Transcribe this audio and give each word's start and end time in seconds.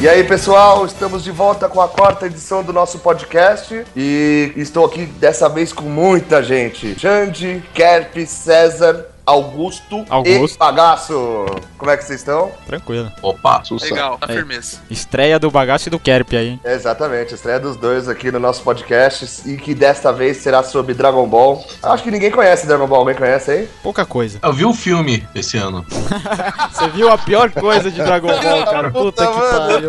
E 0.00 0.08
aí, 0.08 0.22
pessoal, 0.22 0.86
estamos 0.86 1.24
de 1.24 1.32
volta 1.32 1.68
com 1.68 1.80
a 1.80 1.88
quarta 1.88 2.26
edição 2.26 2.62
do 2.62 2.72
nosso 2.72 3.00
podcast 3.00 3.84
e 3.96 4.52
estou 4.54 4.86
aqui 4.86 5.04
dessa 5.06 5.48
vez 5.48 5.72
com 5.72 5.82
muita 5.82 6.40
gente. 6.40 6.96
Xande, 6.96 7.64
Kerp, 7.74 8.16
César, 8.24 9.06
Augusto, 9.28 10.06
Augusto. 10.08 10.54
e 10.56 10.58
Bagaço. 10.58 11.46
Como 11.76 11.90
é 11.90 11.96
que 11.98 12.04
vocês 12.04 12.20
estão? 12.20 12.50
Tranquilo. 12.66 13.12
Opa, 13.20 13.62
Legal, 13.82 14.16
tá 14.18 14.26
Aí. 14.26 14.36
firmeza. 14.36 14.78
Estreia 14.90 15.38
do 15.38 15.50
bagaço 15.50 15.88
e 15.88 15.90
do 15.90 15.98
Kerp 15.98 16.32
aí, 16.32 16.48
hein? 16.48 16.60
Exatamente, 16.64 17.34
estreia 17.34 17.60
dos 17.60 17.76
dois 17.76 18.08
aqui 18.08 18.32
no 18.32 18.38
nosso 18.38 18.62
podcast 18.62 19.42
e 19.48 19.58
que 19.58 19.74
desta 19.74 20.12
vez 20.12 20.38
será 20.38 20.62
sobre 20.62 20.94
Dragon 20.94 21.26
Ball. 21.28 21.62
Acho 21.82 22.02
que 22.02 22.10
ninguém 22.10 22.30
conhece 22.30 22.66
Dragon 22.66 22.86
Ball, 22.86 23.00
alguém 23.00 23.14
conhece 23.14 23.50
aí? 23.50 23.68
Pouca 23.82 24.06
coisa. 24.06 24.38
eu 24.42 24.52
vi 24.52 24.64
o 24.64 24.72
filme 24.72 25.26
esse 25.34 25.58
ano. 25.58 25.84
Você 26.72 26.88
viu 26.88 27.10
a 27.12 27.18
pior 27.18 27.50
coisa 27.50 27.90
de 27.90 28.02
Dragon 28.02 28.28
Ball, 28.28 28.64
cara? 28.64 28.90
Puta 28.90 29.26
que 29.26 29.38
pariu. 29.40 29.88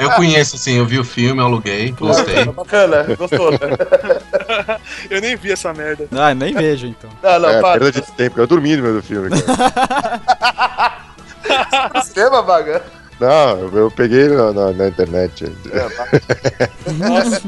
Eu 0.00 0.10
conheço, 0.12 0.56
assim, 0.56 0.78
eu 0.78 0.84
vi 0.84 0.98
o 0.98 1.04
filme, 1.04 1.40
aluguei, 1.40 1.92
gostei. 1.92 2.44
Bacana, 2.46 3.04
gostou, 3.16 3.52
né? 3.52 3.58
Eu 5.10 5.20
nem 5.20 5.36
vi 5.36 5.52
essa 5.52 5.72
merda. 5.74 6.06
Ah, 6.12 6.34
nem 6.34 6.52
vejo 6.54 6.86
então. 6.86 7.10
Não, 7.22 7.38
não, 7.40 7.48
É, 7.48 7.60
para. 7.60 7.80
perda 7.80 8.00
de 8.00 8.12
tempo. 8.12 8.40
Eu 8.40 8.46
dormi 8.46 8.76
no 8.76 8.82
meio 8.82 8.94
do 8.96 9.02
filme, 9.02 9.28
cara. 9.30 10.98
Cinema, 12.04 12.42
Baga. 12.42 12.82
Não, 13.20 13.58
eu, 13.76 13.90
peguei 13.90 14.28
na, 14.28 14.52
na- 14.52 14.72
na 14.72 14.86
internet. 14.88 15.52
Nossa, 16.98 17.42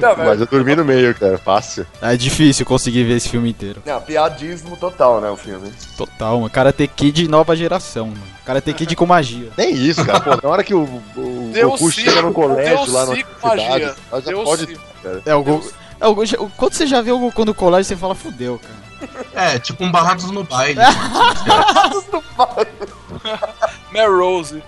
Não, 0.00 0.16
mas, 0.16 0.18
Mas 0.28 0.40
eu 0.40 0.46
dormi 0.46 0.76
no 0.76 0.84
meio, 0.84 1.12
cara. 1.12 1.36
Fácil. 1.38 1.84
É 2.00 2.16
difícil 2.16 2.64
conseguir 2.64 3.02
ver 3.02 3.16
esse 3.16 3.28
filme 3.28 3.50
inteiro. 3.50 3.82
não, 3.84 4.00
piadismo 4.00 4.76
total, 4.76 5.20
né, 5.20 5.28
o 5.28 5.36
filme. 5.36 5.72
Total, 5.96 6.36
mano. 6.36 6.48
Karate 6.50 6.86
Kid 6.86 7.26
nova 7.26 7.56
geração, 7.56 8.06
mano. 8.06 8.20
Karate 8.46 8.72
Kid 8.74 8.94
com 8.94 9.04
magia. 9.04 9.48
Nem 9.58 9.74
isso, 9.74 10.04
cara. 10.04 10.20
Pô, 10.20 10.38
na 10.40 10.48
hora 10.48 10.62
que 10.62 10.72
o, 10.74 10.84
o 11.16 11.52
Goku 11.52 11.90
chega 11.90 12.22
no 12.22 12.32
colégio 12.32 12.84
deu 12.84 12.94
lá 12.94 13.06
na 13.06 13.14
cidade, 13.16 13.36
magia. 13.42 13.94
já 14.24 14.32
pode... 14.44 14.66
sim. 14.66 14.76
É, 15.26 15.34
o 15.34 15.42
Goku. 15.42 15.81
É, 16.02 16.48
quando 16.56 16.72
você 16.74 16.86
já 16.86 17.00
vê 17.00 17.12
o 17.12 17.18
Goku 17.18 17.44
no 17.44 17.54
colégio, 17.54 17.84
você 17.84 17.96
fala, 17.96 18.14
fudeu, 18.14 18.58
cara. 18.58 18.82
É, 19.34 19.58
tipo 19.58 19.82
um 19.84 19.90
Barrados 19.90 20.30
no 20.30 20.44
Baile. 20.44 20.78
Melrose. 23.92 24.62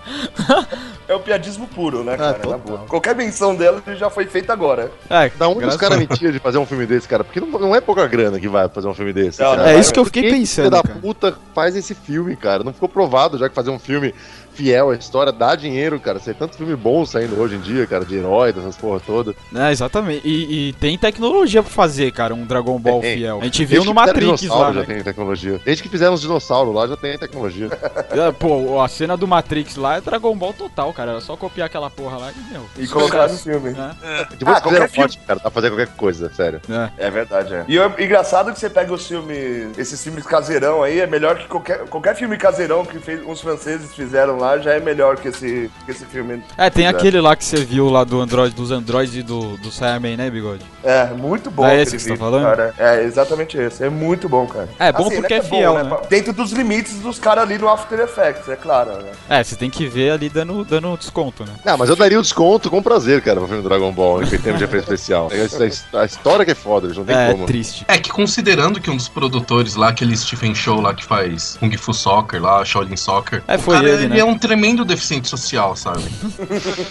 É 1.07 1.13
o 1.13 1.19
piadismo 1.19 1.67
puro, 1.67 2.03
né, 2.03 2.17
cara? 2.17 2.33
total. 2.35 2.51
na 2.51 2.57
boa. 2.57 2.79
Qualquer 2.87 3.15
menção 3.15 3.55
dela 3.55 3.81
já 3.95 4.09
foi 4.09 4.25
feita 4.25 4.53
agora. 4.53 4.91
É, 5.09 5.29
Da 5.29 5.47
onde 5.47 5.65
os 5.65 5.77
caras 5.77 5.97
mentiram 5.97 6.31
de 6.31 6.39
fazer 6.39 6.57
um 6.57 6.65
filme 6.65 6.85
desse, 6.85 7.07
cara? 7.07 7.23
Porque 7.23 7.39
não, 7.39 7.47
não 7.47 7.75
é 7.75 7.81
pouca 7.81 8.07
grana 8.07 8.39
que 8.39 8.47
vai 8.47 8.67
fazer 8.69 8.87
um 8.87 8.93
filme 8.93 9.13
desse. 9.13 9.41
Não, 9.41 9.51
cara. 9.51 9.63
não 9.63 9.69
É 9.69 9.79
isso 9.79 9.93
que 9.93 9.99
eu 9.99 10.05
fiquei 10.05 10.23
Quem 10.23 10.31
pensando, 10.39 10.65
filho 10.65 10.69
da 10.71 10.83
cara. 10.83 10.99
puta 10.99 11.37
faz 11.53 11.75
esse 11.75 11.93
filme, 11.93 12.35
cara? 12.35 12.63
Não 12.63 12.73
ficou 12.73 12.89
provado 12.89 13.37
já 13.37 13.49
que 13.49 13.55
fazer 13.55 13.69
um 13.69 13.79
filme 13.79 14.13
fiel 14.55 14.89
à 14.91 14.95
história 14.95 15.31
dá 15.31 15.55
dinheiro, 15.55 15.99
cara. 15.99 16.19
Você 16.19 16.33
tem 16.33 16.39
tanto 16.39 16.57
filme 16.57 16.75
bom 16.75 17.05
saindo 17.05 17.39
hoje 17.39 17.55
em 17.55 17.59
dia, 17.59 17.85
cara, 17.85 18.05
de 18.05 18.15
herói, 18.15 18.53
dessas 18.53 18.77
porra 18.77 18.99
toda. 18.99 19.35
É, 19.53 19.71
exatamente. 19.71 20.21
E, 20.27 20.69
e 20.69 20.73
tem 20.73 20.97
tecnologia 20.97 21.61
pra 21.61 21.71
fazer, 21.71 22.11
cara, 22.11 22.33
um 22.33 22.45
Dragon 22.45 22.79
Ball 22.79 23.01
Tem. 23.01 23.17
fiel. 23.17 23.39
A 23.41 23.43
gente 23.45 23.65
viu 23.65 23.75
Desde 23.81 23.87
no 23.89 23.93
Matrix 23.93 24.43
lá, 24.47 24.73
já 24.73 24.79
né? 24.79 24.85
tem 24.85 25.03
tecnologia. 25.03 25.59
Desde 25.63 25.83
que 25.83 25.89
fizeram 25.89 26.13
os 26.13 26.21
dinossauros 26.21 26.73
lá 26.73 26.87
já 26.87 26.97
tem 26.97 27.17
tecnologia. 27.17 27.69
É, 28.15 28.31
Pô, 28.31 28.79
a 28.81 28.87
cena 28.87 29.17
do 29.17 29.27
Matrix 29.27 29.75
lá 29.75 29.97
é 29.97 30.01
Dragon 30.01 30.35
Ball 30.37 30.53
total, 30.53 30.93
cara. 30.93 31.11
Era 31.11 31.21
só 31.21 31.35
copiar 31.35 31.65
aquela 31.65 31.89
porra 31.89 32.17
lá 32.17 32.31
e, 32.31 32.53
meu. 32.53 32.65
E 32.77 32.87
colocar 32.87 33.27
no 33.27 33.37
filme. 33.37 33.71
É, 33.71 34.25
Depois 34.37 34.57
Ah, 34.57 34.61
que 34.61 34.69
fizeram 34.69 34.87
qualquer 34.87 34.89
forte, 34.89 35.17
cara, 35.19 35.39
pra 35.39 35.51
fazer 35.51 35.69
qualquer 35.69 35.87
coisa, 35.95 36.31
sério. 36.33 36.61
é. 36.69 37.05
É 37.05 37.09
verdade, 37.11 37.53
é. 37.53 37.65
E 37.67 37.77
é 37.77 37.85
engraçado 37.99 38.53
que 38.53 38.59
você 38.59 38.69
pega 38.69 38.93
os 38.93 39.05
filmes, 39.05 39.77
esses 39.77 40.01
filmes 40.01 40.25
caseirão 40.25 40.81
aí, 40.83 40.99
é 41.01 41.07
melhor 41.07 41.37
que 41.37 41.47
qualquer, 41.47 41.79
qualquer 41.87 42.15
filme 42.15 42.37
caseirão 42.37 42.85
que 42.85 42.99
fez, 42.99 43.21
os 43.27 43.41
franceses 43.41 43.93
fizeram 43.93 44.37
lá, 44.37 44.44
já 44.59 44.73
é 44.73 44.79
melhor 44.79 45.17
que 45.17 45.27
esse, 45.29 45.69
que 45.85 45.91
esse 45.91 46.05
filme. 46.05 46.43
É, 46.57 46.69
tem 46.69 46.85
Exato. 46.85 46.99
aquele 46.99 47.19
lá 47.21 47.35
que 47.35 47.43
você 47.45 47.57
viu 47.63 47.89
lá 47.89 48.03
do 48.03 48.19
Android, 48.21 48.55
dos 48.55 48.71
Androids 48.71 49.15
e 49.15 49.21
do, 49.21 49.57
do 49.57 49.71
Saiyaman, 49.71 50.15
né, 50.17 50.29
Bigode? 50.29 50.63
É, 50.83 51.05
muito 51.07 51.49
bom. 51.51 51.63
Não 51.63 51.69
é 51.69 51.73
aquele 51.81 51.83
esse 51.83 51.97
que 51.97 52.03
você 52.03 52.09
tá 52.11 52.17
falando? 52.17 52.43
Cara. 52.43 52.73
É, 52.77 53.03
exatamente 53.03 53.57
esse. 53.57 53.83
É 53.83 53.89
muito 53.89 54.27
bom, 54.29 54.45
cara. 54.47 54.69
É, 54.79 54.91
bom 54.91 55.07
Assim, 55.07 55.15
porque 55.17 55.33
né, 55.33 55.39
é 55.39 55.43
fiel, 55.43 55.73
bom, 55.73 55.83
né? 55.83 55.97
Dentro 56.09 56.33
dos 56.33 56.51
limites 56.51 56.99
dos 56.99 57.19
caras 57.19 57.43
ali 57.43 57.57
no 57.57 57.67
After 57.69 57.99
Effects, 57.99 58.47
é 58.49 58.55
claro, 58.55 58.91
né? 59.01 59.11
É, 59.29 59.43
você 59.43 59.55
tem 59.55 59.69
que 59.69 59.87
ver 59.87 60.11
ali 60.11 60.29
dando, 60.29 60.63
dando 60.65 60.95
desconto, 60.97 61.43
né? 61.45 61.51
Não, 61.65 61.77
mas 61.77 61.89
eu 61.89 61.95
daria 61.95 62.19
o 62.19 62.21
desconto 62.21 62.69
com 62.69 62.81
prazer, 62.81 63.21
cara, 63.21 63.37
pro 63.39 63.47
filme 63.47 63.63
do 63.63 63.69
Dragon 63.69 63.91
Ball, 63.91 64.23
em 64.23 64.27
termos 64.27 64.57
de 64.59 64.63
efeito 64.65 64.83
especial. 64.83 65.29
A, 65.95 65.99
a 66.01 66.05
história 66.05 66.43
que 66.45 66.51
é 66.51 66.55
foda, 66.55 66.87
eles 66.87 66.97
não 66.97 67.05
tem 67.05 67.15
É, 67.15 67.31
como. 67.31 67.45
triste. 67.45 67.85
É 67.87 67.97
que 67.97 68.09
considerando 68.11 68.79
que 68.79 68.89
um 68.89 68.95
dos 68.97 69.07
produtores 69.07 69.75
lá, 69.75 69.89
aquele 69.89 70.15
Stephen 70.15 70.53
Show 70.53 70.81
lá 70.81 70.93
que 70.93 71.03
faz 71.03 71.57
Kung 71.59 71.75
Fu 71.77 71.93
Soccer 71.93 72.41
lá, 72.41 72.63
Shaolin 72.65 72.95
Soccer, 72.95 73.41
É, 73.47 73.55
o 73.55 73.59
foi 73.59 73.75
cara, 73.75 73.89
ele, 73.89 74.07
né? 74.07 74.19
é 74.19 74.25
um 74.25 74.34
tremendo 74.37 74.83
deficiente 74.85 75.27
social, 75.27 75.75
sabe? 75.75 76.03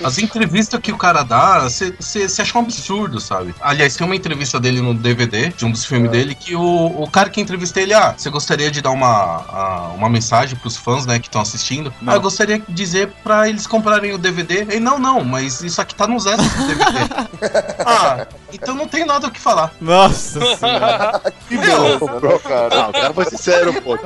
As 0.03 0.19
entrevistas 0.19 0.81
que 0.81 0.93
o 0.93 0.97
cara 0.99 1.23
dá, 1.23 1.61
você 1.69 2.27
acha 2.41 2.59
um 2.59 2.63
absurdo, 2.63 3.21
sabe? 3.21 3.55
Aliás, 3.61 3.97
tem 3.97 4.07
uma 4.07 4.17
entrevista 4.17 4.59
dele 4.61 4.81
no 4.81 4.95
DVD, 4.95 5.49
de 5.49 5.65
um 5.65 5.71
dos 5.71 5.85
filmes 5.85 6.11
dele, 6.11 6.35
que 6.35 6.55
o, 6.55 7.03
o 7.03 7.09
cara 7.11 7.29
que 7.31 7.41
entrevista 7.41 7.81
ele, 7.81 7.93
ah, 7.95 8.15
você 8.17 8.31
gostaria 8.31 8.71
de 8.71 8.81
dar 8.81 8.91
uma, 8.91 9.07
a- 9.09 9.93
uma 9.97 10.09
mensagem 10.09 10.57
pros 10.57 10.77
fãs, 10.77 11.07
né, 11.07 11.19
que 11.19 11.29
estão 11.29 11.41
assistindo? 11.41 11.93
Não. 12.01 12.13
Ah, 12.13 12.17
eu 12.17 12.21
gostaria 12.21 12.59
de 12.59 12.73
dizer 12.73 13.09
pra 13.23 13.49
eles 13.49 13.67
comprarem 13.67 14.13
o 14.13 14.19
DVD. 14.19 14.61
Ele, 14.61 14.81
não, 14.81 14.99
não, 14.99 15.25
mas 15.25 15.61
isso 15.63 15.81
aqui 15.81 15.95
tá 15.95 16.07
nos 16.07 16.27
extras 16.27 16.53
do 16.53 16.67
DVD. 16.67 16.99
ah, 17.87 18.27
então 18.53 18.75
não 18.75 18.87
tem 18.87 19.05
nada 19.05 19.27
o 19.27 19.31
que 19.31 19.41
falar. 19.41 19.73
Nossa 19.81 20.41
senhora. 20.57 21.21
Que 21.49 21.57
Meu, 21.57 21.99
Comprou, 21.99 22.39
cara. 22.41 22.69
Não, 22.75 22.91
o 22.91 22.93
cara 22.93 23.15
foi 23.15 23.25
sincero, 23.27 23.73
pô. 23.83 23.97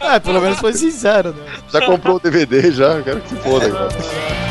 é, 0.00 0.18
pelo 0.20 0.40
menos 0.40 0.58
foi 0.58 0.72
sincero, 0.72 1.32
né? 1.32 1.52
Já 1.72 1.84
comprou 1.84 2.16
o 2.16 2.20
DVD 2.20 2.45
já, 2.72 3.02
quero 3.02 3.20
que 3.20 3.28
se 3.30 3.36
foda, 3.36 3.70
cara. 3.70 4.45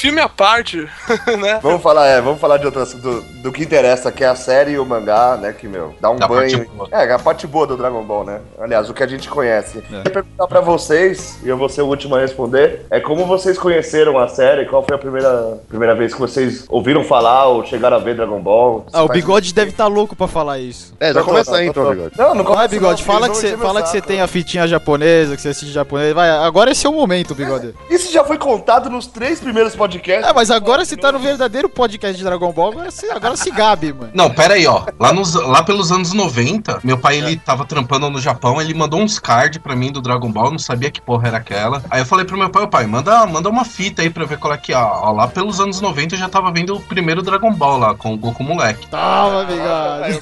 Filme 0.00 0.18
à 0.18 0.30
parte, 0.30 0.88
né? 1.38 1.60
Vamos 1.62 1.82
falar, 1.82 2.06
é, 2.06 2.22
vamos 2.22 2.40
falar 2.40 2.56
de 2.56 2.64
outras, 2.64 2.94
do, 2.94 3.20
do 3.20 3.52
que 3.52 3.62
interessa, 3.62 4.10
que 4.10 4.24
é 4.24 4.28
a 4.28 4.34
série 4.34 4.72
e 4.72 4.78
o 4.78 4.86
mangá, 4.86 5.36
né, 5.36 5.52
que, 5.52 5.68
meu, 5.68 5.94
dá 6.00 6.08
um 6.10 6.16
Da 6.16 6.26
banho. 6.26 6.66
É, 6.90 7.12
a 7.12 7.18
parte 7.18 7.46
boa 7.46 7.66
do 7.66 7.76
Dragon 7.76 8.02
Ball, 8.02 8.24
né? 8.24 8.40
Aliás, 8.58 8.88
o 8.88 8.94
que 8.94 9.02
a 9.02 9.06
gente 9.06 9.28
conhece. 9.28 9.84
É. 9.92 9.98
Eu 9.98 10.10
perguntar 10.10 10.46
pra 10.46 10.62
vocês, 10.62 11.38
e 11.44 11.50
eu 11.50 11.58
vou 11.58 11.68
ser 11.68 11.82
o 11.82 11.86
último 11.86 12.16
a 12.16 12.20
responder, 12.20 12.86
é 12.90 12.98
como 12.98 13.26
vocês 13.26 13.58
conheceram 13.58 14.18
a 14.18 14.26
série, 14.26 14.64
qual 14.64 14.82
foi 14.82 14.96
a 14.96 14.98
primeira, 14.98 15.58
primeira 15.68 15.94
vez 15.94 16.14
que 16.14 16.20
vocês 16.20 16.64
ouviram 16.70 17.04
falar 17.04 17.48
ou 17.48 17.66
chegaram 17.66 17.98
a 17.98 18.00
ver 18.00 18.16
Dragon 18.16 18.40
Ball? 18.40 18.86
Ah, 18.94 19.02
o 19.02 19.08
Bigode 19.08 19.52
deve 19.52 19.70
estar 19.70 19.86
louco 19.86 20.16
pra 20.16 20.26
falar 20.26 20.58
isso. 20.58 20.94
É, 20.98 21.12
já 21.12 21.22
começa 21.22 21.56
aí 21.56 21.66
então, 21.66 21.90
bigode. 21.90 22.14
Não, 22.16 22.34
não 22.34 22.44
Vai, 22.44 22.54
começa 22.54 22.68
Bigode, 22.68 23.02
não, 23.02 23.06
fala 23.06 23.28
que, 23.28 23.36
você, 23.36 23.54
fala 23.58 23.82
que 23.82 23.90
você 23.90 24.00
tem 24.00 24.22
a 24.22 24.26
fitinha 24.26 24.66
japonesa, 24.66 25.36
que 25.36 25.42
você 25.42 25.50
assiste 25.50 25.70
japonês. 25.70 26.14
Vai, 26.14 26.30
agora 26.30 26.70
é 26.70 26.74
seu 26.74 26.90
momento, 26.90 27.34
Bigode. 27.34 27.74
Isso 27.90 28.10
já 28.10 28.24
foi 28.24 28.38
contado 28.38 28.88
nos 28.88 29.06
três 29.06 29.38
primeiros 29.40 29.76
podcasts. 29.76 29.89
É, 29.98 30.32
mas 30.32 30.50
agora 30.50 30.84
você 30.84 30.96
tá 30.96 31.10
no 31.12 31.18
verdadeiro 31.18 31.68
podcast 31.68 32.16
de 32.16 32.24
Dragon 32.24 32.52
Ball, 32.52 32.72
agora 32.72 32.90
se, 32.90 33.06
agora 33.10 33.36
se 33.36 33.50
gabe, 33.50 33.92
mano. 33.92 34.10
Não, 34.14 34.30
pera 34.30 34.54
aí, 34.54 34.66
ó. 34.66 34.84
Lá, 34.98 35.12
nos, 35.12 35.34
lá 35.34 35.62
pelos 35.62 35.90
anos 35.90 36.12
90, 36.12 36.80
meu 36.84 36.96
pai, 36.98 37.18
ele 37.18 37.36
tava 37.36 37.64
trampando 37.64 38.08
no 38.10 38.20
Japão, 38.20 38.60
ele 38.60 38.72
mandou 38.74 39.00
uns 39.00 39.18
cards 39.18 39.58
pra 39.62 39.74
mim 39.74 39.90
do 39.92 40.00
Dragon 40.00 40.30
Ball, 40.30 40.50
não 40.50 40.58
sabia 40.58 40.90
que 40.90 41.00
porra 41.00 41.28
era 41.28 41.36
aquela. 41.38 41.82
Aí 41.90 42.00
eu 42.00 42.06
falei 42.06 42.24
pro 42.24 42.36
meu 42.38 42.50
pai, 42.50 42.62
ô 42.62 42.68
pai, 42.68 42.86
manda, 42.86 43.26
manda 43.26 43.48
uma 43.48 43.64
fita 43.64 44.02
aí 44.02 44.10
pra 44.10 44.24
ver 44.24 44.38
qual 44.38 44.52
é 44.54 44.56
que 44.58 44.72
é. 44.72 44.76
Ó, 44.76 45.12
lá 45.12 45.26
pelos 45.28 45.60
anos 45.60 45.80
90 45.80 46.14
eu 46.14 46.18
já 46.18 46.28
tava 46.28 46.50
vendo 46.52 46.76
o 46.76 46.80
primeiro 46.80 47.22
Dragon 47.22 47.52
Ball 47.52 47.78
lá, 47.78 47.94
com 47.94 48.14
o 48.14 48.16
Goku 48.16 48.42
moleque. 48.44 48.86
Toma, 48.88 49.44
Bigode. 49.44 50.20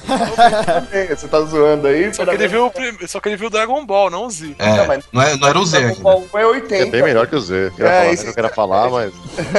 Você 1.15 1.27
tá 1.27 1.41
zoando 1.41 1.87
aí? 1.87 2.13
Só 2.13 2.25
que, 2.25 2.31
ele 2.31 2.47
viu, 2.47 2.65
o 2.65 2.71
prim- 2.71 3.07
só 3.07 3.19
que 3.19 3.29
ele 3.29 3.37
viu 3.37 3.49
Dragon 3.49 3.85
Ball, 3.85 4.09
não 4.09 4.25
o 4.25 4.29
Z. 4.29 4.55
É, 4.59 4.77
Não, 4.77 4.87
mas- 4.87 5.03
não, 5.11 5.21
é- 5.21 5.35
não 5.37 5.47
era 5.47 5.59
o 5.59 5.65
Zé 5.65 5.77
Dragon 5.79 5.93
ainda. 5.93 6.03
Ball 6.03 6.27
foi 6.29 6.43
80. 6.45 6.75
É 6.75 6.85
bem 6.85 7.03
melhor 7.03 7.27
que 7.27 7.35
o 7.35 7.39
Z. 7.41 7.71
Eu 7.77 7.87
É, 7.87 7.99
falar, 8.01 8.13
isso- 8.13 8.23
que 8.23 8.29
eu 8.29 8.33
quero 8.35 8.49
falar, 8.49 8.89
mas. 8.89 9.13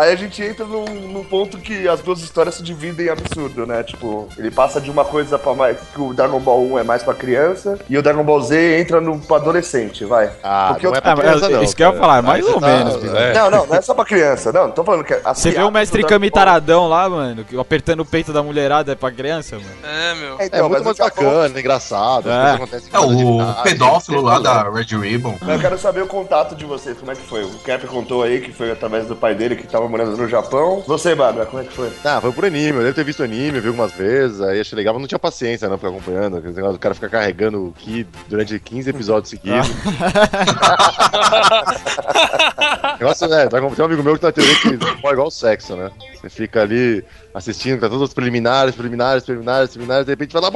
Aí 0.00 0.12
a 0.12 0.16
gente 0.16 0.42
entra 0.42 0.64
num, 0.64 0.84
num 0.84 1.24
ponto 1.24 1.58
que 1.58 1.86
as 1.86 2.00
duas 2.00 2.20
histórias 2.20 2.54
se 2.54 2.62
dividem 2.62 3.08
absurdo, 3.10 3.66
né? 3.66 3.82
Tipo, 3.82 4.28
ele 4.38 4.50
passa 4.50 4.80
de 4.80 4.90
uma 4.90 5.04
coisa 5.04 5.38
pra 5.38 5.54
mais. 5.54 5.76
que 5.94 6.00
o 6.00 6.14
Dragon 6.14 6.40
Ball 6.40 6.62
1 6.72 6.78
é 6.78 6.82
mais 6.82 7.02
pra 7.02 7.12
criança 7.14 7.78
e 7.88 7.98
o 7.98 8.02
Dragon 8.02 8.24
Ball 8.24 8.40
Z 8.40 8.80
entra 8.80 9.00
no 9.00 9.18
pra 9.18 9.36
adolescente, 9.36 10.04
vai. 10.04 10.30
Ah, 10.42 10.68
Porque 10.72 10.86
não 10.86 10.92
eu- 10.94 10.98
é 10.98 11.00
pra 11.00 11.12
Ah, 11.12 11.16
criança, 11.16 11.48
não. 11.48 11.62
isso 11.62 11.76
que 11.76 11.82
eu 11.84 11.92
ia 11.92 11.98
falar, 11.98 12.22
mais 12.22 12.44
Aí 12.46 12.52
ou 12.52 12.60
menos, 12.60 12.94
tá- 12.94 12.98
Bigode. 13.00 13.18
é. 13.22 13.34
Não, 13.34 13.50
não, 13.50 13.66
não 13.66 13.76
é 13.76 13.82
só 13.82 13.92
pra 13.94 14.04
criança, 14.04 14.52
não. 14.52 14.70
Tô 14.70 14.82
falando 14.84 15.04
que. 15.04 15.12
as 15.12 15.38
Você 15.38 15.50
vê 15.50 15.62
o 15.62 15.70
mestre 15.70 16.02
Kami 16.04 16.30
taradão 16.30 16.88
lá, 16.88 17.08
mano, 17.08 17.44
que- 17.44 17.58
apertando 17.58 18.00
o 18.00 18.04
peito 18.06 18.32
da 18.32 18.42
mulherada 18.42 18.92
é 18.92 18.94
pra 18.94 19.10
criança, 19.10 19.56
mano. 19.56 19.68
É, 19.82 20.14
meu. 20.14 20.38
É, 20.38 20.42
É 20.42 20.46
então, 20.46 20.68
muito 20.68 20.84
mas 20.84 20.98
mais 20.98 20.98
bacana, 20.98 21.60
engraçado. 21.60 22.30
É. 22.30 22.32
coisas 22.34 22.54
acontecem 22.54 22.90
com 22.90 22.96
É, 22.96 23.00
o 23.00 23.62
pedófilo 23.62 24.22
lá 24.22 24.34
tem 24.34 24.42
da. 24.44 24.70
Red 24.70 24.96
Ribbon. 24.98 25.36
Eu 25.46 25.58
quero 25.58 25.78
saber 25.78 26.02
o 26.02 26.06
contato 26.06 26.54
de 26.54 26.64
vocês, 26.64 26.96
como 26.98 27.10
é 27.12 27.14
que 27.14 27.26
foi? 27.26 27.44
O 27.44 27.58
Cap 27.58 27.86
contou 27.86 28.22
aí 28.22 28.40
que 28.40 28.52
foi 28.52 28.70
através 28.70 29.06
do 29.06 29.16
pai 29.16 29.34
dele 29.34 29.56
que 29.56 29.66
tava 29.66 29.89
morando 29.90 30.16
no 30.16 30.28
Japão. 30.28 30.82
Você, 30.86 31.14
Bárbara, 31.14 31.46
como 31.46 31.62
é 31.62 31.66
que 31.66 31.72
foi? 31.72 31.92
Ah, 32.04 32.20
foi 32.20 32.32
por 32.32 32.44
anime, 32.44 32.78
eu 32.78 32.82
devo 32.82 32.94
ter 32.94 33.04
visto 33.04 33.22
anime, 33.22 33.60
vi 33.60 33.68
algumas 33.68 33.92
vezes, 33.92 34.40
aí 34.40 34.60
achei 34.60 34.76
legal, 34.76 34.94
mas 34.94 35.02
não 35.02 35.08
tinha 35.08 35.18
paciência, 35.18 35.68
não, 35.68 35.76
ficar 35.76 35.90
acompanhando. 35.90 36.40
Do 36.40 36.78
cara 36.78 36.94
ficar 36.94 37.08
carregando 37.08 37.66
o 37.66 37.72
Ki 37.72 38.06
durante 38.28 38.58
15 38.58 38.90
episódios 38.90 39.30
seguidos. 39.30 39.68
negócio, 42.98 43.28
né, 43.28 43.48
tem 43.48 43.60
um 43.60 43.84
amigo 43.84 44.02
meu 44.02 44.14
que 44.14 44.20
tá 44.20 44.32
teoria 44.32 44.54
que 44.56 44.68
é 44.68 45.12
igual 45.12 45.30
sexo, 45.30 45.74
né? 45.74 45.90
Você 46.20 46.28
fica 46.28 46.62
ali 46.62 47.04
assistindo, 47.34 47.80
tá 47.80 47.88
todos 47.88 48.08
os 48.08 48.14
preliminares, 48.14 48.74
preliminares, 48.74 49.24
preliminares, 49.24 49.70
preliminares, 49.70 50.06
de 50.06 50.12
repente 50.12 50.32
vai 50.32 50.42
lá, 50.42 50.50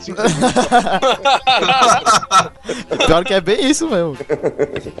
cinco 0.00 0.22
Pior 3.06 3.24
que 3.24 3.34
é 3.34 3.40
bem 3.40 3.68
isso 3.70 3.88
mesmo. 3.88 4.16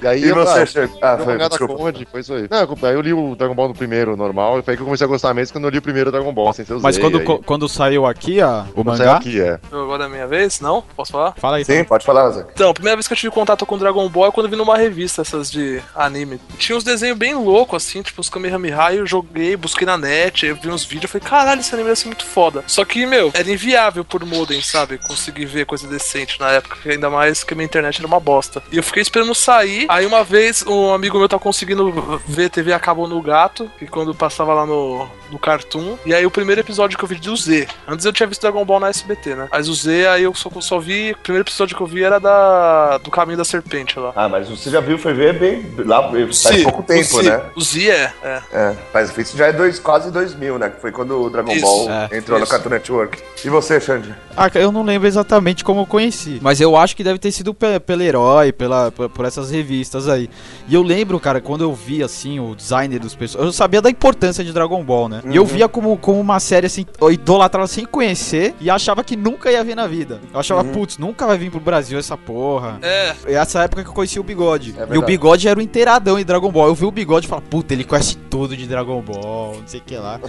E 0.02 0.06
aí 0.06 0.24
E 0.24 0.32
você, 0.32 0.60
ah, 0.60 0.66
Xande? 0.66 0.92
Ah, 1.00 1.18
foi, 1.18 1.38
desculpa. 1.38 1.74
conde, 1.76 2.06
foi 2.10 2.20
isso 2.20 2.34
aí. 2.34 2.46
Não, 2.50 2.58
eu- 2.60 2.78
aí 2.82 2.94
eu 2.94 3.00
li 3.00 3.12
o 3.12 3.34
Dragon 3.34 3.54
Ball 3.54 3.68
no 3.68 3.74
primeiro, 3.74 4.16
normal, 4.16 4.58
e 4.58 4.62
foi 4.62 4.72
aí 4.72 4.76
que 4.76 4.82
eu 4.82 4.86
comecei 4.86 5.04
a 5.06 5.08
gostar 5.08 5.32
mesmo 5.34 5.52
quando 5.54 5.64
eu 5.64 5.70
li 5.70 5.78
o 5.78 5.82
primeiro 5.82 6.10
Dragon 6.12 6.32
Ball, 6.32 6.52
sem 6.52 6.64
ser 6.64 6.74
o 6.74 6.80
Mas 6.80 6.98
quando, 6.98 7.18
aí. 7.18 7.24
quando 7.44 7.68
saiu 7.68 8.06
aqui 8.06 8.40
a, 8.40 8.66
o 8.70 8.74
Quando 8.84 8.96
saiu 8.96 9.06
mangá. 9.08 9.18
aqui, 9.18 9.40
é. 9.40 9.58
Agora 9.72 10.04
é 10.04 10.08
minha 10.08 10.26
vez? 10.26 10.60
Não? 10.60 10.82
Posso 10.96 11.12
falar? 11.12 11.32
Fala 11.36 11.56
aí. 11.56 11.64
Sim, 11.64 11.84
pode 11.84 12.04
falar, 12.04 12.30
Zé. 12.30 12.44
Então, 12.52 12.70
a 12.70 12.74
primeira 12.74 12.96
vez 12.96 13.06
que 13.06 13.12
eu 13.14 13.18
tive 13.18 13.32
contato 13.32 13.64
com 13.64 13.78
Dragon 13.78 14.06
Ball 14.08 14.26
é 14.26 14.32
quando 14.32 14.46
eu 14.46 14.50
vi 14.50 14.56
numa 14.56 14.76
revista 14.76 15.22
essas 15.22 15.50
de 15.50 15.80
anime. 15.94 16.40
Tinha 16.58 16.76
uns 16.76 16.84
desenhos 16.84 17.16
bem 17.16 17.34
loucos, 17.34 17.84
assim, 17.86 18.02
tipo 18.02 18.20
os 18.20 18.28
Kamehameha, 18.28 18.92
e 18.92 18.96
eu 18.98 19.06
joguei, 19.06 19.53
busquei 19.56 19.86
na 19.86 19.96
net, 19.96 20.44
aí 20.44 20.50
eu 20.50 20.56
vi 20.56 20.68
uns 20.68 20.84
vídeos, 20.84 21.10
falei, 21.10 21.26
caralho, 21.26 21.60
esse 21.60 21.74
anime 21.74 21.88
deve 21.88 22.00
ser 22.00 22.06
muito 22.06 22.24
foda. 22.24 22.64
Só 22.66 22.84
que, 22.84 23.06
meu, 23.06 23.30
era 23.34 23.50
inviável 23.50 24.04
por 24.04 24.24
modem, 24.24 24.60
sabe? 24.62 24.98
Conseguir 24.98 25.46
ver 25.46 25.66
coisa 25.66 25.86
decente 25.86 26.38
na 26.40 26.50
época, 26.50 26.76
ainda 26.90 27.10
mais 27.10 27.44
que 27.44 27.54
a 27.54 27.56
minha 27.56 27.66
internet 27.66 27.98
era 27.98 28.06
uma 28.06 28.20
bosta. 28.20 28.62
E 28.70 28.76
eu 28.76 28.82
fiquei 28.82 29.02
esperando 29.02 29.34
sair, 29.34 29.86
aí 29.88 30.06
uma 30.06 30.24
vez 30.24 30.64
um 30.66 30.92
amigo 30.92 31.18
meu 31.18 31.28
tá 31.28 31.38
conseguindo 31.38 32.20
ver 32.26 32.50
TV 32.50 32.72
a 32.72 32.78
cabo 32.78 33.06
no 33.06 33.20
gato, 33.20 33.70
que 33.78 33.86
quando 33.86 34.14
passava 34.14 34.54
lá 34.54 34.66
no, 34.66 35.08
no 35.30 35.38
Cartoon, 35.38 35.96
e 36.04 36.14
aí 36.14 36.24
o 36.24 36.30
primeiro 36.30 36.60
episódio 36.60 36.96
que 36.96 37.04
eu 37.04 37.08
vi 37.08 37.16
do 37.16 37.36
Z. 37.36 37.66
Antes 37.86 38.04
eu 38.04 38.12
tinha 38.12 38.26
visto 38.26 38.40
Dragon 38.40 38.64
Ball 38.64 38.80
na 38.80 38.88
SBT, 38.88 39.34
né? 39.34 39.48
Mas 39.50 39.68
o 39.68 39.74
Z, 39.74 40.06
aí 40.08 40.22
eu 40.22 40.34
só, 40.34 40.50
só 40.60 40.78
vi, 40.78 41.12
o 41.12 41.18
primeiro 41.18 41.44
episódio 41.44 41.76
que 41.76 41.82
eu 41.82 41.86
vi 41.86 42.02
era 42.02 42.18
da 42.18 42.98
do 42.98 43.10
Caminho 43.10 43.38
da 43.38 43.44
Serpente 43.44 43.98
lá. 43.98 44.12
Ah, 44.14 44.28
mas 44.28 44.48
você 44.48 44.70
já 44.70 44.80
viu, 44.80 44.98
foi 44.98 45.12
ver 45.12 45.38
bem 45.38 45.74
lá 45.84 46.10
faz 46.10 46.36
Zi, 46.36 46.62
pouco 46.62 46.80
o 46.80 46.84
tempo, 46.84 47.22
Zi, 47.22 47.22
né? 47.22 47.42
O 47.54 47.60
Z 47.60 47.90
é, 47.90 48.12
é. 48.22 48.42
É, 48.52 48.76
faz 48.92 49.16
isso 49.16 49.36
já 49.36 49.43
é 49.44 49.52
dois, 49.52 49.78
quase 49.78 50.10
2000, 50.10 50.58
né? 50.58 50.70
Que 50.70 50.80
foi 50.80 50.90
quando 50.92 51.20
o 51.22 51.30
Dragon 51.30 51.52
Isso, 51.52 51.62
Ball 51.64 51.90
é, 51.90 52.16
entrou 52.18 52.38
no 52.38 52.44
isso. 52.44 52.52
Cartoon 52.52 52.70
Network. 52.70 53.22
E 53.44 53.48
você, 53.48 53.80
Xande? 53.80 54.14
Ah, 54.36 54.50
eu 54.54 54.72
não 54.72 54.82
lembro 54.82 55.06
exatamente 55.06 55.62
como 55.64 55.80
eu 55.82 55.86
conheci. 55.86 56.38
Mas 56.42 56.60
eu 56.60 56.76
acho 56.76 56.96
que 56.96 57.04
deve 57.04 57.18
ter 57.18 57.30
sido 57.30 57.52
pe- 57.54 57.78
pelo 57.80 58.02
herói, 58.02 58.52
pela, 58.52 58.90
por, 58.90 59.24
essas 59.24 59.50
revistas 59.50 60.08
aí. 60.08 60.28
E 60.68 60.74
eu 60.74 60.82
lembro, 60.82 61.18
cara, 61.20 61.40
quando 61.40 61.62
eu 61.62 61.72
vi 61.72 62.02
assim 62.02 62.40
o 62.40 62.54
designer 62.54 62.98
dos 62.98 63.14
personagens. 63.14 63.46
Eu 63.48 63.52
sabia 63.52 63.80
da 63.80 63.90
importância 63.90 64.42
de 64.44 64.52
Dragon 64.52 64.82
Ball, 64.82 65.08
né? 65.08 65.20
E 65.26 65.36
eu 65.36 65.44
via 65.44 65.68
como, 65.68 65.96
como 65.96 66.18
uma 66.20 66.40
série 66.40 66.66
assim, 66.66 66.84
eu 67.00 67.12
idolatrava 67.12 67.66
sem 67.66 67.84
conhecer 67.84 68.54
e 68.60 68.68
achava 68.70 69.04
que 69.04 69.16
nunca 69.16 69.50
ia 69.50 69.62
ver 69.62 69.74
na 69.74 69.86
vida. 69.86 70.20
Eu 70.32 70.40
achava, 70.40 70.64
putz, 70.64 70.98
nunca 70.98 71.26
vai 71.26 71.38
vir 71.38 71.50
pro 71.50 71.60
Brasil 71.60 71.98
essa 71.98 72.16
porra. 72.16 72.78
É, 72.82 73.14
É 73.26 73.34
essa 73.34 73.62
época 73.62 73.82
que 73.82 73.88
eu 73.90 73.94
conheci 73.94 74.18
o 74.18 74.22
bigode. 74.24 74.74
É 74.78 74.94
e 74.94 74.98
o 74.98 75.02
bigode 75.02 75.46
era 75.48 75.58
o 75.58 75.62
inteiradão 75.62 76.18
em 76.18 76.24
Dragon 76.24 76.50
Ball. 76.50 76.66
Eu 76.68 76.74
vi 76.74 76.84
o 76.86 76.90
bigode 76.90 77.26
e 77.26 77.28
falei, 77.28 77.44
puta, 77.48 77.72
ele 77.74 77.84
conhece 77.84 78.16
tudo 78.30 78.56
de 78.56 78.66
Dragon 78.66 79.00
Ball, 79.00 79.22
não 79.58 79.66
sei 79.66 79.80
o 79.80 79.82
que 79.82 79.96
lá. 79.96 80.20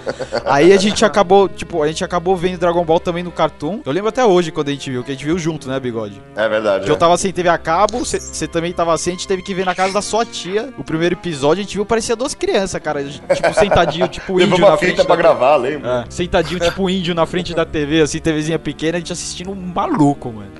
Aí 0.46 0.74
a 0.74 0.78
gente 0.78 1.04
acabou, 1.06 1.48
tipo, 1.48 1.81
a 1.84 1.88
gente 1.88 2.04
acabou 2.04 2.36
vendo 2.36 2.60
Dragon 2.60 2.84
Ball 2.84 3.00
também 3.00 3.24
no 3.24 3.31
Cartoon. 3.31 3.81
Eu 3.86 3.92
lembro 3.92 4.10
até 4.10 4.25
hoje 4.25 4.52
quando 4.52 4.69
a 4.69 4.72
gente 4.72 4.90
viu, 4.90 5.04
que 5.04 5.12
a 5.12 5.13
gente 5.13 5.25
viu 5.25 5.38
junto, 5.38 5.68
né, 5.68 5.80
bigode? 5.80 6.22
É 6.36 6.48
verdade. 6.48 6.86
Que 6.86 6.92
eu 6.92 6.98
tava 6.98 7.18
sem 7.18 7.31
TV 7.31 7.50
a 7.50 7.57
cabo, 7.57 8.00
você 8.06 8.48
também 8.48 8.74
tava 8.74 8.98
sem, 8.98 9.13
a 9.13 9.16
gente 9.16 9.28
teve 9.28 9.42
que 9.42 9.54
ver 9.54 9.66
na 9.66 9.75
casa 9.75 9.94
da 9.94 10.02
sua 10.02 10.25
tia. 10.25 10.74
O 10.78 10.84
primeiro 10.84 11.16
episódio 11.16 11.62
a 11.62 11.63
gente 11.63 11.75
viu, 11.75 11.86
parecia 11.86 12.16
duas 12.16 12.34
crianças, 12.34 12.81
cara. 12.81 13.04
Tipo, 13.04 13.54
sentadinho, 13.54 14.07
tipo 14.07 14.40
índio 14.40 14.57
na 14.57 14.78
frente. 14.78 14.92
fita 14.92 15.06
pra 15.06 15.16
da- 15.16 15.22
gravar, 15.22 15.56
lembra? 15.58 16.06
É, 16.08 16.12
sentadinho, 16.12 16.60
tipo 16.60 16.90
índio 16.90 17.13
na 17.16 17.25
frente 17.25 17.54
da 17.54 17.66
TV, 17.66 18.01
assim, 18.01 18.19
TVzinha 18.19 18.60
pequena, 18.60 18.98
a 18.98 19.00
gente 19.00 19.13
assistindo 19.13 19.51
um 19.51 19.56
maluco, 19.56 20.31
mano. 20.31 20.51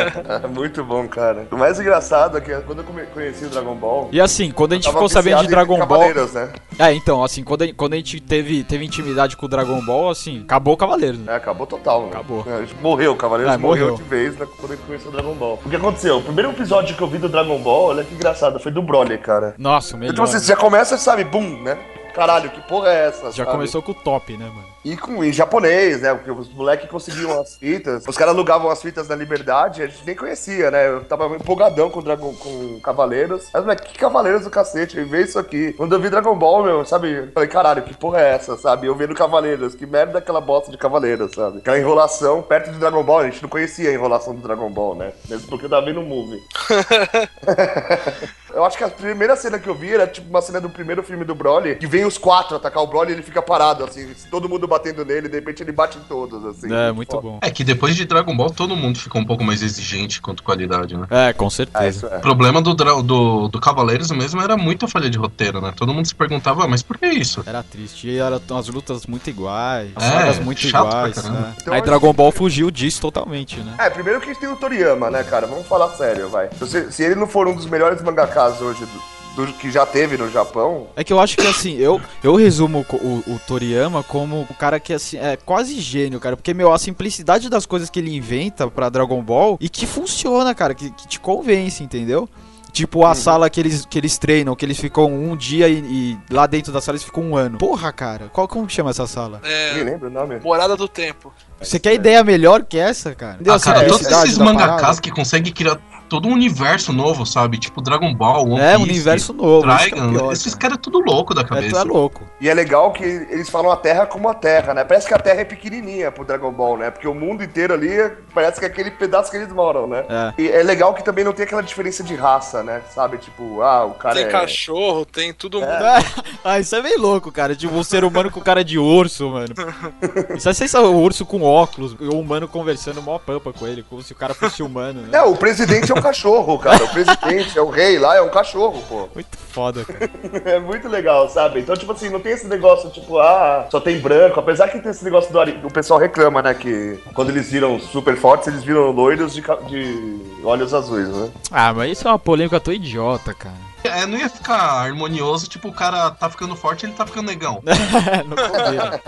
Muito 0.54 0.84
bom, 0.84 1.06
cara. 1.08 1.46
O 1.50 1.56
mais 1.56 1.78
engraçado 1.78 2.38
é 2.38 2.40
que 2.40 2.54
quando 2.62 2.78
eu 2.80 3.06
conheci 3.12 3.44
o 3.44 3.48
Dragon 3.48 3.74
Ball. 3.74 4.08
E 4.12 4.20
assim, 4.20 4.50
quando 4.50 4.72
a 4.72 4.76
gente 4.76 4.88
ficou 4.88 5.08
sabendo 5.08 5.42
de 5.42 5.48
Dragon 5.48 5.84
Ball. 5.86 6.12
Né? 6.14 6.52
É, 6.78 6.92
então, 6.92 7.22
assim, 7.22 7.42
quando 7.42 7.62
a, 7.62 7.72
quando 7.74 7.93
a 7.94 7.98
gente 7.98 8.20
teve, 8.20 8.62
teve 8.64 8.84
intimidade 8.84 9.36
com 9.36 9.46
o 9.46 9.48
Dragon 9.48 9.80
Ball, 9.84 10.10
assim, 10.10 10.42
acabou 10.42 10.74
o 10.74 10.76
Cavaleiro, 10.76 11.18
né? 11.18 11.32
É, 11.32 11.36
acabou 11.36 11.66
total, 11.66 12.02
né? 12.02 12.08
Acabou. 12.08 12.44
É, 12.46 12.54
a 12.54 12.60
gente 12.60 12.74
morreu, 12.82 13.12
o 13.12 13.16
Cavaleiros 13.16 13.54
Ah, 13.54 13.58
morreu. 13.58 13.90
morreu. 13.90 13.96
de 14.02 14.08
vez 14.08 14.36
né, 14.36 14.46
quando 14.60 14.72
ele 14.72 14.82
conheceu 14.86 15.08
o 15.08 15.12
Dragon 15.12 15.34
Ball. 15.34 15.58
O 15.64 15.68
que 15.70 15.76
aconteceu? 15.76 16.18
O 16.18 16.22
primeiro 16.22 16.50
episódio 16.50 16.96
que 16.96 17.02
eu 17.02 17.08
vi 17.08 17.18
do 17.18 17.28
Dragon 17.28 17.58
Ball, 17.58 17.88
olha 17.88 18.04
que 18.04 18.14
engraçado, 18.14 18.58
foi 18.60 18.72
do 18.72 18.82
Broly, 18.82 19.18
cara. 19.18 19.54
Nossa, 19.58 19.96
o 19.96 19.98
melhor. 19.98 20.12
Então, 20.12 20.24
assim, 20.24 20.38
você 20.38 20.46
já 20.46 20.56
começa, 20.56 20.96
sabe, 20.98 21.24
bum, 21.24 21.62
né? 21.62 21.78
Caralho, 22.14 22.50
que 22.50 22.60
porra 22.62 22.88
é 22.90 23.08
essa? 23.08 23.26
Já 23.32 23.44
sabe? 23.44 23.50
começou 23.50 23.82
com 23.82 23.92
o 23.92 23.94
top, 23.94 24.36
né, 24.36 24.46
mano? 24.46 24.73
E 24.84 24.96
com 24.96 25.24
em 25.24 25.32
japonês, 25.32 26.02
né? 26.02 26.14
Porque 26.14 26.30
os 26.30 26.52
moleques 26.52 26.90
conseguiam 26.90 27.40
as 27.40 27.56
fitas. 27.56 28.04
Os 28.06 28.16
caras 28.16 28.34
alugavam 28.34 28.70
as 28.70 28.82
fitas 28.82 29.08
da 29.08 29.16
Liberdade, 29.16 29.82
a 29.82 29.86
gente 29.86 30.04
nem 30.04 30.14
conhecia, 30.14 30.70
né? 30.70 30.88
Eu 30.88 31.04
tava 31.04 31.34
empolgadão 31.34 31.88
com, 31.88 32.02
Dragon, 32.02 32.34
com 32.34 32.78
Cavaleiros. 32.80 33.48
Mas, 33.52 33.62
moleque, 33.62 33.92
que 33.92 33.98
Cavaleiros 33.98 34.44
do 34.44 34.50
cacete? 34.50 35.02
Vi 35.02 35.22
isso 35.22 35.38
aqui. 35.38 35.72
Quando 35.72 35.94
eu 35.94 36.00
vi 36.00 36.10
Dragon 36.10 36.36
Ball, 36.36 36.62
meu, 36.62 36.84
sabe? 36.84 37.12
Eu 37.12 37.32
falei, 37.32 37.48
caralho, 37.48 37.82
que 37.82 37.94
porra 37.94 38.20
é 38.20 38.34
essa, 38.34 38.58
sabe? 38.58 38.86
Eu 38.86 38.94
vendo 38.94 39.14
Cavaleiros, 39.14 39.74
que 39.74 39.86
merda 39.86 40.18
aquela 40.18 40.40
bosta 40.40 40.70
de 40.70 40.76
Cavaleiros, 40.76 41.32
sabe? 41.32 41.58
Aquela 41.58 41.78
enrolação 41.78 42.42
perto 42.42 42.70
de 42.70 42.78
Dragon 42.78 43.02
Ball, 43.02 43.20
a 43.20 43.24
gente 43.24 43.42
não 43.42 43.48
conhecia 43.48 43.88
a 43.88 43.92
enrolação 43.92 44.34
do 44.34 44.42
Dragon 44.42 44.70
Ball, 44.70 44.94
né? 44.94 45.12
Mesmo 45.28 45.48
porque 45.48 45.64
eu 45.64 45.70
tava 45.70 45.86
vendo 45.86 46.00
o 46.00 46.04
movie. 46.04 46.42
Eu 48.54 48.64
acho 48.64 48.78
que 48.78 48.84
a 48.84 48.88
primeira 48.88 49.34
cena 49.34 49.58
que 49.58 49.68
eu 49.68 49.74
vi 49.74 49.92
era 49.92 50.06
tipo 50.06 50.30
uma 50.30 50.40
cena 50.40 50.60
do 50.60 50.70
primeiro 50.70 51.02
filme 51.02 51.24
do 51.24 51.34
Broly, 51.34 51.74
que 51.74 51.88
vem 51.88 52.04
os 52.04 52.16
quatro 52.16 52.56
atacar 52.56 52.84
o 52.84 52.86
Broly 52.86 53.10
e 53.10 53.14
ele 53.14 53.22
fica 53.22 53.42
parado, 53.42 53.84
assim, 53.84 54.14
todo 54.30 54.48
mundo 54.48 54.68
batendo 54.74 55.04
nele, 55.04 55.28
de 55.28 55.34
repente 55.36 55.62
ele 55.62 55.72
bate 55.72 55.98
em 55.98 56.00
todos, 56.02 56.44
assim. 56.44 56.72
É, 56.72 56.90
muito 56.92 57.10
Foda. 57.10 57.22
bom. 57.22 57.38
É 57.40 57.50
que 57.50 57.62
depois 57.62 57.94
de 57.94 58.04
Dragon 58.04 58.36
Ball 58.36 58.50
todo 58.50 58.74
mundo 58.76 58.98
ficou 58.98 59.20
um 59.20 59.24
pouco 59.24 59.44
mais 59.44 59.62
exigente 59.62 60.20
quanto 60.20 60.42
qualidade, 60.42 60.96
né? 60.96 61.06
É, 61.10 61.32
com 61.32 61.48
certeza. 61.48 61.88
isso 61.88 62.06
é. 62.06 62.18
O 62.18 62.20
problema 62.20 62.60
do, 62.60 62.74
do, 62.74 63.48
do 63.48 63.60
Cavaleiros 63.60 64.10
mesmo 64.10 64.40
era 64.40 64.56
muita 64.56 64.88
falha 64.88 65.08
de 65.08 65.16
roteiro, 65.18 65.60
né? 65.60 65.72
Todo 65.76 65.94
mundo 65.94 66.06
se 66.06 66.14
perguntava, 66.14 66.64
"Ah, 66.64 66.68
mas 66.68 66.82
por 66.82 66.98
que 66.98 67.06
isso? 67.06 67.42
Era 67.46 67.62
triste. 67.62 68.08
E 68.08 68.18
eram 68.18 68.40
as 68.58 68.68
lutas 68.68 69.06
muito 69.06 69.28
iguais, 69.30 69.90
as 69.94 70.38
É, 70.38 70.40
muito 70.40 70.66
iguais. 70.66 71.22
né? 71.24 71.54
Então, 71.60 71.72
Aí 71.74 71.80
Dragon 71.82 72.12
Ball 72.12 72.32
fugiu 72.32 72.70
disso 72.70 73.00
totalmente, 73.00 73.60
né? 73.60 73.74
É, 73.78 73.88
primeiro 73.90 74.20
que 74.20 74.26
a 74.30 74.32
gente 74.32 74.40
tem 74.40 74.48
o 74.50 74.56
Toriyama, 74.56 75.10
né, 75.10 75.22
cara? 75.22 75.46
Vamos 75.46 75.66
falar 75.66 75.90
sério, 75.90 76.28
vai. 76.28 76.48
Se, 76.66 76.90
se 76.92 77.02
ele 77.02 77.14
não 77.14 77.26
for 77.26 77.46
um 77.46 77.54
dos 77.54 77.66
melhores 77.66 78.02
mangakas 78.02 78.60
hoje 78.60 78.80
do, 78.84 79.02
do 79.34 79.52
que 79.52 79.70
já 79.70 79.84
teve 79.84 80.16
no 80.16 80.30
Japão, 80.30 80.88
É 80.96 81.02
que 81.02 81.12
eu 81.12 81.20
acho 81.20 81.36
que 81.36 81.46
assim, 81.46 81.76
eu, 81.76 82.00
eu 82.22 82.34
resumo 82.36 82.84
o, 82.88 82.96
o, 82.96 83.34
o 83.34 83.40
Toriyama 83.46 84.02
como 84.02 84.46
o 84.48 84.54
cara 84.54 84.78
que 84.78 84.92
assim, 84.92 85.18
é 85.18 85.36
quase 85.36 85.80
gênio, 85.80 86.20
cara. 86.20 86.36
Porque, 86.36 86.54
meu, 86.54 86.72
a 86.72 86.78
simplicidade 86.78 87.48
das 87.48 87.66
coisas 87.66 87.90
que 87.90 87.98
ele 87.98 88.14
inventa 88.14 88.68
pra 88.70 88.88
Dragon 88.88 89.22
Ball 89.22 89.58
e 89.60 89.68
que 89.68 89.86
funciona, 89.86 90.54
cara, 90.54 90.74
que, 90.74 90.90
que 90.90 91.08
te 91.08 91.20
convence, 91.20 91.82
entendeu? 91.82 92.28
Tipo 92.74 93.06
a 93.06 93.14
sala 93.14 93.48
que 93.48 93.60
eles, 93.60 93.86
que 93.86 93.96
eles 93.96 94.18
treinam, 94.18 94.56
que 94.56 94.64
eles 94.64 94.76
ficam 94.76 95.06
um 95.06 95.36
dia 95.36 95.68
e, 95.68 95.78
e 95.78 96.18
lá 96.28 96.44
dentro 96.44 96.72
da 96.72 96.80
sala 96.80 96.96
eles 96.96 97.04
ficam 97.04 97.22
um 97.22 97.36
ano. 97.36 97.56
Porra, 97.56 97.92
cara, 97.92 98.28
qual 98.32 98.48
como 98.48 98.68
chama 98.68 98.90
essa 98.90 99.06
sala? 99.06 99.40
nem 99.44 99.52
é. 99.52 99.84
lembro 99.84 100.08
o 100.08 100.10
nome. 100.10 100.40
Morada 100.40 100.76
do 100.76 100.88
Tempo. 100.88 101.32
Você 101.60 101.78
quer 101.78 101.94
ideia 101.94 102.24
melhor 102.24 102.64
que 102.64 102.76
essa, 102.76 103.14
cara? 103.14 103.38
Ah, 103.46 103.60
cara, 103.60 103.86
todos 103.86 104.04
esses 104.04 104.38
mangakas 104.38 104.98
que 104.98 105.12
conseguem 105.12 105.52
criar 105.52 105.78
todo 106.14 106.28
um 106.28 106.32
universo 106.32 106.92
novo, 106.92 107.26
sabe? 107.26 107.58
Tipo 107.58 107.82
Dragon 107.82 108.14
Ball, 108.14 108.44
One 108.44 108.60
É, 108.60 108.76
um 108.76 108.82
Piece, 108.84 108.90
universo 108.92 109.32
novo. 109.32 109.68
isso 109.68 109.88
que 109.88 109.94
é 109.98 110.08
pior, 110.08 110.32
esses 110.32 110.54
cara. 110.54 110.60
caras 110.62 110.78
é 110.78 110.80
tudo 110.80 111.00
louco 111.00 111.34
da 111.34 111.40
É, 111.40 111.44
cabeça. 111.44 111.80
é 111.80 111.82
louco. 111.82 112.22
E 112.40 112.48
é 112.48 112.54
legal 112.54 112.92
que 112.92 113.02
eles 113.02 113.48
falam 113.50 113.72
a 113.72 113.76
Terra 113.76 114.06
como 114.06 114.28
a 114.28 114.34
Terra, 114.34 114.72
né? 114.74 114.84
Parece 114.84 115.08
que 115.08 115.14
a 115.14 115.18
Terra 115.18 115.40
é 115.40 115.44
pequenininha 115.44 116.12
pro 116.12 116.24
Dragon 116.24 116.52
Ball, 116.52 116.76
né? 116.78 116.90
Porque 116.90 117.08
o 117.08 117.14
mundo 117.14 117.42
inteiro 117.42 117.74
ali 117.74 117.90
parece 118.32 118.60
que 118.60 118.64
é 118.64 118.68
aquele 118.68 118.92
pedaço 118.92 119.30
que 119.30 119.36
eles 119.36 119.52
moram, 119.52 119.88
né? 119.88 120.04
É. 120.08 120.42
E 120.42 120.48
é 120.48 120.62
legal 120.62 120.94
que 120.94 121.02
também 121.02 121.24
não 121.24 121.32
tem 121.32 121.44
aquela 121.46 121.62
diferença 121.62 122.04
de 122.04 122.14
raça, 122.14 122.62
né? 122.62 122.80
Sabe? 122.94 123.18
Tipo, 123.18 123.60
ah, 123.62 123.84
o 123.86 123.94
cara 123.94 124.14
Tem 124.14 124.24
é... 124.24 124.28
cachorro, 124.28 125.04
tem 125.04 125.32
tudo 125.32 125.60
mundo. 125.60 125.72
ah, 126.44 126.60
isso 126.60 126.76
é 126.76 126.82
meio 126.82 127.00
louco, 127.00 127.32
cara. 127.32 127.56
Tipo, 127.56 127.74
um 127.74 127.82
ser 127.82 128.04
humano 128.04 128.30
com 128.30 128.40
cara 128.40 128.62
de 128.64 128.78
urso, 128.78 129.30
mano. 129.30 129.52
Isso 130.36 130.48
é 130.48 130.52
sensacional. 130.52 130.92
O 130.94 131.00
urso 131.02 131.24
com 131.26 131.42
óculos, 131.42 131.94
o 131.98 132.18
humano 132.18 132.46
conversando 132.46 133.00
mó 133.02 133.18
pampa 133.18 133.52
com 133.52 133.66
ele, 133.66 133.82
como 133.88 134.02
se 134.02 134.12
o 134.12 134.16
cara 134.16 134.34
fosse 134.34 134.62
humano, 134.62 135.00
né? 135.02 135.08
Não, 135.12 135.32
o 135.32 135.36
presidente 135.36 135.90
é 135.90 135.94
um 135.94 136.00
cachorro, 136.04 136.58
cara. 136.58 136.84
O 136.84 136.88
presidente 136.88 137.58
é 137.58 137.62
o 137.62 137.68
rei 137.70 137.98
lá, 137.98 138.16
é 138.16 138.22
um 138.22 138.28
cachorro, 138.28 138.82
pô. 138.88 139.08
Muito 139.14 139.36
foda, 139.36 139.84
cara. 139.84 140.10
É 140.44 140.60
muito 140.60 140.88
legal, 140.88 141.28
sabe? 141.28 141.60
Então, 141.60 141.74
tipo 141.76 141.92
assim, 141.92 142.08
não 142.10 142.20
tem 142.20 142.32
esse 142.32 142.46
negócio, 142.46 142.90
tipo, 142.90 143.18
ah, 143.18 143.66
só 143.70 143.80
tem 143.80 143.98
branco. 143.98 144.38
Apesar 144.38 144.68
que 144.68 144.78
tem 144.80 144.90
esse 144.90 145.04
negócio 145.04 145.32
do 145.32 145.40
Ari... 145.40 145.58
O 145.64 145.70
pessoal 145.72 145.98
reclama, 145.98 146.42
né? 146.42 146.52
Que 146.54 146.98
quando 147.14 147.30
eles 147.30 147.50
viram 147.50 147.78
super 147.80 148.16
fortes, 148.16 148.48
eles 148.48 148.62
viram 148.62 148.90
loiros 148.90 149.32
de, 149.34 149.42
ca- 149.42 149.56
de 149.66 150.20
olhos 150.44 150.74
azuis, 150.74 151.08
né? 151.08 151.30
Ah, 151.50 151.72
mas 151.72 151.92
isso 151.98 152.06
é 152.06 152.10
uma 152.10 152.18
polêmica 152.18 152.60
tão 152.60 152.74
idiota, 152.74 153.32
cara. 153.32 153.54
É, 153.84 154.06
não 154.06 154.18
ia 154.18 154.28
ficar 154.28 154.56
harmonioso, 154.56 155.46
tipo, 155.46 155.68
o 155.68 155.72
cara 155.72 156.10
tá 156.10 156.30
ficando 156.30 156.56
forte, 156.56 156.86
ele 156.86 156.94
tá 156.94 157.06
ficando 157.06 157.26
negão. 157.26 157.60
não 158.26 158.36
combina. 158.36 159.00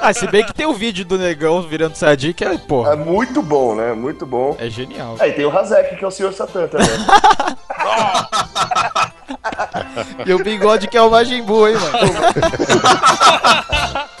ah, 0.00 0.12
se 0.12 0.26
bem 0.26 0.44
que 0.44 0.52
tem 0.52 0.66
o 0.66 0.74
vídeo 0.74 1.04
do 1.04 1.16
negão 1.16 1.62
virando 1.62 1.94
que 2.34 2.44
é, 2.44 2.54
É 2.54 2.58
porra, 2.58 2.96
muito 2.96 3.42
bom, 3.42 3.74
né? 3.74 3.92
Muito 3.92 4.26
bom. 4.26 4.56
é 4.58 4.68
genial. 4.68 5.16
Aí 5.20 5.32
tem 5.32 5.44
o 5.44 5.56
Hazek, 5.56 5.96
que 5.96 6.04
é 6.04 6.08
o 6.08 6.10
Sr. 6.10 6.32
Satan 6.32 6.66
também. 6.66 6.88
E 10.26 10.32
o 10.32 10.42
bigode 10.42 10.88
que 10.88 10.96
é 10.96 11.02
o 11.02 11.10
Majin 11.10 11.42
Buu, 11.42 11.68
hein, 11.68 11.74
mano? 11.74 11.92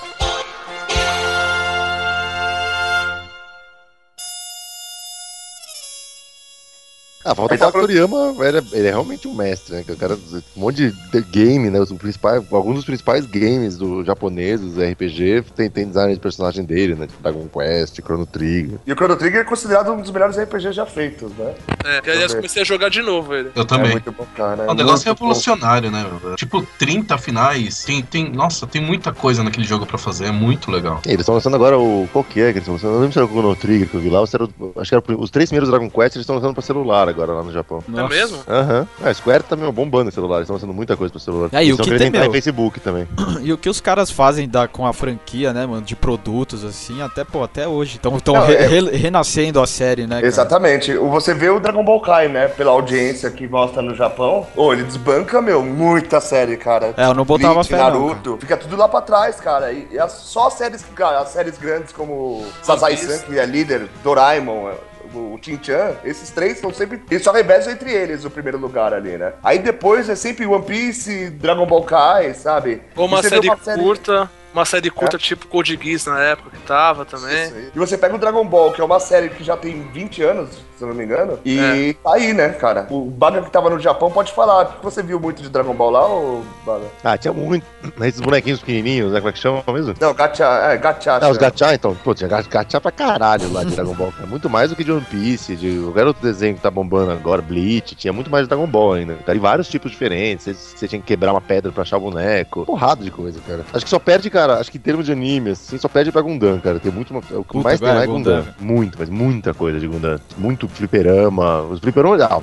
Ah, 7.24 7.34
falta 7.34 7.56
tá 7.56 7.70
que 7.70 7.78
o 7.78 7.80
Toriyama, 7.80 8.34
ele 8.46 8.58
é, 8.58 8.62
ele 8.72 8.86
é 8.88 8.90
realmente 8.90 9.28
um 9.28 9.34
mestre, 9.34 9.74
né? 9.76 9.82
que 9.84 9.92
O 9.92 9.96
cara, 9.96 10.14
um 10.56 10.60
monte 10.60 10.90
de 10.90 11.20
game, 11.30 11.70
né? 11.70 11.80
Os 11.80 11.92
principais, 11.92 12.42
alguns 12.50 12.76
dos 12.76 12.84
principais 12.84 13.24
games 13.26 13.76
do 13.76 14.04
japoneses, 14.04 14.74
RPG, 14.76 15.44
tem, 15.54 15.70
tem 15.70 15.86
design 15.88 16.12
de 16.14 16.20
personagem 16.20 16.64
dele, 16.64 16.94
né? 16.94 17.06
Tipo 17.06 17.22
Dragon 17.22 17.46
Quest, 17.48 18.00
Chrono 18.02 18.26
Trigger. 18.26 18.78
E 18.86 18.92
o 18.92 18.96
Chrono 18.96 19.16
Trigger 19.16 19.40
é 19.40 19.44
considerado 19.44 19.92
um 19.92 20.00
dos 20.00 20.10
melhores 20.10 20.36
RPGs 20.36 20.72
já 20.72 20.86
feitos, 20.86 21.30
né? 21.36 21.54
É, 21.84 22.00
que 22.00 22.10
aliás 22.10 22.34
comecei 22.34 22.62
a 22.62 22.64
jogar 22.64 22.88
de 22.88 23.02
novo 23.02 23.34
ele. 23.34 23.50
Eu 23.54 23.62
É 23.62 23.66
também. 23.66 23.92
muito 23.92 24.10
bom, 24.12 24.26
cara. 24.36 24.64
É 24.64 24.70
um 24.70 24.74
negócio 24.74 25.06
muito 25.06 25.18
bom. 25.18 25.26
revolucionário, 25.26 25.90
né? 25.90 26.04
meu? 26.22 26.34
Tipo, 26.36 26.66
30 26.78 27.18
finais. 27.18 27.84
Tem, 27.84 28.02
tem, 28.02 28.30
nossa, 28.32 28.66
tem 28.66 28.82
muita 28.82 29.12
coisa 29.12 29.42
naquele 29.44 29.66
jogo 29.66 29.86
pra 29.86 29.98
fazer. 29.98 30.26
É 30.26 30.32
muito 30.32 30.70
legal. 30.70 31.00
E 31.06 31.08
eles 31.10 31.20
estão 31.20 31.34
lançando 31.34 31.54
agora 31.56 31.78
o. 31.78 32.08
Qual 32.12 32.24
que 32.24 32.40
é 32.40 32.52
que 32.52 32.58
eles 32.58 32.68
estão 32.68 32.74
lançando? 32.74 32.90
Eu 32.90 32.94
não 32.94 33.00
lembro 33.00 33.12
se 33.12 33.18
era 33.18 33.26
o 33.26 33.28
Chrono 33.30 33.56
Trigger 33.56 33.88
que 33.88 33.94
eu 33.94 34.00
vi 34.00 34.10
lá, 34.10 34.20
ou 34.20 34.26
se 34.26 34.36
era 34.36 34.48
acho 34.76 34.88
que 34.88 34.94
era 34.94 35.20
os 35.20 35.30
três 35.30 35.48
primeiros 35.50 35.68
Dragon 35.68 35.88
Quest, 35.90 36.16
eles 36.16 36.22
estão 36.24 36.36
lançando 36.36 36.54
pra 36.54 36.62
celular 36.62 37.08
agora 37.12 37.32
lá 37.32 37.42
no 37.42 37.52
Japão. 37.52 37.82
É 37.96 38.08
mesmo? 38.08 38.38
Aham. 38.48 38.86
Ah, 39.02 39.08
a 39.10 39.14
Square 39.14 39.44
tá 39.44 39.54
meio 39.56 39.70
bombando 39.72 40.08
em 40.08 40.12
celular, 40.12 40.36
eles 40.36 40.44
estão 40.46 40.56
lançando 40.56 40.72
muita 40.74 40.96
coisa 40.96 41.12
pra 41.12 41.20
celular. 41.20 41.48
É, 41.52 41.64
e 41.64 41.72
o 41.72 41.76
que 41.76 41.96
tem, 41.96 42.08
entrar 42.08 42.20
meu? 42.22 42.30
em 42.30 42.32
Facebook 42.32 42.80
também. 42.80 43.06
E 43.42 43.52
o 43.52 43.58
que 43.58 43.68
os 43.68 43.80
caras 43.80 44.08
fazem 44.10 44.48
da, 44.48 44.68
com 44.68 44.86
a 44.86 44.92
franquia, 44.92 45.52
né, 45.52 45.66
mano, 45.66 45.82
de 45.82 45.96
produtos, 45.96 46.64
assim, 46.64 47.02
até, 47.02 47.24
pô, 47.24 47.42
até 47.42 47.66
hoje. 47.66 47.96
Estão 47.96 48.12
Não, 48.24 48.44
é- 48.46 48.66
renascendo 48.96 49.60
a 49.60 49.66
série, 49.66 50.06
né, 50.06 50.16
cara? 50.16 50.26
Exatamente. 50.26 50.96
O- 50.96 51.08
Você 51.10 51.34
vê 51.34 51.48
o 51.50 51.58
Dragon 51.58 51.84
Ball 51.84 52.00
Kai, 52.00 52.28
né? 52.28 52.46
Pela 52.48 52.70
audiência 52.70 53.30
que 53.30 53.48
mostra 53.48 53.82
no 53.82 53.94
Japão. 53.94 54.46
Ô, 54.56 54.72
ele 54.72 54.84
desbanca, 54.84 55.42
meu, 55.42 55.62
muita 55.62 56.20
série, 56.20 56.56
cara. 56.56 56.94
É, 56.96 57.06
eu 57.06 57.14
não 57.14 57.24
botava 57.24 57.54
Bleach, 57.54 57.68
fé, 57.68 57.76
não, 57.78 57.84
Naruto. 57.84 58.38
Fica 58.40 58.56
tudo 58.56 58.76
lá 58.76 58.88
pra 58.88 59.00
trás, 59.00 59.40
cara. 59.40 59.72
E, 59.72 59.88
e 59.90 59.98
as- 59.98 60.12
só 60.12 60.46
as 60.46 60.54
séries, 60.54 60.84
cara, 60.94 61.18
as 61.20 61.28
séries 61.30 61.58
grandes 61.58 61.92
como 61.92 62.44
Sasai-san, 62.62 63.18
que 63.20 63.38
é 63.38 63.44
líder, 63.44 63.88
Doraemon, 64.04 64.70
o 65.18 65.38
Chin-Chan, 65.40 65.96
esses 66.04 66.30
três 66.30 66.58
são 66.58 66.72
sempre. 66.72 67.02
Eles 67.10 67.22
só 67.22 67.32
revezam 67.32 67.72
entre 67.72 67.92
eles 67.92 68.24
o 68.24 68.30
primeiro 68.30 68.58
lugar 68.58 68.92
ali, 68.92 69.16
né? 69.16 69.32
Aí 69.42 69.58
depois 69.58 70.08
é 70.08 70.14
sempre 70.14 70.46
One 70.46 70.64
Piece, 70.64 71.30
Dragon 71.30 71.66
Ball 71.66 71.84
Kai, 71.84 72.34
sabe? 72.34 72.82
Ou 72.96 73.06
uma 73.06 73.20
E 73.20 73.22
você 73.22 73.40
vê 73.40 73.56
série, 73.62 73.80
curta, 73.80 74.30
uma 74.52 74.64
série 74.64 74.90
curta 74.90 75.18
tipo 75.18 75.46
Code 75.46 75.78
Geass 75.82 76.06
na 76.06 76.20
época 76.22 76.50
que 76.50 76.62
tava 76.66 77.04
também. 77.04 77.52
E 77.74 77.78
você 77.78 77.96
pega 77.96 78.14
o 78.14 78.18
Dragon 78.18 78.44
Ball, 78.44 78.72
que 78.72 78.80
é 78.80 78.84
uma 78.84 79.00
série 79.00 79.28
que 79.28 79.42
já 79.42 79.56
tem 79.56 79.82
20 79.92 80.22
anos, 80.22 80.58
se 80.82 80.84
eu 80.84 80.88
não 80.88 80.94
me 80.94 81.04
engano, 81.04 81.38
e 81.44 81.58
É. 81.58 81.94
tá 82.02 82.14
aí, 82.14 82.32
né, 82.32 82.48
cara? 82.50 82.86
O 82.90 83.04
Baga 83.04 83.40
que 83.42 83.50
tava 83.50 83.70
no 83.70 83.78
Japão 83.78 84.10
pode 84.10 84.32
falar. 84.32 84.78
Você 84.82 85.02
viu 85.02 85.20
muito 85.20 85.40
de 85.42 85.48
Dragon 85.48 85.72
Ball 85.74 85.90
lá, 85.90 86.06
ou 86.06 86.42
Baga? 86.66 86.84
Ah, 87.04 87.16
tinha 87.16 87.32
muito. 87.32 87.64
Esses 88.00 88.20
bonequinhos 88.20 88.58
pequenininhos, 88.60 89.12
né? 89.12 89.20
Como 89.20 89.28
é 89.28 89.32
que 89.32 89.38
chama 89.38 89.62
mesmo? 89.68 89.94
Não, 90.00 90.12
Gacha, 90.12 90.44
é, 90.44 90.76
Gacha. 90.76 91.12
Ah, 91.14 91.28
os 91.30 91.36
chama. 91.36 91.50
gacha, 91.50 91.74
então. 91.74 91.94
Pô, 92.02 92.14
tinha 92.14 92.28
ga- 92.28 92.42
gacha 92.42 92.80
pra 92.80 92.90
caralho 92.90 93.52
lá 93.52 93.62
de 93.64 93.74
Dragon 93.74 93.94
Ball, 93.94 94.12
cara. 94.12 94.26
Muito 94.26 94.50
mais 94.50 94.70
do 94.70 94.76
que 94.76 94.82
de 94.84 94.90
One 94.92 95.06
Piece, 95.08 95.54
de 95.56 95.80
qualquer 95.84 96.06
outro 96.06 96.22
desenho 96.22 96.54
que 96.56 96.60
tá 96.60 96.70
bombando 96.70 97.12
agora, 97.12 97.40
Bleach, 97.40 97.94
tinha 97.94 98.12
muito 98.12 98.30
mais 98.30 98.44
de 98.44 98.48
Dragon 98.48 98.66
Ball 98.66 98.94
ainda. 98.94 99.14
Cara, 99.24 99.36
e 99.36 99.40
vários 99.40 99.68
tipos 99.68 99.90
diferentes. 99.92 100.44
Você, 100.46 100.88
tinha 100.88 101.00
que 101.00 101.06
quebrar 101.06 101.32
uma 101.32 101.40
pedra 101.40 101.70
pra 101.70 101.82
achar 101.82 101.96
o 101.98 102.00
boneco. 102.00 102.64
Porrada 102.66 103.04
de 103.04 103.10
coisa, 103.10 103.38
cara. 103.46 103.64
Acho 103.72 103.84
que 103.84 103.90
só 103.90 103.98
perde, 103.98 104.28
cara, 104.30 104.58
acho 104.58 104.70
que 104.70 104.78
em 104.78 104.80
termos 104.80 105.06
de 105.06 105.12
anime, 105.12 105.50
assim, 105.50 105.78
só 105.78 105.88
perde 105.88 106.10
pra 106.10 106.20
Gundam, 106.22 106.58
cara. 106.60 106.80
Tem 106.80 106.90
muito. 106.90 107.16
O 107.16 107.20
que 107.44 107.52
Puta, 107.52 107.62
mais 107.62 107.78
tem 107.80 107.88
é, 107.88 107.92
lá 107.92 108.02
é 108.02 108.06
Gundam. 108.06 108.38
Gundam. 108.40 108.54
Muito, 108.58 108.98
mas 108.98 109.08
muita 109.08 109.54
coisa 109.54 109.78
de 109.78 109.86
Gundam. 109.86 110.18
Muito 110.36 110.66
fliperama. 110.72 111.62
Os 111.62 111.80
fliperamas. 111.80 112.20
Ah, 112.22 112.40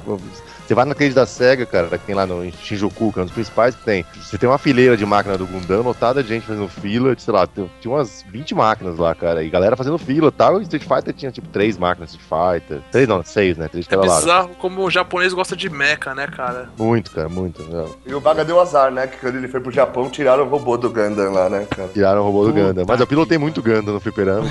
você 0.70 0.76
vai 0.76 0.86
naqueles 0.86 1.16
da 1.16 1.26
SEGA, 1.26 1.66
cara, 1.66 1.98
que 1.98 2.06
tem 2.06 2.14
lá 2.14 2.28
no 2.28 2.46
em 2.46 2.52
Shinjuku, 2.52 3.12
que 3.12 3.18
é 3.18 3.24
um 3.24 3.26
dos 3.26 3.34
principais 3.34 3.74
que 3.74 3.84
tem. 3.84 4.06
Você 4.22 4.38
tem 4.38 4.48
uma 4.48 4.60
fileira 4.60 4.96
de 4.96 5.04
máquina 5.04 5.36
do 5.36 5.48
Gundam, 5.48 5.82
lotada 5.82 6.22
de 6.22 6.30
gente 6.30 6.46
fazendo 6.46 6.68
fila, 6.68 7.16
de, 7.16 7.24
sei 7.24 7.34
lá, 7.34 7.48
tinha 7.48 7.68
umas 7.92 8.24
20 8.30 8.54
máquinas 8.54 9.00
lá, 9.00 9.16
cara. 9.16 9.44
E 9.44 9.50
galera 9.50 9.76
fazendo 9.76 9.98
fila 9.98 10.28
e 10.28 10.32
tal. 10.32 10.60
E 10.60 10.62
Street 10.62 10.84
Fighter 10.84 11.12
tinha 11.12 11.32
tipo 11.32 11.48
três 11.48 11.76
máquinas 11.76 12.12
de 12.12 12.18
Street 12.20 12.62
Fighter. 12.62 12.82
Três 12.92 13.08
não, 13.08 13.24
seis, 13.24 13.58
né? 13.58 13.68
Três 13.68 13.88
É 13.88 13.90
cada 13.90 14.06
lado. 14.06 14.20
bizarro 14.20 14.50
como 14.60 14.84
o 14.84 14.92
japonês 14.92 15.34
gosta 15.34 15.56
de 15.56 15.72
mecha, 15.72 16.14
né, 16.14 16.28
cara? 16.28 16.70
Muito, 16.78 17.10
cara, 17.10 17.28
muito. 17.28 17.64
né? 17.64 17.86
E 18.06 18.14
o 18.14 18.22
Baga 18.22 18.46
deu 18.46 18.60
azar, 18.60 18.92
né? 18.92 19.08
Que 19.08 19.18
quando 19.18 19.38
ele 19.38 19.48
foi 19.48 19.60
pro 19.60 19.72
Japão, 19.72 20.08
tiraram 20.08 20.46
o 20.46 20.50
robô 20.50 20.78
do 20.78 20.92
Gundam 20.92 21.32
lá, 21.32 21.50
né, 21.50 21.66
cara? 21.68 21.90
Tiraram 21.92 22.22
o 22.22 22.26
robô 22.26 22.46
do 22.46 22.54
Gundam. 22.54 22.86
Mas 22.88 23.00
eu 23.00 23.08
pilotei 23.08 23.40
muito 23.40 23.64
Gundam 23.64 23.96
no 23.96 24.00
fliperama. 24.00 24.48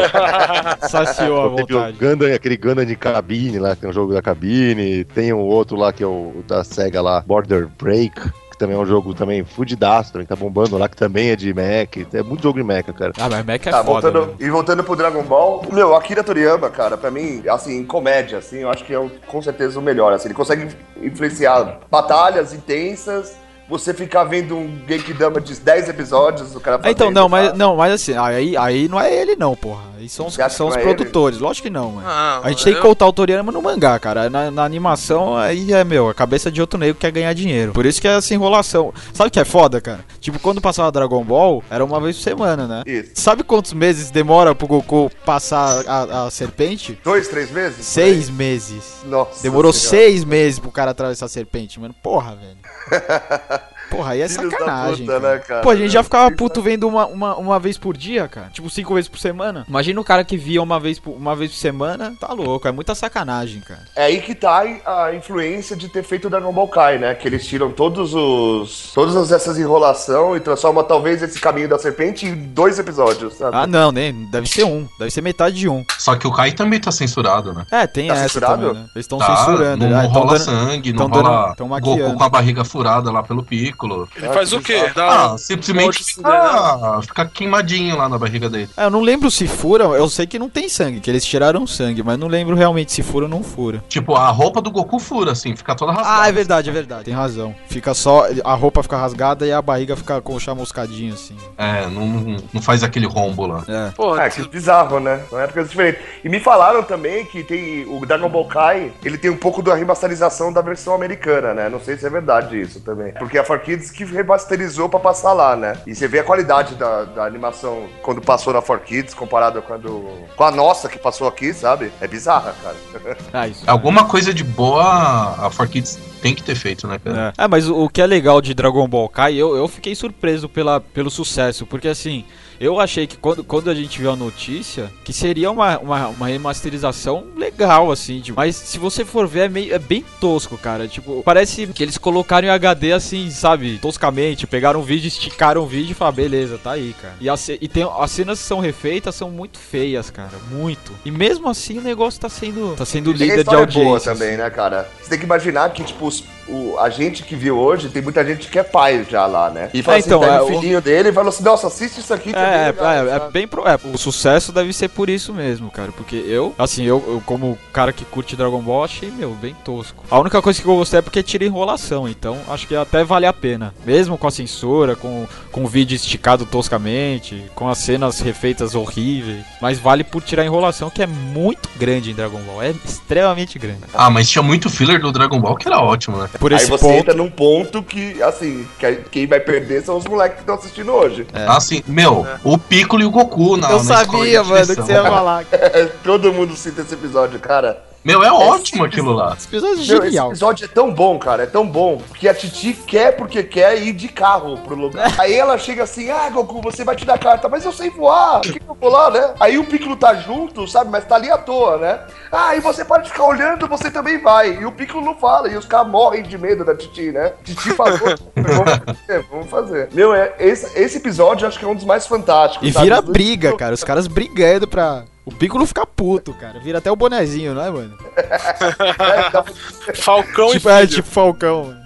Saciou 0.88 1.42
a 1.42 1.48
vontade. 1.48 1.98
Gundam, 1.98 2.34
aquele 2.34 2.56
Gundam 2.56 2.86
de 2.86 2.96
cabine 2.96 3.58
lá, 3.58 3.74
que 3.74 3.82
tem 3.82 3.90
um 3.90 3.92
jogo 3.92 4.14
da 4.14 4.22
cabine. 4.22 5.04
Tem 5.04 5.30
um 5.30 5.41
outro 5.46 5.76
lá 5.76 5.92
que 5.92 6.02
é 6.02 6.06
o 6.06 6.32
o 6.38 6.44
da 6.46 6.62
SEGA 6.64 7.00
lá, 7.02 7.20
Border 7.26 7.68
Break, 7.80 8.12
que 8.50 8.58
também 8.58 8.76
é 8.76 8.78
um 8.78 8.86
jogo 8.86 9.12
também 9.14 9.44
fudidaço, 9.44 10.12
também 10.12 10.26
tá 10.26 10.36
bombando 10.36 10.76
lá, 10.78 10.88
que 10.88 10.96
também 10.96 11.30
é 11.30 11.36
de 11.36 11.52
Mac. 11.52 11.96
É 12.12 12.22
muito 12.22 12.42
jogo 12.42 12.58
de 12.58 12.64
mecha, 12.64 12.92
cara. 12.92 13.12
Ah, 13.18 13.28
mas 13.28 13.44
Mac 13.44 13.66
é 13.66 13.70
tá, 13.70 13.82
foda, 13.84 14.10
voltando, 14.10 14.26
né? 14.32 14.34
e 14.46 14.50
voltando 14.50 14.84
pro 14.84 14.96
Dragon 14.96 15.22
Ball, 15.22 15.62
meu, 15.72 15.94
Akira 15.96 16.22
Toriyama, 16.24 16.70
cara, 16.70 16.96
pra 16.96 17.10
mim, 17.10 17.42
assim, 17.48 17.78
em 17.78 17.84
comédia, 17.84 18.38
assim, 18.38 18.58
eu 18.58 18.70
acho 18.70 18.84
que 18.84 18.92
é 18.94 18.98
o- 18.98 19.10
com 19.26 19.42
certeza 19.42 19.78
o 19.78 19.82
melhor, 19.82 20.12
assim, 20.12 20.28
ele 20.28 20.34
consegue 20.34 20.68
influenciar 21.02 21.78
batalhas 21.90 22.52
intensas, 22.52 23.36
você 23.68 23.94
ficar 23.94 24.24
vendo 24.24 24.54
um 24.56 24.80
Genkidama 24.88 25.40
de 25.40 25.54
10 25.58 25.88
episódios, 25.88 26.54
o 26.54 26.60
cara 26.60 26.76
Ah, 26.82 26.90
então, 26.90 27.06
fazendo, 27.06 27.14
não, 27.14 27.28
mas, 27.28 27.52
não, 27.54 27.76
mas 27.76 27.92
assim, 27.92 28.14
aí, 28.16 28.56
aí 28.56 28.88
não 28.88 29.00
é 29.00 29.12
ele 29.14 29.34
não, 29.36 29.54
porra. 29.56 29.91
Aí 30.02 30.08
são 30.08 30.26
os, 30.26 30.34
são 30.50 30.66
os 30.68 30.74
é 30.76 30.80
ele? 30.80 30.84
produtores, 30.94 31.38
lógico 31.38 31.68
que 31.68 31.72
não, 31.72 31.92
mano. 31.92 32.06
Ah, 32.08 32.40
A 32.42 32.50
gente 32.50 32.64
tem 32.64 32.72
que 32.72 32.78
eu- 32.80 32.82
contar 32.82 33.06
o 33.06 33.12
Toriyama 33.12 33.52
no 33.52 33.62
mangá, 33.62 33.96
cara. 34.00 34.28
Na, 34.28 34.50
na 34.50 34.64
animação, 34.64 35.36
aí 35.36 35.72
é, 35.72 35.84
meu, 35.84 36.08
a 36.08 36.14
cabeça 36.14 36.50
de 36.50 36.60
outro 36.60 36.76
negro 36.78 36.96
que 36.96 37.02
quer 37.02 37.12
ganhar 37.12 37.32
dinheiro. 37.34 37.72
Por 37.72 37.86
isso 37.86 38.00
que 38.00 38.08
é 38.08 38.16
essa 38.16 38.34
enrolação. 38.34 38.92
Sabe 39.14 39.28
o 39.28 39.30
que 39.30 39.38
é 39.38 39.44
foda, 39.44 39.80
cara? 39.80 40.04
Tipo, 40.20 40.40
quando 40.40 40.60
passava 40.60 40.90
Dragon 40.90 41.22
Ball, 41.22 41.62
era 41.70 41.84
uma 41.84 42.00
vez 42.00 42.16
por 42.16 42.22
semana, 42.24 42.66
né? 42.66 42.82
Isso. 42.84 43.12
Sabe 43.14 43.44
quantos 43.44 43.72
meses 43.72 44.10
demora 44.10 44.54
pro 44.56 44.66
Goku 44.66 45.08
passar 45.24 45.84
a, 45.86 46.24
a 46.26 46.30
serpente? 46.30 46.98
Dois, 47.04 47.28
três 47.28 47.50
meses? 47.52 47.86
Seis 47.86 48.28
meses. 48.28 49.02
Nossa 49.06 49.40
Demorou 49.42 49.72
Senhora. 49.72 49.90
seis 50.08 50.24
meses 50.24 50.58
pro 50.58 50.72
cara 50.72 50.90
atravessar 50.90 51.26
a 51.26 51.28
serpente, 51.28 51.78
mano. 51.78 51.94
Porra, 52.02 52.34
velho. 52.36 52.56
Porra, 53.96 54.12
aí 54.12 54.20
é 54.22 54.28
Filhos 54.28 54.50
sacanagem. 54.52 55.06
puta, 55.06 55.20
cara. 55.20 55.34
né, 55.34 55.38
cara? 55.40 55.60
Pô, 55.62 55.70
a 55.70 55.76
gente 55.76 55.90
já 55.90 56.02
ficava 56.02 56.24
Filhos 56.26 56.38
puto 56.38 56.62
vendo 56.62 56.88
uma, 56.88 57.06
uma, 57.06 57.36
uma 57.36 57.58
vez 57.58 57.76
por 57.78 57.96
dia, 57.96 58.26
cara. 58.28 58.48
Tipo, 58.52 58.68
cinco 58.70 58.94
vezes 58.94 59.08
por 59.08 59.18
semana. 59.18 59.64
Imagina 59.68 60.00
o 60.00 60.04
cara 60.04 60.24
que 60.24 60.36
via 60.36 60.62
uma 60.62 60.80
vez, 60.80 60.98
por- 60.98 61.12
uma 61.14 61.34
vez 61.36 61.50
por 61.52 61.56
semana. 61.58 62.14
Tá 62.18 62.32
louco, 62.32 62.66
é 62.66 62.72
muita 62.72 62.94
sacanagem, 62.94 63.60
cara. 63.60 63.80
É 63.96 64.04
aí 64.04 64.20
que 64.20 64.34
tá 64.34 64.62
a 64.86 65.14
influência 65.14 65.76
de 65.76 65.88
ter 65.88 66.02
feito 66.02 66.26
o 66.26 66.30
Dragon 66.30 66.52
Ball 66.52 66.68
Kai, 66.68 66.98
né? 66.98 67.14
Que 67.14 67.28
eles 67.28 67.46
tiram 67.46 67.70
todos 67.70 68.14
os. 68.14 68.92
todas 68.94 69.30
essas 69.32 69.58
enrolação 69.58 70.36
e 70.36 70.40
transformam 70.40 70.82
talvez 70.84 71.22
esse 71.22 71.38
caminho 71.40 71.68
da 71.68 71.78
serpente 71.78 72.26
em 72.26 72.34
dois 72.34 72.78
episódios, 72.78 73.34
sabe? 73.34 73.56
Ah, 73.56 73.66
não, 73.66 73.92
nem. 73.92 74.12
Deve 74.30 74.48
ser 74.48 74.64
um. 74.64 74.86
Deve 74.98 75.10
ser 75.10 75.20
metade 75.22 75.56
de 75.56 75.68
um. 75.68 75.84
Só 75.98 76.16
que 76.16 76.26
o 76.26 76.32
Kai 76.32 76.52
também 76.52 76.80
tá 76.80 76.90
censurado, 76.90 77.52
né? 77.52 77.66
É, 77.70 77.86
tem 77.86 78.08
Tá 78.08 78.14
essa 78.14 78.22
censurado? 78.28 78.66
também, 78.68 78.82
né? 78.82 78.88
Eles 78.94 79.04
estão 79.04 79.18
Tá, 79.18 79.36
censurando. 79.36 79.84
Não, 79.88 79.90
não 79.96 80.02
tão 80.02 80.10
rola 80.22 80.32
dando- 80.38 80.44
sangue, 80.44 80.92
não 80.92 80.98
tão 80.98 81.10
dando- 81.10 81.28
rola 81.28 81.54
tão 81.56 81.68
Goku 81.68 81.90
maquiando. 81.90 82.16
com 82.18 82.24
a 82.24 82.28
barriga 82.28 82.64
furada 82.64 83.10
lá 83.10 83.22
pelo 83.22 83.42
Piccolo. 83.82 84.08
Ele 84.16 84.28
faz 84.28 84.52
o 84.52 84.60
quê? 84.60 84.90
Dá 84.94 85.04
Ah, 85.12 85.34
um- 85.34 85.38
simplesmente 85.38 86.04
fica, 86.04 87.00
fica 87.02 87.24
queimadinho 87.26 87.96
lá 87.96 88.08
na 88.08 88.18
barriga 88.18 88.48
dele. 88.48 88.68
É, 88.76 88.84
eu 88.84 88.90
não 88.90 89.00
lembro 89.00 89.30
se 89.30 89.46
fura, 89.46 89.84
eu 89.84 90.08
sei 90.08 90.26
que 90.26 90.38
não 90.38 90.48
tem 90.48 90.68
sangue, 90.68 91.00
que 91.00 91.10
eles 91.10 91.24
tiraram 91.24 91.66
sangue, 91.66 92.02
mas 92.02 92.18
não 92.18 92.28
lembro 92.28 92.54
realmente 92.54 92.92
se 92.92 93.02
fura 93.02 93.24
ou 93.26 93.30
não 93.30 93.42
fura. 93.42 93.82
Tipo, 93.88 94.14
a 94.14 94.28
roupa 94.30 94.60
do 94.60 94.70
Goku 94.70 94.98
fura, 94.98 95.32
assim, 95.32 95.54
fica 95.56 95.74
toda 95.74 95.92
rasgada. 95.92 96.22
Ah, 96.22 96.28
é 96.28 96.32
verdade, 96.32 96.70
é 96.70 96.72
verdade. 96.72 97.04
Tem 97.04 97.14
razão. 97.14 97.54
Fica 97.68 97.94
só. 97.94 98.26
A 98.44 98.54
roupa 98.54 98.82
fica 98.82 98.96
rasgada 98.96 99.46
e 99.46 99.52
a 99.52 99.60
barriga 99.60 99.96
fica 99.96 100.20
com 100.20 100.34
o 100.34 100.40
chamuscadinho 100.40 101.14
assim. 101.14 101.36
É, 101.58 101.86
não, 101.88 102.06
não, 102.52 102.62
faz 102.62 102.82
aquele 102.82 103.06
rombo 103.06 103.46
lá. 103.46 103.64
É. 103.68 103.90
Porra, 103.90 104.24
É, 104.24 104.30
que 104.30 104.46
bizarro, 104.48 105.00
né? 105.00 105.22
São 105.28 105.40
épocas 105.40 105.68
diferentes. 105.70 106.00
E 106.24 106.28
me 106.28 106.38
falaram 106.40 106.82
também 106.82 107.24
que 107.24 107.42
tem 107.42 107.84
o 107.86 108.04
Dragon 108.06 108.28
Ball 108.28 108.46
Kai, 108.46 108.92
ele 109.04 109.18
tem 109.18 109.30
um 109.30 109.36
pouco 109.36 109.62
da 109.62 109.74
remasterização 109.74 110.52
da 110.52 110.60
versão 110.60 110.94
americana, 110.94 111.54
né? 111.54 111.68
Não 111.68 111.80
sei 111.80 111.96
se 111.96 112.06
é 112.06 112.10
verdade 112.10 112.60
isso 112.60 112.80
também. 112.80 113.12
Porque 113.14 113.38
a 113.38 113.44
4Kids 113.62 113.90
que 113.92 114.04
remasterizou 114.04 114.88
pra 114.88 114.98
passar 114.98 115.32
lá, 115.32 115.56
né? 115.56 115.76
E 115.86 115.94
você 115.94 116.08
vê 116.08 116.18
a 116.18 116.24
qualidade 116.24 116.74
da, 116.74 117.04
da 117.04 117.24
animação 117.24 117.88
quando 118.02 118.20
passou 118.20 118.52
na 118.52 118.60
4Kids 118.62 119.14
comparado 119.14 119.62
quando, 119.62 120.04
com 120.36 120.44
a 120.44 120.50
nossa 120.50 120.88
que 120.88 120.98
passou 120.98 121.26
aqui, 121.28 121.52
sabe? 121.52 121.92
É 122.00 122.08
bizarra, 122.08 122.54
cara. 122.62 122.76
Ah, 123.32 123.48
isso. 123.48 123.62
Alguma 123.66 124.04
coisa 124.04 124.34
de 124.34 124.44
boa 124.44 124.82
a 124.82 125.50
4Kids 125.50 125.98
tem 126.20 126.34
que 126.34 126.42
ter 126.42 126.54
feito, 126.54 126.86
né, 126.86 126.98
cara? 127.02 127.32
É, 127.36 127.44
É, 127.44 127.48
mas 127.48 127.68
o, 127.68 127.84
o 127.84 127.88
que 127.88 128.00
é 128.00 128.06
legal 128.06 128.40
de 128.40 128.54
Dragon 128.54 128.86
Ball 128.86 129.08
Kai, 129.08 129.34
eu, 129.34 129.56
eu 129.56 129.66
fiquei 129.68 129.94
surpreso 129.94 130.48
pela, 130.48 130.80
pelo 130.80 131.10
sucesso, 131.10 131.66
porque 131.66 131.88
assim, 131.88 132.24
eu 132.62 132.78
achei 132.78 133.08
que 133.08 133.16
quando, 133.16 133.42
quando 133.42 133.68
a 133.68 133.74
gente 133.74 133.98
viu 133.98 134.10
a 134.10 134.14
notícia, 134.14 134.92
que 135.02 135.12
seria 135.12 135.50
uma, 135.50 135.78
uma, 135.78 136.08
uma 136.08 136.28
remasterização 136.28 137.24
legal, 137.36 137.90
assim, 137.90 138.20
tipo, 138.20 138.36
mas 138.36 138.54
se 138.54 138.78
você 138.78 139.04
for 139.04 139.26
ver, 139.26 139.40
é, 139.40 139.48
meio, 139.48 139.74
é 139.74 139.78
bem 139.80 140.04
tosco, 140.20 140.56
cara, 140.56 140.86
tipo, 140.86 141.22
parece 141.24 141.66
que 141.66 141.82
eles 141.82 141.98
colocaram 141.98 142.46
em 142.46 142.50
HD, 142.50 142.92
assim, 142.92 143.28
sabe, 143.30 143.78
toscamente, 143.78 144.46
pegaram 144.46 144.78
um 144.78 144.84
vídeo, 144.84 145.08
esticaram 145.08 145.62
o 145.62 145.66
vídeo 145.66 145.90
e 145.90 145.94
falaram, 145.94 146.16
beleza, 146.16 146.56
tá 146.56 146.72
aí, 146.72 146.94
cara. 147.00 147.14
E, 147.20 147.28
a 147.28 147.34
e 147.60 147.66
tem, 147.66 147.84
as 147.98 148.10
cenas 148.12 148.38
que 148.38 148.44
são 148.44 148.60
refeitas 148.60 149.16
são 149.16 149.28
muito 149.28 149.58
feias, 149.58 150.08
cara, 150.08 150.38
muito. 150.50 150.92
E 151.04 151.10
mesmo 151.10 151.48
assim 151.48 151.78
o 151.78 151.82
negócio 151.82 152.20
tá 152.20 152.28
sendo, 152.28 152.76
tá 152.76 152.84
sendo 152.84 153.10
líder 153.10 153.34
de 153.34 153.40
história 153.40 153.62
é 153.62 153.66
boa 153.66 153.86
audiência. 153.86 154.12
também, 154.12 154.36
né, 154.36 154.48
cara? 154.50 154.88
Você 155.00 155.10
tem 155.10 155.18
que 155.18 155.24
imaginar 155.24 155.72
que, 155.72 155.82
tipo, 155.82 156.06
os 156.06 156.22
o, 156.48 156.76
a 156.78 156.88
gente 156.90 157.22
que 157.22 157.34
viu 157.36 157.58
hoje, 157.58 157.88
tem 157.88 158.02
muita 158.02 158.24
gente 158.24 158.48
que 158.48 158.58
é 158.58 158.62
pai 158.62 159.06
já 159.08 159.26
lá, 159.26 159.50
né? 159.50 159.70
E 159.72 159.82
fala 159.82 159.96
É, 159.96 160.00
assim, 160.00 160.08
então, 160.08 160.20
pega 160.20 160.32
é, 160.34 160.40
o 160.40 160.44
o- 160.44 160.48
filhinho 160.48 160.80
dele 160.80 161.08
e 161.08 161.12
fala 161.12 161.28
assim, 161.28 161.42
nossa, 161.44 161.66
assiste 161.66 162.00
isso 162.00 162.12
aqui 162.12 162.32
que 162.32 162.34
bem 162.34 162.42
É, 162.42 162.66
legal, 162.66 162.86
é, 162.86 163.16
é 163.16 163.30
bem 163.30 163.46
pro, 163.48 163.66
é, 163.66 163.78
o 163.82 163.96
sucesso 163.98 164.52
deve 164.52 164.72
ser 164.72 164.88
por 164.88 165.08
isso 165.08 165.32
mesmo, 165.32 165.70
cara. 165.70 165.92
Porque 165.92 166.16
eu, 166.16 166.54
assim, 166.58 166.84
eu, 166.84 167.02
eu 167.06 167.22
como 167.24 167.56
cara 167.72 167.92
que 167.92 168.04
curte 168.04 168.36
Dragon 168.36 168.60
Ball, 168.60 168.84
achei, 168.84 169.10
meu, 169.10 169.30
bem 169.34 169.54
tosco. 169.64 170.04
A 170.10 170.18
única 170.18 170.40
coisa 170.42 170.60
que 170.60 170.66
eu 170.68 170.76
gostei 170.76 170.98
é 170.98 171.02
porque 171.02 171.22
tira 171.22 171.44
enrolação, 171.44 172.08
então 172.08 172.38
acho 172.48 172.66
que 172.66 172.74
até 172.74 173.04
vale 173.04 173.26
a 173.26 173.32
pena. 173.32 173.74
Mesmo 173.84 174.18
com 174.18 174.26
a 174.26 174.30
censura, 174.30 174.96
com, 174.96 175.26
com 175.50 175.64
o 175.64 175.68
vídeo 175.68 175.94
esticado 175.96 176.44
toscamente, 176.46 177.44
com 177.54 177.68
as 177.68 177.78
cenas 177.78 178.20
refeitas 178.20 178.74
horríveis. 178.74 179.44
Mas 179.60 179.78
vale 179.78 180.04
por 180.04 180.22
tirar 180.22 180.42
a 180.42 180.46
enrolação, 180.46 180.90
que 180.90 181.02
é 181.02 181.06
muito 181.06 181.68
grande 181.76 182.10
em 182.10 182.14
Dragon 182.14 182.40
Ball. 182.42 182.62
É 182.62 182.70
extremamente 182.84 183.58
grande. 183.58 183.80
Ah, 183.94 184.10
mas 184.10 184.28
tinha 184.28 184.42
muito 184.42 184.68
filler 184.70 185.00
do 185.00 185.12
Dragon 185.12 185.38
Ball 185.40 185.56
que 185.56 185.68
era 185.68 185.80
ótimo, 185.80 186.16
né? 186.16 186.28
Por 186.38 186.52
Aí 186.52 186.58
esse 186.58 186.70
você 186.70 186.84
ponto. 186.84 186.94
entra 186.98 187.14
num 187.14 187.30
ponto 187.30 187.82
que, 187.82 188.22
assim, 188.22 188.66
que 188.78 188.94
quem 189.10 189.26
vai 189.26 189.40
perder 189.40 189.82
são 189.82 189.96
os 189.96 190.04
moleques 190.04 190.36
que 190.36 190.42
estão 190.42 190.54
assistindo 190.54 190.90
hoje. 190.92 191.26
É. 191.32 191.44
Assim, 191.46 191.82
meu, 191.86 192.26
o 192.42 192.56
Piccolo 192.56 193.02
e 193.02 193.04
o 193.06 193.10
Goku 193.10 193.56
na 193.56 193.70
Eu 193.70 193.82
na 193.82 193.84
sabia, 193.84 194.42
mano, 194.42 194.66
que 194.66 194.74
você 194.74 194.92
ia 194.92 195.02
falar. 195.04 195.44
Todo 196.02 196.32
mundo 196.32 196.56
cita 196.56 196.82
esse 196.82 196.94
episódio, 196.94 197.38
cara. 197.38 197.82
Meu, 198.04 198.22
é 198.22 198.32
ótimo 198.32 198.84
aquilo 198.84 199.12
lá. 199.12 199.34
Esse 199.36 199.46
episódio 199.46 199.74
é 199.74 199.76
Meu, 199.76 199.98
esse 199.98 200.06
genial. 200.06 200.28
episódio 200.28 200.64
é 200.64 200.68
tão 200.68 200.92
bom, 200.92 201.18
cara, 201.18 201.44
é 201.44 201.46
tão 201.46 201.66
bom, 201.66 202.02
que 202.18 202.28
a 202.28 202.34
Titi 202.34 202.72
quer 202.72 203.16
porque 203.16 203.44
quer 203.44 203.80
ir 203.80 203.92
de 203.92 204.08
carro 204.08 204.58
pro 204.58 204.74
lugar. 204.74 205.14
Aí 205.20 205.34
ela 205.34 205.56
chega 205.56 205.84
assim, 205.84 206.10
ah, 206.10 206.28
Goku, 206.30 206.60
você 206.60 206.84
vai 206.84 206.96
te 206.96 207.04
dar 207.04 207.18
carta, 207.18 207.48
mas 207.48 207.64
eu 207.64 207.72
sei 207.72 207.90
voar, 207.90 208.40
por 208.40 208.52
que 208.52 208.58
que 208.58 208.68
eu 208.68 208.74
vou 208.74 208.90
lá, 208.90 209.10
né? 209.10 209.34
Aí 209.38 209.56
o 209.56 209.64
Piccolo 209.64 209.96
tá 209.96 210.14
junto, 210.14 210.66
sabe, 210.66 210.90
mas 210.90 211.04
tá 211.04 211.14
ali 211.14 211.30
à 211.30 211.38
toa, 211.38 211.78
né? 211.78 212.00
Ah, 212.30 212.56
e 212.56 212.60
você 212.60 212.84
pode 212.84 213.08
ficar 213.08 213.24
olhando, 213.24 213.68
você 213.68 213.90
também 213.90 214.18
vai. 214.18 214.60
E 214.60 214.66
o 214.66 214.72
Piccolo 214.72 215.04
não 215.04 215.14
fala, 215.14 215.48
e 215.48 215.56
os 215.56 215.66
caras 215.66 215.88
morrem 215.88 216.22
de 216.24 216.36
medo 216.36 216.64
da 216.64 216.74
Titi, 216.74 217.12
né? 217.12 217.32
Titi 217.44 217.70
falou, 217.74 217.98
vamos 217.98 218.80
fazer, 218.84 219.26
vamos 219.30 219.50
fazer. 219.50 219.88
Meu, 219.92 220.12
é, 220.12 220.34
esse, 220.40 220.76
esse 220.78 220.98
episódio 220.98 221.44
eu 221.44 221.48
acho 221.48 221.58
que 221.58 221.64
é 221.64 221.68
um 221.68 221.74
dos 221.74 221.84
mais 221.84 222.06
fantásticos. 222.06 222.68
E 222.68 222.72
sabe? 222.72 222.84
vira 222.84 223.00
briga, 223.00 223.56
cara. 223.56 223.74
Os 223.74 223.84
caras 223.84 224.08
brigando 224.08 224.66
pra. 224.66 225.04
O 225.24 225.30
Piccolo 225.32 225.64
ficar 225.66 225.86
puto, 225.86 226.32
cara. 226.34 226.58
Vira 226.58 226.78
até 226.78 226.90
o 226.90 226.96
bonezinho, 226.96 227.54
não 227.54 227.62
é, 227.64 227.70
mano? 227.70 227.96
É, 228.16 229.94
Falcão 229.94 230.50
tipo, 230.50 230.68
e 230.68 230.72
é, 230.72 230.80
filho. 230.80 230.88
tipo 230.96 231.08
Falcão, 231.08 231.64
mano. 231.66 231.82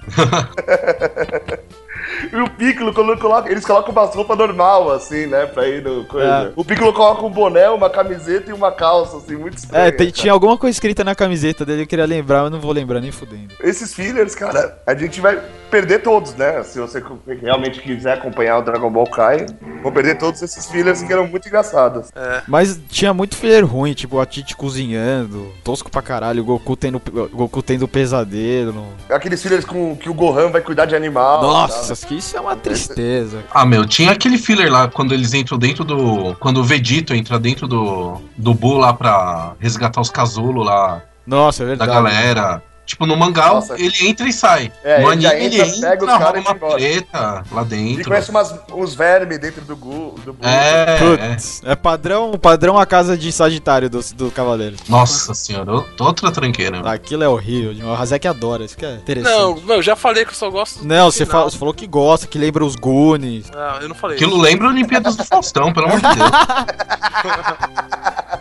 E 2.33 2.37
o 2.37 2.49
Piccolo, 2.51 2.95
quando 2.95 3.19
coloca, 3.19 3.51
eles 3.51 3.65
colocam 3.65 3.93
umas 3.93 4.15
roupas 4.15 4.39
normal, 4.39 4.91
assim, 4.93 5.27
né? 5.27 5.45
Pra 5.47 5.67
ir 5.67 5.83
no 5.83 6.05
coisa. 6.05 6.27
É. 6.49 6.53
O 6.57 6.65
Piccolo 6.65 6.93
coloca 6.93 7.25
um 7.27 7.31
boné, 7.31 7.69
uma 7.69 7.91
camiseta 7.91 8.51
e 8.51 8.55
uma 8.55 8.71
calça, 8.73 9.17
assim, 9.19 9.37
muito 9.37 9.59
estranho. 9.59 9.87
É, 9.87 9.91
tem- 9.91 10.11
tinha 10.11 10.33
alguma 10.33 10.57
coisa 10.57 10.75
escrita 10.75 11.03
na 11.05 11.15
camiseta 11.15 11.65
dele, 11.65 11.83
eu 11.83 11.87
queria 11.87 12.07
lembrar, 12.07 12.43
mas 12.45 12.53
não 12.53 12.61
vou 12.61 12.73
lembrar 12.73 13.01
nem 13.01 13.11
fudendo. 13.11 13.55
Esses 13.61 13.93
fillers, 13.93 14.35
cara, 14.35 14.81
a 14.87 14.95
gente 14.95 15.21
vai 15.21 15.39
perder 15.77 15.99
todos, 16.03 16.35
né? 16.35 16.63
Se 16.63 16.81
você 16.81 17.03
realmente 17.43 17.81
quiser 17.81 18.15
acompanhar 18.15 18.57
o 18.59 18.63
Dragon 18.63 18.91
Ball 18.91 19.07
Kai, 19.11 19.45
vou 19.83 19.93
perder 19.93 20.17
todos 20.17 20.41
esses 20.41 20.65
fillers 20.71 21.03
que 21.03 21.13
eram 21.13 21.27
muito 21.27 21.47
engraçados. 21.49 22.09
Mas 22.49 22.81
tinha 22.89 23.13
muito 23.13 23.37
filler 23.37 23.63
ruim, 23.67 23.93
tipo 23.93 24.19
a 24.19 24.25
Titi 24.25 24.57
cozinhando, 24.57 25.53
tosco 25.63 25.91
pra 25.91 26.01
caralho, 26.01 26.43
o 26.43 26.47
Goku 26.47 26.77
tendo, 26.77 26.97
o 26.97 27.37
Goku 27.37 27.63
tendo 27.63 27.87
pesadelo. 27.87 28.87
Aqueles 29.11 29.43
fillers 29.43 29.67
com 29.67 29.95
que 29.95 30.09
o 30.09 30.15
Gohan 30.15 30.51
vai 30.51 30.63
cuidar 30.63 30.87
de 30.87 30.97
animal. 30.97 31.43
Nossa, 31.43 31.95
sabe? 31.95 32.09
que 32.09 32.19
isso 32.19 32.35
é 32.35 32.41
uma 32.41 32.57
tristeza. 32.57 33.45
Ah, 33.53 33.67
meu, 33.67 33.85
tinha 33.85 34.13
aquele 34.13 34.39
filler 34.39 34.73
lá 34.73 34.89
quando 34.89 35.13
eles 35.13 35.35
entram 35.35 35.59
dentro 35.59 35.85
do. 35.85 36.35
Quando 36.37 36.61
o 36.61 36.65
Vegito 36.65 37.15
entra 37.15 37.39
dentro 37.39 37.69
do. 37.69 38.19
do 38.35 38.55
Buu 38.55 38.79
lá 38.79 38.95
pra 38.95 39.53
resgatar 39.61 40.01
os 40.01 40.09
casulos 40.09 40.65
lá 40.65 41.03
Nossa, 41.27 41.63
é 41.63 41.67
da 41.67 41.69
verdade. 41.85 41.91
galera. 41.91 42.63
Tipo, 42.87 43.05
no 43.05 43.17
mangá 43.17 43.49
Nossa. 43.49 43.75
ele 43.79 44.07
entra 44.09 44.29
e 44.29 44.33
sai. 44.33 44.71
É, 44.85 45.01
no 45.03 45.13
ele 45.13 45.27
anime 45.27 45.45
ele 45.47 45.57
entra, 45.61 45.67
entra, 45.77 45.91
pega 45.91 46.05
os 46.05 46.19
caras 46.19 46.41
e 46.41 46.45
rola 46.47 46.57
uma 46.65 46.77
treta 46.77 47.45
lá 47.51 47.63
E 47.63 47.65
dentro. 47.65 48.05
conhece 48.05 48.31
umas, 48.31 48.55
uns 48.73 48.95
vermes 48.95 49.39
dentro 49.41 49.61
do 49.63 49.77
Gu. 49.77 50.15
Do. 50.25 50.37
É, 50.41 50.95
é. 50.95 50.99
Putz, 50.99 51.63
é 51.65 51.75
padrão, 51.75 52.39
padrão 52.39 52.79
a 52.79 52.87
casa 52.87 53.19
de 53.19 53.33
Sagitário 53.33 53.91
do, 53.91 54.01
do 54.15 54.31
Cavaleiro. 54.31 54.77
Nossa 54.89 55.35
senhora, 55.35 55.73
eu- 55.73 55.85
outra 55.99 56.31
tranqueira. 56.31 56.79
Aquilo 56.89 57.25
é 57.25 57.29
horrível, 57.29 57.89
o 57.89 57.95
Razek 57.95 58.29
adora, 58.29 58.65
isso 58.65 58.77
que 58.77 58.87
é 58.87 58.95
interessante. 58.95 59.35
Não, 59.37 59.57
meu, 59.63 59.83
já 59.83 59.97
falei 59.97 60.25
que 60.25 60.31
eu 60.31 60.35
só 60.37 60.49
gosto 60.49 60.87
Não, 60.87 61.11
você, 61.11 61.27
final. 61.27 61.43
fa- 61.45 61.51
você 61.51 61.59
falou 61.59 61.75
que 61.75 61.89
gosta, 61.89 62.29
que 62.29 62.39
lembra 62.39 62.65
os 62.65 62.77
Goonies. 62.77 63.51
Não, 63.51 63.81
eu 63.81 63.89
não 63.89 63.97
falei 63.97 64.15
Aquilo 64.17 64.35
isso. 64.35 64.43
lembra 64.43 64.69
Olimpíadas 64.69 65.17
do 65.17 65.25
Faustão, 65.25 65.73
pelo 65.73 65.87
amor 65.87 66.01
de 66.01 66.07
Deus. 66.15 66.31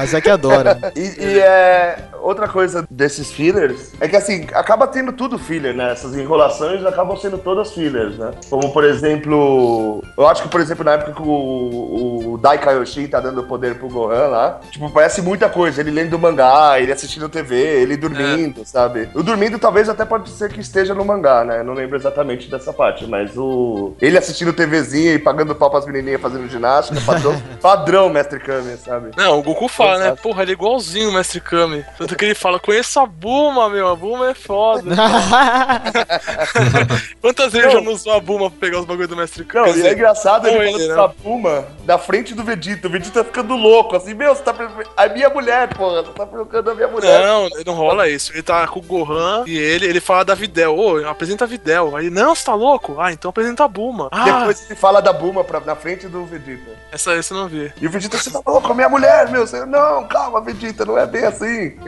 Razek 0.00 0.30
adora. 0.30 0.78
E, 0.96 1.24
e, 1.24 1.38
é 1.38 2.10
outra 2.20 2.48
coisa 2.48 2.86
desses 2.90 3.30
fillers 3.30 3.92
é 4.00 4.08
que 4.08 4.16
assim, 4.16 4.46
acaba 4.52 4.86
tendo 4.86 5.12
tudo 5.12 5.38
filler, 5.38 5.74
né? 5.74 5.92
Essas 5.92 6.14
enrolações 6.14 6.84
acabam 6.84 7.16
sendo 7.16 7.38
todas 7.38 7.72
fillers, 7.72 8.16
né? 8.18 8.32
Como 8.48 8.72
por 8.72 8.84
exemplo, 8.84 10.02
eu 10.16 10.26
acho 10.28 10.42
que 10.42 10.48
por 10.48 10.60
exemplo 10.60 10.84
na 10.84 10.92
época 10.92 11.12
que 11.12 11.22
o, 11.22 12.32
o 12.34 12.38
Dai 12.38 12.58
Kaioshin 12.58 13.06
tá 13.06 13.20
dando 13.20 13.42
poder 13.44 13.76
pro 13.76 13.88
Gohan 13.88 14.28
lá, 14.28 14.60
tipo, 14.70 14.90
parece 14.90 15.22
muita 15.22 15.48
coisa, 15.48 15.80
ele 15.80 15.90
lendo 15.90 16.18
mangá, 16.18 16.78
ele 16.78 16.92
assistindo 16.92 17.28
TV, 17.28 17.56
ele 17.56 17.96
dormindo, 17.96 18.64
sabe? 18.64 19.08
O 19.14 19.22
dormindo 19.22 19.58
talvez 19.58 19.88
até 19.88 20.04
pode 20.04 20.30
ser 20.30 20.50
que 20.50 20.60
esteja 20.60 20.94
no 20.94 21.04
mangá, 21.04 21.44
né? 21.44 21.60
Eu 21.60 21.64
não 21.64 21.74
lembro 21.74 21.96
exatamente 21.96 22.50
dessa 22.50 22.72
parte, 22.72 23.06
mas 23.06 23.36
o 23.36 23.94
ele 24.00 24.18
assistindo 24.18 24.52
TVzinha 24.52 25.14
e 25.14 25.18
pagando 25.18 25.54
pau 25.54 25.70
pras 25.70 25.86
menininhas 25.86 26.20
fazendo 26.20 26.48
ginástica, 26.48 27.00
padrão, 27.00 27.42
padrão 27.60 28.08
Mestre 28.08 28.40
Kami, 28.40 28.76
sabe? 28.76 29.10
Não, 29.16 29.38
o 29.38 29.42
Goku 29.42 29.68
fala, 29.68 29.89
né? 29.98 30.06
Exato. 30.08 30.22
Porra, 30.22 30.42
ele 30.42 30.52
é 30.52 30.54
igualzinho 30.54 31.10
o 31.10 31.12
Mestre 31.12 31.40
Kami. 31.40 31.84
Tanto 31.98 32.16
que 32.16 32.24
ele 32.24 32.34
fala, 32.34 32.58
conheço 32.58 32.98
a 33.00 33.06
Buma, 33.06 33.68
meu, 33.68 33.88
a 33.88 33.96
Buma 33.96 34.30
é 34.30 34.34
foda. 34.34 34.94
Quantas 37.20 37.52
vezes 37.52 37.66
Não. 37.68 37.72
já 37.74 37.80
não 37.80 37.92
usou 37.92 38.12
a 38.14 38.20
Buma 38.20 38.50
pra 38.50 38.58
pegar 38.60 38.78
os 38.80 38.84
bagulho 38.84 39.08
do 39.08 39.16
Mestre 39.16 39.42
Não, 39.52 39.64
Kami? 39.64 39.78
e 39.78 39.86
é 39.86 39.92
engraçado 39.92 40.46
ele 40.46 40.56
não 40.56 40.64
falando 40.64 40.80
ele, 40.82 40.92
essa 40.92 41.08
Puma 41.08 41.64
da 41.84 41.98
frente 41.98 42.34
do 42.34 42.44
Vegeta. 42.44 42.86
O 42.86 42.90
Vegeta 42.90 43.22
tá 43.22 43.24
ficando 43.24 43.54
louco, 43.56 43.96
assim, 43.96 44.14
meu, 44.14 44.34
você 44.34 44.42
tá. 44.42 44.54
A 44.96 45.08
minha 45.08 45.28
mulher, 45.30 45.68
porra, 45.74 46.02
você 46.02 46.12
tá 46.12 46.26
provocando 46.26 46.70
a 46.70 46.74
minha 46.74 46.88
mulher. 46.88 47.26
Não, 47.26 47.48
não 47.66 47.74
rola 47.74 48.08
isso. 48.08 48.32
Ele 48.32 48.42
tá 48.42 48.66
com 48.66 48.78
o 48.78 48.82
Gohan 48.82 49.44
e 49.46 49.56
ele, 49.56 49.86
ele 49.86 50.00
fala 50.00 50.24
da 50.24 50.34
Videl. 50.34 50.76
Ô, 50.76 51.06
apresenta 51.08 51.44
a 51.44 51.46
Videl. 51.46 51.96
Aí, 51.96 52.10
não, 52.10 52.34
você 52.34 52.44
tá 52.44 52.54
louco? 52.54 53.00
Ah, 53.00 53.12
então 53.12 53.28
apresenta 53.28 53.64
a 53.64 53.68
Buma. 53.68 54.08
Ah, 54.12 54.40
Depois 54.40 54.64
ele 54.66 54.74
fala 54.78 55.00
da 55.00 55.12
Buma 55.12 55.44
pra, 55.44 55.60
na 55.60 55.74
frente 55.76 56.06
do 56.08 56.24
Vegeta. 56.24 56.70
essa 56.92 57.12
essa 57.12 57.34
eu 57.34 57.38
não 57.38 57.48
vi. 57.48 57.72
E 57.80 57.86
o 57.86 57.90
Vegeta, 57.90 58.16
você 58.18 58.30
tá 58.30 58.40
louco, 58.46 58.70
a 58.70 58.74
minha 58.74 58.88
mulher, 58.88 59.28
meu. 59.30 59.46
Você, 59.46 59.64
não, 59.64 59.79
calma, 60.08 60.40
Vegeta, 60.40 60.84
não 60.84 60.96
é 60.98 61.06
bem 61.06 61.24
assim. 61.24 61.72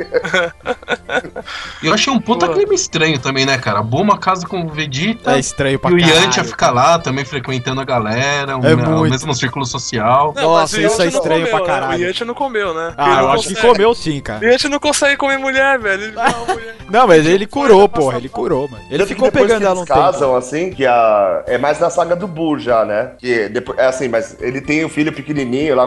E 1.82 1.86
eu 1.86 1.94
achei 1.94 2.12
um 2.12 2.20
puta 2.20 2.46
Pô. 2.46 2.54
clima 2.54 2.74
estranho 2.74 3.18
também, 3.18 3.44
né, 3.44 3.58
cara? 3.58 3.82
Buma 3.82 4.16
casa 4.18 4.46
com 4.46 4.62
o 4.62 4.68
Vegeta. 4.68 5.32
é 5.36 5.38
estranho 5.38 5.78
pra 5.78 5.90
E 5.90 5.94
o. 5.94 5.98
Yantia 5.98 6.44
fica 6.44 6.70
lá 6.70 6.98
também 6.98 7.24
frequentando 7.24 7.80
a 7.80 7.84
galera, 7.84 8.56
o, 8.56 8.64
É 8.64 8.74
me- 8.74 8.82
o 8.82 8.90
muito. 8.90 9.10
mesmo 9.10 9.34
círculo 9.34 9.66
social. 9.66 10.32
Não, 10.34 10.42
Nossa, 10.42 10.76
o 10.76 10.80
isso 10.80 11.02
é 11.02 11.06
não 11.06 11.12
estranho 11.12 11.42
pra 11.48 11.58
comeu, 11.60 11.66
né? 11.66 11.80
caralho. 11.80 12.02
O 12.02 12.06
Yantia 12.06 12.26
não 12.26 12.34
comeu, 12.34 12.72
né? 12.74 12.94
Ah, 12.96 13.04
Ele 13.10 13.18
eu 13.18 13.22
não 13.24 13.32
acho 13.32 13.42
que 13.48 13.54
consegue. 13.54 13.72
comeu 13.72 13.94
sim, 13.94 14.18
O 14.18 14.22
cara. 14.22 14.46
Yantia 14.46 14.70
não 14.70 14.78
consegue 14.78 15.16
comer 15.16 15.38
mulher, 15.38 15.78
velho. 15.78 16.02
Ele 16.04 16.12
não, 16.12 16.46
mulher. 16.46 16.76
Não, 16.92 17.06
mas 17.06 17.24
ele 17.24 17.46
curou, 17.46 17.88
porra, 17.88 18.18
ele 18.18 18.28
curou, 18.28 18.68
mano. 18.68 18.84
Ele 18.90 19.02
que 19.06 19.14
ficou 19.14 19.32
pegando 19.32 19.60
que 19.60 19.64
ela 19.64 19.74
um 19.76 19.78
eles 19.78 19.88
tempo. 19.88 19.98
casam, 19.98 20.36
assim, 20.36 20.68
que 20.70 20.84
a... 20.84 21.42
é 21.46 21.56
mais 21.56 21.80
na 21.80 21.88
saga 21.88 22.14
do 22.14 22.26
Buu 22.28 22.58
já, 22.58 22.84
né? 22.84 23.12
Que 23.16 23.48
depois, 23.48 23.78
é 23.78 23.86
assim, 23.86 24.08
mas 24.08 24.36
ele 24.40 24.60
tem 24.60 24.84
o 24.84 24.90
filho 24.90 25.10
pequenininho 25.10 25.74
lá, 25.74 25.86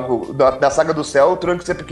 da 0.59 0.71
saga 0.71 0.95
do 0.95 1.03
céu, 1.03 1.33
o 1.33 1.37
Trunks 1.37 1.69
é 1.69 1.75
pequenininho, 1.75 1.84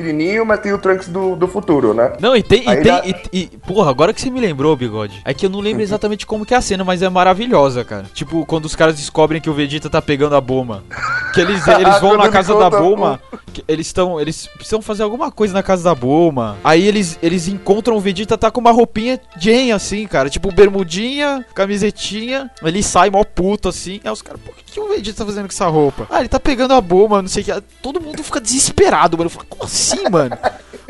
mas 0.46 0.60
tem 0.60 0.74
o 0.74 0.78
Trunks 0.78 1.08
do, 1.08 1.36
do 1.36 1.48
futuro, 1.48 1.94
né? 1.94 2.14
Não, 2.20 2.36
e 2.36 2.42
tem, 2.44 2.62
e 2.62 2.66
tem, 2.66 2.84
dá- 2.84 3.02
e, 3.06 3.16
e- 3.32 3.48
porra, 3.68 3.90
agora 3.90 4.14
que 4.14 4.22
você 4.22 4.30
me 4.30 4.40
lembrou, 4.40 4.76
Bigode, 4.76 5.22
é 5.26 5.34
que 5.34 5.46
eu 5.46 5.50
não 5.50 5.60
lembro 5.60 5.82
exatamente 5.84 6.26
como 6.26 6.46
que 6.46 6.54
é 6.54 6.58
a 6.58 6.62
cena, 6.62 6.84
mas 6.84 7.02
é 7.02 7.10
maravilhosa, 7.10 7.84
cara. 7.84 8.06
Tipo, 8.14 8.46
quando 8.46 8.66
os 8.66 8.76
caras 8.76 8.96
descobrem 8.96 9.42
que 9.42 9.50
o 9.50 9.54
Vegeta 9.54 9.90
tá 9.90 10.02
pegando 10.02 10.36
a 10.36 10.42
Buma. 10.42 10.84
Que 11.34 11.42
eles, 11.42 11.66
eles 11.68 12.00
vão 12.00 12.18
na 12.18 12.30
casa 12.30 12.56
da 12.56 12.70
que 13.54 13.64
eles 13.68 13.88
estão, 13.88 14.20
eles 14.20 14.48
precisam 14.48 14.82
fazer 14.82 15.04
alguma 15.04 15.32
coisa 15.32 15.54
na 15.54 15.64
casa 15.64 15.84
da 15.84 15.96
Buma. 15.96 16.58
Aí 16.64 16.86
eles, 16.88 17.18
eles 17.22 17.48
encontram 17.48 17.96
o 17.96 18.00
Vegeta 18.00 18.38
tá 18.38 18.50
com 18.50 18.60
uma 18.60 18.72
roupinha 18.72 19.20
Jane, 19.38 19.72
assim, 19.72 20.08
cara, 20.08 20.30
tipo 20.30 20.52
bermudinha, 20.54 21.46
camisetinha, 21.54 22.50
ele 22.64 22.82
sai 22.82 23.10
mó 23.10 23.24
puto, 23.24 23.70
assim. 23.70 24.00
Aí 24.04 24.12
os 24.12 24.22
caras, 24.22 24.42
por 24.42 24.56
que, 24.56 24.63
que 24.74 24.80
o 24.80 24.88
Vegeta 24.90 25.20
tá 25.20 25.26
fazendo 25.26 25.46
com 25.46 25.52
essa 25.54 25.68
roupa? 25.68 26.08
Ah, 26.10 26.20
ele 26.20 26.30
tá 26.30 26.40
pegando 26.40 26.74
a 26.74 26.82
Buma, 26.82 27.22
não 27.22 27.30
sei 27.30 27.42
o 27.44 27.46
que. 27.46 27.62
Todo 27.82 28.02
mundo 28.02 28.24
fica 28.24 28.40
desesperado, 28.42 29.18
mano. 29.18 29.28
Eu 29.28 29.32
falo, 29.32 29.46
como 29.50 29.64
assim, 29.64 30.10
mano? 30.10 30.38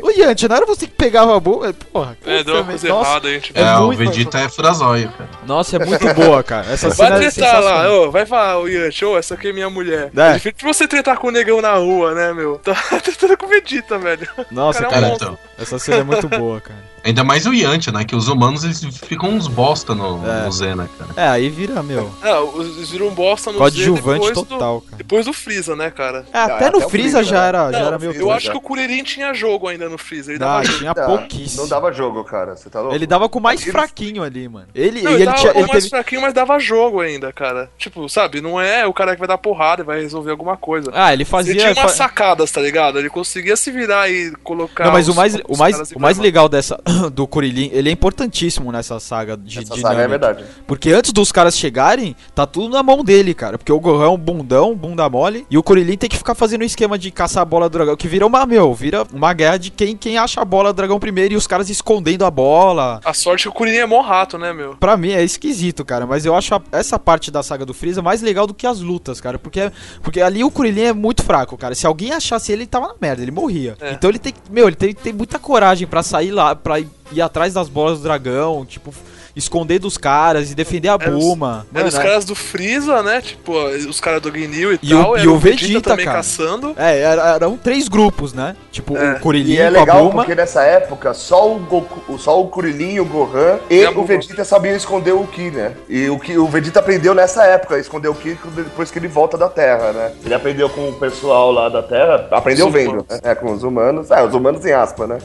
Ô, 0.02 0.10
Yantia, 0.10 0.48
não 0.48 0.56
era 0.56 0.66
você 0.66 0.86
que 0.86 0.92
pegava 0.94 1.36
a 1.36 1.40
Buma? 1.40 1.72
Porra, 1.92 2.16
É, 2.26 2.42
deu 2.44 2.54
uma 2.56 2.64
coisa 2.64 2.88
nossa, 2.88 3.10
errada 3.10 3.40
tipo. 3.40 3.58
É 3.58 3.62
É, 3.62 3.76
o 3.76 3.86
muito- 3.86 3.98
Vegeta 3.98 4.38
é 4.40 4.48
furazóio, 4.48 5.10
cara. 5.16 5.30
Nossa, 5.46 5.76
é 5.76 5.84
muito 5.84 6.14
boa, 6.14 6.42
cara. 6.42 6.66
Essa 6.72 6.88
Vai 6.90 7.08
cena 7.08 7.16
é 7.24 7.30
tretar 7.30 7.54
lá, 7.54 7.60
sensacional. 7.70 7.92
ô, 8.08 8.10
vai 8.10 8.26
falar, 8.26 8.58
ô 8.58 8.66
Yantia, 8.68 9.08
ô, 9.08 9.16
essa 9.18 9.34
aqui 9.34 9.48
é 9.48 9.52
minha 9.52 9.70
mulher. 9.70 10.10
É. 10.16 10.20
É 10.30 10.32
difícil 10.34 10.52
de 10.58 10.64
você 10.64 10.86
tretar 10.88 11.16
com 11.18 11.28
o 11.28 11.30
negão 11.30 11.60
na 11.62 11.74
rua, 11.74 12.14
né, 12.14 12.32
meu? 12.32 12.58
Tá 12.64 12.74
tretando 13.00 13.36
com 13.38 13.46
o 13.46 13.48
Vegeta, 13.48 13.98
velho. 13.98 14.28
Nossa, 14.50 14.80
Cara, 14.82 14.86
é 14.86 14.88
um 14.88 14.90
cara, 14.90 15.00
Cara, 15.00 15.08
monstro. 15.12 15.28
então. 15.28 15.38
é 15.58 15.62
Essa 15.62 15.78
cena 15.78 15.98
é 15.98 16.02
muito 16.02 16.28
boa, 16.28 16.60
cara. 16.60 16.93
Ainda 17.04 17.22
mais 17.22 17.44
o 17.46 17.52
Yantia, 17.52 17.92
né? 17.92 18.02
Que 18.04 18.16
os 18.16 18.28
humanos 18.28 18.64
eles 18.64 18.82
ficam 19.02 19.28
uns 19.30 19.46
bosta 19.46 19.94
no, 19.94 20.20
É. 20.26 20.44
no 20.46 20.52
Zena, 20.52 20.88
cara. 20.98 21.10
É, 21.16 21.28
aí 21.28 21.48
vira, 21.50 21.82
meu, 21.82 22.10
É, 22.22 22.38
os 22.38 22.90
viram 22.90 23.08
um 23.08 23.14
bosta 23.14 23.52
no 23.52 23.58
coadjuvante 23.58 24.32
total, 24.32 24.76
do, 24.80 24.80
cara. 24.86 24.96
depois 24.96 25.26
do 25.26 25.32
Freeza, 25.32 25.76
né, 25.76 25.90
cara? 25.90 26.24
É, 26.32 26.38
até 26.38 26.54
até 26.54 26.70
no 26.70 26.78
o 26.78 26.88
Freeza 26.88 27.18
Freeza, 27.18 27.24
já 27.24 27.40
né? 27.42 27.48
era, 27.48 27.72
já 27.72 27.78
Não, 27.80 27.86
era 27.88 27.98
meio. 27.98 28.12
eu 28.14 28.30
acho 28.30 28.46
já. 28.46 28.52
que 28.52 28.58
o 28.58 28.60
Kuririn 28.60 29.02
tinha 29.02 29.34
jogo 29.34 29.68
ainda 29.68 29.88
no 29.88 29.98
Freeza. 29.98 30.30
Ele 30.32 30.38
Não, 30.38 30.46
dava 30.46 30.64
jogo. 30.64 30.78
tinha 30.78 30.90
Ah, 30.92 30.94
pouquíssimo. 30.94 31.62
Não 31.62 31.68
dava 31.68 31.92
jogo, 31.92 32.24
cara. 32.24 32.56
Você 32.56 32.70
tá 32.70 32.80
louco? 32.80 32.94
Ele 32.94 33.06
dava 33.06 33.28
com 33.28 33.38
o 33.38 33.42
mais 33.42 33.60
Aquele- 33.60 33.72
fraquinho 33.72 34.22
ali, 34.22 34.48
mano. 34.48 34.66
Ele, 34.74 35.02
Não, 35.02 35.10
ele, 35.12 35.22
ele 35.22 35.26
tava 35.26 35.38
tinha. 35.38 35.52
com 35.52 35.58
Ele 35.58 35.68
mais 35.68 35.84
teve... 35.84 35.90
fraquinho, 35.90 36.22
mas 36.22 36.32
dava 36.32 36.58
jogo 36.58 37.00
ainda, 37.00 37.32
cara. 37.32 37.70
Tipo, 37.76 38.08
sabe, 38.08 38.40
não 38.40 38.58
é 38.60 38.86
o 38.86 38.92
cara 38.94 39.12
que 39.14 39.18
vai 39.18 39.28
dar 39.28 39.36
porrada 39.38 39.82
e 39.82 39.84
vai 39.84 40.00
resolver 40.00 40.30
alguma 40.30 40.56
coisa. 40.56 40.90
Ah, 40.94 41.12
ele 41.12 41.24
Ele 41.24 41.30
fazia. 41.30 41.54
tinha 41.54 41.72
umas 41.72 41.92
sacadas, 41.92 42.50
tá 42.50 42.60
ligado? 42.60 42.98
Ele 42.98 43.10
conseguia 43.10 43.56
se 43.56 43.70
virar 43.70 44.10
e 44.10 44.32
colocar. 44.42 44.84
Não, 44.84 44.92
mas 44.92 45.06
o 45.08 45.10
os- 45.10 45.16
mais, 45.16 45.34
o 45.48 45.56
mais, 45.58 45.74
caras 45.74 45.92
em 45.92 45.96
o 45.96 46.00
mais 46.00 46.18
legal 46.18 46.48
dessa 46.48 46.80
do 47.12 47.26
Kuririn, 47.26 47.70
ele 47.72 47.88
é 47.88 47.92
importantíssimo 47.92 48.70
nessa 48.72 48.98
saga 49.00 49.36
de 49.36 49.58
Essa 49.58 49.74
de 49.74 49.80
saga 49.80 50.02
é 50.02 50.08
verdade. 50.08 50.44
Porque 50.66 50.90
antes 50.92 51.12
dos 51.12 51.30
caras 51.32 51.56
chegarem, 51.56 52.14
tá 52.34 52.46
tudo 52.46 52.68
na 52.68 52.82
mão 52.82 53.02
dele, 53.04 53.34
cara. 53.34 53.58
Porque 53.58 53.72
o 53.72 53.80
Gohan 53.80 54.04
é 54.06 54.08
um 54.08 54.16
bundão, 54.18 54.74
bunda 54.74 55.08
mole, 55.08 55.46
e 55.50 55.58
o 55.58 55.62
Kuririn 55.62 55.96
tem 55.96 56.08
que 56.08 56.16
ficar 56.16 56.34
fazendo 56.34 56.62
um 56.62 56.66
esquema 56.66 56.98
de 56.98 57.10
caçar 57.10 57.42
a 57.42 57.44
bola 57.44 57.68
do 57.68 57.72
dragão, 57.72 57.96
que 57.96 58.08
vira 58.08 58.26
uma, 58.26 58.46
meu, 58.46 58.72
vira 58.74 59.06
uma 59.12 59.32
guerra 59.32 59.56
de 59.58 59.70
quem, 59.70 59.96
quem 59.96 60.18
acha 60.18 60.40
a 60.40 60.44
bola 60.44 60.72
do 60.72 60.76
dragão 60.76 60.98
primeiro 60.98 61.34
e 61.34 61.36
os 61.36 61.46
caras 61.46 61.68
escondendo 61.70 62.24
a 62.24 62.30
bola. 62.30 63.00
A 63.04 63.12
sorte 63.14 63.42
é 63.42 63.44
que 63.44 63.48
o 63.48 63.52
Kuririn 63.52 63.78
é 63.78 63.86
mó 63.86 64.00
rato, 64.00 64.38
né, 64.38 64.52
meu? 64.52 64.76
Pra 64.76 64.96
mim 64.96 65.10
é 65.10 65.22
esquisito, 65.22 65.84
cara, 65.84 66.06
mas 66.06 66.24
eu 66.26 66.34
acho 66.34 66.54
a- 66.54 66.62
essa 66.72 66.98
parte 66.98 67.30
da 67.30 67.42
saga 67.42 67.64
do 67.66 67.74
Freeza 67.74 68.02
mais 68.02 68.22
legal 68.22 68.46
do 68.46 68.54
que 68.54 68.66
as 68.66 68.80
lutas, 68.80 69.20
cara, 69.20 69.38
porque, 69.38 69.70
porque 70.02 70.20
ali 70.20 70.42
o 70.44 70.50
Kuririn 70.50 70.82
é 70.82 70.92
muito 70.92 71.22
fraco, 71.22 71.56
cara. 71.56 71.74
Se 71.74 71.86
alguém 71.86 72.12
achasse 72.12 72.52
ele, 72.52 72.62
ele 72.62 72.66
tava 72.66 72.88
na 72.88 72.94
merda, 73.00 73.22
ele 73.22 73.30
morria. 73.30 73.76
É. 73.80 73.92
Então 73.92 74.08
ele 74.10 74.18
tem, 74.18 74.32
meu, 74.50 74.66
ele 74.66 74.76
tem, 74.76 74.94
tem 74.94 75.12
muita 75.12 75.38
coragem 75.38 75.86
pra 75.86 76.02
sair 76.02 76.30
lá, 76.30 76.54
pra 76.54 76.80
ir, 76.84 77.16
ir 77.18 77.22
atrás 77.22 77.54
das 77.54 77.68
bolas 77.68 77.98
do 77.98 78.04
dragão, 78.04 78.64
tipo, 78.64 78.92
esconder 79.36 79.80
dos 79.80 79.98
caras 79.98 80.52
e 80.52 80.54
defender 80.54 80.88
a 80.88 80.96
Era 81.00 81.10
os- 81.10 81.18
Buma. 81.24 81.66
Eram 81.74 81.88
os 81.88 81.94
Mano, 81.94 82.06
caras 82.06 82.24
do 82.24 82.36
Freeza, 82.36 83.02
né? 83.02 83.20
Tipo, 83.20 83.52
os 83.64 84.00
caras 84.00 84.22
do 84.22 84.30
Gnil 84.30 84.74
e, 84.74 84.78
E 84.80 84.94
o- 84.94 85.02
tal. 85.02 85.16
e 85.16 85.20
era 85.22 85.30
o 85.32 85.36
Vegeta, 85.38 85.80
também 85.90 86.04
cara. 86.04 86.18
caçando. 86.18 86.72
É, 86.76 87.00
era- 87.00 87.34
eram 87.34 87.56
três 87.56 87.88
grupos, 87.88 88.32
né? 88.32 88.54
Tipo, 88.70 88.96
É. 88.96 89.14
o 89.14 89.20
Kuririn 89.20 89.50
E 89.54 89.58
é 89.58 89.62
com 89.70 89.76
a 89.76 89.80
legal 89.80 89.98
Buma. 90.04 90.14
porque 90.22 90.36
nessa 90.36 90.62
época 90.62 91.12
só 91.14 91.50
o 91.52 91.58
Goku, 91.58 92.16
só 92.16 92.40
o 92.40 92.46
Kuririn, 92.46 93.00
o 93.00 93.04
Gohan 93.04 93.58
e, 93.68 93.80
E 93.80 93.86
o. 93.88 94.04
Vegeta 94.04 94.44
sabiam 94.44 94.76
esconder 94.76 95.12
o 95.12 95.26
Ki, 95.26 95.50
né? 95.50 95.72
E 95.88 96.08
o 96.08 96.18
que 96.20 96.38
o 96.38 96.46
Vegeta 96.46 96.78
aprendeu 96.78 97.12
nessa 97.12 97.44
época, 97.44 97.74
a 97.74 97.78
esconder 97.80 98.06
o 98.08 98.14
Ki 98.14 98.38
depois 98.54 98.92
que 98.92 99.00
ele 99.00 99.08
volta 99.08 99.36
da 99.36 99.48
Terra, 99.48 99.92
né? 99.92 100.12
Ele 100.24 100.32
aprendeu 100.34 100.70
com 100.70 100.90
o 100.90 100.92
pessoal 100.92 101.50
lá 101.50 101.68
da 101.68 101.82
Terra, 101.82 102.28
aprendeu 102.30 102.68
Os 102.68 102.72
vendo, 102.72 102.88
humanos. 102.90 103.06
né? 103.10 103.18
É, 103.24 103.34
com 103.34 103.52
os 103.52 103.64
humanos, 103.64 104.10
é, 104.12 104.22
os 104.22 104.32
humanos 104.32 104.64
em 104.64 104.72
aspa, 104.72 105.08
né? 105.08 105.18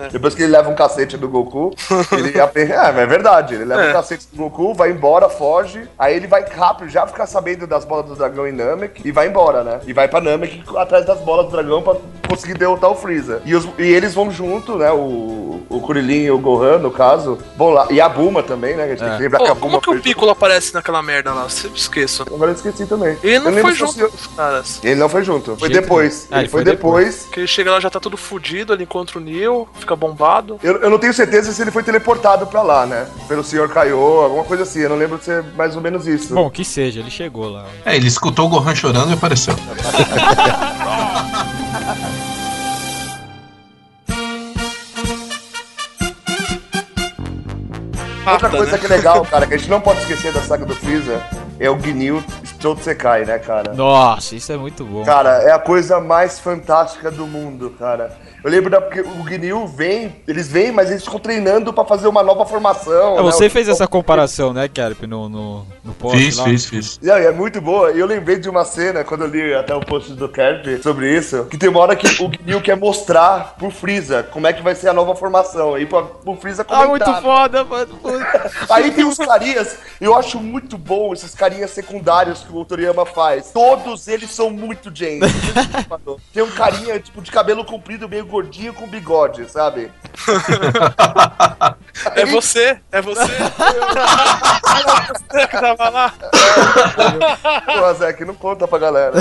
É. 0.00 0.08
Depois 0.08 0.34
que 0.34 0.42
ele 0.42 0.52
leva 0.52 0.68
um 0.70 0.74
cacete 0.74 1.16
do 1.16 1.28
Goku, 1.28 1.72
ele 2.12 2.38
aprende. 2.40 2.72
É, 2.72 2.76
mas 2.92 2.98
é 2.98 3.06
verdade. 3.06 3.54
Ele 3.54 3.64
leva 3.64 3.82
É. 3.82 3.90
um 3.90 3.92
cacete 3.92 4.26
do 4.32 4.36
Goku, 4.44 4.74
vai 4.74 4.90
embora, 4.90 5.28
foge. 5.28 5.82
Aí 5.98 6.16
ele 6.16 6.26
vai 6.26 6.44
rápido, 6.44 6.88
já 6.88 7.06
ficar 7.06 7.26
sabendo 7.26 7.66
das 7.66 7.84
bolas 7.84 8.06
do 8.06 8.14
dragão 8.16 8.46
em 8.46 8.52
Namek 8.52 9.02
e 9.04 9.12
vai 9.12 9.28
embora, 9.28 9.62
né? 9.64 9.80
E 9.86 9.92
vai 9.92 10.08
pra 10.08 10.20
Namek 10.20 10.62
atrás 10.76 11.04
das 11.06 11.18
bolas 11.20 11.46
do 11.46 11.52
dragão 11.52 11.82
pra 11.82 11.96
conseguir 12.28 12.54
derrotar 12.54 12.90
o 12.90 12.94
Freeza. 12.94 13.42
E, 13.44 13.54
os- 13.54 13.68
e 13.78 13.82
eles 13.82 14.14
vão 14.14 14.30
junto, 14.30 14.76
né? 14.76 14.90
O, 14.92 15.60
o 15.68 15.80
Kuririn 15.80 16.22
e 16.24 16.30
o 16.30 16.38
Gohan, 16.38 16.78
no 16.78 16.90
caso, 16.90 17.38
vão 17.56 17.70
lá. 17.70 17.86
E 17.90 18.00
a 18.00 18.08
Buma 18.08 18.42
também, 18.42 18.76
né? 18.76 18.84
A 18.84 18.88
gente 18.88 18.98
tem 19.00 19.08
É. 19.08 19.16
que 19.16 19.22
lembrar 19.22 19.38
Pô, 19.38 19.44
que 19.44 19.50
a 19.50 19.54
como 19.54 19.66
Buma 19.70 19.80
que 19.82 19.90
o 19.90 19.92
foi 19.94 20.00
Piccolo 20.02 20.30
aparece 20.30 20.72
naquela 20.74 21.02
merda 21.02 21.32
lá? 21.32 21.48
Sempre 21.48 21.78
esqueço. 21.78 22.22
Agora 22.22 22.50
eu 22.50 22.54
esqueci 22.54 22.86
também. 22.86 23.16
Ele 23.22 23.36
Eu 23.36 23.50
não 23.50 23.52
foi 23.60 23.72
se 23.72 23.78
junto 23.78 24.04
os 24.06 24.26
caras. 24.28 24.80
Ele 24.82 24.94
não 24.94 25.08
foi 25.08 25.24
junto. 25.24 25.56
Foi 25.56 25.68
Jeito 25.68 25.82
depois. 25.82 26.26
nenhum. 26.30 26.38
Ah, 26.38 26.40
ele 26.42 26.48
foi 26.48 26.64
depois. 26.64 27.26
Que 27.32 27.40
ele 27.40 27.46
chega 27.46 27.70
lá 27.70 27.80
já 27.80 27.90
tá 27.90 27.98
todo 28.00 28.16
fudido, 28.16 28.72
ele 28.72 28.84
encontra 28.84 29.18
o 29.18 29.20
Neo, 29.20 29.68
fica 29.74 29.89
bombado. 29.96 30.58
Eu, 30.62 30.76
eu 30.82 30.90
não 30.90 30.98
tenho 30.98 31.12
certeza 31.14 31.52
se 31.52 31.60
ele 31.62 31.70
foi 31.70 31.82
teleportado 31.82 32.46
pra 32.46 32.62
lá, 32.62 32.86
né? 32.86 33.06
Pelo 33.28 33.44
senhor 33.44 33.68
Kaiô, 33.68 34.22
alguma 34.22 34.44
coisa 34.44 34.62
assim. 34.62 34.80
Eu 34.80 34.90
não 34.90 34.96
lembro 34.96 35.18
de 35.18 35.24
ser 35.24 35.42
mais 35.56 35.76
ou 35.76 35.82
menos 35.82 36.06
isso. 36.06 36.34
Bom, 36.34 36.50
que 36.50 36.64
seja, 36.64 37.00
ele 37.00 37.10
chegou 37.10 37.48
lá. 37.50 37.66
É, 37.84 37.96
ele 37.96 38.08
escutou 38.08 38.46
o 38.46 38.48
Gohan 38.48 38.74
chorando 38.74 39.10
e 39.10 39.14
apareceu. 39.14 39.54
Outra 48.26 48.50
coisa 48.50 48.78
que 48.78 48.86
é 48.86 48.88
legal, 48.88 49.24
cara, 49.24 49.46
que 49.46 49.54
a 49.54 49.56
gente 49.56 49.70
não 49.70 49.80
pode 49.80 50.00
esquecer 50.00 50.32
da 50.32 50.40
saga 50.42 50.64
do 50.64 50.74
Freeza 50.76 51.20
é 51.60 51.70
o 51.70 51.76
Gnil 51.76 52.22
Strotsekai, 52.42 53.24
né, 53.24 53.38
cara? 53.38 53.72
Nossa, 53.74 54.34
isso 54.34 54.50
é 54.52 54.56
muito 54.56 54.84
bom. 54.84 55.04
Cara, 55.04 55.42
é 55.42 55.52
a 55.52 55.58
coisa 55.58 56.00
mais 56.00 56.38
fantástica 56.38 57.10
do 57.10 57.26
mundo, 57.26 57.70
cara. 57.78 58.10
Eu 58.42 58.50
lembro 58.50 58.70
da, 58.70 58.80
porque 58.80 59.00
o 59.02 59.22
Gnil 59.22 59.66
vem, 59.66 60.16
eles 60.26 60.48
vêm, 60.48 60.72
mas 60.72 60.90
eles 60.90 61.04
ficam 61.04 61.20
treinando 61.20 61.74
pra 61.74 61.84
fazer 61.84 62.08
uma 62.08 62.22
nova 62.22 62.46
formação. 62.46 63.12
É, 63.12 63.16
né? 63.16 63.22
você 63.22 63.46
O- 63.46 63.50
fez 63.50 63.68
essa 63.68 63.86
comparação, 63.86 64.54
né, 64.54 64.66
Kerp, 64.66 65.02
no, 65.02 65.28
no, 65.28 65.66
no 65.84 65.92
post 65.92 66.16
Fiz, 66.16 66.36
lá. 66.38 66.44
fiz, 66.44 66.64
fiz. 66.64 66.98
E 67.02 67.10
é 67.10 67.30
muito 67.32 67.60
boa. 67.60 67.92
E 67.92 68.00
eu 68.00 68.06
lembrei 68.06 68.38
de 68.38 68.48
uma 68.48 68.64
cena, 68.64 69.04
quando 69.04 69.24
eu 69.24 69.28
li 69.28 69.52
até 69.54 69.74
o 69.74 69.80
post 69.80 70.14
do 70.14 70.26
Kerp 70.26 70.82
sobre 70.82 71.14
isso, 71.14 71.44
que 71.50 71.58
tem 71.58 71.68
uma 71.68 71.80
hora 71.80 71.94
que 71.94 72.22
o 72.22 72.28
Gnil 72.28 72.62
quer 72.62 72.78
mostrar 72.78 73.56
pro 73.58 73.70
Freeza 73.70 74.22
como 74.22 74.46
é 74.46 74.54
que 74.54 74.62
vai 74.62 74.74
ser 74.74 74.88
a 74.88 74.94
nova 74.94 75.14
formação. 75.14 75.76
E 75.78 75.84
pra, 75.84 76.02
pro 76.02 76.34
Freeza 76.36 76.62
Ah, 76.66 76.86
comentar. 76.86 77.08
muito 77.08 77.22
foda, 77.22 77.62
mano. 77.64 77.98
Aí 78.70 78.90
tem 78.92 79.04
os 79.04 79.18
carinhas, 79.18 79.76
eu 80.00 80.14
acho 80.16 80.38
muito 80.40 80.78
bom 80.78 81.12
esses 81.12 81.34
carinhas 81.34 81.49
secundários 81.68 82.40
que 82.42 82.52
o 82.52 82.64
Toriyama 82.64 83.06
faz. 83.06 83.50
Todos 83.50 84.08
eles 84.08 84.30
são 84.30 84.50
muito 84.50 84.94
gente. 84.94 85.26
tem 86.32 86.42
um 86.42 86.50
carinha, 86.50 86.98
tipo, 86.98 87.20
de 87.22 87.30
cabelo 87.30 87.64
comprido, 87.64 88.08
meio 88.08 88.26
gordinho, 88.26 88.74
com 88.74 88.86
bigode, 88.86 89.50
sabe? 89.50 89.90
É 92.14 92.24
você, 92.24 92.80
é 92.90 93.02
você. 93.02 93.20
você 95.28 95.46
que 95.46 95.60
tava 95.60 95.88
lá. 95.90 96.14
Pô, 97.66 97.94
Zé, 97.94 98.12
que 98.12 98.24
não 98.24 98.34
conta 98.34 98.66
pra 98.66 98.78
galera. 98.78 99.12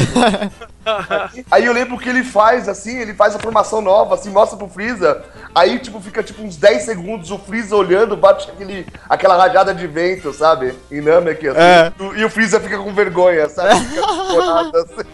Aí 1.51 1.65
eu 1.65 1.73
lembro 1.73 1.97
que 1.97 2.09
ele 2.09 2.23
faz, 2.23 2.67
assim, 2.67 2.97
ele 2.99 3.13
faz 3.13 3.35
a 3.35 3.39
formação 3.39 3.81
nova, 3.81 4.15
assim, 4.15 4.29
mostra 4.29 4.57
pro 4.57 4.67
Freeza. 4.67 5.23
Aí, 5.53 5.79
tipo, 5.79 5.99
fica 5.99 6.21
tipo 6.23 6.41
uns 6.43 6.57
10 6.57 6.83
segundos 6.83 7.31
o 7.31 7.37
Freeza 7.39 7.75
olhando, 7.75 8.15
bate 8.15 8.49
aquele, 8.49 8.85
aquela 9.09 9.35
rajada 9.37 9.73
de 9.73 9.87
vento, 9.87 10.31
sabe? 10.33 10.73
Em 10.91 11.01
Namek, 11.01 11.47
assim. 11.47 11.59
É. 11.59 11.91
E 12.17 12.23
o 12.23 12.29
Freeza 12.29 12.59
fica 12.59 12.77
com 12.77 12.93
vergonha, 12.93 13.49
sabe? 13.49 13.79
Fica 13.79 14.71
assim. 14.79 15.09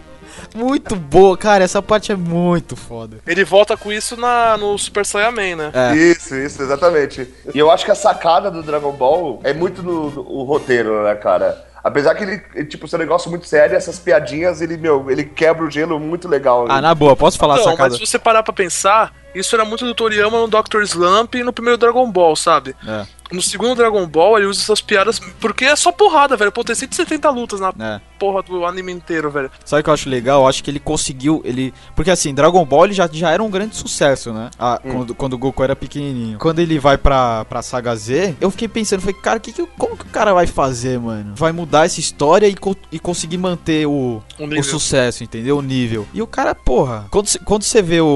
Muito 0.54 0.94
boa, 0.96 1.36
cara. 1.36 1.64
Essa 1.64 1.82
parte 1.82 2.12
é 2.12 2.16
muito 2.16 2.76
foda. 2.76 3.18
Ele 3.26 3.44
volta 3.44 3.76
com 3.76 3.92
isso 3.92 4.16
na, 4.16 4.56
no 4.56 4.76
Super 4.78 5.04
Saiyaman, 5.04 5.56
né? 5.56 5.70
É. 5.72 5.96
Isso, 5.96 6.34
isso, 6.36 6.62
exatamente. 6.62 7.28
E 7.54 7.58
eu 7.58 7.70
acho 7.70 7.84
que 7.84 7.90
a 7.90 7.94
sacada 7.94 8.50
do 8.50 8.62
Dragon 8.62 8.92
Ball 8.92 9.40
é 9.44 9.52
muito 9.52 9.82
no, 9.82 10.10
no- 10.10 10.22
o 10.30 10.44
roteiro, 10.44 11.02
né, 11.04 11.14
cara? 11.14 11.65
Apesar 11.86 12.16
que 12.16 12.24
ele, 12.24 12.42
ele, 12.52 12.66
tipo, 12.66 12.88
ser 12.88 12.96
um 12.96 12.98
negócio 12.98 13.30
muito 13.30 13.46
sério, 13.46 13.76
essas 13.76 13.96
piadinhas, 13.96 14.60
ele, 14.60 14.76
meu, 14.76 15.08
ele 15.08 15.22
quebra 15.22 15.64
o 15.64 15.70
gelo 15.70 16.00
muito 16.00 16.26
legal. 16.26 16.66
Ah, 16.68 16.80
na 16.80 16.92
boa, 16.92 17.14
posso 17.14 17.38
falar 17.38 17.58
Não, 17.58 17.62
sacada? 17.62 17.90
mas 17.90 17.94
se 17.94 18.04
você 18.04 18.18
parar 18.18 18.42
pra 18.42 18.52
pensar, 18.52 19.14
isso 19.32 19.54
era 19.54 19.64
muito 19.64 19.84
do 19.84 19.94
Toriyama 19.94 20.36
no 20.36 20.48
Dr. 20.48 20.82
Slump 20.82 21.36
e 21.36 21.44
no 21.44 21.52
primeiro 21.52 21.78
Dragon 21.78 22.10
Ball, 22.10 22.34
sabe? 22.34 22.74
É, 22.84 23.06
No 23.30 23.40
segundo 23.40 23.76
Dragon 23.76 24.04
Ball, 24.04 24.38
ele 24.38 24.46
usa 24.48 24.60
essas 24.62 24.82
piadas 24.82 25.20
porque 25.38 25.64
é 25.64 25.76
só 25.76 25.92
porrada, 25.92 26.36
velho. 26.36 26.50
Pô, 26.50 26.64
tem 26.64 26.74
170 26.74 27.30
lutas 27.30 27.60
na 27.60 27.68
é. 27.78 28.00
Porra 28.18 28.42
do 28.42 28.64
anime 28.64 28.92
inteiro, 28.92 29.30
velho. 29.30 29.50
Sabe 29.64 29.80
o 29.80 29.84
que 29.84 29.90
eu 29.90 29.94
acho 29.94 30.08
legal? 30.08 30.42
Eu 30.42 30.48
acho 30.48 30.62
que 30.62 30.70
ele 30.70 30.80
conseguiu. 30.80 31.40
ele 31.44 31.72
Porque 31.94 32.10
assim, 32.10 32.34
Dragon 32.34 32.64
Ball 32.64 32.84
ele 32.86 32.94
já, 32.94 33.08
já 33.12 33.30
era 33.30 33.42
um 33.42 33.50
grande 33.50 33.76
sucesso, 33.76 34.32
né? 34.32 34.50
Ah, 34.58 34.80
quando, 34.82 35.14
quando 35.14 35.32
o 35.34 35.38
Goku 35.38 35.62
era 35.62 35.76
pequenininho. 35.76 36.38
Quando 36.38 36.58
ele 36.58 36.78
vai 36.78 36.96
pra, 36.98 37.44
pra 37.44 37.62
Saga 37.62 37.94
Z, 37.96 38.36
eu 38.40 38.50
fiquei 38.50 38.68
pensando, 38.68 39.00
falei, 39.00 39.16
cara, 39.20 39.40
que 39.40 39.52
que, 39.52 39.66
como 39.78 39.96
que 39.96 40.04
o 40.04 40.08
cara 40.10 40.32
vai 40.34 40.46
fazer, 40.46 40.98
mano? 40.98 41.34
Vai 41.34 41.52
mudar 41.52 41.86
essa 41.86 42.00
história 42.00 42.46
e, 42.46 42.54
co- 42.54 42.76
e 42.92 42.98
conseguir 42.98 43.38
manter 43.38 43.86
o, 43.86 44.22
O 44.38 44.44
o 44.44 44.62
sucesso, 44.64 45.22
entendeu? 45.24 45.58
O 45.58 45.62
nível. 45.62 46.06
E 46.14 46.20
o 46.22 46.26
cara, 46.26 46.54
porra, 46.54 47.06
quando, 47.10 47.26
cê- 47.28 47.38
quando 47.44 47.62
você 47.62 47.82
vê 47.82 48.00
o, 48.00 48.06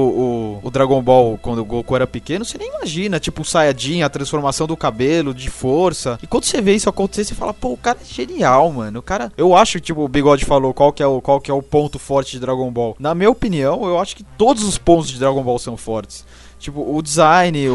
o, 0.61 0.67
o 0.67 0.71
Dragon 0.71 1.01
Ball 1.01 1.37
quando 1.41 1.59
o 1.59 1.65
Goku 1.65 1.95
era 1.95 2.07
pequeno, 2.07 2.43
você 2.45 2.57
nem 2.57 2.69
imagina, 2.69 3.19
tipo, 3.19 3.41
o 3.41 3.45
Saiyajin, 3.45 4.01
a 4.03 4.09
transformação 4.09 4.67
do 4.67 4.77
cabelo, 4.77 5.33
de 5.33 5.49
força. 5.49 6.19
E 6.21 6.27
quando 6.27 6.43
você 6.45 6.61
vê 6.61 6.73
isso 6.75 6.89
acontecer, 6.89 7.23
você 7.25 7.35
fala, 7.35 7.53
pô, 7.53 7.69
o 7.73 7.77
cara 7.77 7.97
é 8.01 8.05
genial, 8.05 8.71
mano. 8.71 8.99
O 8.99 9.03
cara. 9.03 9.31
Eu 9.37 9.55
acho, 9.55 9.79
tipo, 9.79 9.90
o 9.91 10.07
Bigode 10.07 10.45
falou 10.45 10.73
qual 10.73 10.91
que 10.91 11.01
é 11.03 11.07
o, 11.07 11.21
qual 11.21 11.39
que 11.39 11.49
é 11.51 11.53
o 11.53 11.61
ponto 11.61 11.97
forte 11.99 12.31
de 12.33 12.39
Dragon 12.39 12.69
Ball. 12.71 12.95
Na 12.99 13.13
minha 13.15 13.29
opinião, 13.29 13.83
eu 13.85 13.99
acho 13.99 14.15
que 14.15 14.23
todos 14.37 14.63
os 14.63 14.77
pontos 14.77 15.09
de 15.09 15.19
Dragon 15.19 15.41
Ball 15.43 15.59
são 15.59 15.75
fortes. 15.77 16.25
Tipo, 16.59 16.95
o 16.95 17.01
design, 17.01 17.67
o, 17.69 17.73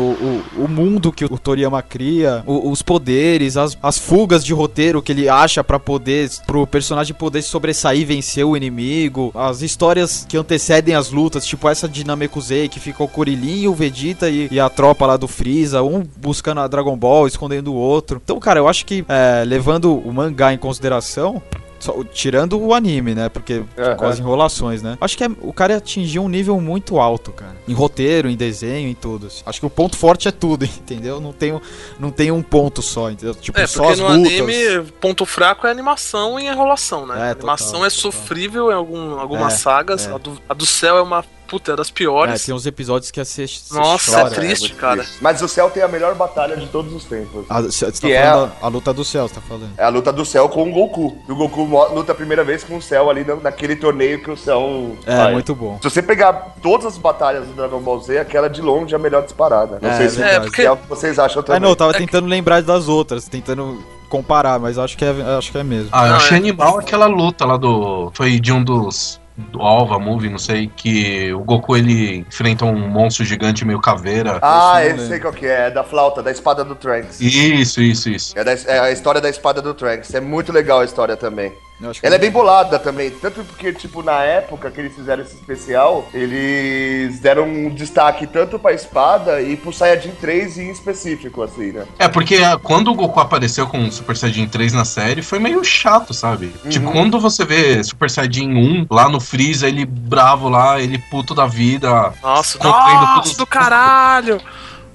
o, 0.58 0.64
o 0.64 0.68
mundo 0.68 1.10
que 1.10 1.24
o 1.24 1.36
Toriyama 1.36 1.82
cria, 1.82 2.44
o- 2.46 2.70
os 2.70 2.82
poderes, 2.82 3.56
as, 3.56 3.76
as 3.82 3.98
fugas 3.98 4.44
de 4.44 4.54
roteiro 4.54 5.02
que 5.02 5.10
ele 5.10 5.28
acha 5.28 5.64
pra 5.64 5.80
poder, 5.80 6.30
pro 6.46 6.64
personagem 6.68 7.12
poder 7.12 7.42
sobressair 7.42 8.02
e 8.02 8.04
vencer 8.04 8.46
o 8.46 8.56
inimigo, 8.56 9.32
as 9.34 9.60
histórias 9.60 10.24
que 10.28 10.36
antecedem 10.36 10.94
as 10.94 11.10
lutas, 11.10 11.44
tipo 11.44 11.68
essa 11.68 11.88
de 11.88 12.04
Namekusei, 12.06 12.68
que 12.68 12.78
fica 12.78 13.02
o 13.02 13.08
Kuririn, 13.08 13.66
o 13.66 13.74
Vegeta 13.74 14.30
e, 14.30 14.46
e 14.52 14.60
a 14.60 14.68
tropa 14.70 15.04
lá 15.04 15.16
do 15.16 15.26
Freeza, 15.26 15.82
um 15.82 16.04
buscando 16.18 16.60
a 16.60 16.68
Dragon 16.68 16.96
Ball, 16.96 17.26
escondendo 17.26 17.72
o 17.72 17.76
outro. 17.76 18.20
Então, 18.22 18.38
cara, 18.38 18.60
eu 18.60 18.68
acho 18.68 18.86
que, 18.86 19.04
é, 19.08 19.42
levando 19.44 19.96
o 19.98 20.12
mangá 20.12 20.54
em 20.54 20.58
consideração, 20.58 21.42
Só- 21.78 22.02
tirando 22.04 22.58
o 22.60 22.72
anime, 22.74 23.14
né? 23.14 23.28
Porque 23.28 23.62
Aham. 23.78 23.96
com 23.96 24.06
as 24.06 24.18
enrolações, 24.18 24.82
né? 24.82 24.96
Acho 25.00 25.16
que 25.16 25.24
é- 25.24 25.30
o 25.40 25.52
cara 25.52 25.76
atingiu 25.76 26.22
um 26.24 26.28
nível 26.28 26.60
muito 26.60 26.98
alto, 26.98 27.32
cara. 27.32 27.54
Em 27.68 27.72
roteiro, 27.74 28.28
em 28.30 28.36
desenho, 28.36 28.88
em 28.88 28.94
tudo. 28.94 29.28
Acho 29.44 29.60
que 29.60 29.66
o 29.66 29.70
ponto 29.70 29.96
forte 29.96 30.26
é 30.26 30.30
tudo, 30.30 30.64
entendeu? 30.80 31.20
Não 31.20 31.32
tem, 31.32 31.52
um- 31.52 31.60
não 31.98 32.10
tem 32.10 32.30
um 32.32 32.42
ponto 32.42 32.80
só, 32.82 33.10
entendeu? 33.10 33.34
Tipo, 33.34 33.60
É, 33.60 33.66
só 33.66 33.90
as 33.90 33.98
no 33.98 34.08
lutas. 34.08 34.32
anime, 34.32 34.90
ponto 35.00 35.26
fraco 35.26 35.66
é 35.66 35.70
animação 35.70 36.40
e 36.40 36.46
enrolação, 36.46 37.06
né? 37.06 37.14
É, 37.18 37.22
a 37.28 37.30
animação 37.32 37.66
total, 37.72 37.86
é 37.86 37.90
total. 37.90 38.12
sofrível 38.12 38.70
em 38.70 38.74
algum, 38.74 39.18
algumas 39.20 39.54
É, 39.54 39.56
sagas. 39.58 40.06
é. 40.06 40.12
A, 40.12 40.18
do, 40.18 40.38
a 40.48 40.54
do 40.54 40.64
céu 40.66 40.96
é 40.96 41.02
uma 41.02 41.24
puta, 41.46 41.72
é 41.72 41.76
das 41.76 41.88
É, 41.88 41.92
piores. 41.92 42.44
tem 42.44 42.54
uns 42.54 42.66
episódios 42.66 43.10
que 43.10 43.24
você, 43.24 43.46
Nossa, 43.72 44.12
chora. 44.12 44.26
é 44.28 44.30
triste, 44.30 44.68
muito 44.68 44.76
cara. 44.80 44.96
triste. 45.02 45.18
Mas 45.20 45.40
o 45.42 45.48
céu 45.48 45.70
tem 45.70 45.82
a 45.82 45.88
melhor 45.88 46.14
batalha 46.14 46.56
de 46.56 46.66
todos 46.66 46.92
os 46.92 47.04
tempos. 47.04 47.44
A, 47.48 47.62
você 47.62 47.86
tá 47.86 47.92
Que 48.00 48.12
é 48.12 48.26
falando 48.30 48.52
a, 48.60 48.66
a 48.66 48.68
luta 48.68 48.92
do 48.92 49.04
céu, 49.04 49.28
você 49.28 49.34
tá 49.34 49.40
falando. 49.40 49.70
É 49.78 49.84
a 49.84 49.88
luta 49.88 50.12
do 50.12 50.24
céu 50.24 50.48
com 50.48 50.68
o 50.68 50.72
Goku. 50.72 51.16
E 51.28 51.32
o 51.32 51.36
Goku 51.36 51.64
luta 51.94 52.12
a 52.12 52.14
primeira 52.14 52.42
vez 52.44 52.64
com 52.64 52.76
o 52.76 52.82
céu 52.82 53.08
ali 53.10 53.24
na- 53.24 53.36
naquele 53.36 53.76
torneio 53.76 54.22
que 54.22 54.30
o 54.30 54.36
céu. 54.36 54.96
É, 55.06 55.16
faz. 55.16 55.32
muito 55.32 55.54
bom. 55.54 55.78
Se 55.82 55.88
você 55.90 56.02
pegar 56.02 56.56
todas 56.62 56.86
as 56.86 56.98
batalhas 56.98 57.46
do 57.46 57.52
Dragon 57.54 57.80
Ball 57.80 58.00
Z, 58.00 58.18
aquela 58.18 58.48
de 58.48 58.60
longe 58.60 58.92
é 58.94 58.96
a 58.96 59.00
melhor 59.00 59.22
disparada. 59.22 59.78
Não 59.80 59.90
É, 59.90 59.96
sei 59.96 60.08
se 60.08 60.16
verdade. 60.16 60.34
é, 60.34 60.38
É, 60.38 60.40
porque- 60.44 60.68
o 60.68 60.76
que 60.76 60.88
vocês 60.88 61.18
acham 61.18 61.40
Ah, 61.40 61.42
também. 61.44 61.60
não, 61.60 61.68
eu 61.70 61.76
tava 61.76 61.90
É 61.90 61.94
que- 61.94 62.00
tentando 62.00 62.26
lembrar 62.26 62.60
das 62.62 62.88
outras, 62.88 63.28
tentando 63.28 63.82
comparar, 64.08 64.58
mas 64.58 64.78
acho 64.78 64.96
que 64.96 65.04
é, 65.04 65.10
acho 65.36 65.50
que 65.50 65.58
é 65.58 65.64
mesmo. 65.64 65.88
Ah, 65.92 66.06
eu 66.08 66.14
achei 66.16 66.36
é. 66.36 66.40
animal 66.40 66.78
aquela 66.78 67.06
luta 67.06 67.44
lá 67.44 67.56
do. 67.56 68.10
Foi 68.14 68.38
de 68.38 68.52
um 68.52 68.62
dos. 68.62 69.20
Do 69.36 69.60
Alva 69.60 69.98
Movie, 69.98 70.30
não 70.30 70.38
sei, 70.38 70.70
que 70.74 71.30
o 71.34 71.40
Goku 71.40 71.76
ele 71.76 72.18
enfrenta 72.28 72.64
um 72.64 72.88
monstro 72.88 73.22
gigante 73.24 73.66
meio 73.66 73.78
caveira. 73.80 74.38
Ah, 74.40 74.82
eu 74.82 74.90
eu 74.92 74.96
não 74.96 75.06
sei 75.06 75.20
qual 75.20 75.32
que 75.32 75.44
é. 75.44 75.66
É 75.66 75.70
da 75.70 75.84
flauta, 75.84 76.22
da 76.22 76.30
espada 76.30 76.64
do 76.64 76.74
Trunks. 76.74 77.20
Isso, 77.20 77.82
isso, 77.82 78.08
isso. 78.08 78.38
É, 78.38 78.42
da- 78.42 78.52
é 78.52 78.78
a 78.78 78.90
história 78.90 79.20
da 79.20 79.28
espada 79.28 79.60
do 79.60 79.74
Trunks. 79.74 80.14
É 80.14 80.20
muito 80.20 80.52
legal 80.52 80.80
a 80.80 80.84
história 80.84 81.16
também. 81.16 81.52
Ela 82.02 82.14
é 82.14 82.18
bem 82.18 82.30
bolada 82.30 82.78
também. 82.78 83.10
Tanto 83.10 83.44
porque, 83.44 83.72
tipo, 83.72 84.02
na 84.02 84.22
época 84.22 84.70
que 84.70 84.80
eles 84.80 84.94
fizeram 84.94 85.22
esse 85.22 85.34
especial, 85.34 86.08
eles 86.14 87.18
deram 87.20 87.44
um 87.44 87.68
destaque 87.68 88.26
tanto 88.26 88.58
pra 88.58 88.72
espada 88.72 89.42
e 89.42 89.56
pro 89.56 89.72
Saiyajin 89.72 90.12
3 90.12 90.58
em 90.58 90.70
específico, 90.70 91.42
assim, 91.42 91.72
né? 91.72 91.84
É, 91.98 92.08
porque 92.08 92.36
ah, 92.36 92.58
quando 92.62 92.90
o 92.90 92.94
Goku 92.94 93.20
apareceu 93.20 93.66
com 93.66 93.86
o 93.86 93.92
Super 93.92 94.16
Saiyajin 94.16 94.48
3 94.48 94.72
na 94.72 94.84
série, 94.86 95.20
foi 95.20 95.38
meio 95.38 95.62
chato, 95.62 96.14
sabe? 96.14 96.52
Tipo, 96.68 96.90
quando 96.92 97.20
você 97.20 97.44
vê 97.44 97.82
Super 97.84 98.08
Saiyajin 98.08 98.54
1 98.54 98.86
lá 98.90 99.08
no 99.08 99.20
Freeza, 99.20 99.68
ele 99.68 99.84
bravo 99.84 100.48
lá, 100.48 100.80
ele 100.80 100.98
puto 100.98 101.34
da 101.34 101.46
vida. 101.46 102.12
Nossa, 102.22 102.58
nossa 102.62 103.36
do 103.36 103.46
caralho! 103.46 104.40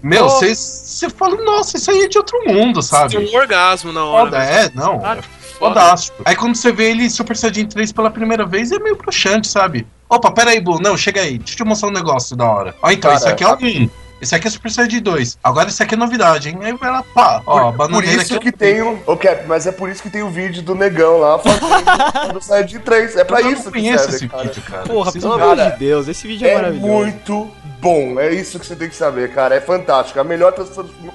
Meu, 0.03 0.25
Oh. 0.25 0.29
você 0.29 1.09
fala, 1.11 1.35
nossa, 1.43 1.77
isso 1.77 1.91
aí 1.91 2.03
é 2.03 2.07
de 2.07 2.17
outro 2.17 2.43
mundo, 2.47 2.81
sabe? 2.81 3.15
Tem 3.15 3.27
um 3.27 3.35
orgasmo 3.37 3.91
na 3.91 4.03
hora. 4.03 4.31
Foda, 4.31 4.43
é, 4.43 4.71
não. 4.73 4.99
Caralho, 4.99 5.19
é 5.19 5.40
foda. 5.61 5.79
Fodástico. 5.81 6.21
Aí 6.25 6.35
quando 6.35 6.55
você 6.55 6.71
vê 6.71 6.91
ele 6.91 7.09
Super 7.09 7.37
Saiyajin 7.37 7.67
3 7.67 7.91
pela 7.91 8.09
primeira 8.11 8.45
vez, 8.45 8.71
é 8.71 8.79
meio 8.79 8.95
broxante, 8.97 9.47
sabe? 9.47 9.87
Opa, 10.09 10.31
pera 10.31 10.51
aí, 10.51 10.59
Bu. 10.59 10.81
Não, 10.81 10.97
chega 10.97 11.21
aí. 11.21 11.37
Deixa 11.37 11.53
eu 11.53 11.57
te 11.57 11.63
mostrar 11.63 11.87
um 11.87 11.93
negócio 11.93 12.35
da 12.35 12.45
hora. 12.45 12.75
Ó, 12.81 12.91
então, 12.91 13.09
Cara, 13.11 13.21
esse 13.23 13.29
aqui 13.29 13.43
é 13.43 13.47
o 13.47 13.55
1. 13.55 13.89
Esse 14.21 14.35
aqui 14.35 14.47
é 14.47 14.51
Super 14.51 14.69
Saiyajin 14.69 15.01
2. 15.01 15.39
Agora 15.43 15.69
esse 15.69 15.81
aqui 15.81 15.95
é 15.95 15.97
novidade, 15.97 16.49
hein? 16.49 16.59
Aí 16.61 16.73
vai 16.73 16.91
lá, 16.91 17.01
pá. 17.01 17.41
Ó, 17.45 17.71
Por 17.71 17.77
bananeira 17.77 18.21
isso 18.21 18.35
aqui. 18.35 18.51
que 18.51 18.57
tem 18.57 18.79
o. 18.81 18.99
Ô, 19.07 19.17
Cap, 19.17 19.47
mas 19.47 19.65
é 19.65 19.71
por 19.71 19.89
isso 19.89 20.03
que 20.03 20.09
tem 20.11 20.21
o 20.21 20.29
vídeo 20.29 20.61
do 20.61 20.75
negão 20.75 21.17
lá 21.19 21.39
fazendo 21.39 22.33
do 22.33 22.41
Saiyajin 22.41 22.79
3. 22.79 23.15
É 23.15 23.23
pra 23.23 23.41
eu 23.41 23.49
isso 23.51 23.63
não 23.65 23.71
que 23.71 23.79
conheço 23.79 24.03
serve, 24.03 24.15
esse 24.17 24.27
cara. 24.27 24.43
vídeo, 24.43 24.61
cara. 24.61 24.83
Porra, 24.83 25.11
pelo 25.11 25.33
amor 25.33 25.55
de 25.55 25.71
Deus, 25.79 26.07
esse 26.07 26.27
vídeo 26.27 26.45
é, 26.47 26.51
É 26.51 26.55
maravilhoso. 26.55 26.87
muito 26.87 27.51
bom. 27.79 28.19
É 28.19 28.31
isso 28.31 28.59
que 28.59 28.65
você 28.67 28.75
tem 28.75 28.89
que 28.89 28.95
saber, 28.95 29.33
cara. 29.33 29.55
É 29.55 29.61
fantástico. 29.61 30.19
A 30.19 30.23
melhor 30.23 30.51
trans- 30.53 30.69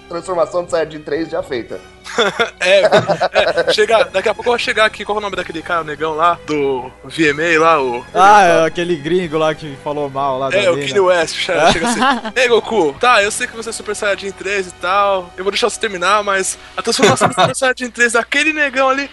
transformação 0.09 0.65
do 0.65 0.71
Saiyajin 0.71 1.01
3 1.01 1.29
já 1.31 1.43
feita. 1.45 1.79
É, 2.59 2.83
é, 2.83 3.73
chega, 3.73 4.05
daqui 4.05 4.29
a 4.29 4.35
pouco 4.35 4.49
eu 4.49 4.53
vou 4.53 4.59
chegar 4.59 4.87
aqui. 4.87 5.05
Qual 5.05 5.17
é 5.17 5.19
o 5.19 5.23
nome 5.23 5.37
daquele 5.37 5.63
cara, 5.63 5.83
o 5.83 5.85
negão 5.85 6.15
lá? 6.15 6.39
Do 6.47 6.91
VMA 7.05 7.59
lá, 7.61 7.81
o. 7.81 8.05
Ah, 8.13 8.43
é 8.43 8.67
aquele 8.67 8.97
gringo 8.97 9.39
lá 9.39 9.55
que 9.55 9.77
falou 9.85 10.11
mal 10.11 10.39
lá 10.39 10.51
É, 10.53 10.71
o. 10.71 10.75
Kanye 10.75 11.01
West, 11.01 11.37
chega 11.37 11.71
chega 11.73 11.89
assim. 11.89 12.01
Ei, 12.35 12.49
Goku, 12.49 12.95
tá, 12.99 13.23
eu 13.23 13.31
sei 13.31 13.47
que 13.47 13.55
você 13.55 13.71
é 13.71 13.73
Super 13.73 13.95
Saiyajin 13.95 14.33
3 14.33 14.67
e 14.67 14.71
tal. 14.73 15.31
Eu 15.37 15.45
vou 15.45 15.53
deixar 15.53 15.71
você 15.71 15.79
terminar, 15.79 16.25
mas 16.25 16.59
a 16.77 16.83
transformação 16.83 17.29
do 17.29 17.35
Super 17.35 17.55
Saiyajin 17.55 17.91
3 17.91 18.13
daquele 18.15 18.53
negão 18.53 18.89
ali 18.89 19.09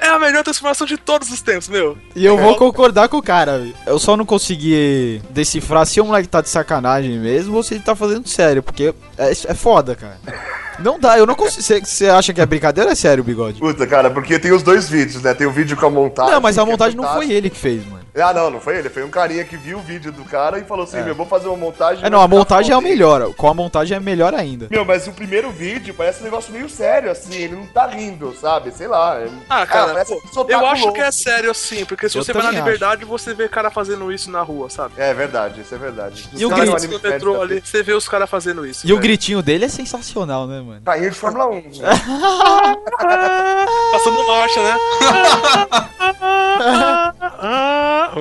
é 0.00 0.08
a 0.08 0.18
melhor 0.18 0.44
transformação 0.44 0.86
de 0.86 0.96
todos 0.96 1.30
os 1.30 1.40
tempos, 1.40 1.68
meu. 1.68 1.96
E 2.14 2.24
eu 2.24 2.36
vou 2.36 2.56
concordar 2.56 3.08
com 3.08 3.16
o 3.16 3.22
cara. 3.22 3.66
Eu 3.86 3.98
só 3.98 4.16
não 4.16 4.24
consegui 4.24 5.20
decifrar 5.30 5.86
se 5.86 6.00
o 6.00 6.04
moleque 6.04 6.28
tá 6.28 6.40
de 6.40 6.48
sacanagem 6.48 7.18
mesmo 7.18 7.56
ou 7.56 7.62
se 7.62 7.74
ele 7.74 7.82
tá 7.82 7.96
fazendo 7.96 8.28
sério, 8.28 8.62
porque 8.62 8.94
é, 9.16 9.30
é 9.30 9.54
foda, 9.54 9.96
cara. 9.96 10.18
Não 10.78 10.98
dá, 10.98 11.18
eu 11.18 11.26
não 11.26 11.34
consigo. 11.34 11.84
Você 11.84 12.06
acha 12.08 12.32
que 12.32 12.40
é 12.40 12.46
brincadeira 12.46 12.88
ou 12.88 12.92
é 12.92 12.94
sério, 12.94 13.24
bigode? 13.24 13.58
Puta, 13.60 13.86
cara, 13.86 14.10
porque 14.10 14.38
tem 14.38 14.52
os 14.52 14.62
dois 14.62 14.88
vídeos, 14.88 15.22
né? 15.22 15.34
Tem 15.34 15.46
o 15.46 15.50
vídeo 15.52 15.76
com 15.76 15.86
a 15.86 15.90
montagem. 15.90 16.32
Não, 16.32 16.40
mas 16.40 16.56
a 16.58 16.62
é 16.62 16.64
montagem 16.64 16.96
não 16.96 17.04
fantástico. 17.04 17.26
foi 17.28 17.36
ele 17.36 17.50
que 17.50 17.58
fez, 17.58 17.84
mano. 17.86 17.97
Ah, 18.14 18.32
não, 18.34 18.50
não 18.50 18.60
foi 18.60 18.78
ele. 18.78 18.88
Foi 18.88 19.04
um 19.04 19.10
carinha 19.10 19.44
que 19.44 19.56
viu 19.56 19.78
o 19.78 19.80
vídeo 19.80 20.10
do 20.10 20.24
cara 20.24 20.58
e 20.58 20.64
falou 20.64 20.84
assim: 20.84 20.98
É. 20.98 21.02
meu, 21.02 21.14
vou 21.14 21.26
fazer 21.26 21.48
uma 21.48 21.56
montagem. 21.56 22.04
É, 22.04 22.10
não, 22.10 22.20
a 22.20 22.26
montagem 22.28 22.72
é 22.72 22.76
o 22.76 22.80
foda." 22.80 22.88
melhor. 22.88 23.34
Com 23.34 23.48
a 23.48 23.54
montagem 23.54 23.96
é 23.96 24.00
melhor 24.00 24.34
ainda. 24.34 24.66
Meu, 24.70 24.84
mas 24.84 25.06
o 25.06 25.12
primeiro 25.12 25.50
vídeo 25.50 25.94
parece 25.94 26.20
um 26.20 26.24
negócio 26.24 26.52
meio 26.52 26.68
sério, 26.68 27.10
assim. 27.10 27.34
Ele 27.34 27.54
não 27.56 27.66
tá 27.66 27.86
rindo, 27.86 28.34
sabe? 28.40 28.70
Sei 28.72 28.88
lá. 28.88 29.18
é- 29.20 29.28
Ah, 29.48 29.66
cara, 29.66 29.92
parece 29.92 30.14
pô, 30.34 30.44
tá 30.44 30.52
eu 30.52 30.66
acho 30.66 30.82
louco. 30.82 30.94
que 30.96 31.00
é 31.00 31.10
sério 31.12 31.50
assim, 31.50 31.84
porque 31.84 32.08
se 32.08 32.18
Eu 32.18 32.24
você 32.24 32.32
vai 32.32 32.42
na 32.42 32.50
liberdade, 32.50 33.04
você 33.04 33.34
vê 33.34 33.48
cara 33.48 33.70
fazendo 33.70 34.10
isso 34.12 34.30
na 34.30 34.42
rua, 34.42 34.68
sabe? 34.70 34.94
É 34.96 35.12
verdade, 35.14 35.60
isso 35.60 35.74
é 35.74 35.78
verdade. 35.78 36.28
E 36.34 36.44
o 36.44 36.48
Os 36.48 36.54
grito? 36.54 37.06
entrou 37.06 37.34
sério, 37.36 37.42
ali, 37.42 37.62
você 37.64 37.82
vê 37.82 37.92
os 37.92 38.08
caras 38.08 38.28
fazendo 38.28 38.66
isso. 38.66 38.86
E 38.86 38.92
o 38.92 38.96
velho. 38.96 39.02
gritinho 39.02 39.42
dele 39.42 39.66
é 39.66 39.68
sensacional, 39.68 40.46
né, 40.46 40.60
mano? 40.60 40.80
Carrinho 40.84 41.10
de 41.10 41.16
Fórmula 41.16 41.46
1. 41.46 41.54
né? 41.54 41.62
Passando 43.92 44.26
marcha, 44.26 44.62
né? 44.62 44.78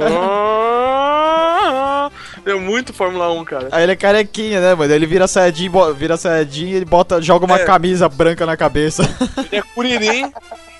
É 2.45 2.53
muito 2.53 2.93
Fórmula 2.93 3.29
1, 3.33 3.43
cara. 3.45 3.67
Aí 3.73 3.83
ele 3.83 3.91
é 3.91 3.95
carequinha, 3.95 4.61
né, 4.61 4.73
mano? 4.73 4.93
Ele 4.93 5.05
vira 5.05 5.27
Saiyajin, 5.27 5.69
vira 5.97 6.15
Saiyajin 6.15 6.69
ele 6.69 6.85
bota, 6.85 7.21
joga 7.21 7.45
uma 7.45 7.59
É. 7.59 7.65
camisa 7.65 8.07
branca 8.07 8.45
na 8.45 8.55
cabeça. 8.55 9.03
Ele 9.51 9.57
é 9.57 9.61
Kuririn, 9.61 10.31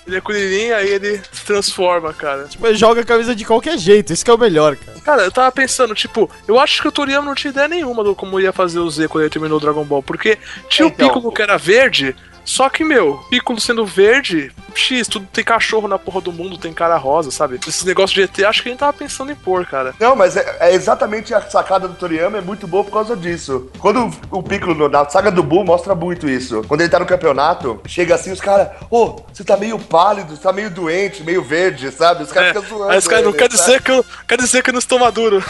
ele 0.07 0.15
é 0.15 0.21
Kuririn, 0.21 0.71
aí 0.71 0.88
ele 0.89 1.19
se 1.31 1.45
transforma, 1.45 2.13
cara. 2.13 2.45
tipo, 2.45 2.65
ele 2.65 2.77
joga 2.77 3.01
a 3.01 3.03
camisa 3.03 3.36
de 3.36 3.43
qualquer 3.43 3.77
jeito, 3.77 4.13
isso 4.13 4.23
que 4.23 4.31
é 4.31 4.33
o 4.33 4.38
melhor, 4.38 4.77
cara. 4.77 4.99
Cara, 5.01 5.21
eu 5.23 5.31
tava 5.31 5.51
pensando, 5.51 5.93
tipo, 5.93 6.29
eu 6.47 6.57
acho 6.57 6.81
que 6.81 6.88
o 6.88 6.91
Toriyama 6.91 7.27
não 7.27 7.36
tinha 7.36 7.51
ideia 7.51 7.67
nenhuma 7.67 8.01
do 8.03 8.15
como 8.15 8.39
ia 8.39 8.53
fazer 8.53 8.79
o 8.79 8.89
Z 8.89 9.10
quando 9.10 9.23
ele 9.25 9.29
terminou 9.29 9.57
o 9.57 9.62
Dragon 9.62 9.83
Ball, 9.83 10.01
porque 10.01 10.38
tinha 10.69 10.88
Então. 10.88 11.07
o 11.07 11.12
Piccolo 11.13 11.33
que 11.33 11.41
era 11.41 11.57
verde, 11.57 12.15
só 12.47 12.69
que, 12.69 12.81
meu, 12.81 13.17
Piccolo 13.29 13.60
sendo 13.60 13.86
verde, 13.86 14.49
X, 14.73 15.05
tudo 15.10 15.27
tem 15.33 15.43
cachorro 15.43 15.86
na 15.86 15.99
porra 15.99 16.21
do 16.21 16.31
mundo, 16.31 16.57
tem 16.57 16.71
cara 16.71 16.95
rosa, 16.95 17.29
sabe? 17.29 17.60
Esses 17.67 17.83
negócios 17.83 18.13
de 18.15 18.21
ET, 18.21 18.47
acho 18.47 18.63
que 18.63 18.69
a 18.69 18.71
gente 18.71 18.79
tava 18.79 18.93
pensando 18.93 19.33
em 19.33 19.36
pôr, 19.36 19.65
cara. 19.65 19.93
Não, 19.99 20.15
mas 20.15 20.38
é, 20.38 20.57
é 20.62 20.73
exatamente 20.73 21.33
a 21.33 21.41
sacada 21.41 21.89
do 21.89 21.95
Toriyama 21.95 22.38
é 22.38 22.41
muito 22.41 22.65
boa 22.65 22.86
por 22.86 22.91
causa 22.93 23.17
disso. 23.17 23.69
Quando 23.79 24.10
o, 24.31 24.41
Piccolo, 24.41 24.88
na 24.88 25.07
saga 25.10 25.29
do 25.29 25.43
Buu, 25.43 25.65
mostra 25.65 25.93
muito 25.93 26.29
isso. 26.29 26.63
Quando 26.69 26.79
ele 26.81 26.89
tá 26.89 26.99
no 26.99 27.05
campeonato, 27.05 27.81
chega 27.86 28.15
assim, 28.15 28.31
os 28.31 28.39
caras, 28.39 28.69
ô, 28.89 29.17
você 29.33 29.43
tá 29.43 29.57
meio 29.57 29.77
pálido, 29.77 30.33
você 30.33 30.41
tá 30.41 30.53
meio 30.53 30.69
doente, 30.71 31.23
meio 31.23 31.43
verde, 31.43 31.91
sabe? 31.91 32.23
Os 32.23 32.31
caras 32.31 32.51
É, 32.51 32.53
ficam 32.62 32.77
zoando. 32.77 32.91
aí 32.91 32.97
os 32.97 33.07
caras 33.10 33.23
não 33.25 33.31
ele, 33.31 33.38
quer 33.39 33.51
sabe? 33.51 33.65
dizer 33.65 33.81
que 33.81 33.91
eu, 33.91 34.05
quer 34.25 34.38
dizer 34.38 34.63
que 34.63 34.69
eu 34.69 34.73
não 34.73 34.79
estou 34.79 34.99
maduro. 34.99 35.43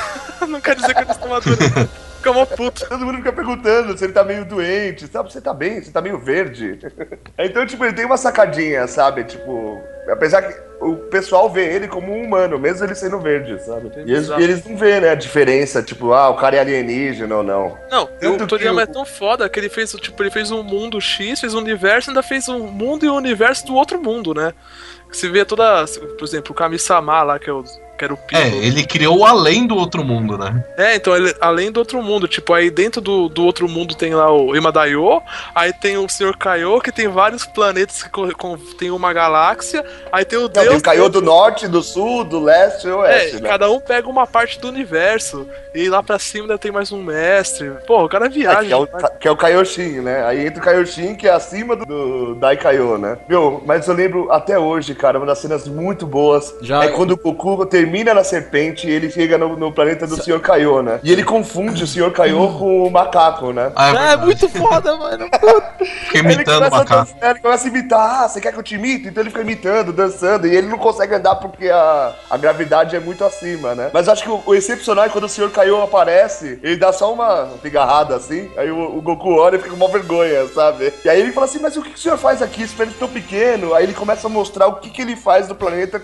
não 0.47 0.59
quer 0.59 0.75
dizer 0.75 0.95
que 0.95 1.01
eu 1.01 1.05
não 1.05 1.11
estou 1.13 1.29
maduro. 1.29 1.57
Fica 2.17 2.33
mó 2.33 2.45
puto. 2.45 2.87
Todo 2.87 3.05
mundo 3.05 3.17
fica 3.17 3.31
perguntando 3.33 3.97
se 3.97 4.03
ele 4.03 4.13
tá 4.13 4.23
meio 4.23 4.45
doente, 4.45 5.07
sabe? 5.07 5.31
Você 5.31 5.39
tá 5.39 5.53
bem, 5.53 5.81
você 5.81 5.91
tá 5.91 6.01
meio 6.01 6.19
verde. 6.19 6.79
então, 7.37 7.65
tipo, 7.65 7.83
ele 7.85 7.93
tem 7.93 8.05
uma 8.05 8.17
sacadinha, 8.17 8.87
sabe? 8.87 9.23
Tipo, 9.23 9.81
apesar 10.09 10.41
que 10.41 10.67
o 10.79 10.95
pessoal 10.95 11.49
vê 11.49 11.73
ele 11.73 11.87
como 11.87 12.13
um 12.13 12.23
humano, 12.23 12.59
mesmo 12.59 12.85
ele 12.85 12.93
sendo 12.95 13.19
verde, 13.19 13.61
sabe? 13.63 13.91
E 14.05 14.11
eles, 14.11 14.29
e 14.29 14.43
eles 14.43 14.65
não 14.65 14.77
vê, 14.77 14.99
né, 14.99 15.09
a 15.09 15.15
diferença, 15.15 15.81
tipo, 15.81 16.13
ah, 16.13 16.29
o 16.29 16.35
cara 16.35 16.55
é 16.55 16.59
alienígena 16.59 17.35
ou 17.37 17.43
não. 17.43 17.77
Não, 17.91 18.07
Tanto 18.19 18.43
o 18.43 18.47
Toriyama 18.47 18.85
que 18.85 18.91
é 18.91 18.93
tão 18.93 19.05
foda 19.05 19.49
que 19.49 19.59
ele 19.59 19.69
fez, 19.69 19.91
tipo, 19.93 20.21
ele 20.21 20.31
fez 20.31 20.51
um 20.51 20.61
mundo 20.63 21.01
X, 21.01 21.39
fez 21.39 21.53
um 21.53 21.59
universo, 21.59 22.09
ainda 22.11 22.21
fez 22.23 22.47
um 22.47 22.59
mundo 22.67 23.05
e 23.05 23.09
um 23.09 23.15
universo 23.15 23.65
do 23.65 23.75
outro 23.75 24.01
mundo, 24.01 24.33
né? 24.33 24.53
Que 25.09 25.15
se 25.17 25.27
vê 25.29 25.45
toda, 25.45 25.85
por 26.17 26.25
exemplo, 26.25 26.51
o 26.51 26.55
Kami-sama 26.55 27.23
lá, 27.23 27.39
que, 27.39 27.49
é 27.49 27.53
o, 27.53 27.63
que 27.97 28.03
era 28.03 28.13
o 28.13 28.17
É, 28.33 28.43
Piccolo. 28.43 28.63
ele 28.63 28.85
criou 28.85 29.25
além 29.25 29.65
do 29.65 29.75
outro 29.77 30.03
mundo, 30.03 30.37
né? 30.37 30.63
É, 30.77 30.95
então, 30.95 31.15
ele, 31.15 31.33
além 31.39 31.71
do 31.71 31.77
outro 31.79 32.03
mundo, 32.03 32.27
tipo, 32.27 32.53
aí 32.53 32.69
dentro 32.69 32.99
do, 32.99 33.29
do 33.29 33.45
outro 33.45 33.69
mundo 33.69 33.95
tem 33.95 34.13
lá 34.13 34.29
o 34.29 34.53
Imadaio, 34.53 35.21
aí 35.55 35.71
tem 35.71 35.97
o 35.97 36.09
Sr. 36.09 36.37
Kaiô, 36.37 36.81
que 36.81 36.91
tem 36.91 37.07
vários 37.07 37.45
planetas 37.45 38.03
que 38.03 38.09
tem 38.77 38.91
uma 38.91 39.13
galáxia, 39.13 39.81
aí 40.11 40.25
tem 40.25 40.37
o 40.39 40.43
Não, 40.43 40.49
Deus... 40.49 40.67
tem 40.67 40.77
o 40.77 40.81
Caiô 40.81 41.09
do 41.09 41.21
norte, 41.21 41.67
do 41.67 41.81
sul, 41.81 42.23
do 42.23 42.39
leste 42.39 42.87
e 42.87 42.89
É, 42.89 42.93
oeste, 42.95 43.41
né? 43.41 43.49
cada 43.49 43.69
um 43.71 43.79
pega 43.79 44.07
uma 44.07 44.25
parte 44.27 44.59
do 44.59 44.67
universo, 44.67 45.47
e 45.73 45.89
lá 45.89 46.01
pra 46.01 46.17
cima 46.17 46.43
ainda 46.45 46.57
tem 46.57 46.71
mais 46.71 46.91
um 46.91 47.01
mestre. 47.03 47.71
Pô, 47.85 48.03
o 48.05 48.09
cara 48.09 48.25
É, 48.25 48.29
viaja. 48.29 48.63
que, 48.63 48.73
é 48.73 48.75
o, 48.77 48.87
que 49.19 49.27
é 49.27 49.31
o 49.31 49.37
Kaioshin, 49.37 49.99
né? 50.01 50.25
Aí 50.25 50.47
entra 50.47 50.59
o 50.61 50.63
Kaioshin, 50.65 51.15
que 51.15 51.27
é 51.27 51.31
acima 51.31 51.75
do, 51.75 51.85
do 51.85 52.35
Dai 52.35 52.57
Kaiô, 52.57 52.97
né? 52.97 53.17
Meu, 53.27 53.61
mas 53.65 53.87
eu 53.87 53.93
lembro 53.93 54.31
até 54.31 54.57
hoje, 54.57 54.95
cara, 54.95 55.17
uma 55.19 55.25
das 55.27 55.39
cenas 55.39 55.67
muito 55.67 56.05
boas 56.07 56.53
Já- 56.61 56.83
é 56.83 56.87
quando 56.89 57.11
o 57.11 57.17
Goku 57.17 57.65
termina 57.65 58.13
na 58.13 58.23
serpente 58.23 58.87
e 58.87 58.91
ele 58.91 59.11
chega 59.11 59.37
no, 59.37 59.55
no 59.55 59.71
planeta 59.71 60.07
do 60.07 60.21
Sr. 60.21 60.39
Kaiô, 60.39 60.81
né? 60.81 60.99
E 61.03 61.11
ele 61.11 61.23
confunde 61.23 61.83
o 61.83 61.87
Sr. 61.87 62.11
Kaiô 62.11 62.47
com 62.57 62.83
o 62.87 62.89
macaco, 62.91 63.51
né? 63.53 63.71
Ah, 63.75 63.89
É, 63.89 63.93
verdade. 63.93 64.25
muito 64.25 64.49
foda, 64.49 64.95
mano. 64.97 65.27
Ele 66.13 66.33
imitando 66.33 66.67
o 66.67 66.71
macaco. 66.71 66.85
dançar, 67.13 67.29
ele 67.31 67.39
começa 67.39 67.67
a 67.67 67.69
imitar, 67.69 68.23
ah, 68.23 68.27
você 68.29 68.41
quer 68.41 68.51
que 68.51 68.57
eu 68.59 68.63
te 68.63 68.75
imite? 68.75 69.07
Então 69.09 69.21
ele 69.21 69.29
fica 69.29 69.41
imitando 69.41 69.86
pulando, 69.87 69.93
dançando, 69.93 70.47
e 70.47 70.55
ele 70.55 70.67
não 70.67 70.77
consegue 70.77 71.15
andar 71.15 71.35
porque 71.35 71.69
a, 71.69 72.13
a 72.29 72.37
gravidade 72.37 72.95
é 72.95 72.99
muito 72.99 73.23
acima, 73.23 73.73
né? 73.75 73.89
Mas 73.93 74.07
acho 74.09 74.23
que 74.23 74.29
o, 74.29 74.41
o 74.45 74.55
excepcional 74.55 75.05
é 75.05 75.09
quando 75.09 75.25
o 75.25 75.29
Sr. 75.29 75.49
Kaiô 75.51 75.81
aparece, 75.81 76.59
ele 76.63 76.77
dá 76.77 76.91
só 76.91 77.13
uma 77.13 77.49
pigarrada 77.61 78.15
assim, 78.15 78.49
aí 78.57 78.69
o, 78.71 78.97
o 78.97 79.01
Goku 79.01 79.33
olha 79.35 79.55
e 79.55 79.59
fica 79.59 79.71
com 79.71 79.75
uma 79.77 79.87
vergonha, 79.87 80.47
sabe? 80.49 80.93
E 81.03 81.09
aí 81.09 81.19
ele 81.19 81.31
fala 81.31 81.45
assim, 81.45 81.59
mas 81.59 81.75
o 81.77 81.81
que, 81.81 81.93
o 81.93 81.97
senhor 81.97 82.17
faz 82.17 82.41
aqui? 82.41 82.63
Esse 82.63 82.75
planeta 82.75 82.97
é 82.97 82.99
tão 82.99 83.09
pequeno. 83.09 83.73
Aí 83.73 83.83
ele 83.83 83.93
começa 83.93 84.27
a 84.27 84.29
mostrar 84.29 84.67
o 84.67 84.75
que, 84.75 84.89
que 84.89 85.01
ele 85.01 85.15
faz 85.15 85.47
no 85.47 85.55
planeta 85.55 86.01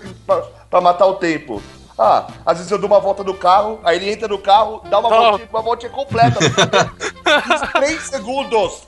pra 0.70 0.80
matar 0.80 1.06
o 1.06 1.14
tempo. 1.14 1.62
Ah, 1.96 2.26
às 2.44 2.56
vezes 2.58 2.72
eu 2.72 2.78
dou 2.78 2.88
uma 2.88 2.98
volta 2.98 3.22
no 3.22 3.34
carro, 3.34 3.78
aí 3.84 3.96
ele 3.96 4.10
entra 4.10 4.26
no 4.26 4.38
carro, 4.38 4.82
dá 4.90 4.98
uma 4.98 5.08
Oh. 5.08 5.22
voltinha, 5.22 5.48
uma 5.52 5.62
voltinha 5.62 5.92
completa. 5.92 6.40
Em 6.44 7.80
3 7.80 8.02
segundos. 8.02 8.82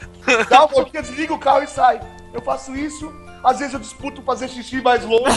Dá 0.51 0.65
uma 0.65 0.67
voltinha, 0.67 1.03
desliga 1.03 1.33
o 1.33 1.39
carro 1.39 1.63
e 1.63 1.69
sai. 1.69 2.01
Eu 2.35 2.43
faço 2.43 2.75
isso, 2.75 3.13
às 3.47 3.61
vezes 3.61 3.75
eu 3.75 3.79
disputo 3.79 4.21
fazer 4.23 4.49
xixi 4.49 4.81
mais 4.81 5.05
longe. 5.05 5.25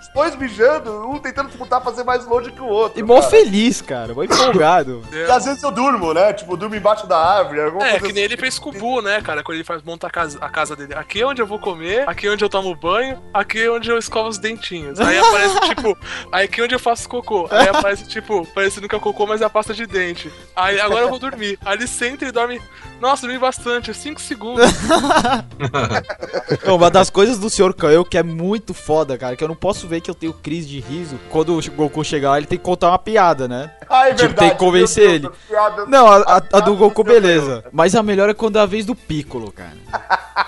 Os 0.00 0.08
dois 0.12 0.34
mijando, 0.34 1.08
um 1.08 1.20
tentando 1.20 1.46
disputar 1.46 1.80
fazer 1.80 2.02
mais 2.02 2.26
longe 2.26 2.50
que 2.50 2.60
o 2.60 2.66
outro. 2.66 2.98
E 2.98 3.02
mó 3.02 3.20
cara. 3.20 3.30
feliz, 3.30 3.80
cara, 3.80 4.12
mó 4.12 4.24
empolgado. 4.24 5.02
E 5.14 5.30
às 5.30 5.44
vezes 5.44 5.62
eu 5.62 5.70
durmo, 5.70 6.12
né? 6.12 6.32
Tipo, 6.32 6.56
durmo 6.56 6.74
embaixo 6.74 7.06
da 7.06 7.16
árvore. 7.16 7.60
É, 7.60 7.70
que 7.70 8.12
nem 8.12 8.12
assim. 8.12 8.20
ele 8.20 8.36
fez 8.36 8.58
com 8.58 8.70
o 8.70 8.72
Bu, 8.72 9.00
né, 9.00 9.20
cara? 9.20 9.44
Quando 9.44 9.56
ele 9.56 9.64
faz 9.64 9.82
monta 9.82 10.08
a 10.08 10.10
casa, 10.10 10.38
a 10.40 10.48
casa 10.48 10.74
dele. 10.74 10.94
Aqui 10.94 11.22
é 11.22 11.26
onde 11.26 11.40
eu 11.40 11.46
vou 11.46 11.60
comer, 11.60 12.08
aqui 12.08 12.26
é 12.26 12.30
onde 12.30 12.44
eu 12.44 12.48
tomo 12.48 12.74
banho, 12.74 13.22
aqui 13.32 13.62
é 13.62 13.70
onde 13.70 13.88
eu 13.88 13.96
escovo 13.96 14.28
os 14.28 14.38
dentinhos. 14.38 14.98
Aí 14.98 15.16
aparece, 15.16 15.60
tipo, 15.70 15.96
aí 16.32 16.46
aqui 16.46 16.60
é 16.60 16.64
onde 16.64 16.74
eu 16.74 16.80
faço 16.80 17.08
cocô. 17.08 17.46
Aí 17.50 17.68
aparece, 17.68 18.08
tipo, 18.08 18.44
parecendo 18.52 18.88
que 18.88 18.96
é 18.96 18.98
cocô, 18.98 19.26
mas 19.26 19.40
é 19.40 19.44
a 19.44 19.50
pasta 19.50 19.72
de 19.72 19.86
dente. 19.86 20.32
Aí 20.56 20.80
agora 20.80 21.02
eu 21.02 21.10
vou 21.10 21.20
dormir. 21.20 21.56
Aí 21.64 21.76
ele 21.76 21.86
senta 21.86 22.24
e 22.24 22.32
dorme. 22.32 22.60
Nossa, 23.00 23.22
dormi 23.22 23.38
bastante, 23.38 23.94
5 23.94 24.20
segundos. 24.20 24.64
Não, 26.66 26.76
uma 26.76 26.90
das 26.90 27.10
coisas 27.10 27.38
do 27.38 27.48
Sr. 27.50 27.74
Kaiô 27.74 28.04
que 28.04 28.16
é 28.18 28.22
muito 28.22 28.72
foda, 28.74 29.16
cara, 29.18 29.36
que 29.36 29.44
eu 29.44 29.48
não 29.48 29.54
posso 29.56 29.86
ver 29.88 30.00
que 30.00 30.10
eu 30.10 30.14
tenho 30.14 30.32
crise 30.32 30.68
de 30.68 30.80
riso. 30.80 31.18
Quando 31.30 31.58
o 31.58 31.70
Goku 31.72 32.04
chegar 32.04 32.30
lá, 32.30 32.38
ele 32.38 32.46
tem 32.46 32.58
que 32.58 32.64
contar 32.64 32.88
uma 32.90 32.98
piada, 32.98 33.46
né? 33.48 33.70
Ah, 33.88 34.08
é 34.08 34.14
Tipo, 34.14 34.28
verdade. 34.28 34.38
tem 34.40 34.50
que 34.50 34.56
convencer 34.64 35.04
meu 35.04 35.12
ele. 35.14 35.20
Deus, 35.28 35.34
piada- 35.48 35.86
Não, 35.86 36.06
a, 36.06 36.16
a- 36.38 36.42
a 36.52 36.60
do 36.60 36.74
Goku, 36.76 37.04
beleza. 37.04 37.64
Mas 37.72 37.94
a 37.94 38.02
melhor 38.02 38.28
é 38.28 38.34
quando 38.34 38.58
é 38.58 38.62
a 38.62 38.66
vez 38.66 38.84
do 38.86 38.94
Piccolo, 38.94 39.52
cara. 39.52 39.72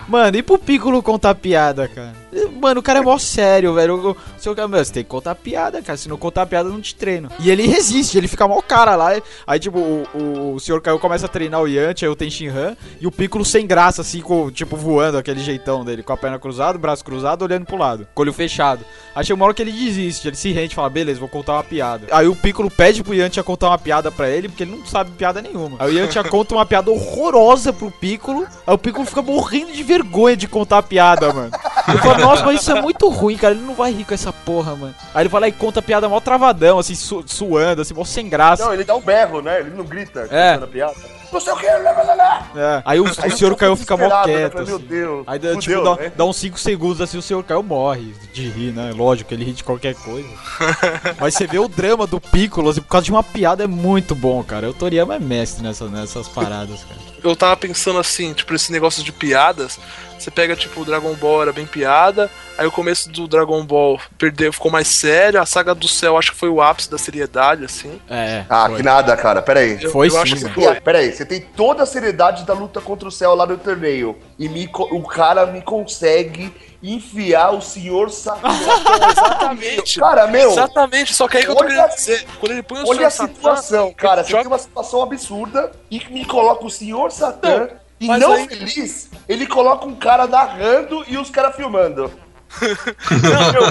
Mano, 0.08 0.36
e 0.36 0.42
pro 0.42 0.58
Piccolo 0.58 1.02
contar 1.02 1.34
piada, 1.34 1.88
cara? 1.88 2.12
Mano, 2.60 2.80
o 2.80 2.82
cara 2.82 2.98
é 2.98 3.02
mó 3.02 3.18
sério, 3.18 3.74
velho. 3.74 4.10
O 4.10 4.16
seu 4.38 4.54
cara, 4.54 4.68
meu, 4.68 4.84
você 4.84 4.92
tem 4.92 5.02
que 5.04 5.08
contar 5.08 5.34
piada, 5.34 5.80
cara. 5.82 5.96
Se 5.96 6.08
não 6.08 6.16
contar 6.16 6.46
piada, 6.46 6.68
eu 6.68 6.72
não 6.72 6.80
te 6.80 6.94
treino. 6.94 7.30
E 7.38 7.50
ele 7.50 7.66
resiste, 7.68 8.18
ele 8.18 8.28
fica 8.28 8.46
mó 8.48 8.60
cara 8.60 8.96
lá. 8.96 9.10
Aí, 9.46 9.58
tipo, 9.58 9.78
o, 9.78 10.06
o, 10.14 10.54
o 10.54 10.60
Sr. 10.60 10.80
Kaiô 10.80 10.98
começa 10.98 11.26
a 11.26 11.28
treinar 11.28 11.62
o 11.62 11.68
Yanti, 11.68 12.04
aí 12.04 12.10
o 12.10 12.16
Tenshinhan. 12.16 12.76
E 13.00 13.06
o 13.06 13.12
Piccolo 13.12 13.44
sem 13.44 13.66
graça, 13.66 14.02
assim, 14.02 14.20
com, 14.20 14.50
tipo, 14.50 14.76
voando, 14.76 15.18
aquele 15.18 15.40
jeitão 15.40 15.84
dele, 15.84 16.02
com 16.02 16.12
a 16.12 16.16
perna 16.16 16.38
cruzada, 16.38 16.76
o 16.76 16.80
braço 16.80 17.04
cruzado, 17.04 17.42
olhando 17.42 17.66
pro 17.66 17.76
lado, 17.76 18.06
com 18.14 18.22
o 18.22 18.24
olho 18.24 18.32
fechado. 18.32 18.84
Aí 19.14 19.24
chega 19.24 19.34
uma 19.34 19.46
hora 19.46 19.54
que 19.54 19.62
ele 19.62 19.72
desiste, 19.72 20.28
ele 20.28 20.36
se 20.36 20.52
rende 20.52 20.72
e 20.72 20.74
fala, 20.74 20.90
beleza, 20.90 21.20
vou 21.20 21.28
contar 21.28 21.54
uma 21.54 21.64
piada. 21.64 22.06
Aí 22.10 22.26
o 22.26 22.36
Piccolo 22.36 22.70
pede 22.70 23.02
pro 23.02 23.14
Yantia 23.14 23.42
contar 23.42 23.68
uma 23.68 23.78
piada 23.78 24.10
pra 24.10 24.28
ele, 24.28 24.48
porque 24.48 24.64
ele 24.64 24.76
não 24.76 24.84
sabe 24.84 25.10
piada 25.12 25.40
nenhuma. 25.40 25.76
Aí 25.78 25.94
o 25.94 25.98
Yantia 25.98 26.24
conta 26.24 26.54
uma 26.54 26.66
piada 26.66 26.90
horrorosa 26.90 27.72
pro 27.72 27.90
Piccolo, 27.90 28.46
aí 28.66 28.74
o 28.74 28.78
Piccolo 28.78 29.06
fica 29.06 29.22
morrendo 29.22 29.72
de 29.72 29.82
vergonha 29.82 30.36
de 30.36 30.48
contar 30.48 30.78
a 30.78 30.82
piada, 30.82 31.32
mano. 31.32 31.50
Ele 31.88 31.98
fala, 32.20 32.30
nossa, 32.32 32.44
mas 32.44 32.60
isso 32.60 32.72
é 32.72 32.80
muito 32.82 33.08
ruim, 33.08 33.36
cara, 33.36 33.54
ele 33.54 33.62
não 33.64 33.74
vai 33.74 33.92
rir 33.92 34.04
com 34.04 34.14
essa 34.14 34.32
porra, 34.32 34.74
mano. 34.76 34.94
Aí 35.14 35.22
ele 35.22 35.28
vai 35.28 35.40
lá 35.42 35.48
e 35.48 35.52
conta 35.52 35.80
a 35.80 35.82
piada 35.82 36.08
mó 36.08 36.20
travadão, 36.20 36.78
assim, 36.78 36.94
su- 36.94 37.24
suando, 37.26 37.82
assim, 37.82 37.94
mó 37.94 38.04
sem 38.04 38.28
graça. 38.28 38.64
Não, 38.64 38.74
ele 38.74 38.84
dá 38.84 38.94
um 38.94 39.00
berro, 39.00 39.40
né? 39.42 39.60
Ele 39.60 39.70
não 39.70 39.84
grita 39.84 40.26
É. 40.30 40.52
contando 40.54 40.64
a 40.64 40.68
piada. 40.68 41.16
Não 41.32 41.40
sei 41.40 41.52
o 41.52 41.56
que, 41.56 41.66
lá, 41.66 41.90
lá, 41.90 42.14
lá. 42.14 42.50
É. 42.56 42.82
Aí 42.84 43.00
o, 43.00 43.04
Aí 43.18 43.30
o 43.30 43.36
senhor 43.36 43.54
Caio 43.56 43.74
fica 43.74 43.96
mó 43.96 44.08
né? 44.08 44.22
quieto, 44.24 44.52
Fala, 44.52 44.64
Meu 44.64 44.76
assim. 44.76 44.84
Deus. 44.86 45.24
Aí 45.26 45.38
tipo, 45.58 45.82
dá, 45.82 45.96
né? 45.96 46.12
dá 46.16 46.24
uns 46.24 46.36
5 46.36 46.58
segundos 46.58 47.00
assim, 47.00 47.18
o 47.18 47.22
senhor 47.22 47.42
Caio 47.42 47.64
morre 47.64 48.14
de 48.32 48.48
rir, 48.48 48.72
né? 48.72 48.92
Lógico, 48.94 49.34
ele 49.34 49.44
ri 49.44 49.52
de 49.52 49.64
qualquer 49.64 49.94
coisa. 49.96 50.28
Mas 51.20 51.34
você 51.34 51.46
vê 51.46 51.58
o 51.58 51.66
drama 51.68 52.06
do 52.06 52.20
Piccolo, 52.20 52.70
assim, 52.70 52.80
por 52.80 52.88
causa 52.88 53.04
de 53.04 53.10
uma 53.10 53.24
piada, 53.24 53.64
é 53.64 53.66
muito 53.66 54.14
bom, 54.14 54.42
cara. 54.44 54.70
O 54.70 54.72
Toriyama 54.74 55.16
é 55.16 55.18
mestre 55.18 55.62
nessa, 55.64 55.88
nessas 55.88 56.28
paradas, 56.28 56.84
cara. 56.84 57.00
Eu 57.24 57.34
tava 57.34 57.56
pensando 57.56 57.98
assim, 57.98 58.32
tipo, 58.32 58.54
esse 58.54 58.70
negócio 58.70 59.02
de 59.02 59.10
piadas. 59.10 59.80
Você 60.18 60.30
pega, 60.30 60.56
tipo, 60.56 60.80
o 60.80 60.84
Dragon 60.84 61.14
Ball 61.14 61.42
era 61.42 61.52
bem 61.52 61.66
piada. 61.66 62.30
Aí 62.58 62.66
o 62.66 62.72
começo 62.72 63.10
do 63.10 63.28
Dragon 63.28 63.62
Ball 63.64 64.00
perdeu, 64.18 64.52
ficou 64.52 64.70
mais 64.70 64.88
sério. 64.88 65.40
A 65.40 65.46
saga 65.46 65.74
do 65.74 65.86
céu 65.86 66.16
acho 66.18 66.32
que 66.32 66.38
foi 66.38 66.48
o 66.48 66.60
ápice 66.62 66.90
da 66.90 66.96
seriedade, 66.98 67.64
assim. 67.64 68.00
É, 68.08 68.44
Ah, 68.48 68.66
foi. 68.68 68.76
que 68.78 68.82
nada, 68.82 69.14
cara. 69.16 69.42
Pera 69.42 69.60
aí. 69.60 69.78
Eu, 69.82 69.90
Foi 69.90 70.06
eu 70.06 70.10
sim, 70.12 70.18
acho 70.18 70.48
foi. 70.50 70.80
Pera 70.80 70.98
aí, 70.98 71.12
você 71.12 71.24
tem 71.26 71.40
toda 71.40 71.82
a 71.82 71.86
seriedade 71.86 72.44
da 72.44 72.54
luta 72.54 72.80
contra 72.80 73.06
o 73.06 73.12
céu 73.12 73.34
lá 73.34 73.44
no 73.46 73.58
torneio. 73.58 74.16
E 74.38 74.48
me 74.48 74.68
o 74.74 75.02
cara 75.02 75.44
me 75.46 75.60
consegue 75.60 76.52
enfiar 76.82 77.50
o 77.50 77.60
senhor 77.60 78.10
Satã. 78.10 78.48
Exatamente. 79.10 80.00
cara, 80.00 80.26
meu, 80.26 80.50
Exatamente, 80.52 81.14
só 81.14 81.28
que 81.28 81.36
aí 81.38 81.44
que 81.44 81.50
eu 81.50 81.56
tô 81.56 81.64
querendo 81.64 81.88
dizer. 81.94 82.26
Quando 82.40 82.52
ele 82.52 82.62
põe 82.62 82.82
o 82.82 82.88
olha 82.88 83.06
a 83.06 83.10
Senhor 83.10 83.28
Satã, 83.28 83.34
situação, 83.34 83.92
cara. 83.92 84.22
Você 84.24 84.30
joga- 84.30 84.42
tem 84.44 84.52
uma 84.52 84.58
situação 84.58 85.02
absurda 85.02 85.72
e 85.90 86.00
me 86.10 86.24
coloca 86.24 86.64
o 86.64 86.70
senhor 86.70 87.10
Satã. 87.10 87.58
Não, 87.60 87.85
E 88.00 88.06
mas 88.06 88.20
não 88.20 88.32
aí- 88.32 88.48
feliz, 88.48 89.10
ele 89.28 89.46
coloca 89.46 89.86
um 89.86 89.94
cara 89.96 90.26
narrando 90.26 91.04
e 91.08 91.16
os 91.16 91.30
caras 91.30 91.56
filmando. 91.56 92.10
não, 93.10 93.52
meu, 93.52 93.62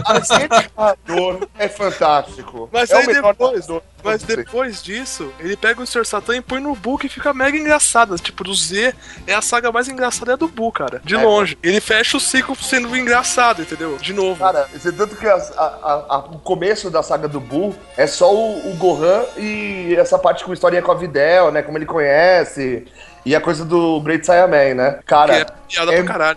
narrador 0.76 1.48
é 1.58 1.68
fantástico. 1.70 2.70
Mas 2.72 2.90
é 2.92 2.98
aí 2.98 3.08
depois-. 3.08 3.68
Mas 4.04 4.22
depois 4.24 4.84
disso, 4.84 5.32
ele 5.40 5.56
pega 5.56 5.82
o 5.82 5.88
Sr. 5.88 6.06
Satan 6.06 6.36
e 6.38 6.42
põe 6.42 6.60
no 6.60 6.76
Buu 6.76 6.98
que 6.98 7.08
fica 7.10 7.34
mega 7.34 7.58
engraçado. 7.58 8.16
Tipo, 8.20 8.44
do 8.44 8.54
Z 8.54 8.94
é 9.26 9.34
a 9.34 9.42
saga 9.42 9.72
mais 9.72 9.88
engraçada 9.88 10.34
é 10.34 10.38
do 10.38 10.48
Buu, 10.48 10.72
cara. 10.72 11.02
De 11.04 11.16
É. 11.16 11.18
longe. 11.24 11.58
Ele 11.64 11.80
fecha 11.80 12.18
o 12.18 12.20
ciclo 12.20 12.56
sendo 12.56 12.96
engraçado, 12.96 13.62
entendeu? 13.62 13.98
De 13.98 14.14
novo. 14.14 14.40
Cara, 14.44 14.68
tanto 14.96 15.16
que 15.16 15.26
a- 15.28 15.36
a- 15.58 16.06
a- 16.10 16.26
o 16.32 16.40
começo 16.40 16.92
da 16.92 17.02
saga 17.02 17.28
do 17.28 17.40
Buu 17.40 17.74
é 17.98 18.06
só 18.06 18.32
o, 18.32 18.72
o 18.72 18.76
Gohan 18.76 19.24
e 19.38 19.96
essa 19.98 20.20
parte 20.20 20.44
com 20.44 20.54
historinha 20.54 20.82
com 20.82 20.92
a 20.92 20.96
Videl, 20.96 21.50
né? 21.52 21.62
Como 21.64 21.78
ele 21.78 21.86
conhece. 21.86 22.86
E 23.26 23.36
a 23.36 23.42
coisa 23.42 23.66
do 23.66 24.00
Great 24.02 24.26
Saiyaman, 24.26 24.76
né? 24.76 25.00
Cara, 25.06 25.34
Que 25.34 25.42
é 25.42 25.46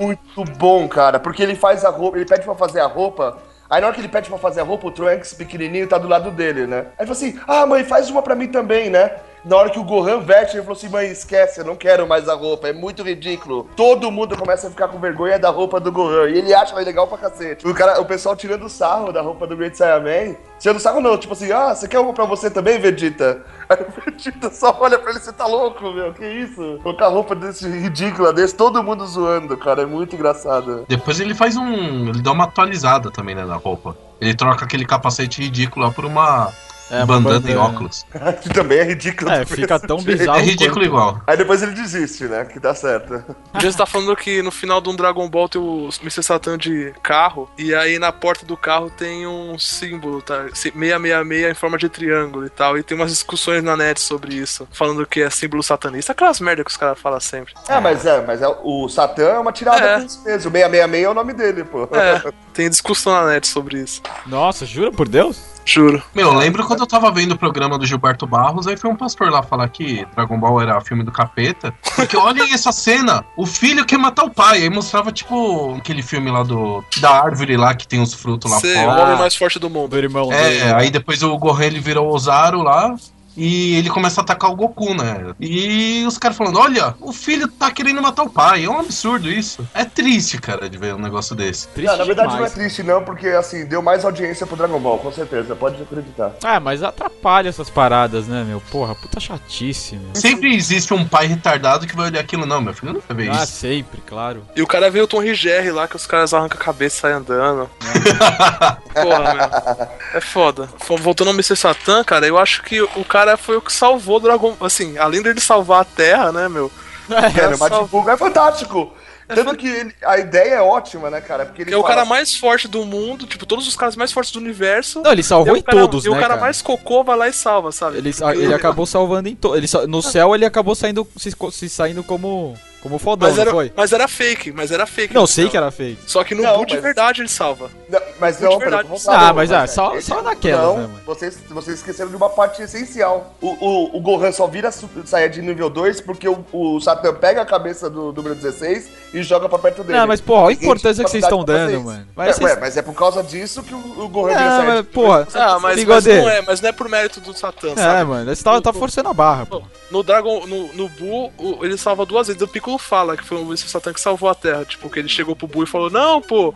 é 0.01 0.05
muito 0.07 0.45
bom, 0.57 0.89
cara. 0.89 1.21
Porque 1.21 1.43
ele 1.43 1.55
faz 1.55 1.85
a 1.85 1.91
roupa, 1.91 2.17
ele 2.17 2.25
pede 2.25 2.45
pra 2.45 2.55
fazer 2.55 2.81
a 2.81 2.87
roupa. 2.87 3.39
Aí 3.69 3.81
na 3.81 3.89
hora 3.89 3.95
que 3.95 4.01
ele 4.01 4.09
pede 4.09 4.29
pra 4.31 4.39
fazer 4.39 4.61
a 4.61 4.65
roupa, 4.65 4.87
o 4.87 4.91
Trunks 4.91 5.35
pequenininho 5.35 5.87
tá 5.87 5.99
do 5.99 6.09
lado 6.09 6.31
dele, 6.31 6.67
né? 6.67 6.87
Aí 6.99 7.05
ele 7.05 7.07
fala 7.07 7.13
assim: 7.13 7.41
Ah, 7.47 7.67
mãe, 7.67 7.85
faz 7.85 8.09
uma 8.09 8.23
pra 8.23 8.35
mim 8.35 8.49
também, 8.49 8.89
né? 8.89 9.13
Na 9.45 9.57
hora 9.57 9.71
que 9.71 9.79
o 9.79 9.85
Gohan 9.85 10.21
veste, 10.21 10.57
ele 10.57 10.63
falou 10.63 10.77
assim: 10.77 10.89
Mãe, 10.89 11.11
esquece, 11.11 11.61
eu 11.61 11.65
não 11.65 11.77
quero 11.77 12.07
mais 12.07 12.29
a 12.29 12.35
roupa, 12.35 12.69
é 12.69 12.73
muito 12.73 13.03
ridículo. 13.03 13.69
Todo 13.77 14.11
mundo 14.11 14.37
começa 14.37 14.67
a 14.67 14.71
ficar 14.71 14.89
com 14.89 14.99
vergonha 14.99 15.39
da 15.39 15.51
roupa 15.51 15.79
do 15.79 15.93
Gohan. 15.93 16.29
E 16.31 16.39
ele 16.39 16.55
acha 16.55 16.75
legal 16.77 17.07
pra 17.07 17.19
cacete. 17.19 17.67
O, 17.67 17.75
cara, 17.75 18.01
o 18.01 18.05
pessoal 18.05 18.37
tirando 18.37 18.69
sarro 18.69 19.13
da 19.13 19.23
roupa 19.23 19.47
do 19.47 19.57
Great 19.57 19.77
Saiyaman. 19.77 20.37
Tirando 20.59 20.81
sarro 20.81 21.01
não, 21.01 21.17
tipo 21.17 21.33
assim: 21.33 21.53
Ah, 21.53 21.75
você 21.75 21.87
quer 21.87 22.01
uma 22.01 22.13
pra 22.13 22.25
você 22.25 22.51
também, 22.51 22.79
Vegeta? 22.79 23.43
Aí 23.69 23.79
o 23.81 24.11
Vegeta 24.11 24.51
só 24.51 24.77
olha 24.81 24.99
pra 24.99 25.11
ele: 25.11 25.21
Você 25.21 25.33
tá 25.33 25.47
louco, 25.47 25.91
meu? 25.93 26.13
Que 26.13 26.27
isso? 26.27 26.79
Colocar 26.83 27.09
roupa 27.09 27.35
desse 27.35 27.69
ridícula 27.69 28.33
desse, 28.33 28.55
todo 28.55 28.83
mundo 28.83 29.07
zoando, 29.07 29.57
cara. 29.57 29.83
É 29.83 29.87
muito 29.87 30.17
engraçado. 30.17 30.85
Depois 30.89 31.21
ele 31.21 31.35
faz 31.35 31.57
um. 31.57 32.09
Ele 32.09 32.23
dá 32.23 32.33
uma 32.33 32.45
atualizada 32.45 33.11
também, 33.11 33.35
né, 33.35 33.45
na 33.45 33.57
roupa. 33.57 33.97
Ele 34.21 34.35
troca 34.35 34.65
aquele 34.65 34.85
capacete 34.85 35.41
ridículo 35.41 35.87
lá 35.87 35.93
por 35.93 36.05
uma 36.05 36.53
É, 36.91 37.05
uma 37.05 37.07
bandana, 37.21 37.37
e 37.51 37.55
bandana. 37.55 37.61
óculos. 37.61 38.07
que 38.43 38.49
também 38.51 38.79
é 38.79 38.85
ridículo. 38.85 39.31
É, 39.31 39.45
fica 39.45 39.79
tão 39.79 39.99
bizarro. 40.03 40.39
É 40.39 40.43
ridículo 40.43 40.85
igual. 40.85 41.21
Aí 41.27 41.37
depois 41.37 41.63
ele 41.63 41.73
desiste, 41.73 42.25
né? 42.25 42.45
Que 42.45 42.59
dá 42.59 42.75
certo. 42.75 43.23
Você 43.55 43.77
tá 43.77 43.87
falando 43.87 44.15
que 44.17 44.43
no 44.43 44.51
final 44.51 44.81
de 44.81 44.89
um 44.89 44.97
Dragon 44.97 45.29
Ball 45.29 45.49
tem 45.49 45.61
o 45.61 45.89
Mr. 46.03 46.23
Satan 46.23 46.57
de 46.57 46.93
carro, 47.03 47.49
e 47.59 47.75
aí 47.75 47.99
na 47.99 48.13
porta 48.13 48.47
do 48.47 48.57
carro 48.57 48.91
tem 48.91 49.27
um 49.27 49.59
símbolo, 49.59 50.23
tá? 50.23 50.47
666 50.55 51.51
em 51.51 51.55
forma 51.55 51.77
de 51.79 51.89
triângulo 51.89 52.47
e 52.47 52.51
tal. 52.51 52.79
E 52.79 52.83
tem 52.83 52.97
umas 52.97 53.11
discussões 53.11 53.63
na 53.63 53.77
net 53.77 54.01
sobre 54.01 54.35
isso, 54.35 54.67
falando 54.73 55.07
que 55.07 55.21
é 55.21 55.31
símbolo 55.31 55.63
satanista. 55.63 56.13
Aquelas 56.13 56.41
merda 56.41 56.65
que 56.65 56.71
os 56.71 56.77
caras 56.77 56.99
falam 56.99 57.21
sempre. 57.21 57.55
É, 57.69 57.79
mas 57.81 58.07
é, 58.07 58.25
mas 58.25 58.43
é, 58.43 58.49
o 58.63 58.89
Satã 58.89 59.25
é 59.25 59.39
uma 59.39 59.53
tirada 59.53 59.85
É. 59.85 59.99
com 60.01 60.07
isso 60.07 60.23
mesmo. 60.25 60.49
O 60.49 60.53
666 60.53 61.05
é 61.05 61.09
o 61.09 61.15
nome 61.15 61.33
dele, 61.33 61.65
pô. 61.65 61.89
É, 61.93 62.33
tem 62.55 62.69
discussão 62.69 63.13
na 63.13 63.27
net 63.33 63.47
sobre 63.47 63.79
isso. 63.81 64.03
Nossa, 64.27 64.65
jura 64.65 64.91
por 64.91 65.09
Deus? 65.09 65.58
Juro. 65.69 66.03
Meu, 66.15 66.29
eu 66.33 66.39
lembro 66.39 66.65
quando 66.65 66.81
eu 66.81 66.87
tava 66.87 67.11
vendo 67.11 67.33
o 67.33 67.39
programa 67.39 67.77
do 67.77 67.85
Gilberto 67.85 68.27
Barros, 68.27 68.67
aí 68.67 68.77
foi 68.77 68.91
um 68.91 68.97
pastor 68.97 69.31
lá 69.31 69.43
falar 69.43 69.69
que 69.69 70.07
Dragon 70.15 70.39
Ball 70.41 70.63
era 70.63 70.81
filme 70.81 71.05
do 71.05 71.13
capeta. 71.13 71.75
Porque 71.95 72.17
olhem 72.19 72.55
essa 72.55 72.73
cena, 72.73 73.23
o 73.37 73.45
filho 73.45 73.85
quer 73.85 73.99
matar 73.99 74.25
o 74.25 74.31
pai. 74.31 74.63
Aí 74.63 74.71
mostrava, 74.71 75.13
tipo, 75.13 75.75
aquele 75.77 76.03
filme 76.03 76.31
lá 76.31 76.43
do. 76.43 76.83
Da 77.01 77.11
árvore 77.23 77.57
lá 77.57 77.75
que 77.75 77.87
tem 77.87 78.01
os 78.01 78.15
frutos 78.15 78.51
lá 78.51 78.59
Você 78.59 78.73
é 78.75 78.87
o 78.87 78.91
fora. 78.91 79.03
homem 79.03 79.19
mais 79.19 79.37
forte 79.37 79.59
do 79.59 79.69
mundo. 79.69 79.89
Do 79.91 79.99
irmão 79.99 80.29
dele. 80.29 80.59
É, 80.59 80.75
aí 80.75 80.91
depois 80.91 81.23
o 81.23 81.37
Gohan 81.37 81.65
ele 81.65 81.81
virou 81.81 82.09
o 82.09 82.15
Ozaru 82.15 82.63
lá. 82.63 82.95
E 83.41 83.77
ele 83.77 83.89
começa 83.89 84.21
a 84.21 84.25
atacar 84.25 84.51
o 84.51 84.57
Goku, 84.57 84.95
né? 84.95 85.33
E 85.39 86.05
os 86.07 86.19
caras 86.19 86.37
falando: 86.37 86.59
olha, 86.59 86.95
o 87.01 87.13
filho 87.13 87.47
tá 87.47 87.71
querendo 87.71 88.03
matar 88.03 88.25
o 88.25 88.31
pai. 88.31 88.65
É 88.65 88.69
um 88.69 88.81
absurdo 88.81 89.31
isso. 89.31 89.67
É 89.73 89.85
triste, 89.85 90.39
cara, 90.39 90.69
de 90.69 90.77
ver 90.77 90.95
um 90.95 90.99
negócio 90.99 91.37
desse. 91.37 91.69
Triste 91.69 91.91
Não, 91.93 91.97
na 91.99 92.05
verdade 92.05 92.29
demais. 92.33 92.41
não 92.41 92.47
é 92.47 92.65
triste 92.65 92.83
não, 92.83 93.05
porque 93.05 93.29
assim, 93.29 93.65
deu 93.65 93.81
mais 93.81 94.05
audiência 94.05 94.45
pro 94.47 94.57
Dragon 94.57 94.81
Ball, 94.81 94.99
com 94.99 95.13
certeza, 95.13 95.55
pode 95.55 95.81
acreditar. 95.81 96.33
Ah, 96.43 96.59
mas 96.59 96.83
atrapalha 96.83 97.49
essas 97.49 97.71
paradas, 97.71 98.27
né, 98.27 98.43
meu? 98.45 98.61
Porra, 98.73 98.95
puta 98.97 99.21
chatice, 99.21 99.95
meu. 99.97 100.15
Sempre 100.15 100.55
existe 100.55 100.93
um 100.93 101.07
pai 101.07 101.27
retardado 101.29 101.87
que 101.87 101.95
vai 101.95 102.07
olhar 102.07 102.21
aquilo, 102.21 102.45
não, 102.45 102.61
meu 102.61 102.75
filho 102.75 102.93
não 102.95 103.01
vai 103.07 103.17
ver 103.17 103.31
Ah, 103.31 103.45
isso. 103.45 103.53
sempre, 103.53 104.01
claro. 104.01 104.43
E 104.57 104.63
o 104.63 104.67
cara 104.67 104.91
veio 104.91 105.05
o 105.05 105.09
Tom 105.09 105.21
Rigerri 105.21 105.71
lá, 105.71 105.87
que 105.87 105.95
os 105.97 106.07
caras 106.07 106.35
arrancam 106.35 106.61
a 106.61 106.65
cabeça 106.65 106.97
e 106.97 107.01
saem 107.03 107.15
andando. 107.15 107.71
Porra, 108.95 109.35
meu. 109.35 109.89
É 110.15 110.21
foda. 110.21 110.69
Voltando 111.01 111.29
ao 111.29 111.35
Mr. 111.35 111.57
Satan, 111.57 112.03
cara, 112.03 112.27
eu 112.27 112.39
acho 112.39 112.63
que 112.63 112.81
o 112.83 113.05
cara 113.05 113.28
foi 113.37 113.57
o 113.57 113.61
que 113.61 113.73
salvou 113.73 114.17
o 114.17 114.21
Dragon 114.21 114.57
Assim, 114.61 114.97
além 114.99 115.23
dele 115.23 115.41
salvar 115.41 115.83
a 115.83 115.85
Terra, 115.85 116.33
né, 116.33 116.49
meu? 116.49 116.71
Cara, 117.09 117.55
o 117.55 117.59
só- 117.59 117.69
Majin 117.69 117.87
Buu 117.87 118.09
é 118.11 118.17
fantástico. 118.17 118.93
Tanto 119.29 119.57
que 119.57 119.69
ele- 119.69 119.95
a 120.07 120.17
ideia 120.19 120.55
é 120.55 120.61
ótima, 120.63 121.11
né, 121.11 121.21
cara? 121.21 121.45
Porque 121.45 121.61
ele 121.61 121.75
é 121.75 121.77
o 121.77 121.83
fala- 121.83 121.97
cara 121.97 122.07
mais 122.07 122.35
forte 122.35 122.67
do 122.67 122.83
mundo, 122.87 123.27
tipo, 123.27 123.45
todos 123.45 123.69
os 123.69 123.77
caras 123.77 123.95
mais 123.95 124.11
fortes 124.11 124.33
do 124.33 124.39
universo. 124.39 125.03
Não, 125.03 125.13
ele 125.13 125.23
salvou 125.23 125.55
e 125.55 125.59
em 125.59 125.61
o 125.61 125.65
cara, 125.65 125.79
todos, 125.81 126.05
e 126.07 126.09
né, 126.09 126.17
o 126.17 126.19
cara, 126.19 126.29
cara? 126.29 126.41
mais 126.41 126.63
cocô 126.63 127.05
vai 127.05 127.15
lá 127.15 127.29
e 127.29 127.33
salva, 127.35 127.71
sabe? 127.71 127.99
Ele, 127.99 128.11
ele 128.37 128.55
acabou 128.55 128.87
salvando 128.87 129.29
em 129.29 129.35
todos. 129.37 129.71
No 129.87 130.01
céu 130.01 130.35
ele 130.35 130.47
acabou 130.47 130.75
saindo 130.75 131.07
se, 131.19 131.31
se 131.53 131.69
saindo 131.69 132.03
como 132.03 132.55
como 132.83 132.99
fodão, 132.99 133.29
mas, 133.29 133.37
não 133.37 133.43
era, 133.43 133.51
foi? 133.51 133.73
mas 133.77 133.93
era 133.93 134.07
fake, 134.09 134.53
mas 134.53 134.71
era 134.71 134.87
fake. 134.87 135.13
Não, 135.15 135.27
sei 135.27 135.49
que 135.49 135.57
era 135.57 135.71
fake. 135.71 135.99
Só 136.07 136.23
que 136.23 136.35
no 136.35 136.43
Não, 136.43 136.57
Buu 136.59 136.67
de 136.67 136.75
mas- 136.75 136.83
verdade 136.83 137.21
ele 137.21 137.29
salva. 137.29 137.71
Não, 137.89 138.01
mas 138.21 138.37
De 138.39 138.45
não, 138.45 138.59
verdade. 138.59 138.85
pelo 138.85 138.97
contrário. 138.99 139.27
Ah, 139.27 139.33
mas 139.33 139.51
ah, 139.53 139.67
só- 139.67 139.93
ele- 139.93 140.03
só 140.03 140.23
naquelas, 140.23 140.63
não, 140.65 140.77
né, 140.77 140.83
mano? 140.87 141.01
Vocês, 141.07 141.39
vocês 141.49 141.79
esqueceram 141.79 142.11
de 142.11 142.17
uma 142.17 142.29
parte 142.31 142.63
essencial. 142.63 143.35
O, 143.41 143.49
o, 143.49 143.97
o 143.97 144.01
Gohan 144.01 144.31
só 144.33 144.47
vira 144.47 144.71
Super 144.71 145.07
Saiyajin 145.07 145.43
nível 145.43 145.69
2 145.71 146.01
porque 146.01 146.29
o, 146.29 146.45
o 146.53 146.81
Satan 146.81 147.15
pega 147.15 147.43
a 147.43 147.47
cabeça 147.47 147.89
do 147.91 148.13
número 148.13 148.35
16 148.35 148.89
e 149.15 149.23
joga 149.23 149.49
pra 149.49 149.59
perto 149.59 149.83
dele. 149.83 149.99
Não, 149.99 150.07
mas 150.07 150.21
porra, 150.21 150.43
olha 150.45 150.57
a 150.57 150.63
importância 150.63 151.03
que 151.05 151.11
vocês 151.11 151.25
estão 151.25 151.45
dando, 151.45 151.65
fazer 151.73 151.79
mano. 151.79 152.07
Mas 152.15 152.29
É, 152.29 152.33
vocês- 152.35 152.51
ué, 152.55 152.61
mas 152.61 152.77
é 152.77 152.83
por 152.83 152.95
causa 152.95 153.23
disso 153.23 153.63
que 153.63 153.75
o, 153.75 153.79
o 154.05 154.09
Gohan 154.09 154.29
vira 154.29 154.41
Não, 154.41 154.57
Saiyajin. 154.59 154.77
mas, 154.77 154.87
porra. 154.87 155.29
Ah, 155.35 155.59
mas, 155.61 155.85
mas 155.85 156.05
não 156.07 156.29
é, 156.29 156.43
mas 156.43 156.61
não 156.61 156.69
é 156.69 156.73
por 156.73 156.89
mérito 156.89 157.21
do 157.21 157.35
Satã, 157.35 157.73
É, 157.73 157.77
sabe? 157.77 158.05
mano, 158.05 158.35
você 158.35 158.43
tá, 158.45 158.61
tá 158.61 158.73
forçando 158.73 159.09
a 159.09 159.15
barra, 159.15 159.47
pô. 159.47 159.63
No 159.91 160.03
Dragon, 160.03 160.47
no, 160.47 160.73
no 160.75 160.89
Buu, 160.91 161.33
ele 161.65 161.79
salva 161.79 162.05
duas 162.05 162.27
vezes. 162.27 162.43
O 162.43 162.47
Fala 162.77 163.17
que 163.17 163.25
foi 163.25 163.39
o 163.39 163.43
Mr. 163.43 163.69
Satan 163.69 163.93
que 163.93 164.01
salvou 164.01 164.29
a 164.29 164.35
Terra. 164.35 164.65
Tipo, 164.65 164.91
que 164.91 164.99
ele 164.99 165.09
chegou 165.09 165.37
pro 165.37 165.47
Buu 165.47 165.63
e 165.63 165.67
falou: 165.67 165.89
Não, 165.89 166.21
pô, 166.21 166.53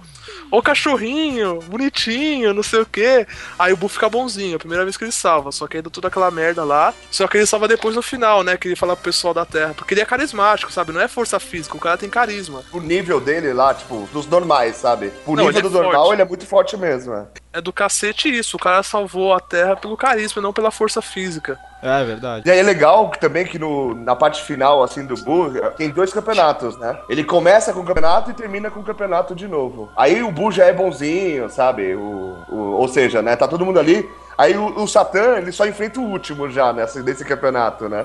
ô 0.51 0.61
cachorrinho, 0.63 1.61
bonitinho, 1.63 2.55
não 2.55 2.63
sei 2.63 2.81
o 2.81 2.87
quê. 2.87 3.27
Aí 3.59 3.73
o 3.73 3.77
Buu 3.77 3.89
fica 3.89 4.09
bonzinho, 4.09 4.57
a 4.57 4.59
primeira 4.59 4.85
vez 4.85 4.97
que 4.97 5.05
ele 5.05 5.13
salva. 5.13 5.53
Só 5.53 5.67
que 5.67 5.77
aí 5.77 5.83
deu 5.83 5.91
toda 5.91 6.09
aquela 6.09 6.31
merda 6.31 6.65
lá. 6.65 6.93
Só 7.11 7.27
que 7.27 7.37
ele 7.39 7.47
salva 7.47 7.69
depois 7.69 7.97
no 7.97 8.03
final, 8.03 8.43
né? 8.43 8.57
Que 8.57 8.69
ele 8.69 8.77
fala 8.77 8.95
pro 8.97 9.05
pessoal 9.05 9.35
da 9.35 9.45
Terra. 9.45 9.75
Porque 9.75 9.95
ele 9.95 10.01
é 10.01 10.07
carismático, 10.07 10.73
sabe? 10.73 10.93
Não 10.93 11.01
é 11.01 11.09
força 11.09 11.39
física, 11.41 11.77
o 11.77 11.81
cara 11.81 11.97
tem 11.99 12.09
carisma. 12.09 12.63
O 12.73 12.81
nível 12.81 13.21
dele 13.21 13.53
lá, 13.53 13.75
tipo, 13.75 14.09
dos 14.13 14.27
normais, 14.27 14.77
sabe? 14.77 15.13
O 15.27 15.35
Não, 15.37 15.47
nível 15.47 15.59
é 15.59 15.63
do 15.63 15.71
normal, 15.71 15.93
forte. 16.07 16.13
ele 16.15 16.23
é 16.23 16.25
muito 16.25 16.47
forte 16.47 16.77
mesmo, 16.77 17.15
é. 17.15 17.27
É 17.55 17.61
do 17.61 17.73
cacete 17.73 18.29
isso. 18.35 18.57
O 18.57 18.61
cara 18.61 18.83
salvou 18.83 19.35
a 19.35 19.41
Terra 19.41 19.77
pelo 19.77 19.97
carisma, 19.97 20.41
não 20.41 20.53
pela 20.53 20.71
força 20.71 21.03
física. 21.03 21.59
É 21.83 22.05
verdade. 22.05 22.49
E 22.49 22.51
aí 22.51 22.61
é 22.61 22.63
legal 22.63 23.11
também 23.21 23.45
que 23.45 23.59
no, 23.59 23.93
na 23.95 24.15
parte 24.15 24.41
final, 24.45 24.83
assim, 24.85 25.05
do 25.05 25.17
Buu, 25.17 25.51
tem 25.77 25.91
dois 25.91 26.13
campeonatos, 26.13 26.79
né? 26.79 26.97
Ele 27.09 27.25
começa 27.25 27.73
com 27.73 27.81
o 27.81 27.85
campeonato 27.85 28.31
e 28.31 28.35
termina 28.35 28.71
com 28.71 28.81
o 28.81 28.85
campeonato 28.85 29.35
de 29.35 29.49
novo. 29.49 29.91
Aí 29.97 30.22
o 30.23 30.31
Buu 30.31 30.51
já 30.53 30.65
é 30.67 30.73
bonzinho, 30.73 31.49
sabe? 31.51 31.95
O, 31.95 32.37
o- 32.49 32.77
ou 32.79 32.89
seja, 32.89 33.21
né? 33.23 33.37
Tá 33.37 33.47
todo 33.49 33.65
mundo 33.65 33.79
ali. 33.79 34.09
Aí 34.37 34.57
o, 34.57 34.81
o 34.83 34.89
Satã, 34.89 35.37
ele 35.39 35.53
só 35.53 35.67
enfrenta 35.67 36.01
o 36.01 36.05
último 36.05 36.51
já 36.51 36.73
nessa, 36.73 37.03
nesse 37.03 37.25
campeonato, 37.25 37.89
né? 37.89 38.05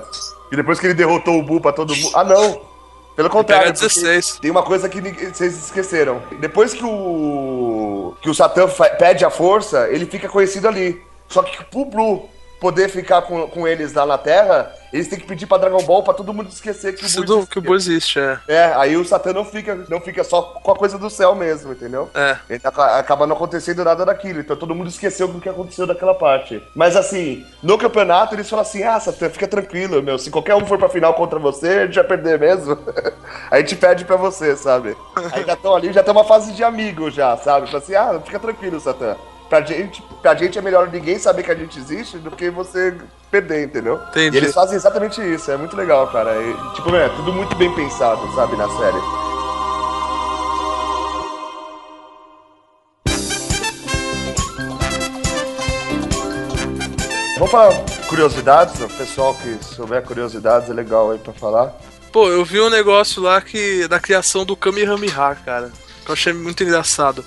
E 0.52 0.56
depois 0.56 0.78
que 0.78 0.86
ele 0.86 0.94
derrotou 0.94 1.38
o 1.38 1.42
Buu 1.42 1.60
pra 1.60 1.72
todo 1.72 1.94
mundo... 1.96 2.10
Ah, 2.14 2.24
não! 2.24 2.60
Pelo 3.16 3.30
contrário. 3.30 3.64
Pega 3.64 3.72
16. 3.72 4.26
porque 4.26 4.42
Tem 4.42 4.50
uma 4.50 4.62
coisa 4.62 4.88
que 4.88 5.00
vocês 5.00 5.56
esqueceram. 5.64 6.22
Depois 6.38 6.72
que 6.72 6.84
o 6.84 8.14
que 8.22 8.30
o 8.30 8.34
Satã 8.34 8.68
pede 8.98 9.24
a 9.24 9.30
força, 9.30 9.88
ele 9.90 10.06
fica 10.06 10.28
conhecido 10.28 10.68
ali. 10.68 11.02
Só 11.28 11.42
que 11.42 11.64
pro 11.64 11.84
Blue 11.84 12.28
poder 12.60 12.88
ficar 12.88 13.22
com, 13.22 13.46
com 13.48 13.66
eles 13.68 13.92
lá 13.92 14.04
na 14.04 14.18
Terra, 14.18 14.72
eles 14.92 15.06
têm 15.06 15.18
que 15.18 15.26
pedir 15.26 15.46
pra 15.46 15.58
Dragon 15.58 15.82
Ball 15.82 16.02
pra 16.02 16.14
todo 16.14 16.32
mundo 16.34 16.48
esquecer 16.48 16.94
que 16.94 17.04
o 17.04 17.06
Isso 17.06 17.24
Buu 17.24 17.46
que 17.46 17.58
o 17.58 17.62
Buu 17.62 17.76
existe, 17.76 18.18
é. 18.18 18.38
É, 18.48 18.64
aí 18.74 18.96
o 18.96 19.04
Satã 19.04 19.32
não 19.32 19.44
fica, 19.44 19.74
não 19.88 20.00
fica 20.00 20.24
só 20.24 20.42
com 20.42 20.72
a 20.72 20.76
coisa 20.76 20.98
do 20.98 21.08
céu 21.08 21.34
mesmo, 21.34 21.72
entendeu? 21.72 22.10
É. 22.14 22.36
Ele 22.50 22.60
aca- 22.64 22.98
acaba 22.98 23.26
não 23.26 23.36
acontecendo 23.36 23.84
nada 23.84 24.04
daquilo, 24.04 24.40
então 24.40 24.56
todo 24.56 24.74
mundo 24.74 24.88
esqueceu 24.88 25.28
do 25.28 25.40
que 25.40 25.48
aconteceu 25.48 25.86
daquela 25.86 26.14
parte. 26.14 26.62
Mas 26.74 26.96
assim, 26.96 27.46
no 27.62 27.78
campeonato 27.78 28.34
eles 28.34 28.48
falam 28.48 28.62
assim: 28.62 28.82
ah, 28.82 28.98
Satã, 28.98 29.28
fica 29.30 29.46
tranquilo, 29.46 30.02
meu, 30.02 30.18
se 30.18 30.30
qualquer 30.30 30.54
um 30.54 30.66
for 30.66 30.78
pra 30.78 30.88
final 30.88 31.14
contra 31.14 31.38
você, 31.38 31.68
a 31.68 31.86
gente 31.86 31.94
vai 31.96 32.04
perder 32.04 32.38
mesmo. 32.38 32.76
a 33.50 33.58
gente 33.60 33.76
perde 33.76 34.04
pra 34.04 34.16
você, 34.16 34.56
sabe? 34.56 34.96
Aí 35.32 35.44
já 35.44 35.52
estão 35.52 35.76
ali, 35.76 35.92
já 35.92 36.02
tem 36.02 36.12
uma 36.12 36.24
fase 36.24 36.52
de 36.52 36.64
amigo 36.64 37.10
já, 37.10 37.36
sabe? 37.36 37.66
Fala 37.66 37.78
assim: 37.82 37.94
ah, 37.94 38.20
fica 38.24 38.38
tranquilo, 38.38 38.80
Satã. 38.80 39.16
Pra 39.48 39.62
gente, 39.62 40.02
pra 40.20 40.34
gente 40.34 40.58
é 40.58 40.62
melhor 40.62 40.90
ninguém 40.90 41.18
saber 41.18 41.42
que 41.42 41.50
a 41.50 41.54
gente 41.54 41.78
existe 41.78 42.18
do 42.18 42.30
que 42.30 42.50
você 42.50 42.94
perder, 43.30 43.64
entendeu? 43.64 43.98
Entendi. 44.10 44.36
E 44.36 44.40
eles 44.40 44.52
fazem 44.52 44.76
exatamente 44.76 45.22
isso, 45.22 45.50
é 45.50 45.56
muito 45.56 45.74
legal, 45.74 46.06
cara. 46.08 46.30
E, 46.42 46.74
tipo, 46.74 46.94
é 46.94 47.08
tudo 47.08 47.32
muito 47.32 47.56
bem 47.56 47.74
pensado, 47.74 48.20
sabe, 48.34 48.56
na 48.56 48.68
série. 48.68 48.98
Vamos 57.38 57.50
falar 57.50 57.72
curiosidades, 58.08 58.80
o 58.82 58.88
pessoal 58.88 59.34
que 59.34 59.64
souber 59.64 60.02
curiosidades 60.02 60.68
é 60.68 60.74
legal 60.74 61.10
aí 61.10 61.18
pra 61.18 61.32
falar. 61.32 61.74
Pô, 62.12 62.28
eu 62.28 62.44
vi 62.44 62.60
um 62.60 62.68
negócio 62.68 63.22
lá 63.22 63.40
que 63.40 63.88
da 63.88 64.00
criação 64.00 64.44
do 64.44 64.56
Kamehameha, 64.56 65.36
cara. 65.44 65.70
Que 66.04 66.10
eu 66.10 66.12
achei 66.12 66.32
muito 66.32 66.62
engraçado. 66.64 67.24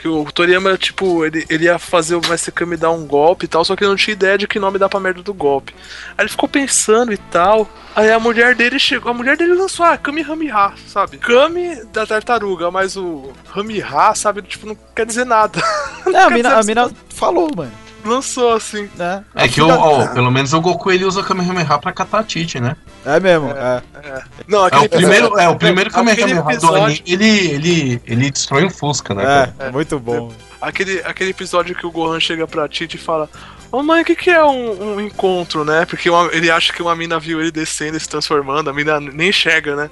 Que 0.00 0.08
o 0.08 0.24
Toriyama, 0.32 0.78
tipo, 0.78 1.26
ele, 1.26 1.44
ele 1.50 1.64
ia 1.64 1.78
fazer 1.78 2.14
o 2.14 2.26
Mestre 2.26 2.50
Kami 2.50 2.74
dar 2.74 2.90
um 2.90 3.06
golpe 3.06 3.44
e 3.44 3.48
tal, 3.48 3.62
só 3.62 3.76
que 3.76 3.84
ele 3.84 3.90
não 3.90 3.96
tinha 3.96 4.14
ideia 4.14 4.38
de 4.38 4.48
que 4.48 4.58
nome 4.58 4.78
dá 4.78 4.88
pra 4.88 4.98
merda 4.98 5.22
do 5.22 5.34
golpe. 5.34 5.74
Aí 6.16 6.22
ele 6.22 6.30
ficou 6.30 6.48
pensando 6.48 7.12
e 7.12 7.18
tal. 7.18 7.68
Aí 7.94 8.10
a 8.10 8.18
mulher 8.18 8.54
dele 8.54 8.78
chegou, 8.78 9.10
a 9.10 9.14
mulher 9.14 9.36
dele 9.36 9.52
lançou, 9.52 9.84
ah, 9.84 9.98
Kamehameha, 9.98 10.72
sabe? 10.86 11.18
Kami 11.18 11.84
da 11.92 12.06
tartaruga, 12.06 12.70
mas 12.70 12.96
o 12.96 13.30
Hamiha, 13.54 14.14
sabe, 14.14 14.40
tipo, 14.40 14.66
não 14.66 14.78
quer 14.96 15.04
dizer 15.04 15.26
nada. 15.26 15.60
Não, 16.06 16.26
a 16.26 16.30
mina, 16.30 16.58
a 16.58 16.62
mina 16.62 16.90
falou, 17.10 17.50
mano. 17.54 17.89
Lançou 18.04 18.52
assim. 18.54 18.88
Né? 18.96 19.24
É 19.34 19.48
que, 19.48 19.60
o, 19.60 19.68
ó, 19.68 20.06
pelo 20.08 20.30
menos 20.30 20.52
o 20.52 20.60
Goku 20.60 20.90
ele 20.90 21.04
usa 21.04 21.20
o 21.20 21.24
Kamehameha 21.24 21.78
pra 21.78 21.92
catar 21.92 22.20
a 22.20 22.24
Tite, 22.24 22.60
né? 22.60 22.76
É 23.04 23.18
mesmo, 23.20 23.50
é. 23.50 23.82
Não, 24.46 24.64
É 24.64 24.66
aquele 24.68 24.84
o 24.86 24.88
primeiro, 24.88 25.38
é, 25.38 25.48
o 25.48 25.56
primeiro 25.56 25.90
Kamehameha 25.90 26.42
do 26.42 26.50
episódio- 26.50 26.82
anime, 26.84 27.02
ele, 27.06 27.38
ele, 27.50 28.02
ele 28.06 28.30
destrói 28.30 28.64
um 28.64 28.70
Fusca, 28.70 29.14
né? 29.14 29.52
É, 29.58 29.66
é 29.66 29.70
muito 29.70 29.98
bom. 29.98 30.32
Aquele, 30.60 31.00
aquele 31.04 31.30
episódio 31.30 31.74
que 31.74 31.86
o 31.86 31.90
Gohan 31.90 32.20
chega 32.20 32.46
pra 32.46 32.68
Tite 32.68 32.96
e 32.96 33.00
fala: 33.00 33.28
Ô 33.72 33.82
mãe, 33.82 34.02
o 34.02 34.04
que, 34.04 34.14
que 34.14 34.30
é 34.30 34.44
um, 34.44 34.94
um 34.96 35.00
encontro, 35.00 35.64
né? 35.64 35.86
Porque 35.86 36.10
uma- 36.10 36.28
ele 36.32 36.50
acha 36.50 36.72
que 36.72 36.82
uma 36.82 36.94
mina 36.94 37.18
viu 37.18 37.40
ele 37.40 37.50
descendo 37.50 37.96
e 37.96 38.00
se 38.00 38.08
transformando, 38.08 38.68
a 38.68 38.72
mina 38.72 39.00
nem 39.00 39.32
chega, 39.32 39.74
né? 39.76 39.90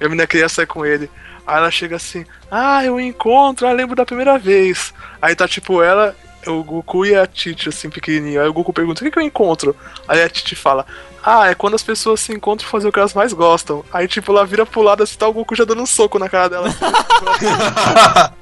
E 0.00 0.04
a 0.06 0.08
mina 0.08 0.26
queria 0.26 0.48
sair 0.48 0.66
com 0.66 0.86
ele. 0.86 1.10
Aí 1.46 1.56
ela 1.58 1.70
chega 1.70 1.96
assim: 1.96 2.24
Ah, 2.50 2.82
é 2.84 2.90
um 2.90 2.98
encontro, 3.00 3.66
ah, 3.66 3.72
lembro 3.72 3.94
da 3.94 4.06
primeira 4.06 4.38
vez. 4.38 4.94
Aí 5.20 5.34
tá 5.34 5.46
tipo 5.46 5.82
ela, 5.82 6.16
o 6.46 6.62
Goku 6.62 7.04
e 7.04 7.14
a 7.14 7.26
Tite, 7.26 7.68
assim, 7.68 7.90
pequenininho. 7.90 8.40
Aí 8.40 8.48
o 8.48 8.52
Goku 8.52 8.72
pergunta: 8.72 9.00
O 9.00 9.04
que, 9.04 9.10
que 9.10 9.18
é 9.18 9.22
um 9.22 9.26
encontro? 9.26 9.74
Aí 10.06 10.22
a 10.22 10.28
Tite 10.28 10.54
fala: 10.54 10.86
Ah, 11.22 11.48
é 11.48 11.54
quando 11.54 11.74
as 11.74 11.82
pessoas 11.82 12.20
se 12.20 12.32
encontram 12.32 12.68
pra 12.68 12.78
fazer 12.78 12.88
o 12.88 12.92
que 12.92 12.98
elas 12.98 13.14
mais 13.14 13.32
gostam. 13.32 13.84
Aí, 13.92 14.06
tipo, 14.06 14.32
ela 14.32 14.46
vira 14.46 14.64
pro 14.64 14.82
lado 14.82 15.02
assim, 15.02 15.16
tá 15.16 15.26
o 15.26 15.32
Goku 15.32 15.54
já 15.54 15.64
dando 15.64 15.82
um 15.82 15.86
soco 15.86 16.18
na 16.18 16.28
cara 16.28 16.48
dela. 16.48 16.68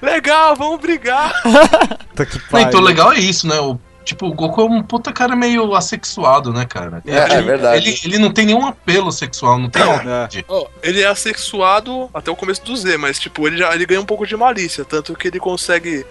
Legal, 0.00 0.56
vamos 0.56 0.80
brigar. 0.80 1.32
Puta 2.10 2.26
que 2.26 2.38
pariu. 2.38 2.68
então 2.68 2.80
o 2.80 2.82
legal 2.82 3.12
é 3.12 3.18
isso, 3.18 3.46
né? 3.46 3.58
O, 3.60 3.78
tipo, 4.04 4.26
o 4.26 4.34
Goku 4.34 4.60
é 4.60 4.64
um 4.64 4.82
puta 4.82 5.12
cara 5.12 5.34
meio 5.34 5.74
assexuado, 5.74 6.52
né, 6.52 6.64
cara? 6.64 7.02
É, 7.06 7.34
é 7.34 7.42
verdade. 7.42 7.88
Ele, 7.88 8.00
ele 8.04 8.18
não 8.18 8.32
tem 8.32 8.46
nenhum 8.46 8.66
apelo 8.66 9.10
sexual, 9.10 9.58
não 9.58 9.68
tem 9.68 9.82
vontade. 9.82 10.44
Ó, 10.48 10.66
ele 10.82 11.00
é 11.02 11.06
assexuado 11.06 12.10
até 12.12 12.30
o 12.30 12.36
começo 12.36 12.64
do 12.64 12.76
Z, 12.76 12.96
mas 12.96 13.18
tipo, 13.18 13.46
ele 13.46 13.56
já 13.56 13.74
ele 13.74 13.86
ganha 13.86 14.00
um 14.00 14.06
pouco 14.06 14.26
de 14.26 14.36
malícia, 14.36 14.84
tanto 14.84 15.14
que 15.14 15.28
ele 15.28 15.40
consegue. 15.40 16.04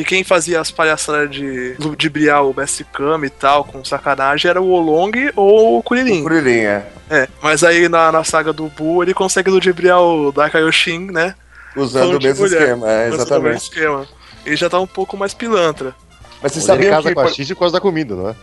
Que 0.00 0.04
quem 0.04 0.24
fazia 0.24 0.60
as 0.60 0.70
palhaçadas 0.70 1.30
de 1.30 1.76
ludibriar 1.78 2.46
o 2.46 2.54
Mestre 2.56 2.84
Kami 2.84 3.26
e 3.26 3.30
tal, 3.30 3.64
com 3.64 3.84
sacanagem, 3.84 4.48
era 4.48 4.60
o 4.60 4.70
Olong 4.70 5.12
ou 5.36 5.78
o 5.78 5.82
Kuririn. 5.82 6.22
Kuririn, 6.22 6.64
É, 7.10 7.28
mas 7.42 7.62
aí 7.62 7.86
na, 7.86 8.10
na 8.10 8.24
saga 8.24 8.50
do 8.50 8.68
Buu 8.68 9.02
ele 9.02 9.12
consegue 9.12 9.50
ludibriar 9.50 10.00
o 10.00 10.32
Daikaioshin, 10.32 11.10
né? 11.10 11.34
Usando 11.76 12.16
o 12.16 12.22
mesmo 12.22 12.44
mulher. 12.46 12.62
esquema, 12.62 12.90
é, 12.90 12.96
Mas 12.96 13.10
no 13.10 13.10
mesmo 13.10 13.22
exatamente. 13.26 13.62
esquema. 13.62 14.06
Ele 14.46 14.56
já 14.56 14.70
tá 14.70 14.80
um 14.80 14.86
pouco 14.86 15.16
mais 15.18 15.34
pilantra. 15.34 15.94
Mas 16.42 16.52
você 16.52 16.60
sabia 16.60 16.90
casa 16.90 17.08
que. 17.08 17.14
com 17.14 17.20
a 17.20 17.26
Xixi 17.28 17.54
por 17.54 17.60
causa 17.60 17.74
da 17.74 17.80
comida, 17.80 18.14
não 18.14 18.28
é? 18.30 18.34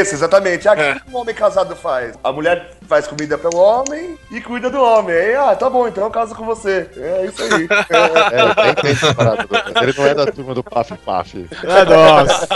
Isso, 0.00 0.14
exatamente. 0.14 0.68
Ah, 0.68 0.72
o 0.74 0.78
É. 0.80 0.94
que 0.94 1.10
um 1.10 1.16
homem 1.16 1.34
casado 1.34 1.74
faz? 1.74 2.14
A 2.22 2.30
mulher 2.32 2.72
faz 2.86 3.06
comida 3.06 3.38
para 3.38 3.50
o 3.54 3.58
homem 3.58 4.18
e 4.30 4.40
cuida 4.40 4.68
do 4.68 4.80
homem. 4.82 5.14
Aí, 5.16 5.34
ah, 5.34 5.56
tá 5.56 5.70
bom, 5.70 5.88
então 5.88 6.04
eu 6.04 6.10
caso 6.10 6.34
com 6.34 6.44
você. 6.44 6.88
É 6.96 7.24
isso 7.26 7.42
aí. 7.42 7.68
É, 7.90 8.42
ele 8.42 8.54
tem, 8.54 8.74
tem 8.82 8.90
essa 8.92 9.14
parada. 9.14 9.46
Ele 9.82 9.94
não 9.96 10.06
é 10.06 10.14
da 10.14 10.26
turma 10.26 10.54
do 10.54 10.62
Paf 10.62 10.94
Paf. 10.98 11.48
É 11.64 11.84
nossa. 11.84 12.46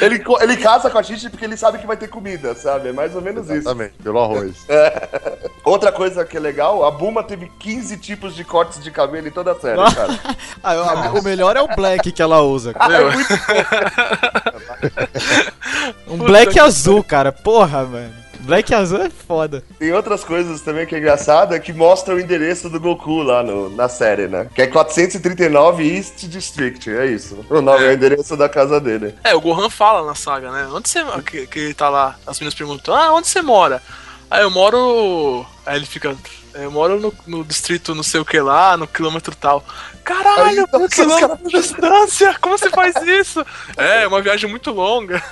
Ele, 0.00 0.22
ele 0.40 0.56
casa 0.56 0.90
com 0.90 0.98
a 0.98 1.02
gente 1.02 1.28
porque 1.30 1.44
ele 1.44 1.56
sabe 1.56 1.78
que 1.78 1.86
vai 1.86 1.96
ter 1.96 2.08
comida, 2.08 2.54
sabe? 2.54 2.88
É 2.88 2.92
mais 2.92 3.14
ou 3.14 3.22
menos 3.22 3.44
isso. 3.44 3.52
Exatamente, 3.54 3.94
pelo 4.02 4.18
arroz. 4.20 4.66
Outra 5.64 5.92
coisa 5.92 6.24
que 6.24 6.36
é 6.36 6.40
legal, 6.40 6.84
a 6.84 6.90
Buma 6.90 7.22
teve 7.22 7.50
15 7.58 7.96
tipos 7.98 8.34
de 8.34 8.44
cortes 8.44 8.82
de 8.82 8.90
cabelo 8.90 9.28
em 9.28 9.30
toda 9.30 9.52
a 9.52 9.54
série, 9.54 9.80
cara. 9.94 10.18
Ah, 10.62 11.10
o- 11.14 11.20
o 11.20 11.22
melhor 11.22 11.56
é 11.56 11.62
o 11.62 11.68
black 11.74 12.10
que 12.10 12.22
ela 12.22 12.40
usa. 12.40 12.72
cara. 12.74 12.94
É 12.94 13.10
muito 13.10 13.28
Um 16.08 16.18
black 16.18 16.58
azul, 16.58 17.02
cara. 17.04 17.30
Porra, 17.32 17.84
mano. 17.84 18.23
Black 18.44 18.74
azul 18.74 19.02
é 19.02 19.10
foda. 19.10 19.64
Tem 19.78 19.92
outras 19.92 20.22
coisas 20.22 20.60
também 20.60 20.86
que 20.86 20.94
é 20.94 20.98
engraçada 20.98 21.58
que 21.58 21.72
mostram 21.72 22.16
o 22.16 22.20
endereço 22.20 22.68
do 22.68 22.78
Goku 22.78 23.22
lá 23.22 23.42
no, 23.42 23.70
na 23.70 23.88
série, 23.88 24.28
né? 24.28 24.48
Que 24.54 24.62
é 24.62 24.66
439 24.66 25.96
East 25.96 26.24
District, 26.26 26.90
é 26.90 27.06
isso. 27.06 27.44
O 27.48 27.60
nome 27.60 27.84
é, 27.84 27.88
o 27.88 27.92
endereço 27.92 28.36
da 28.36 28.48
casa 28.48 28.80
dele. 28.80 29.14
É, 29.24 29.34
o 29.34 29.40
Gohan 29.40 29.70
fala 29.70 30.06
na 30.06 30.14
saga, 30.14 30.50
né? 30.50 30.68
Onde 30.72 30.88
você. 30.88 31.02
Que, 31.26 31.46
que 31.46 31.58
ele 31.58 31.74
tá 31.74 31.88
lá, 31.88 32.16
as 32.26 32.38
meninas 32.38 32.54
perguntam, 32.54 32.94
ah, 32.94 33.12
onde 33.12 33.26
você 33.28 33.42
mora? 33.42 33.82
Aí 34.30 34.42
eu 34.42 34.50
moro. 34.50 35.46
Aí 35.66 35.76
ele 35.76 35.86
fica. 35.86 36.16
Eu 36.52 36.70
moro 36.70 37.00
no, 37.00 37.12
no 37.26 37.44
distrito 37.44 37.94
não 37.94 38.02
sei 38.02 38.20
o 38.20 38.24
que 38.24 38.38
lá, 38.38 38.76
no 38.76 38.86
quilômetro 38.86 39.34
tal. 39.34 39.64
Caralho, 40.04 40.68
nossa, 40.70 40.88
quilômetros 40.88 41.50
de 41.50 41.60
distância! 41.60 42.36
Como 42.40 42.56
você 42.58 42.68
faz 42.70 42.94
isso? 42.96 43.44
É, 43.76 44.02
é 44.02 44.06
uma 44.06 44.20
viagem 44.20 44.48
muito 44.48 44.70
longa. 44.70 45.22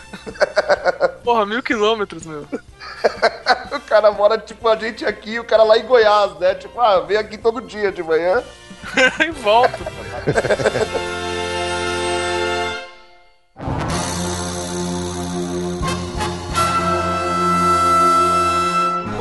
Porra, 1.22 1.45
mil 1.45 1.62
quilômetros, 1.62 2.24
meu. 2.24 2.47
O 3.72 3.80
cara 3.80 4.12
mora, 4.12 4.39
tipo, 4.39 4.68
a 4.68 4.76
gente 4.76 5.05
aqui, 5.05 5.39
o 5.39 5.45
cara 5.45 5.62
lá 5.62 5.76
em 5.76 5.87
Goiás, 5.87 6.39
né? 6.39 6.55
Tipo, 6.55 6.80
ah, 6.80 7.01
vem 7.01 7.16
aqui 7.16 7.37
todo 7.37 7.61
dia 7.61 7.91
de 7.91 8.03
manhã. 8.03 8.43
e 9.20 9.30
volta. 9.30 9.78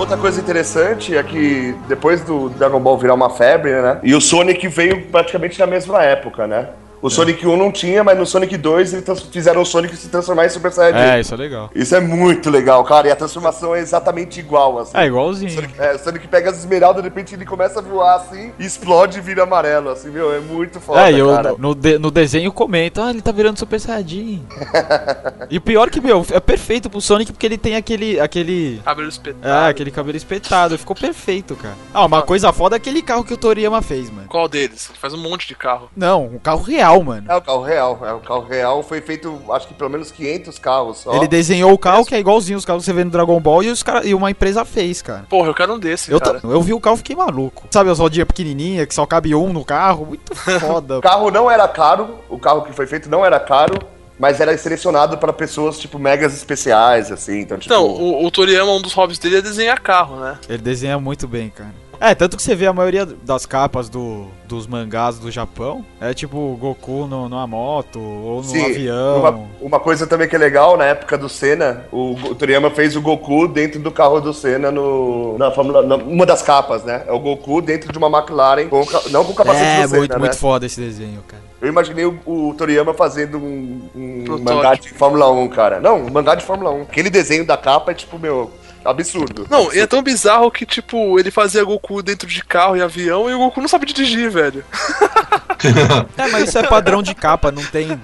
Outra 0.01 0.17
coisa 0.17 0.41
interessante 0.41 1.15
é 1.15 1.21
que 1.21 1.75
depois 1.87 2.21
do 2.21 2.49
Dragon 2.49 2.79
Ball 2.79 2.97
virar 2.97 3.13
uma 3.13 3.29
febre, 3.29 3.71
né? 3.71 3.99
E 4.01 4.15
o 4.15 4.19
Sonic 4.19 4.67
veio 4.67 5.05
praticamente 5.05 5.59
na 5.59 5.67
mesma 5.67 6.01
época, 6.01 6.47
né? 6.47 6.69
O 7.01 7.09
Sonic 7.09 7.45
1 7.47 7.57
não 7.57 7.71
tinha, 7.71 8.03
mas 8.03 8.17
no 8.17 8.25
Sonic 8.25 8.55
2 8.57 8.93
eles 8.93 9.21
fizeram 9.31 9.61
o 9.61 9.65
Sonic 9.65 9.95
se 9.97 10.07
transformar 10.09 10.45
em 10.45 10.49
Super 10.49 10.71
Saiyajin. 10.71 10.99
É, 11.17 11.19
isso 11.19 11.33
é 11.33 11.37
legal. 11.37 11.69
Isso 11.73 11.95
é 11.95 11.99
muito 11.99 12.49
legal, 12.49 12.83
cara. 12.83 13.07
E 13.07 13.11
a 13.11 13.15
transformação 13.15 13.75
é 13.75 13.79
exatamente 13.79 14.39
igual, 14.39 14.77
assim. 14.79 14.91
É 14.95 15.05
igualzinho. 15.07 15.49
Sonic, 15.51 15.73
é, 15.79 15.95
o 15.95 15.99
Sonic 15.99 16.27
pega 16.27 16.49
as 16.51 16.59
esmeraldas, 16.59 17.01
de 17.01 17.09
repente 17.09 17.33
ele 17.33 17.45
começa 17.45 17.79
a 17.79 17.81
voar 17.81 18.15
assim, 18.17 18.51
explode 18.59 19.17
e 19.17 19.21
vira 19.21 19.43
amarelo, 19.43 19.89
assim, 19.89 20.09
meu, 20.09 20.33
é 20.33 20.39
muito 20.39 20.79
foda, 20.79 21.09
É, 21.09 21.13
eu, 21.19 21.27
cara. 21.29 21.55
no, 21.57 21.73
de- 21.73 21.97
no 21.97 22.11
desenho 22.11 22.51
comenta, 22.51 23.05
ah, 23.05 23.09
ele 23.09 23.21
tá 23.21 23.31
virando 23.31 23.57
Super 23.57 23.79
Saiyajin. 23.79 24.45
e 25.49 25.57
o 25.57 25.61
pior 25.61 25.89
que, 25.89 25.99
meu, 26.01 26.25
é 26.31 26.39
perfeito 26.39 26.89
pro 26.89 27.01
Sonic 27.01 27.31
porque 27.31 27.45
ele 27.45 27.57
tem 27.57 27.75
aquele. 27.75 28.19
aquele. 28.19 28.79
Cabelo 28.85 29.09
espetado. 29.09 29.39
Ah, 29.43 29.67
aquele 29.69 29.91
cabelo 29.91 30.17
espetado, 30.17 30.77
ficou 30.77 30.95
perfeito, 30.95 31.55
cara. 31.55 31.75
Ah, 31.93 32.05
uma 32.05 32.21
coisa 32.21 32.51
foda 32.53 32.75
é 32.75 32.77
aquele 32.77 33.01
carro 33.01 33.23
que 33.23 33.33
o 33.33 33.37
Toriyama 33.37 33.81
fez, 33.81 34.09
mano. 34.09 34.27
Qual 34.27 34.47
deles? 34.47 34.89
Ele 34.89 34.99
faz 34.99 35.13
um 35.13 35.17
monte 35.17 35.47
de 35.47 35.55
carro. 35.55 35.89
Não, 35.95 36.25
um 36.25 36.39
carro 36.39 36.61
real, 36.61 36.90
mano. 36.99 37.25
É 37.31 37.35
o 37.35 37.41
carro 37.41 37.61
real, 37.61 37.99
é 38.03 38.13
o 38.13 38.19
carro 38.19 38.45
real, 38.47 38.83
foi 38.83 38.99
feito, 39.01 39.39
acho 39.51 39.67
que 39.67 39.73
pelo 39.73 39.89
menos 39.89 40.11
500 40.11 40.59
carros 40.59 40.97
só. 40.97 41.13
Ele 41.15 41.27
desenhou 41.27 41.71
o 41.71 41.77
carro 41.77 42.03
que 42.05 42.15
é 42.15 42.19
igualzinho 42.19 42.57
os 42.57 42.65
carros 42.65 42.83
que 42.83 42.85
você 42.85 42.93
vê 42.93 43.03
no 43.03 43.11
Dragon 43.11 43.39
Ball 43.39 43.63
e, 43.63 43.69
os 43.69 43.83
cara, 43.83 44.05
e 44.05 44.13
uma 44.13 44.31
empresa 44.31 44.65
fez, 44.65 45.01
cara. 45.01 45.25
Porra, 45.29 45.49
eu 45.49 45.53
quero 45.53 45.73
um 45.73 45.79
desse, 45.79 46.11
Eu, 46.11 46.19
cara. 46.19 46.39
eu 46.43 46.61
vi 46.61 46.73
o 46.73 46.79
carro 46.79 46.95
e 46.95 46.97
fiquei 46.97 47.15
maluco. 47.15 47.67
Sabe 47.71 47.89
as 47.89 47.99
rodinhas 47.99 48.27
pequenininhas 48.27 48.85
que 48.87 48.93
só 48.95 49.05
cabe 49.05 49.33
um 49.35 49.53
no 49.53 49.63
carro? 49.63 50.05
Muito 50.07 50.35
foda. 50.59 50.97
O 50.97 51.01
carro 51.01 51.29
não 51.31 51.49
era 51.49 51.67
caro, 51.67 52.15
o 52.29 52.39
carro 52.39 52.63
que 52.63 52.73
foi 52.73 52.87
feito 52.87 53.09
não 53.09 53.23
era 53.25 53.39
caro, 53.39 53.77
mas 54.19 54.39
era 54.39 54.55
selecionado 54.57 55.17
para 55.17 55.33
pessoas, 55.33 55.79
tipo, 55.79 55.97
megas 55.97 56.33
especiais, 56.33 57.11
assim, 57.11 57.39
então, 57.39 57.57
tipo... 57.57 57.73
Então, 57.73 57.85
o, 57.87 58.25
o 58.25 58.29
Toriyama, 58.31 58.71
um 58.71 58.81
dos 58.81 58.93
hobbies 58.93 59.17
dele 59.17 59.37
é 59.37 59.41
desenhar 59.41 59.79
carro, 59.81 60.17
né? 60.17 60.37
Ele 60.47 60.59
desenha 60.59 60.99
muito 60.99 61.27
bem, 61.27 61.49
cara. 61.49 61.73
É, 62.01 62.15
tanto 62.15 62.35
que 62.35 62.41
você 62.41 62.55
vê 62.55 62.65
a 62.65 62.73
maioria 62.73 63.05
das 63.05 63.45
capas 63.45 63.87
do, 63.87 64.25
dos 64.47 64.65
mangás 64.65 65.19
do 65.19 65.29
Japão. 65.29 65.85
É 65.99 66.15
tipo 66.15 66.35
o 66.35 66.57
Goku 66.57 67.05
no, 67.05 67.29
numa 67.29 67.45
moto 67.45 67.99
ou 67.99 68.37
no 68.37 68.43
Sim, 68.43 68.65
avião. 68.65 69.19
Uma, 69.19 69.47
uma 69.61 69.79
coisa 69.79 70.07
também 70.07 70.27
que 70.27 70.35
é 70.35 70.39
legal, 70.39 70.75
na 70.75 70.85
época 70.85 71.15
do 71.15 71.29
Senna, 71.29 71.85
o, 71.91 72.13
o 72.13 72.33
Toriyama 72.33 72.71
fez 72.71 72.95
o 72.95 73.01
Goku 73.01 73.47
dentro 73.47 73.79
do 73.79 73.91
carro 73.91 74.19
do 74.19 74.33
Senna 74.33 74.71
no, 74.71 75.37
na 75.37 75.51
Fórmula... 75.51 75.83
Na, 75.83 75.95
uma 75.95 76.25
das 76.25 76.41
capas, 76.41 76.83
né? 76.83 77.03
É 77.05 77.11
o 77.11 77.19
Goku 77.19 77.61
dentro 77.61 77.91
de 77.91 77.97
uma 77.99 78.07
McLaren, 78.07 78.67
com, 78.67 78.83
não 79.11 79.23
com 79.23 79.33
o 79.33 79.35
capacete 79.35 79.63
É, 79.63 79.83
do 79.83 79.89
Senna, 79.89 79.99
muito, 79.99 80.13
né? 80.13 80.17
muito 80.17 80.37
foda 80.37 80.65
esse 80.65 80.81
desenho, 80.81 81.23
cara. 81.27 81.43
Eu 81.61 81.67
imaginei 81.67 82.05
o, 82.05 82.19
o 82.25 82.55
Toriyama 82.55 82.95
fazendo 82.95 83.37
um, 83.37 83.79
um 83.95 84.39
mangá 84.39 84.73
de 84.73 84.89
Fórmula 84.89 85.29
1, 85.31 85.49
cara. 85.49 85.79
Não, 85.79 85.97
um 85.97 86.09
mangá 86.09 86.33
de 86.33 86.43
Fórmula 86.43 86.71
1. 86.71 86.81
Aquele 86.81 87.11
desenho 87.11 87.45
da 87.45 87.55
capa 87.55 87.91
é 87.91 87.93
tipo, 87.93 88.17
meu, 88.17 88.49
absurdo. 88.83 89.47
Não, 89.49 89.71
e 89.73 89.79
é 89.79 89.87
tão 89.87 90.01
bizarro 90.01 90.49
que, 90.51 90.65
tipo, 90.65 91.19
ele 91.19 91.31
fazia 91.31 91.63
Goku 91.63 92.01
dentro 92.01 92.27
de 92.27 92.43
carro 92.43 92.75
e 92.77 92.81
avião 92.81 93.29
e 93.29 93.33
o 93.33 93.37
Goku 93.39 93.61
não 93.61 93.67
sabe 93.67 93.85
dirigir, 93.85 94.29
velho. 94.29 94.63
É, 96.17 96.27
mas 96.29 96.49
isso 96.49 96.57
é 96.57 96.63
padrão 96.67 97.03
de 97.03 97.13
capa, 97.13 97.51
não 97.51 97.63
tem. 97.63 97.87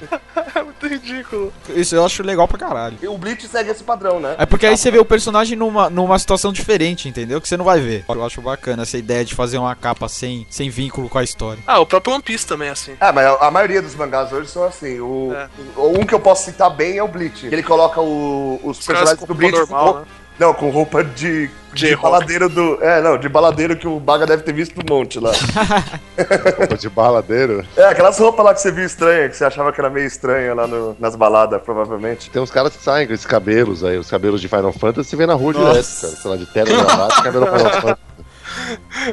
É 0.55 0.63
muito 0.63 0.87
ridículo. 0.87 1.51
Isso 1.69 1.95
eu 1.95 2.05
acho 2.05 2.23
legal 2.23 2.47
pra 2.47 2.57
caralho. 2.57 2.97
E 3.01 3.07
o 3.07 3.17
Bleach 3.17 3.47
segue 3.47 3.69
esse 3.71 3.83
padrão, 3.83 4.19
né? 4.19 4.35
É 4.39 4.45
porque 4.45 4.65
aí 4.65 4.77
você 4.77 4.89
vê 4.89 4.97
o 4.97 5.05
personagem 5.05 5.57
numa, 5.57 5.89
numa 5.89 6.17
situação 6.17 6.53
diferente, 6.53 7.07
entendeu? 7.09 7.41
Que 7.41 7.47
você 7.47 7.57
não 7.57 7.65
vai 7.65 7.79
ver. 7.79 8.05
Eu 8.07 8.23
acho 8.25 8.41
bacana 8.41 8.83
essa 8.83 8.97
ideia 8.97 9.25
de 9.25 9.35
fazer 9.35 9.57
uma 9.57 9.75
capa 9.75 10.07
sem, 10.07 10.47
sem 10.49 10.69
vínculo 10.69 11.09
com 11.09 11.17
a 11.17 11.23
história. 11.23 11.61
Ah, 11.67 11.79
o 11.79 11.85
próprio 11.85 12.13
One 12.13 12.23
Piece 12.23 12.45
também, 12.45 12.69
é 12.69 12.71
assim. 12.71 12.95
Ah, 12.99 13.11
mas 13.11 13.25
a, 13.39 13.51
maioria 13.51 13.81
dos 13.81 13.93
mangás 13.95 14.31
hoje 14.31 14.49
são 14.49 14.63
assim. 14.63 14.99
O, 14.99 15.33
É. 15.33 15.47
o- 15.75 15.99
um 15.99 16.05
que 16.05 16.13
eu 16.13 16.19
posso 16.19 16.45
citar 16.45 16.69
bem 16.69 16.97
é 16.97 17.03
o 17.03 17.07
Bleach. 17.07 17.45
Ele 17.47 17.61
coloca 17.63 17.99
o- 17.99 18.59
os 18.63 18.79
Os 18.79 18.85
personagens 18.85 19.23
do 19.27 19.33
Bleach 19.35 19.57
normal, 19.57 19.93
com, 19.93 19.99
né? 20.01 20.05
Não, 20.39 20.53
com 20.53 20.69
roupa 20.69 21.03
de, 21.03 21.49
de 21.73 21.95
baladeiro 21.95 22.47
do. 22.47 22.77
É, 22.83 23.01
não, 23.01 23.17
de 23.17 23.27
baladeiro 23.27 23.75
que 23.75 23.87
o 23.87 23.99
Baga 23.99 24.25
deve 24.25 24.43
ter 24.43 24.53
visto 24.53 24.75
um 24.79 24.83
monte 24.95 25.19
lá. 25.19 25.31
Roupa 26.57 26.77
de 26.77 26.89
baladeiro. 26.89 27.65
é, 27.75 27.85
aquelas 27.85 28.17
roupas 28.19 28.45
lá 28.45 28.53
que 28.53 28.61
você 28.61 28.71
viu 28.71 28.85
estranha, 28.85 29.29
que 29.29 29.35
você 29.35 29.45
achava 29.45 29.71
que 29.71 29.79
era 29.81 29.89
meio 29.89 30.05
estranha 30.05 30.53
lá 30.53 30.67
no- 30.67 30.95
nas 30.99 31.15
baladas, 31.15 31.61
provavelmente. 31.61 32.29
Tem 32.29 32.41
uns 32.41 32.51
caras 32.51 32.75
que 32.75 32.83
saem 32.83 33.07
com 33.07 33.13
esses 33.13 33.25
cabelos 33.25 33.83
aí, 33.83 33.97
os 33.97 34.09
cabelos 34.09 34.39
de 34.41 34.47
Final 34.47 34.71
Fantasy, 34.73 35.09
você 35.09 35.15
vê 35.15 35.25
na 35.25 35.33
rua 35.33 35.53
Nossa. 35.53 35.69
direto, 35.71 36.01
cara. 36.01 36.21
Sei 36.21 36.31
lá, 36.31 36.37
de 36.37 36.45
terno 36.45 36.71
e 36.73 36.77
gravata, 36.83 37.21
cabelo 37.23 37.45
Final 37.47 37.71
Fantasy. 37.81 38.01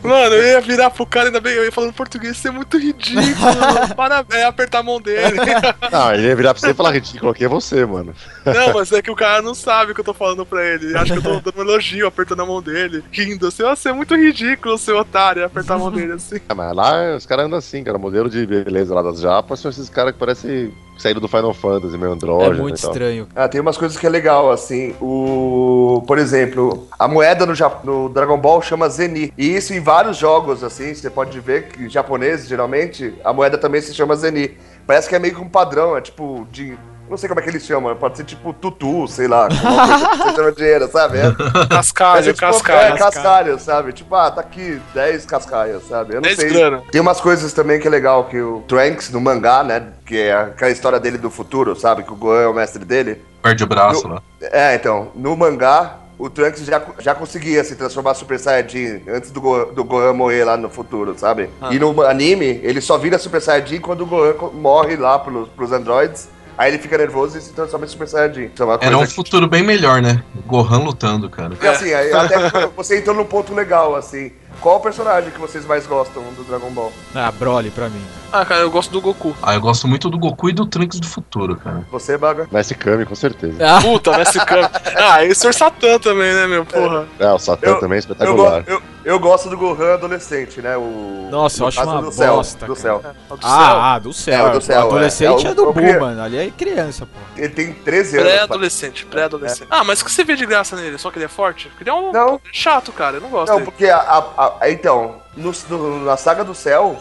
Mano, 0.02 0.34
eu 0.34 0.42
ia 0.42 0.61
virar 0.61 0.90
pro 0.90 1.07
cara, 1.07 1.26
ainda 1.26 1.40
bem, 1.40 1.55
eu 1.55 1.64
ia 1.64 1.72
falando 1.72 1.92
português, 1.92 2.36
isso 2.36 2.48
é 2.48 2.50
muito 2.50 2.78
ridículo. 2.78 3.34
Parabéns, 3.96 4.42
é 4.42 4.44
apertar 4.44 4.78
a 4.80 4.82
mão 4.82 5.00
dele. 5.00 5.38
Não, 5.90 6.12
ele 6.12 6.28
ia 6.28 6.36
virar 6.36 6.55
pra 6.55 6.61
você 6.61 6.70
e 6.70 6.74
falar, 6.74 6.92
ridículo, 6.92 7.30
aqui 7.30 7.44
é 7.44 7.48
você, 7.48 7.84
mano. 7.84 8.14
Não, 8.44 8.74
mas 8.74 8.92
é 8.92 9.00
que 9.00 9.11
o 9.11 9.16
cara 9.16 9.40
não 9.42 9.55
sabe 9.55 9.92
o 9.92 9.94
que 9.94 10.00
eu 10.00 10.05
tô 10.05 10.14
falando 10.14 10.44
pra 10.44 10.64
ele. 10.64 10.96
Acha 10.96 11.12
que 11.12 11.26
eu 11.26 11.40
tô 11.40 11.40
dando 11.50 11.59
um 11.59 11.70
elogio, 11.70 12.07
apertando 12.07 12.42
a 12.42 12.46
mão 12.46 12.61
dele, 12.61 13.05
rindo 13.11 13.46
assim, 13.46 13.62
você 13.62 13.88
é 13.88 13.92
muito 13.92 14.14
ridículo, 14.14 14.76
seu 14.78 14.98
otário, 14.98 15.40
e 15.40 15.44
apertar 15.44 15.74
a 15.74 15.78
mão 15.78 15.90
dele 15.90 16.12
assim. 16.12 16.40
Ah, 16.48 16.55
mas 16.55 16.74
lá 16.74 17.16
os 17.16 17.26
caras 17.26 17.46
andam 17.46 17.59
assim, 17.59 17.82
cara. 17.84 17.96
O 17.96 18.00
modelo 18.00 18.28
de 18.28 18.44
beleza 18.46 18.94
lá 18.94 19.02
das 19.02 19.20
japas 19.20 19.61
são 19.61 19.70
esses 19.70 19.88
caras 19.88 20.12
que 20.12 20.18
parecem 20.18 20.72
saído 20.99 21.20
do 21.20 21.28
Final 21.28 21.53
Fantasy, 21.55 21.97
meio 21.99 22.11
É 22.12 22.14
andrógeno 22.14 22.62
muito 22.62 22.78
e 22.78 22.80
tal. 22.80 22.90
estranho. 22.90 23.26
Ah, 23.34 23.49
tem 23.49 23.61
umas 23.61 23.76
coisas 23.76 23.97
que 23.99 24.07
é 24.07 24.11
legal, 24.11 24.51
assim. 24.51 24.95
O. 25.01 26.03
Por 26.07 26.18
exemplo, 26.18 26.86
a 26.99 27.07
moeda 27.09 27.45
no, 27.47 27.55
Ja- 27.55 27.80
no 27.84 28.09
Dragon 28.09 28.38
Ball 28.38 28.61
chama 28.62 28.88
Zeni. 28.88 29.32
E 29.36 29.55
isso 29.57 29.72
em 29.74 29.80
vários 29.80 30.16
jogos, 30.16 30.62
assim, 30.64 30.95
você 30.95 31.11
pode 31.11 31.38
ver 31.40 31.68
que 31.68 31.88
japonês, 31.88 32.47
geralmente, 32.47 33.14
a 33.24 33.32
moeda 33.32 33.59
também 33.59 33.80
se 33.80 33.95
chama 33.95 34.14
Zeni. 34.16 34.57
Parece 34.86 35.09
que 35.09 35.14
é 35.14 35.18
meio 35.18 35.34
que 35.34 35.40
um 35.40 35.49
padrão, 35.49 35.97
é 35.97 36.01
tipo 36.01 36.47
de. 36.51 36.76
Não 37.14 37.18
sei 37.18 37.28
como 37.28 37.38
é 37.38 37.44
que 37.44 37.48
eles 37.48 37.64
chamam, 37.64 37.94
pode 37.94 38.16
ser 38.16 38.24
tipo 38.24 38.52
tutu, 38.52 39.06
sei 39.06 39.28
lá. 39.28 39.46
Você 39.48 40.34
chama 40.34 40.50
dinheiro, 40.50 40.90
sabe? 40.90 41.18
É, 41.18 41.26
é, 41.26 41.66
Cascalho, 41.68 42.24
tipo, 42.24 42.40
cascalho. 42.40 42.94
É, 42.94 42.98
cascalho, 42.98 43.60
sabe? 43.60 43.92
Tipo, 43.92 44.16
ah, 44.16 44.32
tá 44.32 44.40
aqui 44.40 44.82
10 44.92 45.24
cascalhos, 45.24 45.86
sabe? 45.86 46.10
Eu 46.10 46.16
não 46.16 46.22
10 46.22 46.36
sei. 46.36 46.48
grana. 46.48 46.82
Tem 46.90 47.00
umas 47.00 47.20
coisas 47.20 47.52
também 47.52 47.78
que 47.78 47.86
é 47.86 47.90
legal, 47.90 48.24
que 48.24 48.40
o 48.40 48.64
Trunks, 48.66 49.10
no 49.10 49.20
mangá, 49.20 49.62
né? 49.62 49.90
Que 50.04 50.22
é 50.22 50.34
aquela 50.34 50.72
história 50.72 50.98
dele 50.98 51.16
do 51.16 51.30
futuro, 51.30 51.76
sabe? 51.76 52.02
Que 52.02 52.12
o 52.12 52.16
Gohan 52.16 52.42
é 52.42 52.48
o 52.48 52.52
mestre 52.52 52.84
dele. 52.84 53.22
Perde 53.40 53.62
o 53.62 53.66
braço 53.68 54.08
Eu- 54.08 54.14
lá. 54.14 54.22
É, 54.42 54.74
então, 54.74 55.12
no 55.14 55.36
mangá, 55.36 55.98
o 56.18 56.28
Trunks 56.28 56.64
já, 56.64 56.82
já 56.98 57.14
conseguia 57.14 57.62
se 57.62 57.76
transformar 57.76 58.14
Super 58.14 58.40
Saiyajin 58.40 59.02
antes 59.08 59.30
do, 59.30 59.40
Go, 59.40 59.66
do 59.66 59.84
Gohan 59.84 60.12
morrer 60.14 60.42
lá 60.42 60.56
no 60.56 60.68
futuro, 60.68 61.14
sabe? 61.16 61.48
E 61.70 61.78
no 61.78 62.02
anime, 62.02 62.58
ele 62.64 62.80
só 62.80 62.98
vira 62.98 63.18
Super 63.20 63.40
Saiyajin 63.40 63.78
quando 63.78 64.00
o 64.00 64.06
Gohan 64.06 64.34
morre 64.52 64.96
lá 64.96 65.16
pros, 65.16 65.48
pros 65.50 65.70
androids. 65.70 66.34
Aí 66.57 66.70
ele 66.72 66.78
fica 66.78 66.96
nervoso 66.96 67.36
e 67.36 67.40
se 67.40 67.52
transforma 67.52 67.84
em 67.84 67.88
Super 67.88 68.07
Saiyajin. 68.09 68.50
Uma 68.61 68.78
Era 68.80 68.96
um 68.96 69.05
que- 69.05 69.12
futuro 69.12 69.46
bem 69.48 69.62
melhor, 69.62 70.00
né? 70.00 70.22
Gohan 70.46 70.78
lutando, 70.84 71.28
cara. 71.28 71.52
E 71.61 71.66
assim, 71.66 71.92
até 71.92 72.66
você 72.76 72.98
entrou 72.98 73.16
num 73.16 73.24
ponto 73.24 73.52
legal, 73.52 73.96
assim. 73.96 74.30
Qual 74.61 74.76
o 74.76 74.80
personagem 74.80 75.30
que 75.30 75.38
vocês 75.38 75.64
mais 75.66 75.86
gostam 75.86 76.22
do 76.34 76.42
Dragon 76.44 76.70
Ball? 76.70 76.92
Ah, 77.14 77.30
Broly 77.30 77.70
pra 77.70 77.88
mim. 77.88 78.02
Ah, 78.32 78.44
cara, 78.44 78.62
eu 78.62 78.70
gosto 78.70 78.90
do 78.90 79.00
Goku. 79.00 79.36
Ah, 79.42 79.55
eu 79.55 79.61
gosto 79.61 79.86
muito 79.86 80.09
do 80.11 80.18
Goku 80.18 80.48
e 80.48 80.52
do 80.52 80.66
Trunks 80.66 80.98
do 80.98 81.07
futuro, 81.07 81.57
cara. 81.57 81.86
Você, 81.92 82.16
Baga? 82.18 82.48
Messi 82.50 82.74
Kami, 82.74 83.05
com 83.07 83.14
certeza. 83.14 83.55
Puta, 83.80 84.16
Messi 84.18 84.44
Kami. 84.44 84.68
Ah, 84.96 85.22
e 85.24 85.30
o 85.30 85.34
Sr. 85.36 85.52
Satã 85.55 85.98
também, 85.98 86.32
né, 86.32 86.46
meu? 86.46 86.64
Porra. 86.64 87.07
É, 87.18 87.30
o 87.30 87.38
Satã 87.38 87.68
Eu- 87.70 87.78
também 87.80 87.96
é 87.96 87.98
Eu, 87.98 88.00
espetacular. 88.00 88.62
go- 88.62 88.70
eu, 88.70 88.82
Eu 89.05 89.20
gosto 89.20 89.50
do 89.50 89.59
Gohan 89.59 89.92
adolescente, 89.94 90.62
né? 90.62 90.78
O, 90.78 91.28
Nossa, 91.30 91.62
eu 91.62 91.66
acho 91.68 91.82
uma 91.82 92.00
do 92.00 92.11
céu, 92.11 92.36
bosta, 92.36 92.64
Do 92.66 92.74
céu. 92.74 93.02
É, 93.05 93.09
o 93.34 93.36
do 93.36 93.42
céu. 93.42 93.50
Ah, 93.52 93.94
ah, 93.94 93.98
do 93.98 94.12
céu. 94.14 94.46
É, 94.46 94.48
o 94.48 94.52
do 94.55 94.61
céu, 94.62 94.80
O 94.80 94.86
adolescente 94.86 95.44
é. 95.44 95.48
é, 95.48 95.50
É 95.50 95.55
do 95.55 95.62
eu 95.64 95.72
Buu, 95.74 96.00
mano. 96.00 96.22
Ali 96.22 96.38
é 96.38 96.50
criança, 96.50 97.05
pô. 97.05 97.18
Ele 97.36 97.50
tem 97.50 97.74
13 97.74 98.16
anos. 98.16 98.30
Pré-adolescente, 98.32 99.05
pré-adolescente. 99.05 99.68
Ah, 99.70 99.84
mas 99.84 100.00
o 100.00 100.07
que 100.07 100.11
você 100.11 100.24
vê 100.24 100.34
de 100.36 100.46
graça 100.46 100.74
nele? 100.74 100.96
Só 100.96 101.11
que 101.11 101.18
ele 101.18 101.26
é 101.26 101.28
forte? 101.28 101.68
Porque 101.68 101.82
ele 101.84 101.90
é 101.90 101.92
um 101.92 102.12
Não. 102.12 102.40
chato, 102.50 102.92
cara. 102.92 103.18
Eu 103.18 103.20
não 103.20 103.28
gosto 103.28 103.48
Não, 103.50 103.57
dele. 103.57 103.66
porque 103.70 103.86
a, 103.86 103.98
a- 103.98 104.43
a- 104.61 104.70
então, 104.70 105.16
no- 105.36 105.53
no- 105.68 106.01
na 106.05 106.16
saga 106.16 106.45
do 106.45 106.55
céu, 106.55 106.97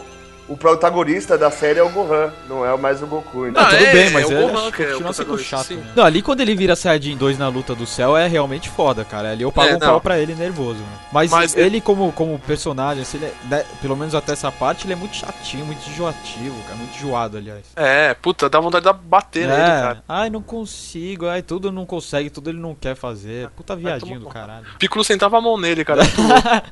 o 0.48 0.56
protagonista 0.56 1.38
da 1.38 1.50
série 1.50 1.78
é 1.78 1.82
o 1.82 1.88
Gohan, 1.88 2.30
não 2.48 2.64
é 2.66 2.76
mais 2.76 3.02
o 3.02 3.06
Goku. 3.06 3.46
Então. 3.46 3.62
Ah, 3.62 3.70
tudo 3.70 3.84
é, 3.84 3.92
bem, 3.92 4.10
mas 4.10 4.30
é 4.30 4.34
o 4.34 4.38
ele 4.38 4.52
Gohan 4.52 4.70
que 4.70 4.82
é 4.82 4.86
o 4.86 4.90
continua 4.92 5.12
sendo 5.12 5.38
chato. 5.38 5.66
sim. 5.66 5.76
né? 5.76 5.92
Não, 5.96 6.04
ali 6.04 6.20
quando 6.22 6.40
ele 6.40 6.54
vira 6.54 6.76
Saiyajin 6.76 7.16
2 7.16 7.38
na 7.38 7.48
luta 7.48 7.74
do 7.74 7.86
céu 7.86 8.16
é 8.16 8.26
realmente 8.26 8.68
foda, 8.68 9.04
cara. 9.04 9.30
Ali 9.30 9.42
eu 9.42 9.50
pago 9.52 9.68
É, 9.70 9.76
um 9.76 9.78
não. 9.78 9.86
pau 9.88 10.00
pra 10.00 10.18
ele 10.18 10.34
nervoso. 10.34 10.80
né? 10.80 10.86
Mas, 11.12 11.30
Mas 11.30 11.56
ele, 11.56 11.80
como, 11.80 12.12
como 12.12 12.38
personagem, 12.40 13.02
assim, 13.02 13.16
ele 13.18 13.26
é- 13.26 13.34
né, 13.48 13.64
pelo 13.80 13.96
menos 13.96 14.14
até 14.14 14.32
essa 14.32 14.50
parte, 14.52 14.84
ele 14.86 14.92
é 14.92 14.96
muito 14.96 15.16
chatinho, 15.16 15.64
muito 15.64 15.88
enjoativo, 15.88 16.54
cara. 16.64 16.76
Muito 16.76 16.94
enjoado, 16.96 17.36
aliás. 17.38 17.64
É, 17.76 18.12
puta, 18.14 18.48
dá 18.50 18.60
vontade 18.60 18.84
de 18.84 18.92
bater 18.92 19.46
nele, 19.48 19.60
É, 19.62 19.66
cara. 19.66 20.04
ai, 20.08 20.28
não 20.30 20.42
consigo, 20.42 21.26
ai, 21.26 21.40
tudo 21.42 21.70
não 21.72 21.86
consegue, 21.86 22.28
tudo 22.30 22.50
ele 22.50 22.58
não 22.58 22.74
quer 22.74 22.94
fazer. 22.94 23.48
Puta 23.50 23.74
viadinho 23.76 24.20
do 24.20 24.26
caralho. 24.26 24.66
Piccolo 24.78 25.04
sentava 25.04 25.38
a 25.38 25.40
mão 25.40 25.58
nele, 25.58 25.84
cara. 25.84 26.02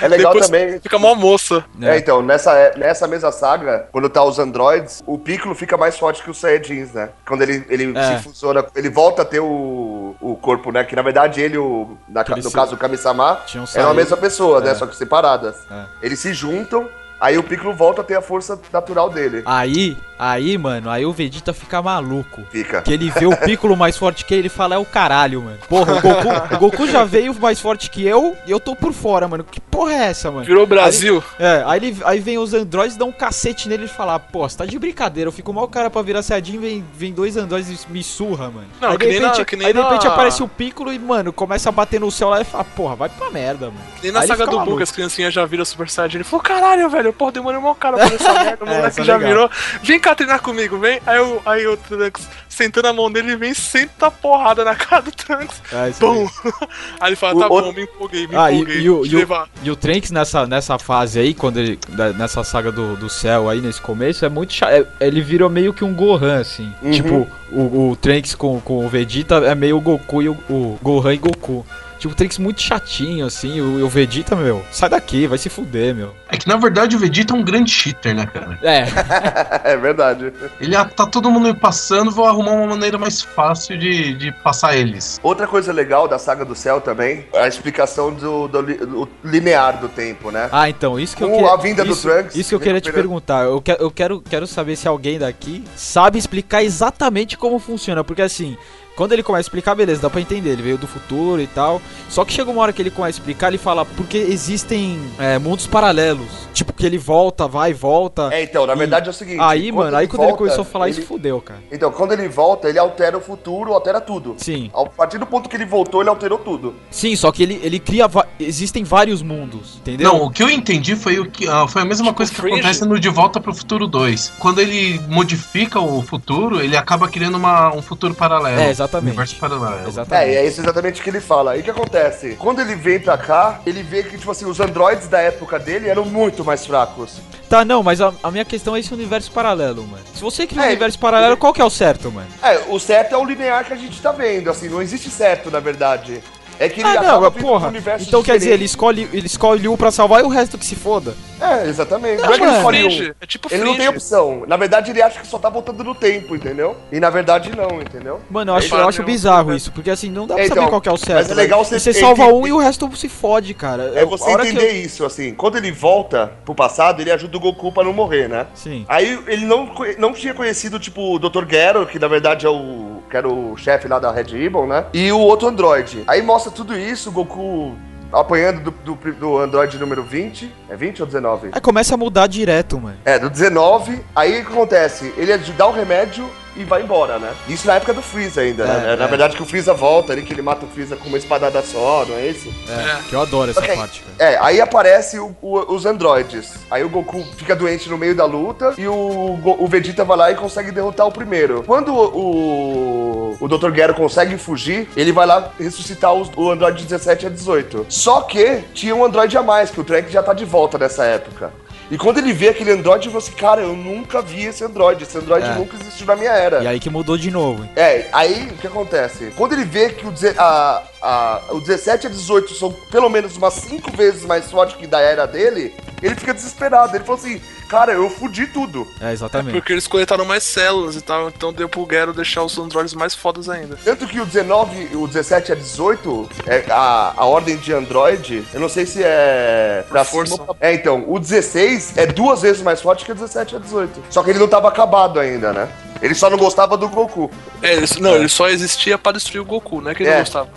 É 0.00 0.08
legal 0.08 0.32
Depois 0.32 0.46
também. 0.50 0.80
Fica 0.80 0.98
mó 0.98 1.14
moça. 1.14 1.64
É, 1.80 1.96
então, 1.98 2.22
nessa, 2.22 2.51
é- 2.56 2.76
nessa 2.76 3.06
mesma 3.06 3.30
saga, 3.32 3.88
quando 3.92 4.08
tá 4.08 4.22
os 4.24 4.38
androids, 4.38 5.02
o 5.06 5.18
Piccolo 5.18 5.54
fica 5.54 5.76
mais 5.76 5.98
forte 5.98 6.22
que 6.22 6.30
os 6.30 6.38
Saiyajins, 6.38 6.92
né? 6.92 7.10
Quando 7.26 7.42
ele, 7.42 7.64
ele 7.68 7.96
É. 7.96 8.16
se 8.18 8.24
fusiona, 8.24 8.64
ele 8.74 8.88
volta 8.90 9.22
a 9.22 9.24
ter 9.24 9.40
o, 9.40 10.14
o 10.20 10.36
corpo, 10.36 10.70
né? 10.72 10.84
Que 10.84 10.96
na 10.96 11.02
verdade 11.02 11.40
ele, 11.40 11.58
o, 11.58 11.96
na, 12.08 12.24
no 12.28 12.42
se- 12.42 12.52
caso 12.52 12.72
do 12.72 12.76
Kami-sama, 12.76 13.40
Tinham 13.46 13.64
eram 13.74 13.90
a 13.90 13.94
mesma 13.94 14.16
pessoa, 14.16 14.60
né? 14.60 14.70
É. 14.70 14.74
Só 14.74 14.86
que 14.86 14.96
separadas. 14.96 15.56
É. 15.70 15.84
Eles 16.02 16.18
se 16.18 16.32
juntam, 16.32 16.88
aí 17.20 17.38
o 17.38 17.42
Piccolo 17.42 17.74
volta 17.74 18.00
a 18.00 18.04
ter 18.04 18.14
a 18.16 18.22
força 18.22 18.58
natural 18.72 19.08
dele. 19.10 19.42
Aí, 19.46 19.96
aí, 20.30 20.56
mano, 20.58 20.88
aí 20.90 21.04
o 21.04 21.12
Vegeta 21.12 21.52
fica 21.52 21.82
maluco. 21.82 22.42
Fica. 22.50 22.82
Que 22.82 22.92
ele 22.92 23.10
vê 23.10 23.26
o 23.26 23.36
Piccolo 23.36 23.76
mais 23.76 23.96
forte 23.96 24.24
que 24.24 24.34
ele 24.34 24.46
e 24.46 24.50
fala, 24.50 24.74
é 24.74 24.78
o 24.78 24.84
caralho, 24.84 25.42
mano. 25.42 25.58
Porra, 25.68 25.94
o 25.96 26.00
Goku, 26.00 26.54
o 26.54 26.58
Goku 26.58 26.86
já 26.86 27.04
veio 27.04 27.34
mais 27.40 27.60
forte 27.60 27.90
que 27.90 28.06
eu 28.06 28.36
e 28.46 28.50
eu 28.50 28.60
tô 28.60 28.74
por 28.76 28.92
fora, 28.92 29.26
mano. 29.28 29.44
Que 29.44 29.60
porra 29.60 29.92
é 29.92 30.04
essa, 30.06 30.30
mano? 30.30 30.44
Virou 30.44 30.66
Brasil. 30.66 31.22
É, 31.38 31.62
aí, 31.66 31.78
ele, 31.78 31.96
aí 32.04 32.20
vem 32.20 32.38
os 32.38 32.54
androides, 32.54 32.96
dão 32.96 33.08
um 33.08 33.12
cacete 33.12 33.68
nele 33.68 33.84
e 33.84 33.88
fala, 33.88 34.18
pô, 34.18 34.48
você 34.48 34.56
tá 34.58 34.64
de 34.66 34.78
brincadeira, 34.78 35.28
eu 35.28 35.32
fico 35.32 35.52
mal 35.52 35.66
cara 35.68 35.90
pra 35.90 36.02
virar 36.02 36.22
Saiyajin, 36.22 36.58
vem, 36.58 36.84
vem 36.94 37.12
dois 37.12 37.36
androides 37.36 37.84
e 37.88 37.92
me 37.92 38.02
surra, 38.02 38.50
mano. 38.50 38.66
Não, 38.80 38.90
aí, 38.90 38.98
que 38.98 39.04
de 39.06 39.10
nem 39.12 39.20
repente, 39.20 39.38
na- 39.38 39.44
que 39.44 39.56
nem 39.56 39.66
aí 39.66 39.72
de 39.72 39.80
repente 39.80 40.06
na- 40.06 40.12
aparece 40.12 40.42
o 40.42 40.48
Piccolo 40.48 40.92
e, 40.92 40.98
mano, 40.98 41.32
começa 41.32 41.68
a 41.68 41.72
bater 41.72 41.98
no 42.00 42.10
céu 42.10 42.28
lá 42.28 42.40
e 42.40 42.44
fala, 42.44 42.64
porra, 42.64 42.94
vai 42.96 43.08
pra 43.08 43.30
merda, 43.30 43.66
mano. 43.66 43.78
Nem 44.02 44.12
na 44.12 44.20
Aí 44.20 44.26
saga 44.28 44.46
do. 44.46 44.60
Buu, 44.60 44.76
que 44.76 44.82
as 44.84 44.92
criancinhas 44.92 45.32
já 45.34 45.44
viram 45.44 45.64
Super 45.64 45.88
Saiyajin. 45.88 46.18
Ele 46.18 46.24
falou, 46.24 46.42
caralho, 46.42 46.88
velho, 46.88 47.12
porra, 47.12 47.32
demorei 47.32 47.58
mó 47.60 47.74
cara 47.74 47.96
pra 47.96 48.06
essa 48.14 48.32
merda. 48.34 48.64
O 48.64 48.68
moleque 48.68 49.00
é 49.00 49.04
já 49.04 49.16
legal. 49.16 49.28
virou. 49.28 49.50
Vem 49.82 49.98
cá 49.98 50.11
treinar 50.14 50.40
comigo, 50.42 50.78
vem. 50.78 51.00
Aí, 51.06 51.16
eu, 51.18 51.42
aí 51.44 51.66
o 51.66 51.76
Trunks, 51.76 52.28
sentando 52.48 52.88
a 52.88 52.92
mão 52.92 53.10
dele, 53.10 53.36
vem, 53.36 53.52
senta 53.54 54.06
a 54.06 54.10
porrada 54.10 54.64
na 54.64 54.74
cara 54.74 55.02
do 55.02 55.10
Trunks. 55.12 55.62
É, 55.72 55.90
isso 55.90 56.04
aí. 57.00 57.08
Ele 57.08 57.16
fala, 57.16 57.34
O 57.36 57.38
tá 57.40 57.48
outro- 57.48 57.70
bom, 57.72 57.76
me 57.76 57.82
empolguei, 57.84 58.26
me 58.26 58.36
Ah, 58.36 58.50
e, 58.50 58.54
empolguei. 58.56 58.80
e 58.82 58.90
o, 58.90 59.02
te 59.02 59.16
e, 59.16 59.24
o, 59.24 59.28
e 59.64 59.70
o 59.70 59.76
Trunks 59.76 60.10
nessa, 60.10 60.46
nessa 60.46 60.78
fase 60.78 61.18
aí, 61.18 61.34
quando 61.34 61.58
ele. 61.58 61.78
Nessa 62.16 62.42
saga 62.44 62.70
do, 62.72 62.96
do 62.96 63.08
céu 63.08 63.48
aí, 63.48 63.60
nesse 63.60 63.80
começo, 63.80 64.24
é 64.24 64.28
muito 64.28 64.52
chato. 64.52 64.70
é- 64.72 64.86
ele 65.00 65.20
virou 65.20 65.48
meio 65.50 65.72
que 65.72 65.84
um 65.84 65.94
Gohan, 65.94 66.40
assim. 66.40 66.72
Uhum. 66.82 66.90
Tipo, 66.90 67.28
o, 67.50 67.90
o 67.90 67.96
Trunks 67.96 68.34
com, 68.34 68.60
com 68.60 68.84
o 68.84 68.88
Vegeta 68.88 69.36
é 69.36 69.54
meio 69.54 69.76
o 69.76 69.80
Goku 69.80 70.22
e 70.22 70.28
o, 70.28 70.32
o 70.48 70.78
Gohan 70.82 71.14
e 71.14 71.18
Goku. 71.18 71.66
Tipo, 72.02 72.14
o 72.14 72.16
Trunks 72.16 72.38
muito 72.38 72.60
chatinho, 72.60 73.24
assim. 73.24 73.60
O, 73.60 73.78
e 73.78 73.82
o 73.84 73.88
Vegeta, 73.88 74.34
meu, 74.34 74.64
sai 74.72 74.88
daqui, 74.88 75.28
vai 75.28 75.38
se 75.38 75.48
fuder, 75.48 75.94
meu. 75.94 76.12
É 76.28 76.36
que 76.36 76.48
na 76.48 76.56
verdade 76.56 76.96
o 76.96 76.98
Vegeta 76.98 77.32
é 77.32 77.36
um 77.36 77.44
grande 77.44 77.70
cheater, 77.70 78.12
né, 78.12 78.26
cara? 78.26 78.58
É, 78.60 78.86
é 79.72 79.76
verdade. 79.76 80.32
Ele 80.60 80.74
ah, 80.74 80.84
tá 80.84 81.06
todo 81.06 81.30
mundo 81.30 81.44
me 81.44 81.54
passando, 81.54 82.10
vou 82.10 82.24
arrumar 82.24 82.52
uma 82.52 82.66
maneira 82.66 82.98
mais 82.98 83.22
fácil 83.22 83.78
de, 83.78 84.14
de 84.14 84.32
passar 84.32 84.76
eles. 84.76 85.20
Outra 85.22 85.46
coisa 85.46 85.72
legal 85.72 86.08
da 86.08 86.18
saga 86.18 86.44
do 86.44 86.56
céu 86.56 86.80
também, 86.80 87.24
é 87.32 87.44
a 87.44 87.46
explicação 87.46 88.12
do, 88.12 88.48
do 88.48 88.62
do 88.62 89.08
linear 89.22 89.78
do 89.78 89.88
tempo, 89.88 90.32
né? 90.32 90.48
Ah, 90.50 90.68
então, 90.68 90.98
isso 90.98 91.16
que 91.16 91.22
eu 91.22 91.28
Com 91.28 91.36
queria. 91.36 91.52
a 91.52 91.56
vinda 91.56 91.84
do 91.84 91.92
isso, 91.92 92.02
Trunks, 92.02 92.34
Isso 92.34 92.48
que 92.48 92.54
eu 92.56 92.60
queria 92.60 92.80
te 92.80 92.92
perguntar. 92.92 93.44
Eu, 93.44 93.60
que, 93.60 93.70
eu 93.70 93.90
quero, 93.92 94.20
quero 94.20 94.46
saber 94.46 94.74
se 94.74 94.88
alguém 94.88 95.20
daqui 95.20 95.64
sabe 95.76 96.18
explicar 96.18 96.64
exatamente 96.64 97.38
como 97.38 97.60
funciona. 97.60 98.02
Porque 98.02 98.22
assim, 98.22 98.56
quando 98.96 99.12
ele 99.12 99.22
começa 99.22 99.40
a 99.40 99.48
explicar, 99.48 99.74
beleza, 99.74 100.02
dá 100.02 100.10
pra 100.10 100.20
entender. 100.20 100.50
Ele 100.50 100.62
veio 100.62 100.78
do 100.78 100.86
futuro 100.86 101.40
e 101.40 101.46
tal. 101.46 101.80
Só 102.08 102.24
que 102.24 102.32
chega 102.32 102.50
uma 102.50 102.60
hora 102.62 102.72
que 102.72 102.80
ele 102.82 102.90
começa 102.90 103.16
a 103.16 103.20
explicar, 103.20 103.48
ele 103.48 103.58
fala 103.58 103.84
porque 103.84 104.18
existem 104.18 105.00
é, 105.18 105.38
mundos 105.38 105.66
paralelos. 105.66 106.26
Tipo, 106.52 106.72
que 106.72 106.84
ele 106.84 106.98
volta, 106.98 107.48
vai 107.48 107.72
volta. 107.72 108.28
É, 108.32 108.42
então, 108.42 108.66
na 108.66 108.74
E 108.74 108.76
verdade 108.76 109.08
é 109.08 109.10
o 109.10 109.14
seguinte. 109.14 109.40
aí, 109.40 109.72
mano, 109.72 109.96
aí 109.96 110.06
quando 110.06 110.20
ele 110.22 110.28
volta, 110.32 110.38
começou 110.44 110.62
a 110.62 110.64
falar 110.64 110.88
ele- 110.88 110.98
isso, 110.98 111.06
fudeu, 111.06 111.40
cara. 111.40 111.60
Então, 111.72 111.90
quando 111.90 112.12
ele 112.12 112.28
volta, 112.28 112.68
ele 112.68 112.78
altera 112.78 113.16
o 113.16 113.20
futuro, 113.20 113.72
altera 113.72 114.00
tudo. 114.00 114.34
Sim. 114.36 114.70
A 114.74 114.84
partir 114.84 115.18
do 115.18 115.26
ponto 115.26 115.48
que 115.48 115.56
ele 115.56 115.64
voltou, 115.64 116.00
ele 116.02 116.10
alterou 116.10 116.38
tudo. 116.38 116.74
Sim, 116.90 117.16
só 117.16 117.32
que 117.32 117.42
ele, 117.42 117.58
ele 117.62 117.78
cria. 117.78 118.06
va- 118.06 118.26
Existem 118.38 118.84
vários 118.84 119.22
mundos, 119.22 119.76
entendeu? 119.78 120.12
Não, 120.12 120.22
o 120.24 120.30
que 120.30 120.42
eu 120.42 120.50
entendi 120.50 120.94
foi 120.96 121.18
o 121.18 121.30
que 121.30 121.48
ah, 121.48 121.66
foi 121.66 121.82
a 121.82 121.84
mesma 121.84 122.06
Tipo 122.06 122.16
coisa 122.16 122.32
que 122.32 122.40
Fringe? 122.40 122.58
acontece 122.60 122.84
no 122.84 122.98
De 123.00 123.08
Volta 123.08 123.40
pro 123.40 123.54
Futuro 123.54 123.86
2. 123.86 124.32
Quando 124.38 124.60
ele 124.60 125.00
modifica 125.08 125.80
o 125.80 126.02
futuro, 126.02 126.60
ele 126.60 126.76
acaba 126.76 127.08
criando 127.08 127.36
uma, 127.36 127.74
um 127.74 127.80
futuro 127.80 128.14
paralelo. 128.14 128.60
É, 128.60 128.68
exatamente. 128.70 128.81
Um 128.94 128.98
universo 128.98 129.36
paralelo. 129.36 129.88
Exatamente. 129.88 130.28
É, 130.28 130.32
e 130.32 130.36
é 130.36 130.46
isso 130.46 130.60
exatamente 130.60 131.00
o 131.00 131.04
que 131.04 131.10
ele 131.10 131.20
fala. 131.20 131.52
Aí 131.52 131.60
o 131.60 131.62
que 131.62 131.70
acontece? 131.70 132.36
Quando 132.38 132.60
ele 132.60 132.74
vem 132.74 132.98
pra 133.00 133.16
cá, 133.18 133.60
ele 133.66 133.82
vê 133.82 134.02
que, 134.02 134.16
tipo 134.18 134.30
assim, 134.30 134.44
os 134.44 134.60
androides 134.60 135.08
da 135.08 135.20
época 135.20 135.58
dele 135.58 135.88
eram 135.88 136.04
muito 136.04 136.44
mais 136.44 136.66
fracos. 136.66 137.20
Tá, 137.48 137.64
não, 137.64 137.82
mas 137.82 138.00
a, 138.00 138.12
a 138.22 138.30
minha 138.30 138.44
questão 138.44 138.74
é 138.74 138.80
esse 138.80 138.92
universo 138.94 139.30
paralelo, 139.30 139.86
mano. 139.86 140.02
Se 140.14 140.22
você 140.22 140.46
cria 140.46 140.62
um 140.62 140.64
É, 140.64 140.68
universo 140.68 140.98
paralelo, 140.98 141.36
qual 141.36 141.52
que 141.52 141.60
é 141.60 141.64
o 141.64 141.70
certo, 141.70 142.10
mano? 142.10 142.28
É, 142.42 142.58
o 142.68 142.78
certo 142.80 143.14
é 143.14 143.18
o 143.18 143.24
linear 143.24 143.64
que 143.64 143.72
a 143.72 143.76
gente 143.76 144.00
tá 144.00 144.10
vendo, 144.12 144.48
assim, 144.48 144.68
não 144.68 144.80
existe 144.80 145.10
certo, 145.10 145.50
na 145.50 145.60
verdade. 145.60 146.22
É 146.58 146.68
que 146.68 146.80
ele 146.80 146.88
Ah, 146.88 147.02
não, 147.02 147.32
porra. 147.32 147.66
um 147.66 147.70
universo 147.70 148.06
Então 148.08 148.22
quer 148.22 148.38
dizer, 148.38 148.50
ele 148.50 148.64
diferente. 148.66 148.70
escolhe, 148.70 149.08
ele 149.12 149.26
escolhe 149.26 149.68
um 149.68 149.76
pra 149.76 149.90
salvar 149.90 150.20
e 150.20 150.24
o 150.24 150.28
resto 150.28 150.56
que 150.58 150.64
se 150.64 150.76
foda. 150.76 151.14
É, 151.40 151.66
exatamente. 151.68 152.20
Não, 152.20 152.26
Não, 152.28 152.34
é 152.34 152.38
que 152.38 152.44
ele 152.44 152.56
escolhe 152.56 152.78
um. 152.78 152.90
Fringe. 152.90 153.14
É 153.20 153.26
tipo 153.26 153.48
Ele 153.50 153.58
não 153.64 153.72
tem 153.72 153.86
Fringe. 153.86 153.88
opção. 153.96 154.44
Na 154.46 154.56
verdade, 154.56 154.90
ele 154.92 155.02
acha 155.02 155.20
que 155.20 155.26
só 155.26 155.38
tá 155.38 155.48
voltando 155.50 155.82
no 155.82 155.94
tempo, 155.94 156.36
entendeu? 156.36 156.76
E 156.92 157.00
na 157.00 157.10
verdade, 157.10 157.50
não, 157.56 157.80
entendeu? 157.80 158.20
Mano, 158.30 158.52
eu 158.52 158.56
acho, 158.56 158.72
eu 158.74 158.88
acho 158.88 159.02
bizarro 159.02 159.42
lugar. 159.46 159.56
isso, 159.56 159.72
porque 159.72 159.90
assim, 159.90 160.08
não 160.08 160.26
dá 160.26 160.34
pra 160.34 160.44
É, 160.44 160.48
saber 160.48 160.60
então, 160.60 160.70
qual 160.70 160.80
que 160.80 160.88
é 160.88 160.92
o 160.92 160.96
certo. 160.96 161.14
mas 161.28 161.30
é 161.30 161.34
legal 161.34 161.64
você- 161.64 161.78
você 161.80 161.90
ele 161.90 161.98
salva 161.98 162.26
um 162.26 162.46
e 162.46 162.52
o 162.52 162.58
resto 162.58 162.88
se 162.96 163.08
fode, 163.08 163.54
cara. 163.54 163.92
É 163.96 164.04
você 164.04 164.30
entender 164.30 164.68
eu- 164.70 164.84
isso, 164.84 165.04
assim. 165.04 165.34
Quando 165.34 165.56
ele 165.56 165.72
volta 165.72 166.32
pro 166.44 166.54
passado, 166.54 167.00
ele 167.00 167.10
ajuda 167.10 167.36
o 167.36 167.40
Goku 167.40 167.72
pra 167.72 167.82
não 167.82 167.92
morrer, 167.92 168.28
né? 168.28 168.46
Sim. 168.54 168.84
Aí 168.88 169.18
ele 169.26 169.44
não, 169.44 169.68
não 169.98 170.12
tinha 170.12 170.34
conhecido, 170.34 170.78
tipo, 170.78 171.16
o 171.16 171.18
Dr. 171.18 171.44
Gero, 171.48 171.86
que 171.86 171.98
na 171.98 172.06
verdade 172.08 172.46
é 172.46 172.48
o. 172.48 173.02
que 173.10 173.16
era 173.18 173.28
o 173.28 173.54
chefe 173.58 173.86
lá 173.88 173.98
da 173.98 174.10
Red 174.10 174.28
Ribbon, 174.32 174.66
né? 174.66 174.86
E 174.94 175.12
o 175.12 175.18
outro 175.18 175.46
androide. 175.46 176.02
Aí 176.06 176.22
mostra 176.22 176.41
tudo 176.50 176.76
isso, 176.76 177.10
o 177.10 177.12
Goku 177.12 177.76
apanhando 178.12 178.70
do, 178.70 178.70
do, 178.70 179.12
do 179.14 179.38
androide 179.38 179.78
número 179.78 180.02
20. 180.02 180.52
É 180.68 180.76
20 180.76 181.00
ou 181.00 181.06
19? 181.06 181.48
Aí 181.52 181.60
começa 181.60 181.94
a 181.94 181.96
mudar 181.96 182.26
direto, 182.26 182.78
mano. 182.78 182.98
É, 183.04 183.18
do 183.18 183.30
19. 183.30 184.00
Aí 184.14 184.42
o 184.42 184.44
que 184.44 184.52
acontece? 184.52 185.12
Ele 185.16 185.36
dá 185.38 185.66
o 185.66 185.72
remédio 185.72 186.28
e 186.56 186.64
vai 186.64 186.82
embora, 186.82 187.18
né? 187.18 187.32
Isso 187.48 187.66
na 187.66 187.74
época 187.74 187.94
do 187.94 188.02
Freeza 188.02 188.40
ainda, 188.42 188.64
né? 188.66 188.92
É, 188.92 188.96
Na 188.96 189.04
é. 189.04 189.08
verdade 189.08 189.36
que 189.36 189.42
o 189.42 189.46
Freeza 189.46 189.72
volta 189.74 190.12
ali, 190.12 190.22
que 190.22 190.32
ele 190.32 190.42
mata 190.42 190.64
o 190.66 190.68
Freeza 190.68 190.96
com 190.96 191.08
uma 191.08 191.18
espadada 191.18 191.62
só, 191.62 192.04
não 192.08 192.16
é 192.16 192.26
isso? 192.26 192.52
É, 192.68 193.02
que 193.08 193.14
eu 193.14 193.20
adoro 193.22 193.50
essa 193.50 193.60
Ok. 193.60 193.76
parte, 193.76 194.02
cara. 194.02 194.30
É, 194.32 194.38
aí 194.40 194.60
aparece 194.60 195.18
o- 195.18 195.34
o- 195.40 195.74
os 195.74 195.86
androides. 195.86 196.52
Aí 196.70 196.84
o 196.84 196.88
Goku 196.88 197.24
fica 197.36 197.56
doente 197.56 197.88
no 197.88 197.96
meio 197.98 198.14
da 198.14 198.24
luta 198.24 198.74
e 198.76 198.86
o, 198.86 199.38
o 199.44 199.66
Vegeta 199.66 200.04
vai 200.04 200.16
lá 200.16 200.30
e 200.30 200.34
consegue 200.34 200.70
derrotar 200.70 201.06
o 201.06 201.12
primeiro. 201.12 201.62
Quando 201.66 201.92
o, 201.94 203.36
o 203.40 203.48
Dr. 203.48 203.72
Gero 203.74 203.94
consegue 203.94 204.36
fugir, 204.36 204.88
ele 204.96 205.12
vai 205.12 205.26
lá 205.26 205.50
ressuscitar 205.58 206.12
os- 206.12 206.30
o 206.36 206.50
androide 206.50 206.78
de 206.78 206.84
17 206.84 207.26
a 207.26 207.30
18. 207.30 207.86
Só 207.88 208.22
que 208.22 208.62
tinha 208.74 208.94
um 208.94 209.04
androide 209.04 209.36
a 209.36 209.42
mais, 209.42 209.70
que 209.70 209.80
o 209.80 209.84
Trek 209.84 210.10
já 210.12 210.22
tá 210.22 210.32
de 210.32 210.44
volta 210.44 210.78
nessa 210.78 211.04
época. 211.04 211.52
E 211.92 211.98
quando 211.98 212.16
ele 212.16 212.32
vê 212.32 212.48
aquele 212.48 212.70
androide, 212.72 213.04
ele 213.04 213.12
falou 213.12 213.18
assim, 213.18 213.36
cara, 213.36 213.60
eu 213.60 213.76
nunca 213.76 214.22
vi 214.22 214.46
esse 214.46 214.64
androide. 214.64 215.02
Esse 215.02 215.18
androide 215.18 215.46
É. 215.46 215.54
nunca 215.54 215.76
existiu 215.76 216.06
na 216.06 216.16
minha 216.16 216.32
era. 216.32 216.62
E 216.62 216.66
aí 216.66 216.80
que 216.80 216.88
mudou 216.88 217.18
de 217.18 217.30
novo. 217.30 217.64
hein? 217.64 217.70
É, 217.76 218.06
aí 218.14 218.48
o 218.50 218.56
que 218.56 218.66
acontece? 218.66 219.30
Quando 219.36 219.52
ele 219.52 219.64
vê 219.66 219.90
que 219.90 220.06
o, 220.06 220.12
a, 220.38 220.82
a, 221.02 221.40
o 221.50 221.60
17 221.60 222.06
a 222.06 222.10
18 222.10 222.54
são 222.54 222.72
pelo 222.90 223.08
menos 223.08 223.36
umas 223.36 223.54
5 223.54 223.90
vezes 223.96 224.24
mais 224.24 224.50
fortes 224.50 224.76
que 224.76 224.86
da 224.86 225.00
era 225.00 225.26
dele, 225.26 225.74
ele 226.02 226.14
fica 226.14 226.32
desesperado. 226.32 226.94
Ele 226.96 227.04
falou 227.04 227.20
assim: 227.20 227.40
cara, 227.68 227.92
eu 227.92 228.08
fudi 228.10 228.46
tudo. 228.46 228.86
É, 229.00 229.12
exatamente. 229.12 229.52
Porque 229.54 229.72
eles 229.72 229.86
coletaram 229.86 230.24
mais 230.24 230.42
células 230.44 230.94
e 230.96 231.00
tal, 231.00 231.28
então 231.28 231.52
deu 231.52 231.68
pro 231.68 231.86
Gero 231.90 232.12
deixar 232.12 232.42
os 232.44 232.56
androides 232.58 232.94
mais 232.94 233.14
fodas 233.14 233.48
ainda. 233.48 233.76
Tanto 233.84 234.06
que 234.06 234.20
o 234.20 234.26
19, 234.26 234.96
o 234.96 235.06
17 235.08 235.52
a 235.52 235.54
18, 235.54 236.28
é 236.46 236.64
a, 236.70 237.12
a 237.16 237.24
ordem 237.24 237.56
de 237.56 237.72
Android, 237.72 238.44
eu 238.54 238.60
não 238.60 238.68
sei 238.68 238.86
se 238.86 239.02
é 239.02 239.84
pra 239.88 240.04
cima 240.04 240.26
força. 240.26 240.42
pra- 240.44 240.54
É, 240.60 240.74
então, 240.74 241.04
o 241.08 241.18
16 241.18 241.96
é 241.96 242.06
duas 242.06 242.42
vezes 242.42 242.62
mais 242.62 242.80
forte 242.80 243.04
que 243.04 243.12
o 243.12 243.14
17 243.14 243.56
a 243.56 243.58
18. 243.58 244.02
Só 244.10 244.22
que 244.22 244.30
ele 244.30 244.38
não 244.38 244.48
tava 244.48 244.68
acabado 244.68 245.18
ainda, 245.18 245.52
né? 245.52 245.68
Ele 246.00 246.14
só 246.14 246.28
não 246.28 246.36
gostava 246.36 246.76
do 246.76 246.88
Goku. 246.88 247.30
É, 247.62 247.74
ele, 247.74 247.86
não, 248.00 248.16
ele 248.16 248.28
só 248.28 248.48
existia 248.48 248.98
pra 248.98 249.12
destruir 249.12 249.40
o 249.40 249.44
Goku, 249.44 249.80
não 249.80 249.90
é 249.92 249.94
que 249.94 250.02
ele 250.02 250.10
É. 250.10 250.14
não 250.14 250.20
gostava. 250.20 250.48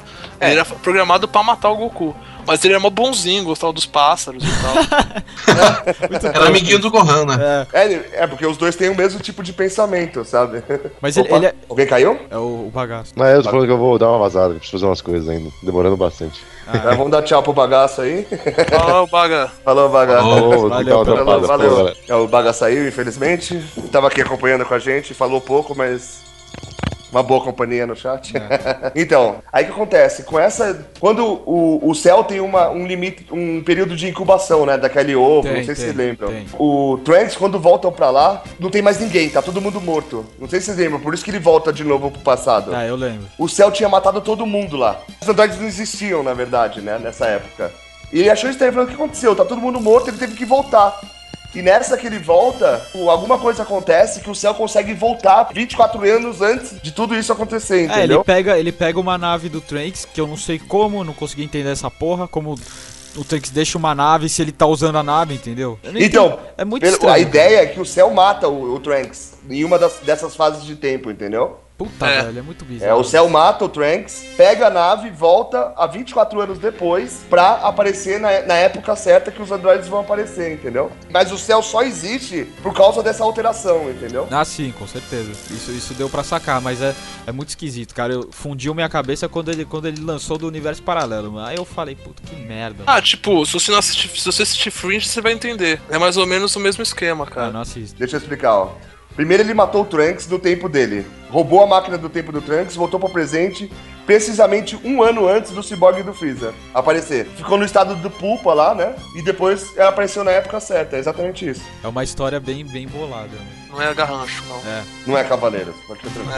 Ele 0.42 0.52
era 0.60 0.66
programado 0.66 1.28
pra 1.28 1.42
matar 1.44 1.70
o 1.70 1.76
Goku. 1.78 2.16
Mas 2.48 2.64
ele 2.64 2.76
era 2.76 2.80
mó 2.80 2.92
bonzinho, 2.92 3.44
gostava 3.44 3.74
dos 3.74 3.88
pássaros 3.88 4.44
e 4.44 4.48
tal. 4.62 4.76
Era 6.34 6.46
amiguinho 6.48 6.78
do 6.78 6.92
Gohan, 6.92 7.26
né? 7.26 7.66
É, 7.74 7.86
É, 7.94 8.10
é 8.24 8.28
porque 8.28 8.46
os 8.46 8.56
dois 8.56 8.76
têm 8.76 8.90
o 8.90 8.96
mesmo 8.96 9.20
tipo 9.20 9.42
de 9.42 9.52
pensamento, 9.52 10.24
sabe? 10.24 10.62
Mas 11.02 11.18
ele- 11.18 11.28
Opa, 11.28 11.38
ele 11.38 11.46
é- 11.48 11.56
Alguém 11.68 11.88
caiu? 11.88 12.20
é 12.30 12.38
o, 12.38 12.68
o 12.68 12.72
bagaço. 12.72 13.14
Mas 13.16 13.34
eu 13.36 13.42
tô 13.44 13.50
falando 13.50 13.66
que 13.66 13.72
eu 13.74 13.78
vou 13.80 13.98
dar 13.98 14.10
uma 14.10 14.20
vazada, 14.20 14.54
preciso 14.54 14.74
fazer 14.74 14.86
umas 14.86 15.02
coisas 15.02 15.28
ainda, 15.28 15.50
demorando 15.64 15.98
bastante. 15.98 16.40
Tá, 16.66 16.92
vamos 16.96 17.10
dar 17.12 17.22
tchau 17.24 17.42
pro 17.42 17.52
bagaço 17.54 18.02
aí. 18.02 18.28
Fala, 18.70 19.02
o 19.02 19.08
Baga. 19.08 19.52
Falou, 19.64 19.90
bagaço. 19.90 20.22
Falou. 20.30 20.70
Valeu, 20.70 21.02
então, 21.02 21.42
valeu, 21.42 21.70
pô. 21.96 22.14
É, 22.14 22.16
o 22.16 22.28
Baga 22.28 22.54
saiu, 22.54 22.88
infelizmente. 22.88 23.60
Tava 23.92 24.08
aqui 24.08 24.22
acompanhando 24.22 24.66
com 24.66 24.74
a 24.74 24.80
gente, 24.80 25.14
falou 25.16 25.40
pouco, 25.42 25.76
mas. 25.76 26.24
Uma 27.16 27.24
boa 27.24 27.42
companhia 27.42 27.88
no 27.88 27.96
chat. 27.96 28.34
então, 28.94 29.38
aí 29.50 29.64
que 29.64 29.72
acontece? 29.72 30.24
Com 30.24 30.38
essa. 30.38 30.86
Quando 31.00 31.24
o, 31.46 31.80
o 31.90 31.96
céu 31.96 32.26
tem 32.26 32.42
uma, 32.42 32.70
um 32.70 32.86
limite, 32.86 33.26
um 33.32 33.64
período 33.64 33.96
de 33.96 34.10
incubação, 34.10 34.66
né? 34.66 34.78
Daquele 34.78 35.16
ovo, 35.16 35.44
Tem, 35.44 35.60
não 35.60 35.64
sei 35.64 35.76
se 35.76 35.82
tem, 35.86 35.94
vocês 35.94 35.96
lembram. 35.96 36.28
tem. 36.28 36.46
O 36.60 37.00
Trunks, 37.06 37.38
quando 37.38 37.58
voltam 37.58 37.90
pra 37.90 38.10
lá, 38.10 38.44
não 38.60 38.70
tem 38.70 38.82
mais 38.82 39.00
ninguém, 39.00 39.30
tá 39.30 39.42
todo 39.42 39.62
mundo 39.62 39.80
morto. 39.80 40.26
Não 40.38 40.50
sei 40.50 40.60
se 40.60 40.66
vocês 40.66 40.78
lembram, 40.78 41.00
por 41.00 41.14
isso 41.14 41.24
que 41.24 41.32
ele 41.32 41.40
volta 41.40 41.72
de 41.72 41.86
novo 41.86 42.12
pro 42.12 42.20
passado. 42.20 42.76
Ah, 42.76 42.86
eu 42.86 42.98
lembro. 42.98 43.26
O 43.40 43.48
céu 43.48 43.72
tinha 43.72 43.88
matado 43.88 44.20
todo 44.20 44.46
mundo 44.46 44.76
lá. 44.76 45.00
Os 45.22 45.30
androides 45.30 45.58
não 45.58 45.68
existiam, 45.68 46.22
na 46.22 46.34
verdade, 46.34 46.82
né? 46.82 47.00
Nessa 47.02 47.28
época. 47.28 47.72
E 48.12 48.20
ele 48.20 48.30
achou 48.30 48.50
estranho, 48.50 48.74
falando, 48.74 48.90
o 48.90 48.92
que 48.92 49.02
aconteceu? 49.02 49.34
Tá 49.34 49.46
todo 49.46 49.62
mundo 49.62 49.80
morto, 49.80 50.10
ele 50.10 50.18
teve 50.18 50.36
que 50.36 50.44
voltar. 50.44 51.00
E 51.56 51.62
nessa 51.62 51.98
que 51.98 52.06
ele 52.06 52.20
volta, 52.20 52.86
alguma 53.10 53.38
coisa 53.40 53.64
acontece 53.64 54.20
que 54.20 54.30
o 54.30 54.36
céu 54.36 54.54
consegue 54.54 54.94
voltar 54.94 55.48
24 55.54 56.02
anos 56.04 56.42
antes 56.42 56.80
de 56.82 56.92
tudo 56.92 57.16
isso 57.16 57.32
acontecer, 57.32 57.76
É, 57.76 57.84
ele 57.84 57.94
entendeu? 57.94 58.24
pega, 58.26 58.58
ele 58.60 58.72
pega 58.72 59.00
uma 59.00 59.18
nave 59.18 59.48
do 59.48 59.62
Trunks, 59.62 60.06
que 60.06 60.20
eu 60.20 60.28
não 60.28 60.36
sei 60.38 60.60
como, 60.60 61.04
não 61.04 61.14
consegui 61.14 61.44
entender 61.44 61.70
essa 61.72 61.90
porra, 61.90 62.28
como 62.28 62.56
o 63.16 63.24
Trunks 63.24 63.50
deixa 63.52 63.78
uma 63.78 63.96
nave 63.96 64.28
se 64.28 64.42
ele 64.42 64.52
tá 64.52 64.66
usando 64.68 64.98
a 64.98 65.04
nave, 65.04 65.34
entendeu? 65.36 65.80
Então, 65.96 66.26
entendo. 66.28 66.40
é 66.58 66.66
muito 66.66 66.82
pelo- 66.82 66.94
estranho. 66.96 67.14
a 67.16 67.20
ideia 67.20 67.62
é 67.62 67.66
que 67.68 67.80
o 67.80 67.86
céu 67.86 68.12
mata 68.14 68.50
o, 68.50 68.74
o 68.76 68.80
Trunks 68.82 69.36
em 69.50 69.64
uma 69.64 69.80
das- 69.80 70.00
dessas 70.04 70.36
fases 70.36 70.66
de 70.66 70.76
tempo, 70.76 71.10
entendeu? 71.10 71.60
Puta, 71.78 72.06
É. 72.08 72.22
velho, 72.24 72.40
é 72.40 72.42
muito 72.42 72.64
É, 72.64 72.68
bizarro. 72.68 73.02
o 73.02 73.04
céu 73.04 73.28
mata 73.28 73.66
o 73.66 73.70
Trunks, 73.70 74.28
pega 74.38 74.68
a 74.68 74.70
nave, 74.70 75.10
volta 75.10 75.74
a 75.76 75.86
24 75.86 76.40
anos 76.40 76.58
depois 76.58 77.26
pra 77.30 77.56
aparecer 77.56 78.18
na, 78.18 78.42
na 78.44 78.54
época 78.54 78.96
certa 78.96 79.30
que 79.30 79.42
os 79.42 79.52
androides 79.52 79.88
vão 79.90 80.00
aparecer, 80.00 80.54
entendeu? 80.54 80.90
Mas 81.12 81.34
o 81.34 81.38
céu 81.38 81.62
só 81.62 81.82
existe 81.84 82.46
por 82.64 82.74
causa 82.74 83.04
dessa 83.04 83.24
alteração, 83.26 83.90
entendeu? 83.90 84.26
Ah, 84.32 84.46
sim, 84.46 84.74
com 84.80 84.88
certeza. 84.88 85.32
Isso, 85.52 85.72
isso 85.72 85.94
deu 85.96 86.10
pra 86.10 86.24
sacar, 86.24 86.62
mas 86.62 86.82
é, 86.82 86.96
é 87.28 87.32
muito 87.34 87.50
esquisito, 87.50 87.94
cara. 87.94 88.14
Eu 88.14 88.30
fundiu 88.32 88.74
minha 88.74 88.88
cabeça 88.88 89.28
quando 89.28 89.52
ele, 89.52 89.66
quando 89.66 89.88
ele 89.90 90.00
lançou 90.02 90.38
do 90.38 90.48
universo 90.48 90.82
paralelo. 90.82 91.30
mano. 91.34 91.46
Aí 91.48 91.58
eu 91.58 91.66
falei, 91.66 91.96
puta, 91.96 92.22
que 92.26 92.36
merda. 92.38 92.84
Ah, 92.88 93.02
tipo, 93.02 93.46
se 93.46 93.52
você, 93.52 93.70
não 93.72 93.80
assistir, 93.80 94.08
se 94.18 94.26
você 94.26 94.44
assistir 94.44 94.72
Fringe, 94.72 95.08
você 95.10 95.20
vai 95.20 95.34
entender. 95.34 95.82
É 95.90 95.98
mais 95.98 96.16
ou 96.16 96.26
menos 96.26 96.56
o 96.56 96.60
mesmo 96.60 96.82
esquema, 96.84 97.26
Ah, 97.30 97.32
cara. 97.32 97.52
não 97.52 97.60
assisto. 97.62 97.98
Deixa 98.00 98.16
eu 98.16 98.20
explicar, 98.22 98.54
ó. 98.56 98.70
Primeiro 99.16 99.44
ele 99.44 99.54
matou 99.54 99.84
o 99.84 99.86
Trunks 99.86 100.28
no 100.28 100.38
tempo 100.38 100.68
dele. 100.68 101.06
Roubou 101.30 101.64
a 101.64 101.68
máquina 101.68 101.98
do 101.98 102.10
tempo 102.10 102.32
do 102.32 102.42
Trunks, 102.42 102.76
voltou 102.76 103.00
pro 103.00 103.10
presente, 103.10 103.72
precisamente 104.06 104.78
um 104.84 105.02
ano 105.02 105.28
antes 105.28 105.52
do 105.52 105.64
Cyborg 105.64 106.00
e 106.00 106.04
do 106.04 106.14
Freeza 106.14 106.54
aparecer. 106.74 107.26
Ficou 107.36 107.58
no 107.58 107.66
estado 107.66 107.96
do 107.96 108.10
pulpa 108.10 108.54
lá, 108.54 108.76
né? 108.76 108.96
E 109.16 109.22
depois 109.22 109.76
ela 109.78 109.90
apareceu 109.90 110.24
na 110.24 110.32
época 110.32 110.60
certa. 110.60 110.96
É 110.96 111.00
exatamente 111.00 111.48
isso. 111.50 111.64
É 111.84 111.88
uma 111.88 112.04
história 112.04 112.40
bem, 112.40 112.66
bem 112.66 112.88
bolada. 112.88 113.28
né? 113.28 113.48
Não 113.70 113.82
é 113.82 113.94
garrancho, 113.94 114.44
não. 114.48 114.58
É. 114.70 114.84
Não 115.08 115.18
é 115.18 115.24
Cavaleiros. 115.24 115.76
Pode 115.88 116.00
ficar 116.02 116.14
tranquilo. 116.14 116.36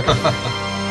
É. 0.00 0.74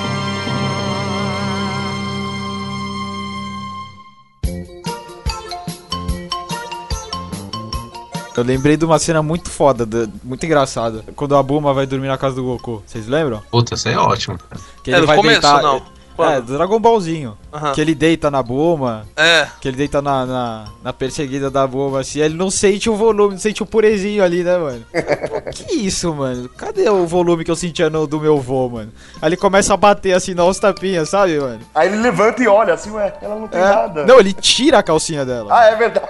Eu 8.36 8.44
lembrei 8.44 8.76
de 8.78 8.84
uma 8.86 8.98
cena 9.00 9.22
muito 9.22 9.50
foda, 9.50 9.86
de- 9.86 10.10
muito 10.24 10.46
engraçada. 10.46 11.04
Quando 11.16 11.36
a 11.36 11.44
Bulma 11.44 11.74
vai 11.74 11.86
dormir 11.86 12.08
na 12.08 12.18
casa 12.18 12.36
do 12.36 12.44
Goku. 12.44 12.82
Vocês 12.86 13.08
lembram? 13.08 13.42
Puta, 13.52 13.76
isso 13.76 13.88
aí 13.88 13.94
é 13.94 13.98
ótimo. 14.00 14.40
Que 14.84 14.92
É, 14.92 15.00
no 15.00 15.08
começo, 15.08 15.42
não? 15.42 15.78
É, 15.78 15.82
Quando? 16.16 16.46
do 16.46 16.54
Dragon 16.58 16.80
Ballzinho. 16.80 17.36
Aham. 17.52 17.72
Que 17.74 17.82
ele 17.82 17.96
deita 17.96 18.30
na 18.30 18.44
Bulma. 18.44 19.08
É. 19.16 19.48
Que 19.60 19.68
ele 19.68 19.78
deita 19.78 20.00
na, 20.00 20.26
na, 20.28 20.66
na 20.84 20.94
perseguida 20.94 21.50
da 21.50 21.66
Bulma, 21.66 22.02
assim. 22.02 22.20
Ele 22.20 22.36
não 22.36 22.52
sente 22.52 22.88
o 22.90 22.96
volume, 22.96 23.34
não 23.34 23.40
sente 23.40 23.64
o 23.64 23.66
purezinho 23.66 24.24
ali, 24.24 24.44
né, 24.44 24.56
mano? 24.58 24.86
Pô, 24.92 25.42
que 25.52 25.74
isso, 25.76 26.14
mano? 26.14 26.48
Cadê 26.50 26.88
o 26.88 27.08
volume 27.08 27.44
que 27.44 27.50
eu 27.50 27.56
sentia 27.56 27.90
no, 27.90 28.06
do 28.06 28.20
meu 28.20 28.40
vô, 28.40 28.70
mano? 28.70 28.92
Aí 29.22 29.30
ele 29.30 29.38
começa 29.38 29.74
a 29.74 29.78
bater 29.78 30.14
assim, 30.14 30.36
dar 30.36 30.46
uns 30.46 30.60
tapinhas, 30.60 31.10
sabe, 31.10 31.40
mano? 31.40 31.60
Aí 31.74 31.88
ele 31.88 31.98
levanta 31.98 32.44
e 32.44 32.48
olha 32.48 32.76
assim, 32.76 32.92
ué, 32.92 33.12
ela 33.22 33.36
não 33.36 33.48
tem 33.48 33.60
É. 33.62 33.64
nada. 33.64 34.06
Não, 34.06 34.20
ele 34.20 34.34
tira 34.34 34.78
a 34.80 34.84
calcinha 34.84 35.26
dela. 35.26 35.50
Ah, 35.56 35.66
é 35.66 35.76
verdade. 35.76 36.08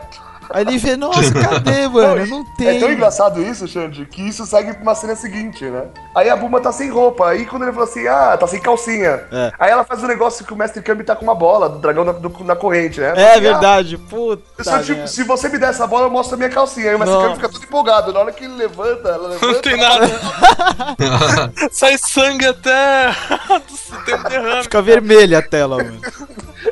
Aí 0.54 0.62
ele 0.64 0.78
vê, 0.78 0.96
nossa, 0.96 1.34
cadê, 1.34 1.88
mano? 1.88 2.26
Não 2.28 2.46
É 2.66 2.80
tão 2.80 2.92
engraçado 2.92 3.42
isso, 3.42 3.68
Xande, 3.68 4.06
que 4.06 4.22
isso 4.22 4.46
segue 4.46 4.72
pra 4.74 4.84
uma 4.84 4.94
cena 4.96 5.16
seguinte, 5.16 5.66
né? 5.66 5.86
Aí 6.16 6.30
a 6.30 6.36
Buma 6.36 6.62
tá 6.62 6.72
sem 6.72 6.90
roupa, 6.92 7.28
aí 7.30 7.46
quando 7.46 7.64
ele 7.64 7.72
falou 7.72 7.88
assim, 7.90 8.08
ah, 8.08 8.38
tá 8.40 8.46
sem 8.46 8.62
calcinha. 8.62 9.24
É. 9.32 9.52
Aí 9.60 9.72
ela 9.72 9.84
faz 9.84 10.04
um 10.04 10.08
negócio 10.08 10.46
que 10.46 10.54
o 10.54 10.56
Mestre 10.56 10.82
Kami 10.84 11.04
tá 11.04 11.16
com 11.16 11.24
uma 11.24 11.34
bola 11.34 11.68
do 11.68 11.80
dragão 11.80 12.06
na, 12.06 12.12
do- 12.12 12.44
na 12.44 12.56
corrente, 12.56 13.00
né? 13.02 13.14
É 13.16 13.40
verdade, 13.40 13.98
puta. 13.98 14.44
ah, 14.60 14.64
se, 14.64 14.70
eu, 14.70 14.80
tipo, 14.82 14.92
merda. 14.94 15.08
se 15.08 15.24
você 15.24 15.50
me 15.50 15.58
der 15.58 15.72
essa 15.72 15.88
bola, 15.88 16.06
eu 16.06 16.12
mostro 16.12 16.36
a 16.36 16.38
minha 16.38 16.50
calcinha. 16.50 16.90
Aí 16.92 16.96
o 16.96 17.00
Mestre. 17.00 17.18
Kami 17.18 17.36
fica 17.36 17.50
todo 17.50 17.64
empolgado. 17.64 18.14
Na 18.14 18.20
hora 18.20 18.32
que 18.32 18.44
ele 18.44 18.54
levanta, 18.56 19.10
ela 19.10 19.28
levanta. 19.30 19.48
Não 19.54 19.62
tem 19.62 19.76
nada. 19.78 20.08
Sai 21.72 21.98
sangue 21.98 22.46
até. 22.46 23.12
tem 24.06 24.16
um 24.16 24.24
derrame. 24.24 24.64
Fica 24.64 24.82
vermelha 24.82 25.40
a 25.40 25.42
tela, 25.42 25.78
mano. 25.78 26.00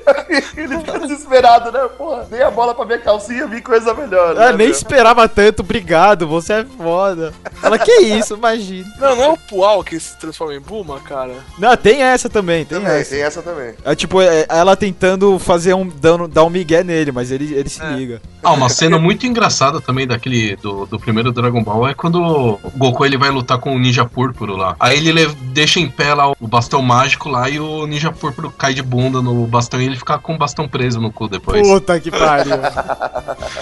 ele 0.58 0.78
fica 0.80 1.00
desesperado, 1.00 1.72
né? 1.72 1.88
Porra, 1.98 2.26
dei 2.30 2.42
a 2.42 2.52
bola 2.52 2.74
pra 2.74 2.86
minha 2.86 3.00
calcinha, 3.00 3.48
vi 3.48 3.62
coisa 3.62 3.94
melhor. 3.94 4.36
Ah, 4.38 4.52
né, 4.52 4.58
nem 4.58 4.68
meu? 4.68 4.70
esperava 4.76 5.28
tanto, 5.28 5.62
obrigado, 5.62 6.28
você 6.28 6.54
é 6.54 6.66
foda. 6.66 7.34
Ela, 7.64 7.78
que 7.78 7.92
isso, 7.92 8.36
imagina. 8.36 8.88
Não, 9.00 9.16
não 9.16 9.24
é 9.24 9.30
o 9.30 9.38
Pual 9.38 9.84
que 9.84 10.00
se 10.00 10.18
transforma 10.18 10.54
em 10.56 10.60
Buma, 10.60 11.00
cara. 11.00 11.34
Não, 11.58 11.76
tem 11.78 12.02
essa 12.04 12.30
também, 12.30 12.66
tem 12.66 12.80
Também, 12.80 13.00
essa. 13.00 13.10
tem 13.12 13.22
essa 13.24 13.42
também. 13.42 13.74
É 13.84 13.96
tipo, 13.96 14.22
é, 14.22 14.46
ela 14.50 14.76
tentando 14.76 15.38
fazer 15.40 15.74
um. 15.74 15.88
Dando, 16.02 16.28
dar 16.28 16.44
um 16.44 16.50
migué 16.50 16.84
nele, 16.84 17.12
mas 17.12 17.32
ele, 17.32 17.54
ele 17.54 17.70
se 17.70 17.82
É. 17.82 17.90
liga. 17.92 18.22
Ah, 18.44 18.54
uma 18.54 18.70
cena 18.70 18.98
muito 18.98 19.28
engraçada 19.28 19.80
também 19.80 20.08
daquele 20.08 20.56
do, 20.56 20.86
do 20.88 21.00
primeiro 21.00 21.32
Dragon 21.32 21.62
Ball 21.64 21.88
é 21.90 21.94
quando 21.94 22.20
o 22.22 22.60
Goku 22.76 23.06
ele 23.06 23.18
vai 23.18 23.30
lutar 23.30 23.60
com 23.60 23.76
o 23.76 23.80
Ninja 23.80 24.04
Púrpuro 24.06 24.56
lá. 24.56 24.76
Aí 24.80 24.98
ele 24.98 25.12
le- 25.12 25.36
deixa 25.54 25.80
em 25.80 25.88
pé 25.88 26.14
lá 26.16 26.32
o 26.32 26.48
bastão 26.48 26.82
mágico 26.82 27.30
lá 27.30 27.48
e 27.50 27.60
o 27.60 27.86
Ninja 27.86 28.12
Púrpuro 28.12 28.50
cai 28.50 28.74
de 28.74 28.82
bunda 28.82 29.22
no 29.22 29.46
bastão 29.46 29.80
e 29.80 29.86
ele 29.92 30.00
fica 30.00 30.18
com 30.18 30.34
o 30.36 30.38
bastão 30.38 30.68
preso 30.68 31.00
no 31.00 31.12
cu 31.12 31.28
depois. 31.28 31.68
Puta 31.68 32.00
que 32.00 32.10
pariu. 32.10 32.54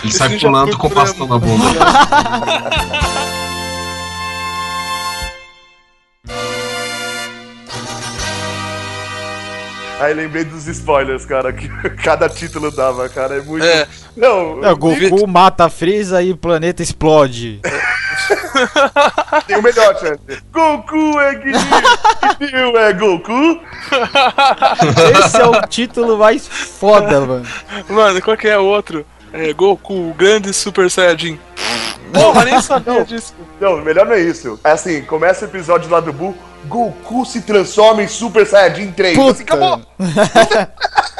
Ele 0.03 0.11
sai 0.11 0.37
pulando 0.37 0.77
com 0.77 0.87
o 0.87 0.89
bastão 0.89 1.27
na 1.27 1.39
bunda. 1.39 1.79
Aí 9.99 10.13
lembrei 10.13 10.43
dos 10.45 10.67
spoilers, 10.67 11.25
cara, 11.25 11.51
que 11.51 11.67
cada 12.03 12.29
título 12.29 12.71
dava, 12.71 13.07
cara. 13.09 13.37
É 13.37 13.41
muito. 13.41 13.65
É. 13.65 13.87
Não, 14.15 14.63
É, 14.63 14.73
Goku 14.73 15.27
mata 15.27 15.65
a 15.65 15.69
Freeza 15.69 16.21
e 16.21 16.31
o 16.31 16.37
planeta 16.37 16.81
explode. 16.81 17.59
tem 19.47 19.57
o 19.57 19.61
melhor, 19.61 19.97
Xande. 19.99 20.43
Goku 20.51 21.19
é 21.19 21.35
Guinil, 21.35 22.77
é 22.77 22.93
Goku. 22.93 23.31
Esse 25.25 25.37
é 25.41 25.45
o 25.45 25.61
título 25.67 26.17
mais 26.17 26.47
foda, 26.47 27.21
mano. 27.21 27.45
Mano, 27.89 28.21
qual 28.21 28.37
que 28.37 28.47
é 28.47 28.57
o 28.57 28.65
outro? 28.65 29.05
É 29.31 29.53
Goku, 29.53 29.93
o 29.93 30.13
grande 30.13 30.53
Super 30.53 30.89
Saiyajin. 30.89 31.39
Porra, 32.13 32.45
nem 32.45 32.61
sabia 32.61 33.05
disso. 33.05 33.33
Não, 33.59 33.75
o 33.75 33.81
melhor 33.81 34.05
não 34.05 34.13
é 34.13 34.19
isso. 34.21 34.59
É 34.63 34.71
assim, 34.71 35.01
começa 35.03 35.45
o 35.45 35.47
episódio 35.47 35.89
lá 35.89 35.99
do 35.99 36.11
Buu, 36.11 36.35
Goku 36.65 37.25
se 37.25 37.41
transforma 37.41 38.03
em 38.03 38.07
Super 38.07 38.45
Saiyajin 38.45 38.91
3. 38.91 39.17
Assim, 39.17 39.43
acabou. 39.43 39.81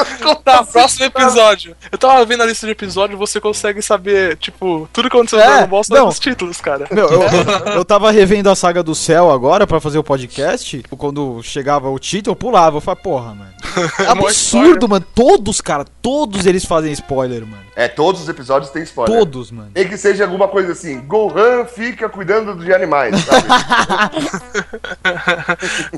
Tá, 0.44 0.64
próximo 0.64 1.04
episódio. 1.04 1.76
Eu 1.90 1.98
tava 1.98 2.24
vendo 2.24 2.42
a 2.42 2.46
lista 2.46 2.66
de 2.66 2.72
episódios, 2.72 3.18
você 3.18 3.40
consegue 3.40 3.82
saber, 3.82 4.36
tipo, 4.36 4.88
tudo 4.92 5.10
que 5.10 5.16
aconteceu 5.16 5.38
no 5.38 5.44
É, 5.44 5.48
Dragon 5.48 5.68
Ball 5.68 5.84
só 5.84 6.04
nos 6.04 6.18
títulos, 6.18 6.60
cara. 6.60 6.86
Meu, 6.90 7.08
eu, 7.08 7.22
eu 7.76 7.84
tava 7.84 8.10
revendo 8.10 8.50
a 8.50 8.54
saga 8.54 8.82
do 8.82 8.94
céu 8.94 9.30
agora 9.30 9.66
pra 9.66 9.80
fazer 9.80 9.98
o 9.98 10.04
podcast. 10.04 10.82
Quando 10.96 11.42
chegava 11.42 11.88
o 11.90 11.98
título, 11.98 12.32
eu 12.32 12.36
pulava. 12.36 12.78
Eu 12.78 12.80
falei, 12.80 13.00
porra, 13.02 13.34
mano. 13.34 13.50
É 14.00 14.10
absurdo, 14.10 14.88
mano. 14.88 15.04
Todos, 15.14 15.60
cara, 15.60 15.84
todos 16.02 16.46
eles 16.46 16.64
fazem 16.64 16.92
spoiler, 16.92 17.46
mano. 17.46 17.62
É, 17.76 17.86
todos 17.88 18.22
os 18.22 18.28
episódios 18.28 18.70
têm 18.70 18.82
spoiler. 18.82 19.16
Todos, 19.18 19.50
mano. 19.50 19.70
Nem 19.74 19.88
que 19.88 19.96
seja 19.96 20.24
alguma 20.24 20.48
coisa 20.48 20.72
assim, 20.72 21.00
Gohan 21.00 21.64
fica 21.64 22.08
cuidando 22.08 22.54
de 22.56 22.72
animais, 22.74 23.14
sabe? 23.24 23.46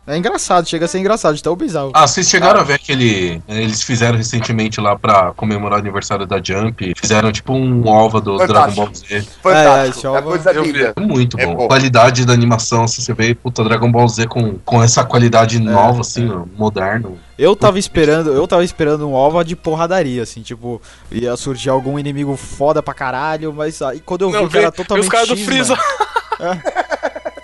É 0.07 0.17
engraçado, 0.17 0.69
chega 0.69 0.85
a 0.85 0.89
ser 0.89 0.99
engraçado, 0.99 1.35
de 1.35 1.43
tão 1.43 1.57
bizarro. 1.57 1.91
Ah, 1.95 2.07
vocês 2.07 2.29
chegaram 2.29 2.61
a 2.61 2.63
ver 2.63 2.75
aquele. 2.75 3.43
Eles 3.49 3.83
fizeram 3.93 4.16
recentemente 4.16 4.80
lá 4.80 4.97
pra 4.99 5.32
comemorar 5.36 5.78
o 5.78 5.82
aniversário 5.82 6.26
da 6.26 6.40
Jump. 6.43 6.93
Fizeram 6.97 7.30
tipo 7.30 7.53
um 7.53 7.86
OVA 7.86 8.20
do 8.20 8.38
Fantástico. 8.38 8.53
Dragon 8.53 8.74
Ball 8.74 8.95
Z. 8.95 9.05
É, 9.11 9.16
é, 9.18 9.22
Fantástico. 9.22 9.97
esse 9.99 10.07
É, 10.07 10.09
OVA 10.11 10.22
coisa 10.22 10.51
eu 10.53 10.62
vi. 10.64 10.72
linda. 10.72 10.93
É 10.97 11.01
muito 11.01 11.38
É 11.38 11.47
bom. 11.47 11.55
bom. 11.57 11.66
Qualidade 11.68 12.24
da 12.24 12.32
animação, 12.32 12.84
assim, 12.84 13.03
você 13.03 13.12
vê, 13.12 13.34
puta, 13.34 13.62
Dragon 13.62 13.90
Ball 13.93 14.09
Z 14.09 14.26
com, 14.26 14.55
com 14.64 14.82
essa 14.82 15.05
qualidade 15.05 15.59
nova, 15.61 16.01
assim, 16.01 16.26
moderno. 16.57 17.18
Eu 17.38 17.55
tava 17.55 17.78
esperando, 17.78 18.30
eu 18.32 18.47
tava 18.47 18.64
esperando 18.64 19.09
um 19.09 19.14
OVA 19.14 19.45
de 19.45 19.55
porradaria, 19.57 20.22
assim, 20.22 20.43
tipo, 20.43 20.80
ia 21.11 21.36
surgir 21.36 21.70
algum 21.70 21.99
inimigo 21.99 22.36
foda 22.36 22.82
pra 22.82 22.95
caralho, 22.95 23.53
mas 23.53 23.82
aí 23.82 24.01
quando 24.01 24.22
eu 24.22 24.30
vi 24.30 24.36
Não, 24.36 24.49
que 24.49 24.59
era 24.59 24.70
totalmente 24.72 25.05
os 25.05 25.11
caras 25.11 25.28
do 25.28 25.36
Freeza. 25.36 25.76
mano. 25.76 26.62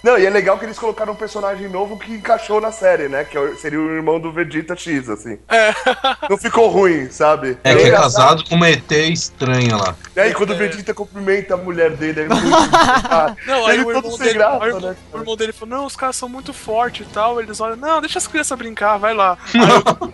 Não, 0.03 0.17
e 0.19 0.25
é 0.25 0.31
legal 0.31 0.59
que 0.59 0.65
eles 0.65 0.79
colocaram 0.79 1.13
um 1.13 1.17
personagem 1.17 1.69
novo 1.69 1.99
que 1.99 2.13
encaixou 2.13 2.61
na 2.61 2.71
série, 2.71 3.09
né? 3.09 3.25
Que 3.25 3.37
é 3.37 3.55
seria 3.57 3.81
o 3.81 3.91
irmão 3.91 4.21
do 4.21 4.31
Vegeta 4.33 4.77
X, 4.77 5.09
assim. 5.09 5.39
É. 5.49 5.75
Não 6.31 6.37
ficou 6.39 6.69
ruim, 6.69 7.11
sabe? 7.11 7.59
É 7.65 7.75
que 7.75 7.83
é 7.83 7.91
casado 7.91 8.45
com 8.49 8.55
uma 8.55 8.69
ET 8.71 8.91
estranha 8.93 9.77
lá. 9.77 9.97
E 10.15 10.21
aí, 10.21 10.33
quando 10.35 10.51
o 10.51 10.57
Vegeta 10.57 10.95
cumprimenta 10.95 11.55
a 11.55 11.57
mulher 11.57 11.91
dele, 11.91 12.23
é 12.23 12.27
ah, 13.11 13.35
Não, 13.47 13.67
aí 13.67 13.75
ele 13.75 13.83
o 13.83 13.87
todo 13.93 13.97
irmão, 14.05 14.11
sem 14.17 14.27
dele, 14.27 14.39
graça, 14.39 14.65
aí 14.65 14.73
o- 14.73 14.81
né? 14.81 14.97
o 15.13 15.19
irmão 15.19 15.37
dele 15.37 15.53
falou, 15.53 15.77
não, 15.79 15.87
os 15.87 15.97
caras 15.97 16.17
são 16.17 16.29
muito 16.29 16.53
fortes 16.53 17.07
e 17.07 17.11
tal. 17.11 17.41
Eles 17.41 17.61
olham, 17.61 17.77
não, 17.77 18.01
deixa 18.01 18.19
as 18.19 18.27
crianças 18.27 18.57
brincar, 18.57 18.99
vai 18.99 19.15
lá. 19.15 19.37
Aí, 19.55 19.61
eu- 19.61 20.13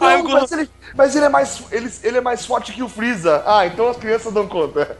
aí 0.08 0.22
Não, 0.22 0.30
mas 0.30 0.52
ele, 0.52 0.70
mas 0.94 1.16
ele 1.16 1.24
é 1.26 1.28
mais. 1.28 1.62
Ele, 1.70 1.92
ele 2.02 2.18
é 2.18 2.20
mais 2.20 2.44
forte 2.44 2.72
que 2.72 2.82
o 2.82 2.88
Freeza. 2.88 3.42
Ah, 3.46 3.66
então 3.66 3.88
as 3.88 3.96
crianças 3.96 4.32
dão 4.32 4.46
conta. 4.48 4.96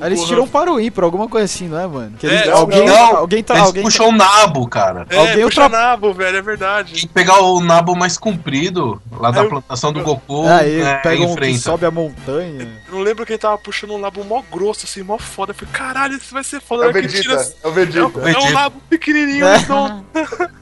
Aí 0.00 0.06
eles 0.08 0.22
tiram 0.24 0.46
para 0.46 0.72
o 0.72 0.80
ímpar, 0.80 1.04
alguma 1.04 1.28
coisa 1.28 1.44
assim, 1.46 1.68
não 1.68 1.78
é, 1.80 1.86
mano? 1.86 2.16
Que 2.18 2.26
eles- 2.26 2.46
É, 2.46 2.50
alguém, 2.50 2.84
não, 2.86 3.16
alguém 3.16 3.42
tá, 3.42 3.54
Eles 3.54 3.66
alguém 3.66 3.82
puxam 3.82 4.08
o 4.08 4.12
nabo, 4.12 4.66
cara. 4.68 5.06
é, 5.10 5.16
alguém 5.16 5.44
puxa 5.44 5.62
ultra- 5.62 5.68
nabo, 5.68 6.12
velho, 6.12 6.36
é 6.36 6.42
verdade. 6.42 6.92
Tem 6.92 7.00
que 7.02 7.08
pegar 7.08 7.40
o 7.42 7.60
nabo 7.60 7.96
mais 7.96 8.18
comprido, 8.18 9.00
lá 9.12 9.30
da 9.30 9.42
eu- 9.42 9.48
plantação 9.48 9.92
do 9.92 10.02
Goku, 10.02 10.46
É, 10.46 10.52
aí 10.60 10.80
é, 10.80 10.94
pega 10.96 11.22
um 11.24 11.34
que 11.36 11.58
sobe 11.58 11.86
a 11.86 11.90
montanha. 11.90 12.68
Eu 12.88 12.94
não 12.94 13.00
lembro 13.00 13.24
quem 13.26 13.38
tava 13.38 13.56
puxando 13.58 13.92
um 13.94 13.98
nabo 13.98 14.22
mó 14.24 14.42
grosso, 14.52 14.86
assim, 14.86 15.02
mó 15.02 15.18
foda. 15.18 15.50
Eu 15.52 15.54
falei, 15.54 15.72
caralho, 15.72 16.14
isso 16.16 16.32
vai 16.32 16.44
ser 16.44 16.60
foda. 16.60 16.84
É 16.86 16.88
o 16.88 16.92
que 16.92 17.06
tira 17.08 17.36
Vegeta. 17.36 17.54
É 17.62 17.66
o 17.66 17.70
É 17.70 17.74
Vegeta. 17.74 18.18
um, 18.18 18.28
é 18.28 18.38
um 18.38 18.50
nabo 18.52 18.76
pequenininho, 18.88 19.46
É. 19.46 19.56
então. 19.58 20.04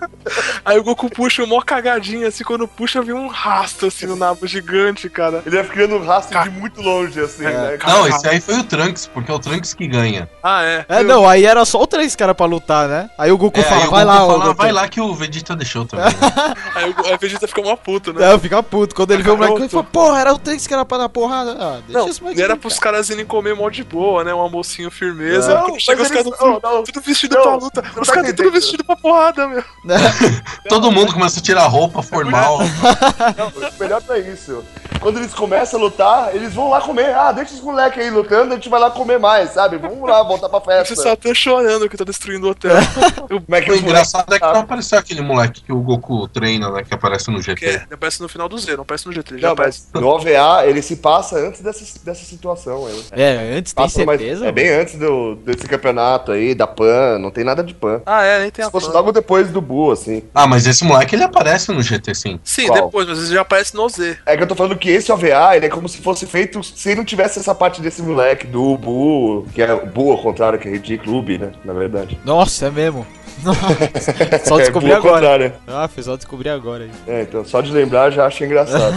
Aí 0.64 0.78
o 0.78 0.84
Goku 0.84 1.10
puxa 1.10 1.42
uma 1.42 1.62
cagadinha, 1.62 2.28
assim, 2.28 2.44
quando 2.44 2.66
puxa, 2.68 3.02
vem 3.02 3.14
um 3.14 3.26
rastro, 3.26 3.88
assim, 3.88 4.06
no 4.06 4.14
nabo 4.16 4.46
gigante, 4.46 5.08
cara. 5.08 5.42
Ele 5.44 5.56
vai 5.56 5.64
criando 5.66 5.96
um 5.96 6.04
rastro 6.04 6.32
Ca- 6.34 6.44
de 6.44 6.50
muito 6.50 6.80
longe, 6.80 7.20
assim, 7.20 7.42
né? 7.42 7.76
Não, 7.86 8.06
esse 8.06 8.28
aí 8.28 8.40
foi 8.40 8.51
o 8.60 8.64
Trunks, 8.64 9.06
porque 9.12 9.30
é 9.30 9.34
o 9.34 9.38
Trunks 9.38 9.74
que 9.74 9.86
ganha. 9.86 10.28
Ah, 10.42 10.62
é. 10.64 10.84
É, 10.88 11.02
não, 11.02 11.28
aí 11.28 11.44
era 11.44 11.64
só 11.64 11.80
o 11.80 11.86
três 11.86 12.14
caras 12.16 12.36
pra 12.36 12.46
lutar, 12.46 12.88
né? 12.88 13.10
Aí 13.18 13.30
o 13.32 13.38
Goku 13.38 13.60
É, 13.60 13.62
fala, 13.62 13.82
aí 13.82 13.86
o 13.88 13.90
vai 13.90 14.04
Goku 14.04 14.16
lá, 14.16 14.26
fala, 14.26 14.44
Goku. 14.46 14.56
vai 14.62 14.72
lá 14.72 14.88
que 14.88 15.00
o 15.00 15.14
Vegeta 15.14 15.54
deixou 15.56 15.84
também. 15.84 16.06
né? 16.06 16.12
Aí 16.74 16.90
o, 16.90 17.06
aí 17.06 17.14
o 17.14 17.18
Vegeta 17.18 17.46
fica 17.46 17.60
uma 17.60 17.76
puta, 17.76 18.12
né? 18.12 18.32
É, 18.34 18.38
fica 18.38 18.62
puto. 18.62 18.94
Quando 18.94 19.10
ele 19.12 19.22
vê 19.22 19.30
o 19.30 19.36
moleque, 19.36 19.56
ele 19.58 19.68
fala, 19.68 19.84
porra, 19.84 20.20
era 20.20 20.32
o 20.32 20.38
três 20.38 20.66
que 20.66 20.72
era 20.72 20.84
pra 20.84 20.98
dar 20.98 21.08
porrada. 21.08 21.52
Ah, 21.58 21.80
deixa 21.86 21.98
Não, 21.98 22.08
esse 22.08 22.22
moleque 22.22 22.42
era 22.42 22.56
pros 22.56 22.78
caras 22.78 23.08
irem 23.10 23.24
comer 23.26 23.54
mó 23.54 23.68
de 23.68 23.84
boa, 23.84 24.24
né? 24.24 24.32
Um 24.34 24.40
almocinho 24.40 24.90
firmeza. 24.90 25.54
Não, 25.54 25.62
Quando 25.66 25.80
chega 25.80 26.02
os 26.02 26.08
caras 26.08 26.26
eles- 26.26 26.38
tudo, 26.38 26.60
não, 26.62 26.72
não. 26.76 26.82
tudo 26.84 27.00
vestido 27.00 27.34
Não, 27.36 27.42
pra 27.42 27.54
luta. 27.56 27.82
não 27.94 28.02
Os 28.02 28.08
tá 28.08 28.14
caras 28.14 28.32
tudo 28.32 28.50
vestido 28.50 28.84
pra 28.84 28.96
porrada, 28.96 29.46
meu. 29.48 29.62
Todo 30.68 30.90
mundo 30.90 31.12
começa 31.12 31.38
a 31.40 31.42
tirar 31.42 31.66
roupa 31.66 32.02
formal. 32.02 32.58
Não, 33.36 33.48
o 33.48 33.72
melhor 33.80 34.02
não 34.08 34.14
é 34.14 34.20
isso. 34.20 34.64
Quando 35.00 35.18
eles 35.18 35.34
começam 35.34 35.78
a 35.78 35.82
lutar, 35.82 36.34
eles 36.34 36.54
vão 36.54 36.70
lá 36.70 36.80
comer. 36.80 37.14
Ah, 37.14 37.32
deixa 37.32 37.54
os 37.54 37.60
moleques 37.60 37.98
aí 38.02 38.10
lutando, 38.10 38.41
a 38.50 38.54
gente 38.54 38.68
vai 38.68 38.80
lá 38.80 38.90
comer 38.90 39.18
mais, 39.18 39.50
sabe? 39.50 39.76
Vamos 39.78 40.08
lá, 40.08 40.22
voltar 40.22 40.48
pra 40.48 40.58
Você 40.60 40.88
festa. 40.88 40.96
só 41.02 41.16
tá 41.16 41.32
chorando 41.34 41.88
que 41.88 41.96
tá 41.96 42.04
destruindo 42.04 42.46
o 42.46 42.50
hotel. 42.50 42.72
Como 43.28 43.54
é 43.54 43.60
que 43.62 43.70
O 43.70 43.74
os 43.74 43.80
moleques... 43.80 43.82
engraçado 43.82 44.34
é 44.34 44.38
que 44.40 44.44
não 44.46 44.60
apareceu 44.60 44.98
aquele 44.98 45.20
moleque 45.20 45.62
que 45.62 45.72
o 45.72 45.80
Goku 45.80 46.26
treina, 46.28 46.70
né? 46.70 46.82
Que 46.82 46.94
aparece 46.94 47.30
no 47.30 47.40
GT. 47.40 47.64
é, 47.64 47.68
ele 47.74 47.94
aparece 47.94 48.20
no 48.20 48.28
final 48.28 48.48
do 48.48 48.58
Z, 48.58 48.74
não 48.76 48.82
aparece 48.82 49.06
no 49.06 49.12
GT. 49.12 49.34
Ele 49.34 49.40
já 49.42 49.48
Não, 49.48 49.52
aparece. 49.54 49.82
no 49.94 50.06
OVA 50.06 50.66
ele 50.66 50.82
se 50.82 50.96
passa 50.96 51.36
antes 51.38 51.60
dessa, 51.60 51.84
dessa 52.04 52.24
situação 52.24 52.86
aí. 52.86 53.04
É, 53.12 53.56
antes 53.58 53.72
tem 53.72 53.84
Passa, 53.84 54.04
mas 54.04 54.20
certeza? 54.20 54.46
é 54.46 54.52
bem 54.52 54.68
antes 54.70 54.98
do, 54.98 55.36
desse 55.36 55.66
campeonato 55.66 56.32
aí, 56.32 56.54
da 56.54 56.66
PAN, 56.66 57.18
não 57.18 57.30
tem 57.30 57.44
nada 57.44 57.62
de 57.62 57.74
PAN. 57.74 58.00
Ah, 58.06 58.22
é, 58.24 58.40
nem 58.40 58.50
tem 58.50 58.62
a 58.64 58.66
Se 58.66 58.72
fosse 58.72 58.86
fã. 58.86 58.92
logo 58.92 59.12
depois 59.12 59.48
do 59.50 59.60
Bu, 59.60 59.90
assim. 59.92 60.22
Ah, 60.34 60.46
mas 60.46 60.66
esse 60.66 60.84
moleque 60.84 61.14
ele 61.14 61.22
aparece 61.24 61.70
no 61.72 61.82
GT, 61.82 62.14
sim. 62.14 62.40
Sim, 62.44 62.66
Qual? 62.66 62.86
depois, 62.86 63.08
mas 63.08 63.18
ele 63.18 63.34
já 63.34 63.40
aparece 63.42 63.74
no 63.74 63.88
Z. 63.88 64.18
É 64.26 64.36
que 64.36 64.42
eu 64.42 64.46
tô 64.46 64.54
falando 64.54 64.76
que 64.76 64.90
esse 64.90 65.10
OVA, 65.12 65.56
ele 65.56 65.66
é 65.66 65.68
como 65.68 65.88
se 65.88 65.98
fosse 65.98 66.26
feito 66.26 66.62
se 66.62 66.94
não 66.94 67.04
tivesse 67.04 67.38
essa 67.38 67.54
parte 67.54 67.80
desse 67.80 68.02
moleque, 68.02 68.21
do 68.46 68.76
Bu, 68.76 69.46
que 69.54 69.62
é 69.62 69.74
Bu 69.86 70.12
ao 70.12 70.18
contrário, 70.18 70.58
que 70.58 70.68
é 70.68 70.72
ridículo, 70.72 71.18
Ubi, 71.18 71.38
né? 71.38 71.52
Na 71.64 71.72
verdade. 71.72 72.18
Nossa, 72.24 72.66
é 72.66 72.70
mesmo. 72.70 73.06
Nossa, 73.42 74.38
só 74.44 74.56
é, 74.60 74.62
descobri 74.64 74.92
ao 74.92 74.98
agora. 74.98 75.54
Ah, 75.66 75.88
fez 75.88 76.06
só 76.06 76.16
descobrir 76.16 76.50
agora 76.50 76.84
aí. 76.84 76.90
É, 77.06 77.22
então 77.22 77.44
só 77.44 77.60
de 77.60 77.72
lembrar 77.72 78.10
já 78.10 78.26
achei 78.26 78.46
engraçado. 78.46 78.94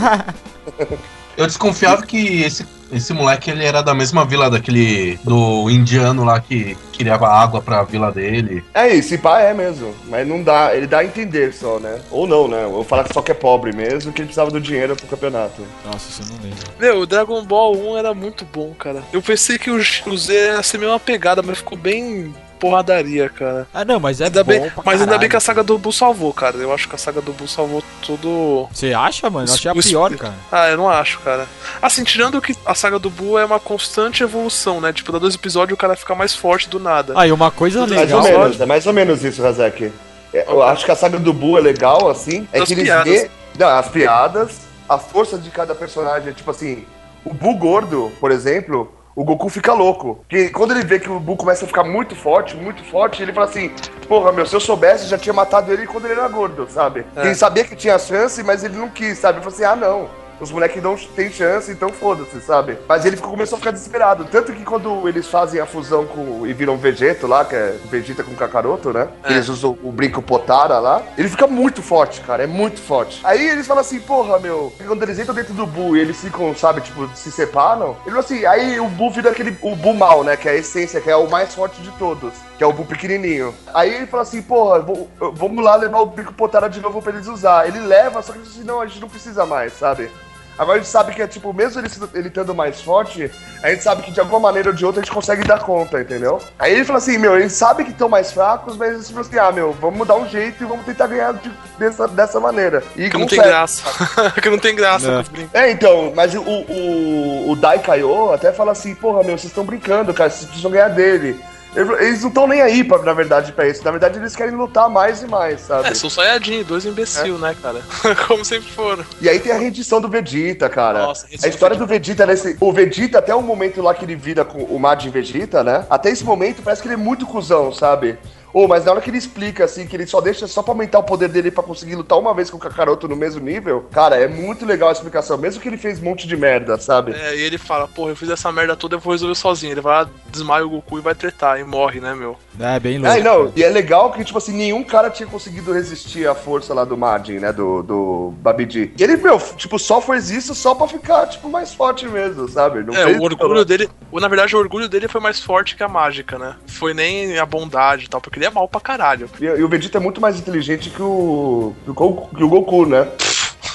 Eu 1.38 1.46
desconfiava 1.48 2.04
que 2.04 2.44
esse, 2.44 2.66
esse 2.92 3.14
moleque 3.14 3.52
ele 3.52 3.66
era 3.66 3.82
da 3.82 3.94
mesma 3.94 4.26
vila 4.26 4.50
daquele. 4.50 5.20
do 5.24 5.70
indiano 5.70 6.24
lá 6.24 6.40
que 6.40 6.78
criava 6.96 7.28
água 7.28 7.62
pra 7.62 7.84
vila 7.84 8.12
dele. 8.12 8.64
é 8.74 8.94
isso, 8.94 9.14
e 9.14 9.18
pá 9.18 9.42
é 9.42 9.54
mesmo. 9.54 9.94
Mas 10.06 10.28
não 10.28 10.42
dá, 10.42 10.76
ele 10.76 10.88
dá 10.88 11.00
a 11.00 11.06
entender 11.06 11.54
só, 11.54 11.80
né? 11.80 12.00
Ou 12.10 12.26
não, 12.26 12.48
né? 12.48 12.66
Ou 12.66 12.84
falar 12.84 13.04
que 13.04 13.14
só 13.14 13.22
que 13.22 13.32
é 13.32 13.36
pobre 13.36 13.76
mesmo, 13.76 14.14
que 14.14 14.22
ele 14.22 14.28
precisava 14.28 14.52
do 14.52 14.62
dinheiro 14.62 14.96
pro 14.96 15.08
campeonato. 15.08 15.62
Nossa, 15.86 16.10
isso 16.10 16.22
eu 16.22 16.36
não 16.36 16.44
lembro. 16.44 16.60
Meu, 16.80 17.00
o 17.00 17.06
Dragon 17.06 17.44
Ball 17.44 17.76
1 17.76 17.98
era 17.98 18.14
muito 18.14 18.46
bom, 18.46 18.74
cara. 18.74 19.04
Eu 19.12 19.22
pensei 19.22 19.58
que 19.58 19.70
o, 19.70 19.76
o 19.78 20.18
Z 20.18 20.34
ia 20.34 20.64
ser 20.64 20.78
meio 20.78 20.92
uma 20.92 21.00
pegada, 21.00 21.42
mas 21.42 21.58
ficou 21.58 21.78
bem 21.78 22.34
porradaria, 22.60 23.30
cara. 23.30 23.68
Ah, 23.74 23.84
não, 23.86 24.00
mas 24.00 24.22
é 24.22 24.26
ainda 24.26 24.44
bom 24.44 24.52
bem, 24.52 24.70
pra 24.70 24.84
mas 24.86 25.02
ainda 25.02 25.18
bem 25.18 25.30
que 25.30 25.36
a 25.36 25.40
saga 25.40 25.64
do 25.64 25.78
Buu 25.78 25.92
salvou, 25.92 26.34
cara. 26.34 26.58
Eu 26.58 26.74
acho 26.74 26.88
que 26.90 26.96
a 26.96 26.98
saga 26.98 27.22
do 27.22 27.32
Buu 27.34 27.48
salvou 27.48 27.84
tudo. 28.02 28.68
Você 28.72 28.94
acha, 28.94 29.30
mano? 29.30 29.48
Eu 29.48 29.54
achei 29.54 29.72
a 29.72 29.76
pior, 29.76 30.16
cara. 30.16 30.34
Ah, 30.52 30.70
eu 30.70 30.78
não 30.78 30.90
acho, 30.90 31.20
cara. 31.20 31.48
Assim, 31.82 32.04
tirando 32.04 32.42
que 32.42 32.56
a 32.66 32.74
saga 32.74 32.98
do 33.00 33.10
Buu 33.10 33.38
é 33.38 33.46
uma 33.46 33.60
constante 33.60 34.24
evolução, 34.24 34.80
né? 34.82 34.92
Tipo, 34.94 35.12
dá 35.12 35.20
dois 35.20 35.36
episódios 35.36 35.76
o 35.76 35.80
cara 35.80 35.96
fica 35.96 36.16
mais 36.16 36.34
forte 36.36 36.70
do 36.70 36.80
nada. 36.80 37.14
Ah, 37.16 37.28
e 37.28 37.32
uma 37.32 37.52
coisa 37.52 37.80
Mais 37.82 37.92
legal. 37.92 38.18
ou 38.20 38.24
menos, 38.24 38.60
é 38.62 38.66
mais 38.66 38.88
ou 38.88 38.94
menos 38.94 39.24
isso, 39.24 39.42
Razek. 39.42 39.92
É, 40.34 40.46
Eu 40.48 40.62
acho 40.64 40.84
que 40.86 40.92
a 40.92 40.96
saga 40.96 41.18
do 41.20 41.32
Bu 41.34 41.58
é 41.58 41.62
legal, 41.62 42.10
assim. 42.10 42.48
É 42.52 42.60
Das 42.60 42.68
que 42.68 42.74
eles 42.74 42.84
piadas. 42.86 43.06
vê. 43.14 43.32
Não, 43.58 43.68
as 43.70 43.88
piadas, 43.88 44.58
a 44.88 44.98
força 44.98 45.38
de 45.38 45.50
cada 45.50 45.74
personagem. 45.74 46.34
Tipo 46.34 46.52
assim, 46.52 46.86
o 47.24 47.34
Bu 47.34 47.56
gordo, 47.56 48.12
por 48.20 48.32
exemplo, 48.32 48.92
o 49.16 49.24
Goku 49.24 49.50
fica 49.50 49.74
louco. 49.74 50.16
Porque 50.28 50.50
quando 50.50 50.72
ele 50.72 50.84
vê 50.84 51.00
que 51.00 51.10
o 51.10 51.20
Bu 51.20 51.38
começa 51.38 51.64
a 51.64 51.68
ficar 51.68 51.84
muito 51.84 52.16
forte, 52.16 52.56
muito 52.56 52.84
forte, 52.84 53.24
ele 53.24 53.32
fala 53.32 53.48
assim: 53.48 53.72
Porra, 54.08 54.32
meu, 54.32 54.46
se 54.46 54.56
eu 54.56 54.60
soubesse, 54.60 55.08
já 55.08 55.18
tinha 55.18 55.34
matado 55.34 55.72
ele 55.72 55.88
quando 55.88 56.06
ele 56.06 56.20
era 56.20 56.28
gordo, 56.28 56.68
sabe? 56.70 57.06
É. 57.16 57.26
Ele 57.26 57.36
sabia 57.36 57.64
que 57.64 57.76
tinha 57.76 57.98
chance, 57.98 58.44
mas 58.44 58.64
ele 58.64 58.76
não 58.76 58.90
quis, 58.90 59.18
sabe? 59.18 59.40
Ele 59.40 59.44
falou 59.44 59.56
assim: 59.56 59.64
Ah, 59.64 59.76
não. 59.76 60.25
Os 60.40 60.52
moleques 60.52 60.82
não 60.84 60.96
têm 60.96 61.32
chance, 61.32 61.72
então 61.72 61.90
foda-se, 61.90 62.40
sabe? 62.42 62.78
Mas 62.88 63.06
ele 63.06 63.16
ficou- 63.16 63.32
começou 63.32 63.56
a 63.56 63.60
ficar 63.60 63.72
desesperado. 63.72 64.26
Tanto 64.26 64.52
que 64.54 64.64
quando 64.64 65.08
eles 65.08 65.28
fazem 65.28 65.60
a 65.62 65.66
fusão 65.66 66.06
com, 66.06 66.46
e 66.46 66.54
viram 66.54 66.78
Vegeto 66.78 67.28
lá, 67.28 67.46
que 67.46 67.56
é 67.56 67.76
Vegeta 67.86 68.24
com 68.24 68.36
Kakaroto, 68.36 68.92
né? 68.94 69.08
É. 69.24 69.32
Eles 69.34 69.48
usam 69.50 69.78
o 69.84 69.92
brinco 69.92 70.22
Potara 70.22 70.80
lá. 70.80 71.02
Ele 71.18 71.30
fica 71.30 71.48
muito 71.48 71.82
forte, 71.82 72.22
cara. 72.22 72.44
É 72.44 72.48
muito 72.48 72.82
forte. 72.82 73.22
Aí 73.24 73.48
eles 73.48 73.66
falam 73.68 73.82
assim, 73.82 74.00
porra, 74.00 74.40
meu. 74.40 74.74
Quando 74.86 75.04
eles 75.04 75.20
entram 75.20 75.34
dentro 75.36 75.54
do 75.54 75.66
Buu 75.66 75.96
e 75.96 76.00
eles 76.00 76.20
ficam, 76.20 76.54
sabe, 76.56 76.82
tipo, 76.82 77.10
se 77.16 77.32
separam. 77.32 77.96
Ele 78.06 78.18
assim, 78.18 78.46
aí 78.46 78.80
o 78.80 78.88
Buu 78.88 79.10
vira 79.12 79.30
aquele. 79.32 79.58
O 79.62 79.76
Buu 79.76 79.94
mal, 79.94 80.24
né? 80.24 80.36
Que 80.38 80.48
é 80.50 80.52
a 80.52 80.56
essência, 80.56 81.00
que 81.02 81.10
é 81.10 81.16
o 81.16 81.30
mais 81.30 81.54
forte 81.56 81.82
de 81.82 81.92
todos. 81.92 82.34
Que 82.58 82.64
é 82.64 82.68
o 82.68 82.74
Buu 82.74 82.86
pequenininho. 82.86 83.54
Aí 83.74 83.94
ele 83.94 84.08
fala 84.08 84.24
assim, 84.24 84.42
porra, 84.42 84.80
vou- 84.80 85.10
vamos 85.34 85.64
lá 85.64 85.76
levar 85.76 86.00
o 86.00 86.06
brinco 86.06 86.34
Potara 86.34 86.70
de 86.70 86.80
novo 86.80 87.02
pra 87.02 87.12
eles 87.14 87.28
usar. 87.28 87.68
Ele 87.68 87.80
leva, 87.80 88.22
só 88.22 88.32
que 88.32 88.40
ele 88.40 88.46
diz 88.46 88.56
assim, 88.58 88.66
não, 88.66 88.82
a 88.82 88.86
gente 88.88 89.00
não 89.02 89.10
precisa 89.10 89.46
mais, 89.46 89.74
sabe? 89.74 90.10
Agora 90.58 90.78
a 90.80 90.82
gente 90.82 90.90
sabe 90.92 91.14
que 91.14 91.22
é 91.22 91.28
tipo, 91.28 91.54
mesmo 91.54 91.82
ele, 91.82 91.90
ele 92.14 92.28
estando 92.30 92.56
mais 92.56 92.82
forte, 92.82 93.30
a 93.62 93.70
gente 93.70 93.84
sabe 93.84 94.04
que 94.04 94.12
de 94.12 94.20
alguma 94.20 94.40
maneira 94.40 94.70
ou 94.70 94.76
de 94.76 94.86
outra 94.86 95.02
a 95.02 95.04
gente 95.04 95.14
consegue 95.14 95.44
dar 95.46 95.60
conta, 95.60 96.00
entendeu? 96.00 96.40
Aí 96.58 96.74
ele 96.74 96.86
fala 96.86 96.98
assim, 97.00 97.18
meu, 97.18 97.36
eles 97.38 97.54
sabem 97.54 97.86
que 97.86 97.92
estão 97.92 98.08
mais 98.08 98.32
fracos, 98.32 98.78
mas 98.78 98.92
eles 98.94 99.10
falam 99.10 99.22
assim, 99.28 99.38
ah, 99.38 99.52
meu, 99.52 99.74
vamos 99.74 100.08
dar 100.08 100.16
um 100.16 100.28
jeito 100.28 100.64
e 100.64 100.66
vamos 100.66 100.86
tentar 100.86 101.08
ganhar 101.08 101.34
de- 101.34 101.52
dessa, 101.78 102.08
dessa 102.08 102.40
maneira. 102.40 102.82
E 102.96 103.10
Que 103.10 103.18
não 103.18 103.28
tem 103.28 103.40
graça. 103.40 103.84
que 104.42 104.50
não 104.50 104.58
tem 104.60 104.76
graça 104.76 105.08
É. 105.12 105.24
brincos. 105.24 105.54
É, 105.54 105.72
então, 105.72 106.14
mas 106.16 106.34
o, 106.34 106.42
o, 106.42 107.52
o 107.52 107.56
Dai 107.56 107.80
Kaiô 107.80 108.32
até 108.34 108.52
fala 108.54 108.72
assim, 108.72 108.96
porra, 108.96 109.20
meu, 109.24 109.38
vocês 109.38 109.46
estão 109.52 109.64
brincando, 109.66 110.14
cara, 110.14 110.30
vocês 110.30 110.46
precisam 110.46 110.72
ganhar 110.72 110.90
dele. 110.90 111.40
Eles 111.76 112.22
não 112.22 112.30
estão 112.30 112.48
nem 112.48 112.62
aí, 112.62 112.84
pra, 112.84 112.98
na 113.00 113.14
verdade, 113.14 113.52
pra 113.54 113.68
isso. 113.68 113.84
Na 113.84 113.92
verdade, 113.92 114.20
eles 114.20 114.36
querem 114.36 114.56
lutar 114.56 114.90
mais 114.90 115.22
e 115.22 115.28
mais, 115.28 115.62
sabe? 115.62 115.88
É, 115.88 115.94
são 115.94 116.10
Saiyajin, 116.10 116.64
dois 116.64 116.86
imbecil, 116.86 117.38
né, 117.38 117.56
cara? 117.62 117.82
Como 118.28 118.44
sempre 118.44 118.70
foram. 118.70 119.06
E 119.22 119.30
aí 119.30 119.40
tem 119.40 119.52
a 119.52 119.58
rendição 119.58 120.02
do 120.02 120.10
Vegeta, 120.10 120.68
cara. 120.68 121.04
Nossa, 121.04 121.28
a 121.42 121.48
história 121.48 121.76
do 121.76 121.86
do 121.86 121.88
Vegeta 121.88 122.26
nesse. 122.26 122.58
O 122.60 122.74
Vegeta, 122.74 123.20
até 123.20 123.34
o 123.34 123.42
momento 123.42 123.82
lá 123.82 123.94
que 123.94 124.04
ele 124.04 124.16
vira 124.16 124.44
com 124.44 124.64
o 124.64 124.80
Majin 124.80 125.10
Vegeta, 125.10 125.64
né? 125.64 125.86
Até 125.90 126.10
esse 126.10 126.24
momento 126.24 126.62
parece 126.62 126.82
que 126.82 126.88
ele 126.88 126.96
é 126.96 126.98
muito 126.98 127.26
cuzão, 127.26 127.72
sabe? 127.72 128.18
Ô, 128.56 128.70
mas 128.70 128.86
na 128.86 128.92
hora 128.94 129.02
que 129.02 129.10
ele 129.10 129.18
explica, 129.18 129.66
assim, 129.66 129.86
que 129.86 129.94
ele 129.98 130.08
só 130.08 130.22
deixa 130.22 130.48
só 130.48 130.64
pra 130.64 130.72
aumentar 130.72 131.00
o 131.00 131.04
poder 131.04 131.28
dele 131.28 131.52
pra 131.52 131.62
conseguir 131.62 131.96
lutar 131.96 132.18
uma 132.18 132.34
vez 132.34 132.50
com 132.50 132.56
o 132.56 132.60
Kakaroto 132.60 133.06
no 133.06 133.14
mesmo 133.14 133.42
nível, 133.42 133.86
cara, 133.92 134.16
é 134.16 134.30
muito 134.30 134.66
legal 134.66 134.88
a 134.88 134.92
explicação, 134.94 135.38
mesmo 135.38 135.62
que 135.62 135.68
ele 135.68 135.76
fez 135.78 136.00
um 136.00 136.04
monte 136.06 136.26
de 136.26 136.38
merda, 136.38 136.78
sabe? 136.80 137.12
É, 137.12 137.36
e 137.36 137.42
ele 137.42 137.58
fala, 137.58 137.86
porra, 137.86 138.12
eu 138.12 138.16
fiz 138.16 138.30
essa 138.30 138.50
merda 138.54 138.74
toda, 138.74 138.96
eu 138.96 139.00
vou 139.02 139.12
resolver 139.12 139.36
sozinho. 139.36 139.74
Ele 139.74 139.82
vai 139.82 140.06
lá, 140.06 140.10
desmaia 140.30 140.66
o 140.66 140.70
Goku 140.70 140.98
e 141.00 141.02
vai 141.02 141.14
tretar, 141.14 141.60
e 141.60 141.66
morre, 141.66 142.00
né, 142.00 142.16
meu? 142.16 142.38
É, 142.58 142.80
bem 142.80 142.98
louco. 142.98 143.14
É, 143.18 143.22
não, 143.22 143.52
e 143.58 143.62
é 143.62 143.68
legal 143.68 144.14
que, 144.14 144.24
tipo 144.24 144.38
assim, 144.38 144.54
nenhum 144.54 144.86
cara 144.86 145.10
tinha 145.10 145.28
conseguido 145.28 145.74
resistir 145.74 146.26
à 146.26 146.34
força 146.34 146.74
lá 146.74 146.86
do 146.86 146.96
Majin, 146.96 147.40
né, 147.40 147.52
do, 147.52 147.84
do 147.84 148.34
Babidi. 148.38 148.94
E 148.98 149.04
ele, 149.04 149.18
meu, 149.18 149.38
tipo, 149.58 149.78
só 149.78 150.00
fez 150.00 150.30
isso 150.32 150.56
só 150.56 150.74
pra 150.74 150.88
ficar, 150.88 151.28
tipo, 151.28 151.50
mais 151.50 151.74
forte 151.74 152.08
mesmo, 152.08 152.48
sabe? 152.48 152.84
Não 152.86 152.96
É, 152.96 153.04
fez 153.04 153.20
o 153.20 153.24
orgulho 153.24 153.66
dele. 153.66 153.90
o- 154.10 154.22
Na 154.22 154.30
verdade, 154.30 154.56
o 154.56 154.60
orgulho 154.60 154.88
dele 154.88 155.10
foi 155.10 155.20
mais 155.20 155.42
forte 155.42 155.76
que 155.76 155.84
a 155.84 155.90
mágica, 155.90 156.40
né? 156.40 156.56
Foi 156.68 156.94
nem 156.94 157.38
a 157.38 157.46
bondade 157.46 158.06
e 158.06 158.08
tal, 158.08 158.22
porque 158.22 158.40
ele 158.40 158.45
é 158.46 158.50
mal 158.50 158.68
pra 158.68 158.82
caralho. 158.82 159.30
E, 159.40 159.46
e 159.46 159.64
o 159.64 159.68
Vegeta 159.68 159.98
é 159.98 160.02
muito 160.02 160.22
mais 160.22 160.38
inteligente 160.38 160.90
que 160.90 161.02
o, 161.02 161.74
que 161.84 161.92
o, 161.92 161.94
Goku, 161.94 162.36
que 162.36 162.44
o 162.44 162.50
Goku, 162.50 162.86
né? 162.86 163.08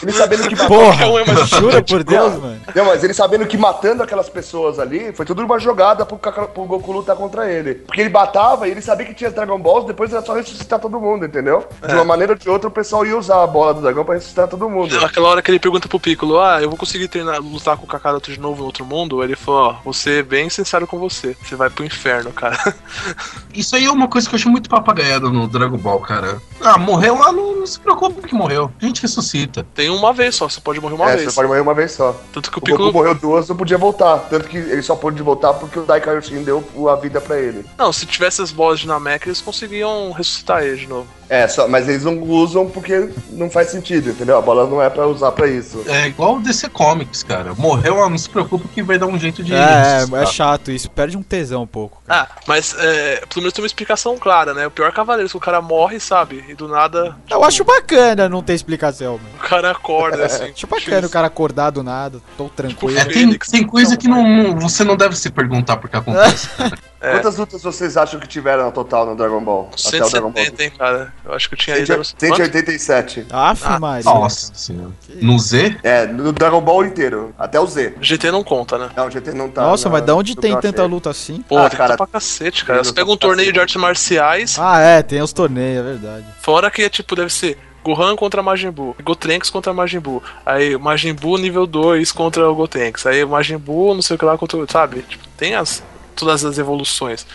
Ele 0.02 0.12
sabendo 0.12 0.48
que 0.48 0.56
Porra, 0.56 1.06
um 1.06 1.18
é 1.18 1.24
mais 1.24 1.48
jura 1.48 1.82
por 1.82 2.02
Deus, 2.02 2.34
mano? 2.34 2.60
Não, 2.74 2.84
mas 2.86 3.04
ele 3.04 3.12
sabendo 3.12 3.46
que 3.46 3.56
matando 3.56 4.02
aquelas 4.02 4.28
pessoas 4.28 4.78
ali 4.78 5.12
foi 5.12 5.26
tudo 5.26 5.44
uma 5.44 5.58
jogada 5.58 6.06
pro, 6.06 6.18
pro 6.18 6.64
Goku 6.64 6.92
lutar 6.92 7.16
contra 7.16 7.50
ele. 7.50 7.74
Porque 7.74 8.00
ele 8.00 8.10
batava 8.10 8.66
e 8.66 8.70
ele 8.70 8.80
sabia 8.80 9.06
que 9.06 9.14
tinha 9.14 9.30
Dragon 9.30 9.58
Balls, 9.58 9.86
depois 9.86 10.12
era 10.12 10.22
só 10.24 10.34
ressuscitar 10.34 10.78
todo 10.78 11.00
mundo, 11.00 11.26
entendeu? 11.26 11.66
De 11.86 11.94
uma 11.94 12.04
maneira 12.04 12.32
ou 12.32 12.38
de 12.38 12.48
outra, 12.48 12.68
o 12.68 12.70
pessoal 12.70 13.04
ia 13.04 13.16
usar 13.16 13.42
a 13.42 13.46
bola 13.46 13.74
do 13.74 13.82
dragão 13.82 14.04
pra 14.04 14.14
ressuscitar 14.14 14.48
todo 14.48 14.68
mundo. 14.68 14.98
Naquela 15.00 15.28
hora 15.28 15.42
que 15.42 15.50
ele 15.50 15.58
pergunta 15.58 15.88
pro 15.88 16.00
Piccolo, 16.00 16.40
ah, 16.40 16.62
eu 16.62 16.68
vou 16.68 16.78
conseguir 16.78 17.08
treinar, 17.08 17.40
lutar 17.40 17.76
com 17.76 17.84
o 17.84 17.88
Kakaroto 17.88 18.32
de 18.32 18.40
novo 18.40 18.62
em 18.62 18.66
outro 18.66 18.84
mundo? 18.84 19.22
Ele 19.22 19.36
falou, 19.36 19.70
ó, 19.70 19.76
vou 19.84 19.92
ser 19.92 20.24
bem 20.24 20.48
sincero 20.48 20.86
com 20.86 20.98
você. 20.98 21.36
Você 21.42 21.56
vai 21.56 21.68
pro 21.68 21.84
inferno, 21.84 22.32
cara. 22.32 22.58
Isso 23.52 23.76
aí 23.76 23.84
é 23.84 23.90
uma 23.90 24.08
coisa 24.08 24.28
que 24.28 24.34
eu 24.34 24.38
acho 24.38 24.48
muito 24.48 24.70
papagaiada 24.70 25.28
no 25.28 25.46
Dragon 25.48 25.76
Ball, 25.76 26.00
cara. 26.00 26.40
Ah, 26.60 26.78
morreu 26.78 27.18
lá, 27.18 27.32
não, 27.32 27.56
não 27.56 27.66
se 27.66 27.78
preocupe 27.78 28.26
que 28.26 28.34
morreu. 28.34 28.70
A 28.80 28.84
gente 28.84 29.02
ressuscita. 29.02 29.66
Tem 29.74 29.89
uma 29.90 30.12
vez 30.12 30.34
só, 30.34 30.48
você 30.48 30.60
pode 30.60 30.80
morrer 30.80 30.94
uma 30.94 31.10
é, 31.10 31.16
vez. 31.16 31.28
você 31.28 31.34
pode 31.34 31.48
morrer 31.48 31.60
uma 31.60 31.74
vez 31.74 31.92
só. 31.92 32.18
Tanto 32.32 32.50
que 32.50 32.56
o 32.56 32.58
O 32.58 32.60
Goku 32.60 32.72
Piccolo. 32.72 32.92
morreu 32.92 33.14
duas, 33.14 33.48
não 33.48 33.56
podia 33.56 33.78
voltar. 33.78 34.18
Tanto 34.30 34.48
que 34.48 34.56
ele 34.56 34.82
só 34.82 34.94
pôde 34.96 35.22
voltar 35.22 35.54
porque 35.54 35.78
o 35.78 35.82
Dai 35.82 36.00
Kaioshin 36.00 36.42
deu 36.42 36.64
a 36.88 36.96
vida 36.96 37.20
pra 37.20 37.38
ele. 37.38 37.64
Não, 37.76 37.92
se 37.92 38.06
tivesse 38.06 38.40
as 38.42 38.50
bolas 38.50 38.80
de 38.80 38.86
Namek, 38.86 39.28
eles 39.28 39.40
conseguiam 39.40 40.10
ressuscitar 40.12 40.62
ele 40.62 40.76
de 40.76 40.86
novo. 40.86 41.06
É, 41.30 41.46
só, 41.46 41.68
mas 41.68 41.88
eles 41.88 42.02
não 42.02 42.20
usam 42.24 42.68
porque 42.68 43.08
não 43.30 43.48
faz 43.48 43.68
sentido, 43.68 44.10
entendeu? 44.10 44.36
A 44.36 44.42
bola 44.42 44.66
não 44.68 44.82
é 44.82 44.90
pra 44.90 45.06
usar 45.06 45.30
pra 45.30 45.46
isso. 45.46 45.80
É 45.86 46.08
igual 46.08 46.34
o 46.36 46.40
DC 46.42 46.68
Comics, 46.70 47.22
cara. 47.22 47.54
Morreu, 47.54 48.02
ah, 48.02 48.10
não 48.10 48.18
se 48.18 48.28
preocupe 48.28 48.66
que 48.66 48.82
vai 48.82 48.98
dar 48.98 49.06
um 49.06 49.16
jeito 49.16 49.40
de. 49.44 49.54
É, 49.54 49.94
ressuscitar. 49.98 50.22
é 50.22 50.26
chato 50.26 50.72
isso, 50.72 50.90
perde 50.90 51.16
um 51.16 51.22
tesão 51.22 51.62
um 51.62 51.66
pouco. 51.68 52.02
cara. 52.04 52.22
Ah, 52.28 52.40
mas 52.48 52.74
é, 52.76 53.22
pelo 53.28 53.42
menos 53.42 53.52
tem 53.52 53.62
uma 53.62 53.66
explicação 53.68 54.18
clara, 54.18 54.52
né? 54.52 54.66
O 54.66 54.72
pior 54.72 54.90
cavaleiro, 54.92 55.28
se 55.28 55.36
o 55.36 55.40
cara 55.40 55.62
morre, 55.62 56.00
sabe? 56.00 56.44
E 56.48 56.54
do 56.54 56.66
nada. 56.66 56.98
Eu 57.28 57.36
tipo, 57.36 57.44
acho 57.44 57.64
bacana 57.64 58.28
não 58.28 58.42
ter 58.42 58.54
explicação, 58.54 59.12
mano. 59.18 59.28
O 59.36 59.48
cara 59.48 59.70
acorda 59.70 60.26
assim. 60.26 60.50
Acho 60.60 60.66
bacana 60.66 61.06
o 61.06 61.10
cara 61.10 61.28
acordar 61.28 61.70
do 61.70 61.84
nada, 61.84 62.20
tô 62.36 62.48
tranquilo. 62.48 62.98
É, 62.98 63.04
tem, 63.04 63.38
tem 63.38 63.64
coisa 63.64 63.96
que 63.96 64.08
não, 64.08 64.22
não- 64.26 64.58
você 64.58 64.82
não 64.82 64.96
deve 64.96 65.14
se 65.16 65.30
perguntar 65.30 65.76
porque 65.76 65.96
acontece. 65.96 66.48
É. 67.02 67.12
Quantas 67.12 67.38
lutas 67.38 67.62
vocês 67.62 67.96
acham 67.96 68.20
que 68.20 68.28
tiveram 68.28 68.66
no 68.66 68.72
total 68.72 69.06
no 69.06 69.16
Dragon 69.16 69.40
Ball? 69.42 69.70
Até 69.86 70.04
o 70.04 70.08
Dragon 70.10 70.30
Ball. 70.30 70.44
170, 70.44 70.62
hein, 70.64 70.72
cara? 70.76 71.12
Eu 71.24 71.32
acho 71.34 71.48
que 71.48 71.54
eu 71.54 71.58
tinha 71.58 71.78
ido. 71.78 71.86
Quanto? 71.94 72.04
187. 72.18 73.26
Aff, 73.30 73.62
Ah, 73.64 73.80
Maria. 73.80 74.04
Nossa 74.04 74.52
senhora. 74.54 74.90
No 75.22 75.38
Z? 75.38 75.76
É, 75.82 76.06
no 76.06 76.30
Dragon 76.32 76.60
Ball 76.60 76.84
inteiro. 76.84 77.34
Até 77.38 77.58
o 77.58 77.66
Z. 77.66 77.94
GT 78.00 78.30
não 78.30 78.44
conta, 78.44 78.76
né? 78.76 78.90
Não, 78.94 79.06
o 79.06 79.10
GT 79.10 79.32
não 79.32 79.48
tá. 79.48 79.62
Nossa, 79.62 79.88
na- 79.88 79.92
mas 79.96 80.04
da 80.04 80.14
onde 80.14 80.36
tem 80.36 80.58
tanta 80.60 80.84
luta 80.84 81.08
assim? 81.10 81.42
Pô, 81.48 81.56
Ah, 81.58 81.70
tem 81.70 81.78
cara. 81.78 81.96
pra 81.96 82.06
cacete, 82.06 82.64
cara. 82.64 82.84
Você 82.84 82.92
pega 82.92 83.10
um 83.10 83.16
torneio 83.16 83.46
cacete. 83.48 83.52
de 83.54 83.60
artes 83.60 83.76
marciais, 83.76 84.56
Ah, 84.58 84.78
é, 84.78 85.02
tem 85.02 85.22
os 85.22 85.32
torneios, 85.32 85.80
é 85.80 85.82
verdade. 85.82 86.24
fora 86.42 86.70
que 86.70 86.82
é 86.82 86.88
tipo, 86.90 87.16
deve 87.16 87.32
ser 87.32 87.56
Gohan 87.82 88.14
contra 88.14 88.42
Majin 88.42 88.70
Buu, 88.70 88.94
Gotenks 89.02 89.48
contra 89.48 89.72
Majin 89.72 90.00
Buu, 90.00 90.22
aí 90.44 90.76
Majin 90.76 91.14
Buu 91.14 91.38
nível 91.38 91.66
2 91.66 92.12
contra 92.12 92.46
o 92.50 92.54
Gotenks, 92.54 93.06
aí 93.06 93.24
Majin 93.24 93.56
Buu 93.56 93.94
não 93.94 94.02
sei 94.02 94.16
o 94.16 94.18
que 94.18 94.24
lá 94.26 94.36
contra 94.36 94.58
o. 94.58 94.70
Sabe? 94.70 95.00
Tipo, 95.08 95.26
tem 95.36 95.54
as, 95.54 95.82
todas 96.20 96.44
as 96.44 96.58
evoluções. 96.58 97.26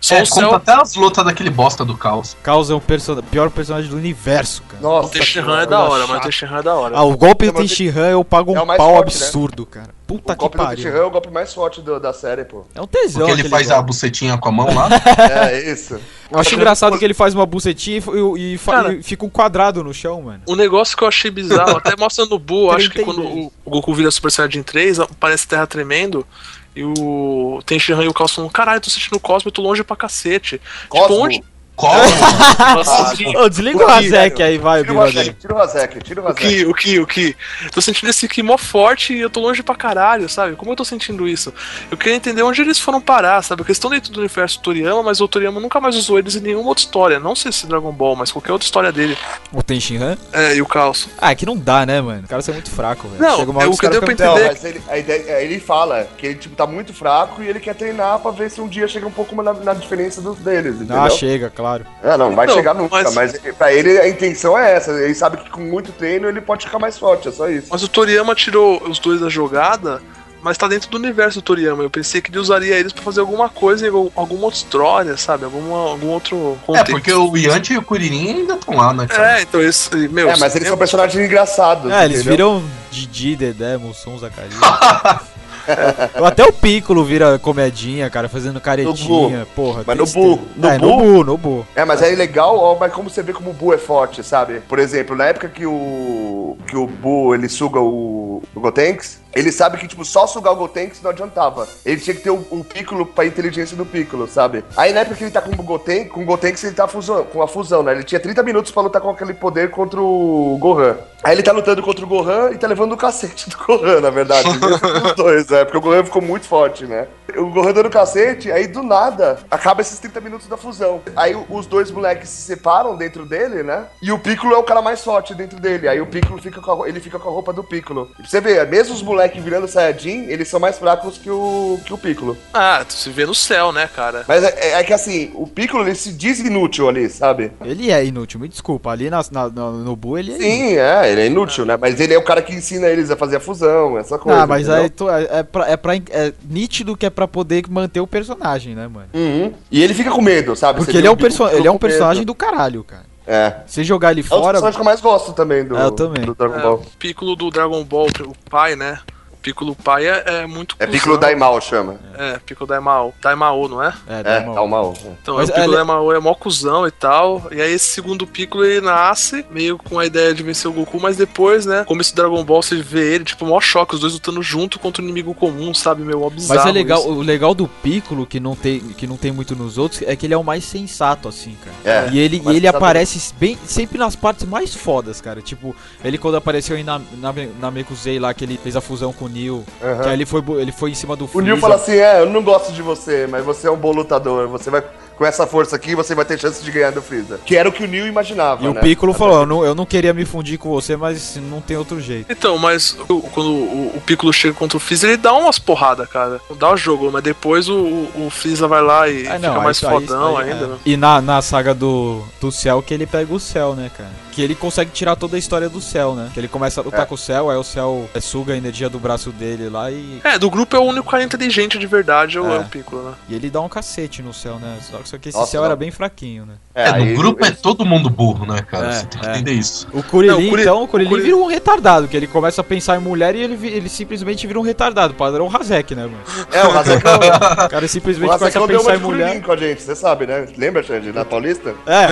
Só 0.00 0.16
É, 0.16 0.22
o 0.24 0.28
conta 0.28 0.40
céu. 0.40 0.54
até 0.56 0.72
as 0.72 0.96
lutas 0.96 1.24
daquele 1.24 1.48
bosta 1.48 1.84
do 1.84 1.96
caos. 1.96 2.36
Causa 2.42 2.72
é 2.72 2.76
o 2.76 2.80
perso- 2.80 3.22
pior 3.30 3.48
personagem 3.50 3.88
do 3.88 3.96
universo, 3.96 4.60
cara. 4.68 4.82
Nossa, 4.82 5.06
O 5.06 5.10
Tenshinhan 5.12 5.60
é 5.60 5.66
da 5.66 5.78
hora, 5.78 6.08
mas 6.08 6.18
o 6.18 6.20
Tenshinhan 6.22 6.58
é 6.58 6.62
da 6.62 6.74
hora. 6.74 6.96
Ah, 6.96 7.04
o 7.04 7.16
golpe 7.16 7.46
do 7.46 7.52
Não, 7.52 7.60
mas 7.60 7.70
Tenshinhan 7.70 8.08
eu 8.10 8.24
pago 8.24 8.52
é 8.56 8.58
um 8.58 8.64
o 8.64 8.66
mais 8.66 8.78
pau 8.78 8.94
forte, 8.96 9.16
né? 9.16 9.24
absurdo, 9.26 9.64
cara. 9.64 9.90
Puta 10.04 10.32
O 10.32 10.34
que 10.34 10.40
golpe 10.40 10.56
do 10.58 10.64
pariu. 10.64 10.76
Tenshinhan 10.82 10.98
é 11.02 11.04
o 11.04 11.10
golpe 11.12 11.30
mais 11.30 11.54
forte 11.54 11.80
do- 11.80 12.00
da 12.00 12.12
série, 12.12 12.44
pô. 12.44 12.64
É 12.74 12.80
um 12.82 12.86
tesão 12.88 13.26
Porque 13.28 13.40
ele 13.42 13.48
faz 13.48 13.70
a 13.70 13.74
golpe. 13.74 13.86
bucetinha 13.86 14.36
com 14.36 14.48
a 14.48 14.52
mão 14.52 14.74
lá. 14.74 14.88
É, 15.52 15.70
isso. 15.70 15.96
Eu 16.28 16.38
acho 16.40 16.52
engraçado 16.56 16.98
que 16.98 17.04
ele 17.04 17.14
faz 17.14 17.32
uma 17.32 17.46
bucetinha 17.46 17.98
e, 17.98 18.40
e- 18.40 18.54
e 18.54 18.58
Cara. 18.58 18.92
e 18.94 19.02
fica 19.04 19.24
um 19.24 19.30
quadrado 19.30 19.84
no 19.84 19.94
chão, 19.94 20.20
mano. 20.20 20.42
Um 20.48 20.56
negócio 20.56 20.96
que 20.96 21.04
eu 21.04 21.08
achei 21.08 21.30
bizarro, 21.30 21.76
até 21.78 21.94
mostra 21.96 22.26
no 22.26 22.40
Buu, 22.40 22.72
acho 22.72 22.88
que 22.90 23.04
32. 23.04 23.06
quando 23.28 23.38
o, 23.46 23.52
o 23.64 23.70
Goku 23.70 23.94
vira 23.94 24.10
Super 24.10 24.32
Saiyajin 24.32 24.64
3, 24.64 24.98
parece 25.20 25.46
terra 25.46 25.64
tremendo. 25.64 26.26
E 26.74 26.84
o 26.84 27.60
Tenshinhan 27.66 28.04
e 28.04 28.08
o 28.08 28.14
Caos 28.14 28.32
falam, 28.34 28.50
caralho, 28.50 28.80
tô 28.80 28.88
sentindo 28.88 29.16
o 29.16 29.20
Cosmo, 29.20 29.48
eu 29.48 29.52
tô 29.52 29.60
longe 29.62 29.84
pra 29.84 29.96
cacete. 29.96 30.60
Cosmo. 30.88 31.06
Tipo, 31.06 31.24
onde? 31.24 31.44
Nossa. 32.74 33.14
Ô, 33.38 33.48
desliga 33.48 33.78
O 33.78 33.82
o 33.82 33.86
que, 33.86 33.92
Razek 33.92 34.42
aí, 34.42 34.58
vai, 34.58 34.80
Tira 34.82 34.92
o 34.94 34.98
Razek, 34.98 35.32
tira 35.34 35.54
o 35.54 35.56
Razek, 35.58 35.98
tira 36.04 36.20
o 36.20 36.24
O 36.24 36.26
Razek. 36.28 36.46
que, 36.48 36.64
o 36.66 36.74
que, 36.74 36.98
o 37.00 37.06
que? 37.06 37.36
Tô 37.72 37.80
sentindo 37.80 38.08
esse 38.10 38.26
aqui 38.26 38.42
mó 38.42 38.56
forte 38.56 39.12
e 39.14 39.20
eu 39.20 39.30
tô 39.30 39.40
longe 39.40 39.62
pra 39.62 39.74
caralho, 39.74 40.28
sabe? 40.28 40.56
Como 40.56 40.70
eu 40.72 40.76
tô 40.76 40.84
sentindo 40.84 41.26
isso? 41.28 41.52
Eu 41.90 41.96
queria 41.96 42.14
entender 42.14 42.42
onde 42.42 42.60
eles 42.60 42.78
foram 42.78 43.00
parar, 43.00 43.42
sabe? 43.42 43.58
Porque 43.58 43.70
eles 43.72 43.78
estão 43.78 43.90
dentro 43.90 44.12
do 44.12 44.18
universo 44.20 44.60
Toriyama, 44.60 45.02
mas 45.02 45.20
o 45.20 45.28
Toriyama 45.28 45.60
nunca 45.60 45.80
mais 45.80 45.96
usou 45.96 46.18
eles 46.18 46.36
em 46.36 46.40
nenhuma 46.40 46.68
outra 46.68 46.84
história. 46.84 47.18
Não 47.20 47.34
sei 47.34 47.50
se 47.52 47.66
Dragon 47.66 47.92
Ball, 47.92 48.16
mas 48.16 48.30
qualquer 48.32 48.52
outra 48.52 48.64
história 48.66 48.92
dele. 48.92 49.16
O 49.52 49.62
Tenshinhan? 49.62 50.16
É, 50.32 50.54
e 50.56 50.62
o 50.62 50.66
Caos. 50.66 51.08
Ah, 51.20 51.32
é 51.32 51.34
que 51.34 51.46
não 51.46 51.56
dá, 51.56 51.84
né, 51.86 52.00
mano? 52.00 52.22
O 52.24 52.28
cara 52.28 52.42
é 52.46 52.52
muito 52.52 52.70
fraco, 52.70 53.08
velho. 53.08 53.22
Não, 53.22 53.36
Chega 53.38 53.50
uma 53.50 53.62
é 53.62 53.66
o 53.66 53.76
que 53.76 53.88
deu 53.88 54.00
pra 54.00 54.10
ficam- 54.10 54.26
Não, 54.26 54.34
entender- 54.36 54.48
mas 54.48 54.64
ele, 54.64 54.82
a 54.88 54.98
ideia, 54.98 55.42
ele 55.42 55.58
fala 55.60 56.06
que 56.16 56.26
ele 56.26 56.34
tipo, 56.36 56.54
tá 56.54 56.66
muito 56.66 56.92
fraco 56.92 57.42
e 57.42 57.48
ele 57.48 57.60
quer 57.60 57.74
treinar 57.74 58.18
pra 58.18 58.30
ver 58.30 58.50
se 58.50 58.60
um 58.60 58.68
dia 58.68 58.86
chega 58.86 59.06
um 59.06 59.10
pouco 59.10 59.40
na, 59.42 59.52
na 59.52 59.74
diferença 59.74 60.20
dos 60.20 60.38
deles, 60.38 60.76
entendeu? 60.76 61.00
Ah, 61.02 61.10
chega, 61.10 61.50
claro. 61.50 61.71
É, 62.02 62.16
não, 62.16 62.34
vai 62.34 62.46
Não, 62.46 62.54
chegar 62.54 62.74
nunca, 62.74 63.02
mas- 63.02 63.14
mas... 63.14 63.32
pra 63.56 63.72
ele 63.72 63.98
a 63.98 64.08
intenção 64.08 64.56
é 64.58 64.74
essa. 64.74 64.90
Ele 64.92 65.14
sabe 65.14 65.36
que 65.38 65.50
com 65.50 65.60
muito 65.60 65.92
treino 65.92 66.28
ele 66.28 66.40
pode 66.40 66.66
ficar 66.66 66.78
mais 66.78 66.98
forte, 66.98 67.28
é 67.28 67.32
só 67.32 67.48
isso. 67.48 67.68
Mas 67.70 67.82
o 67.82 67.88
Toriyama 67.88 68.34
tirou 68.34 68.82
os 68.88 68.98
dois 68.98 69.20
da 69.20 69.28
jogada, 69.28 70.02
mas 70.42 70.58
tá 70.58 70.66
dentro 70.66 70.90
do 70.90 70.96
universo 70.98 71.38
do 71.38 71.42
Toriyama. 71.42 71.82
Eu 71.84 71.90
pensei 71.90 72.20
que 72.20 72.30
ele 72.30 72.38
usaria 72.38 72.74
eles 72.76 72.92
pra 72.92 73.02
fazer 73.02 73.20
alguma 73.20 73.48
coisa 73.48 73.86
alguma 74.16 74.44
outra 74.44 74.58
história, 74.58 75.16
sabe? 75.16 75.44
Alguma, 75.44 75.90
algum 75.90 76.08
outro 76.08 76.58
É, 76.62 76.66
contexto. 76.66 76.90
porque 76.90 77.12
o 77.12 77.36
Yanti 77.36 77.74
e 77.74 77.78
o 77.78 77.82
Kuririn 77.82 78.28
ainda 78.40 78.54
estão 78.54 78.76
lá, 78.76 78.92
né, 78.92 79.06
cara? 79.06 79.38
É, 79.38 79.42
então 79.42 79.60
eles. 79.60 79.88
Meu, 80.10 80.28
É, 80.30 80.36
mas 80.36 80.54
eles 80.56 80.66
são 80.68 80.76
personagens 80.76 81.24
engraçados. 81.24 81.90
É, 81.92 82.04
eles 82.04 82.24
viram 82.24 82.62
Didi, 82.90 83.36
Dedé, 83.36 83.76
Mussum, 83.76 84.18
Zacarias. 84.18 84.52
Até 86.26 86.44
o 86.44 86.52
Piccolo 86.52 87.04
vira 87.04 87.38
comedinha, 87.38 88.08
cara, 88.10 88.28
fazendo 88.28 88.60
caretinha, 88.60 89.46
porra. 89.54 89.82
Mas 89.86 89.96
no. 89.98 90.06
Bu, 90.06 90.40
no 90.56 90.68
é, 90.68 90.78
Bu- 90.78 90.86
no 90.86 90.96
Bu, 90.98 91.24
no 91.24 91.38
Bu. 91.38 91.66
É, 91.74 91.84
mas 91.84 92.02
é 92.02 92.10
legal, 92.14 92.58
ó, 92.58 92.76
mas 92.78 92.92
como 92.92 93.08
você 93.08 93.22
vê 93.22 93.32
como 93.32 93.50
o 93.50 93.54
Buu 93.54 93.72
é 93.72 93.78
forte, 93.78 94.22
sabe? 94.22 94.60
Por 94.68 94.78
exemplo, 94.78 95.16
na 95.16 95.26
época 95.26 95.48
que 95.48 95.64
o 95.66 96.56
que 96.66 96.76
o 96.76 96.86
Buu 96.86 97.34
ele 97.34 97.48
suga 97.48 97.80
o, 97.80 98.42
o 98.54 98.60
Gotenks, 98.60 99.20
ele 99.34 99.50
sabe 99.50 99.78
que 99.78 99.88
tipo 99.88 100.04
só 100.04 100.26
sugar 100.26 100.52
o 100.52 100.56
Gotenks 100.56 101.00
não 101.02 101.10
adiantava. 101.10 101.66
Ele 101.84 102.00
tinha 102.00 102.14
que 102.14 102.22
ter 102.22 102.30
o, 102.30 102.46
o 102.50 102.64
Piccolo 102.64 103.06
pra 103.06 103.26
inteligência 103.26 103.76
do 103.76 103.86
Piccolo, 103.86 104.26
sabe? 104.28 104.64
Aí 104.76 104.92
na 104.92 105.00
época 105.00 105.16
que 105.16 105.24
ele 105.24 105.30
tá 105.30 105.40
com 105.40 105.52
o 105.52 105.64
Gotenks, 105.64 106.12
com 106.12 106.22
o 106.22 106.24
Gotenks 106.24 106.62
ele 106.64 106.74
tá 106.74 106.86
fusão, 106.86 107.24
com 107.24 107.42
a 107.42 107.48
fusão, 107.48 107.82
né? 107.82 107.92
Ele 107.92 108.04
tinha 108.04 108.20
30 108.20 108.42
minutos 108.42 108.72
pra 108.72 108.82
lutar 108.82 109.00
com 109.00 109.10
aquele 109.10 109.34
poder 109.34 109.70
contra 109.70 110.00
o 110.00 110.56
Gohan. 110.60 110.96
Aí 111.22 111.34
ele 111.34 111.42
tá 111.42 111.52
lutando 111.52 111.82
contra 111.82 112.04
o 112.04 112.08
Gohan 112.08 112.50
e 112.50 112.58
tá 112.58 112.66
levando 112.66 112.92
o 112.92 112.96
cacete 112.96 113.48
do 113.48 113.56
Gohan, 113.56 114.00
na 114.00 114.10
verdade. 114.10 114.48
Os 115.06 115.14
dois, 115.14 115.46
né? 115.48 115.64
Porque 115.64 115.78
o 115.78 115.80
Gohan 115.80 116.04
ficou 116.04 116.20
muito 116.20 116.46
forte, 116.46 116.84
né? 116.84 117.06
O 117.36 117.46
Gohan 117.46 117.72
dando 117.72 117.88
cacete, 117.88 118.50
aí 118.50 118.66
do 118.66 118.82
nada 118.82 119.38
acaba 119.48 119.80
esses 119.80 119.98
30 120.00 120.20
minutos 120.20 120.48
da 120.48 120.56
fusão. 120.56 121.00
Aí 121.14 121.36
os 121.48 121.66
dois 121.66 121.90
moleques 121.90 122.28
se 122.28 122.42
separam 122.42 122.96
dentro 122.96 123.24
dele, 123.24 123.62
né? 123.62 123.86
E 124.02 124.10
o 124.10 124.18
Piccolo 124.18 124.54
é 124.54 124.58
o 124.58 124.64
cara 124.64 124.82
mais 124.82 125.02
forte 125.02 125.32
dentro 125.34 125.60
dele. 125.60 125.88
Aí 125.88 126.00
o 126.00 126.06
Piccolo 126.06 126.42
fica 126.42 126.60
com 126.60 126.82
a, 126.82 126.88
ele 126.88 127.00
fica 127.00 127.18
com 127.18 127.28
a 127.28 127.32
roupa 127.32 127.52
do 127.52 127.62
Piccolo. 127.62 128.10
E 128.14 128.22
pra 128.22 128.26
você 128.26 128.40
ver, 128.40 128.66
mesmo 128.66 128.94
os 128.94 129.02
moleques 129.02 129.21
virando 129.28 129.66
Saiyajin, 129.68 130.26
eles 130.28 130.48
são 130.48 130.58
mais 130.60 130.78
fracos 130.78 131.18
que 131.18 131.30
o, 131.30 131.78
que 131.84 131.92
o 131.92 131.98
Piccolo. 131.98 132.36
Ah, 132.52 132.84
tu 132.86 132.92
se 132.92 133.10
vê 133.10 133.24
no 133.26 133.34
céu, 133.34 133.72
né, 133.72 133.88
cara? 133.94 134.24
Mas 134.28 134.42
é, 134.44 134.54
é- 134.60 134.72
é 134.80 134.84
que 134.84 134.92
assim, 134.92 135.30
o 135.34 135.46
Piccolo 135.46 135.84
ele 135.84 135.94
se 135.94 136.12
diz 136.12 136.38
inútil 136.40 136.88
ali, 136.88 137.08
sabe? 137.08 137.52
Ele 137.64 137.90
é 137.90 138.04
inútil, 138.04 138.40
me 138.40 138.48
desculpa. 138.48 138.90
Ali 138.90 139.10
na, 139.10 139.22
na- 139.30 139.48
no, 139.48 139.72
no 139.84 139.96
Bu 139.96 140.18
ele 140.18 140.32
é 140.32 140.34
inútil. 140.36 140.50
Sim, 140.50 140.76
é, 140.78 141.10
ele 141.12 141.20
é 141.20 141.26
inútil, 141.26 141.64
né? 141.66 141.76
Mas 141.80 142.00
ele 142.00 142.14
é 142.14 142.18
o 142.18 142.22
cara 142.24 142.42
que 142.42 142.54
ensina 142.54 142.86
eles 142.86 143.10
a 143.10 143.16
fazer 143.16 143.36
a 143.36 143.40
fusão, 143.40 143.98
essa 143.98 144.18
coisa. 144.18 144.42
Ah, 144.42 144.46
mas 144.46 144.62
entendeu? 144.66 144.82
aí 144.82 144.90
tu- 144.90 145.10
é, 145.10 145.28
é, 145.38 145.42
pra, 145.42 145.68
é, 145.70 145.76
pra- 145.76 145.96
é 145.96 146.32
nítido 146.48 146.96
que 146.96 147.06
é 147.06 147.10
pra 147.10 147.28
poder 147.28 147.62
manter 147.68 148.00
o 148.00 148.06
personagem, 148.06 148.74
né, 148.74 148.88
mano? 148.88 149.08
Uhum. 149.14 149.52
E 149.70 149.82
ele 149.82 149.94
fica 149.94 150.10
com 150.10 150.20
medo, 150.22 150.54
sabe? 150.56 150.78
Porque 150.78 150.92
Você 150.92 150.98
ele 150.98 151.06
é 151.06 151.10
um, 151.10 151.16
ele 151.16 151.26
é 151.26 151.60
um 151.60 151.64
com 151.64 151.72
medo. 151.72 151.78
personagem 151.78 152.24
do 152.24 152.34
caralho, 152.34 152.82
cara. 152.84 153.11
É. 153.26 153.60
Se 153.66 153.84
jogar 153.84 154.10
ele 154.12 154.20
É 154.20 154.24
o 154.24 154.26
fora. 154.26 154.52
personagem 154.54 154.76
que 154.76 154.80
eu 154.80 154.84
mais 154.84 155.00
gosto 155.00 155.32
também 155.32 155.64
do, 155.64 155.76
É, 155.76 155.84
eu 155.84 155.90
também. 155.92 156.24
do 156.24 156.34
Dragon 156.34 156.58
É, 156.58 156.62
Ball. 156.62 156.74
o 156.74 156.90
Piccolo 156.98 157.36
do 157.36 157.50
Dragon 157.50 157.82
Ball, 157.84 158.08
o 158.26 158.50
pai, 158.50 158.74
né? 158.76 158.98
Piccolo 159.42 159.74
pai 159.74 160.06
é, 160.06 160.22
é 160.26 160.46
muito 160.46 160.76
É 160.78 160.86
cuzão. 160.86 160.92
Piccolo 161.00 161.18
Daimao, 161.18 161.60
chama. 161.60 161.96
É, 162.16 162.38
Piccolo 162.38 162.68
Daimao. 162.68 163.12
Daimao, 163.20 163.68
não 163.68 163.82
é? 163.82 163.92
É, 164.08 164.20
É, 164.20 164.22
Daimao. 164.22 164.94
Então, 165.20 165.36
Mas 165.36 165.48
o 165.48 165.52
Piccolo 165.52 165.72
ele- 165.72 165.76
Daimao 165.76 166.12
é 166.12 166.18
mó 166.20 166.34
cuzão 166.34 166.86
e 166.86 166.90
tal. 166.90 167.48
E 167.50 167.60
aí 167.60 167.72
esse 167.72 167.86
segundo 167.86 168.26
Piccolo 168.26 168.64
ele 168.64 168.80
nasce 168.80 169.44
meio 169.50 169.76
com 169.76 169.98
a 169.98 170.06
ideia 170.06 170.32
de 170.32 170.42
vencer 170.42 170.70
o 170.70 170.72
Goku, 170.72 171.00
mas 171.00 171.16
depois, 171.16 171.66
né? 171.66 171.84
Como 171.84 172.00
esse 172.00 172.14
Dragon 172.14 172.42
Ball, 172.44 172.62
você 172.62 172.76
vê 172.76 173.14
ele, 173.14 173.24
tipo, 173.24 173.44
mó 173.44 173.60
choque, 173.60 173.94
os 173.94 174.00
dois 174.00 174.12
lutando 174.12 174.42
junto 174.42 174.78
contra 174.78 175.02
o 175.02 175.04
inimigo 175.04 175.34
comum, 175.34 175.74
sabe? 175.74 176.02
Meu, 176.02 176.28
bizarro 176.30 176.60
Mas 176.60 176.68
é 176.68 176.72
legal, 176.72 177.00
isso. 177.00 177.08
o 177.10 177.20
legal 177.22 177.54
do 177.54 177.66
Piccolo, 177.66 178.24
que 178.26 178.38
não, 178.38 178.54
tem, 178.54 178.78
que 178.80 179.06
não 179.06 179.16
tem 179.16 179.32
muito 179.32 179.56
nos 179.56 179.76
outros, 179.78 180.02
é 180.02 180.14
que 180.14 180.26
ele 180.26 180.34
é 180.34 180.38
o 180.38 180.44
mais 180.44 180.64
sensato, 180.64 181.28
assim, 181.28 181.56
cara. 181.64 182.06
É. 182.06 182.10
E 182.12 182.18
ele, 182.18 182.40
e 182.46 182.56
ele 182.56 182.66
aparece 182.68 183.34
bem, 183.34 183.58
sempre 183.66 183.98
nas 183.98 184.14
partes 184.14 184.46
mais 184.46 184.74
fodas, 184.74 185.20
cara. 185.20 185.42
Tipo, 185.42 185.74
ele 186.04 186.16
quando 186.18 186.36
apareceu 186.36 186.76
em 186.78 186.84
na, 186.84 187.00
na, 187.18 187.32
Namekusei 187.60 188.18
lá, 188.18 188.32
que 188.32 188.44
ele 188.44 188.58
fez 188.62 188.76
a 188.76 188.80
fusão 188.80 189.12
com 189.12 189.28
o 189.32 189.40
Neo, 189.40 189.64
Aham. 189.82 190.02
que 190.02 190.08
aí 190.08 190.14
ele 190.14 190.26
foi, 190.26 190.42
ele 190.60 190.72
foi 190.72 190.90
em 190.90 190.94
cima 190.94 191.16
do 191.16 191.24
O 191.24 191.28
Freeza. 191.28 191.46
Neil 191.48 191.60
fala 191.60 191.74
assim: 191.76 191.92
é, 191.92 192.20
eu 192.20 192.30
não 192.30 192.42
gosto 192.42 192.72
de 192.72 192.82
você, 192.82 193.26
mas 193.30 193.44
você 193.44 193.66
é 193.66 193.70
um 193.70 193.76
bom 193.76 193.92
lutador. 193.92 194.48
Você 194.48 194.70
vai. 194.70 194.82
Com 195.14 195.26
essa 195.26 195.46
força 195.46 195.76
aqui, 195.76 195.94
você 195.94 196.14
vai 196.14 196.24
ter 196.24 196.40
chance 196.40 196.64
de 196.64 196.70
ganhar 196.70 196.90
do 196.90 197.02
Freeza. 197.02 197.38
Que 197.44 197.54
era 197.54 197.68
o 197.68 197.72
que 197.72 197.84
o 197.84 197.86
Neil 197.86 198.06
imaginava. 198.06 198.64
E 198.64 198.66
o 198.66 198.72
né? 198.72 198.80
Piccolo 198.80 199.12
falou, 199.12 199.40
eu 199.40 199.46
não, 199.46 199.62
eu 199.64 199.74
não 199.74 199.84
queria 199.84 200.12
me 200.14 200.24
fundir 200.24 200.58
com 200.58 200.70
você, 200.70 200.96
mas 200.96 201.36
não 201.50 201.60
tem 201.60 201.76
outro 201.76 202.00
jeito. 202.00 202.32
Então, 202.32 202.56
mas 202.56 202.96
o- 203.08 203.20
quando 203.20 203.50
o, 203.50 203.92
o 203.94 204.00
Piccolo 204.04 204.32
chega 204.32 204.54
contra 204.54 204.78
o 204.78 204.80
Freeza, 204.80 205.06
ele 205.06 205.18
dá 205.18 205.34
umas 205.34 205.58
porradas, 205.58 206.08
cara. 206.08 206.40
Não 206.48 206.56
dá 206.56 206.70
o 206.72 206.76
jogo, 206.78 207.10
mas 207.12 207.22
depois 207.22 207.68
o, 207.68 207.74
o, 207.76 208.26
o 208.26 208.30
Freeza 208.30 208.66
vai 208.66 208.82
lá 208.82 209.06
e 209.06 209.28
Ah, 209.28 209.34
fica 209.36 209.38
não, 209.38 209.62
mais 209.62 209.76
isso 209.76 209.86
aí- 209.86 209.92
fodão 210.06 210.36
aí, 210.38 210.50
ainda, 210.50 210.64
é. 210.64 210.68
né? 210.68 210.76
E 210.86 210.96
na, 210.96 211.20
na 211.20 211.42
saga 211.42 211.74
do, 211.74 212.22
do 212.40 212.50
céu 212.50 212.82
que 212.82 212.92
ele 212.94 213.06
pega 213.06 213.32
o 213.32 213.38
céu, 213.38 213.74
né, 213.74 213.90
cara? 213.96 214.10
Que 214.32 214.40
ele 214.40 214.54
consegue 214.54 214.90
tirar 214.90 215.14
toda 215.14 215.36
a 215.36 215.38
história 215.38 215.68
do 215.68 215.80
céu, 215.80 216.14
né? 216.14 216.30
Que 216.32 216.40
ele 216.40 216.48
começa 216.48 216.80
a 216.80 216.84
lutar 216.84 217.02
É. 217.02 217.04
com 217.04 217.14
o 217.14 217.18
céu, 217.18 217.50
aí 217.50 217.56
o 217.58 217.62
céu 217.62 218.08
suga 218.20 218.54
a 218.54 218.56
energia 218.56 218.88
do 218.88 218.98
braço 218.98 219.21
dele 219.30 219.68
lá 219.68 219.90
e, 219.90 220.20
É, 220.24 220.38
do 220.38 220.50
grupo 220.50 220.74
é 220.74 220.78
o 220.78 220.82
único 220.82 221.10
cara 221.10 221.22
inteligente 221.22 221.78
de 221.78 221.86
verdade, 221.86 222.38
é 222.38 222.40
o, 222.40 222.50
É. 222.50 222.56
é 222.56 222.58
o 222.60 222.64
Piccolo, 222.64 223.02
né? 223.10 223.14
e 223.28 223.34
ele 223.34 223.50
dá 223.50 223.60
um 223.60 223.68
cacete 223.68 224.22
no 224.22 224.32
céu, 224.32 224.58
né? 224.58 224.78
Só, 224.80 224.98
só 225.04 225.18
que 225.18 225.28
esse 225.28 225.38
Nossa, 225.38 225.50
céu 225.52 225.60
não. 225.60 225.66
era 225.66 225.76
bem 225.76 225.90
fraquinho, 225.90 226.46
né? 226.46 226.54
É, 226.74 226.88
aí 226.88 227.10
no 227.12 227.16
grupo 227.16 227.44
ele- 227.44 227.52
é 227.52 227.54
todo 227.54 227.84
mundo 227.84 228.08
burro, 228.08 228.46
né, 228.46 228.62
cara? 228.62 228.88
É, 228.88 228.92
Você 228.92 229.06
tem 229.06 229.20
que 229.20 229.26
é. 229.26 229.30
entender 229.32 229.52
isso. 229.52 229.86
O 229.92 230.02
Kuririn, 230.02 230.32
Não, 230.32 230.56
o 230.56 230.60
então, 230.60 230.82
o 230.84 230.88
Kuririn 230.88 231.14
o 231.14 231.22
vira 231.22 231.36
um 231.36 231.46
retardado, 231.46 232.08
que 232.08 232.16
ele 232.16 232.26
começa 232.26 232.62
a 232.62 232.64
pensar 232.64 232.96
em 232.96 233.00
mulher 233.00 233.34
e 233.34 233.42
ele, 233.42 233.66
ele 233.68 233.88
simplesmente 233.88 234.46
vira 234.46 234.58
um 234.58 234.62
retardado, 234.62 235.12
padrão 235.14 235.54
Hazek, 235.54 235.94
né, 235.94 236.02
mano? 236.04 236.18
É, 236.50 236.64
o 236.64 236.70
Razekão. 236.70 237.12
O 237.62 237.68
cara 237.68 237.84
o 237.84 237.88
simplesmente 237.88 238.30
começa 238.38 238.58
a 238.58 238.66
pensar 238.66 238.96
em 238.96 238.98
mulher. 238.98 239.42
Com 239.42 239.52
a 239.52 239.56
gente, 239.56 239.82
você 239.82 239.94
sabe, 239.94 240.26
né? 240.26 240.46
Lembra, 240.56 240.82
Xande, 240.82 241.12
na 241.12 241.24
Paulista? 241.24 241.74
É, 241.86 242.08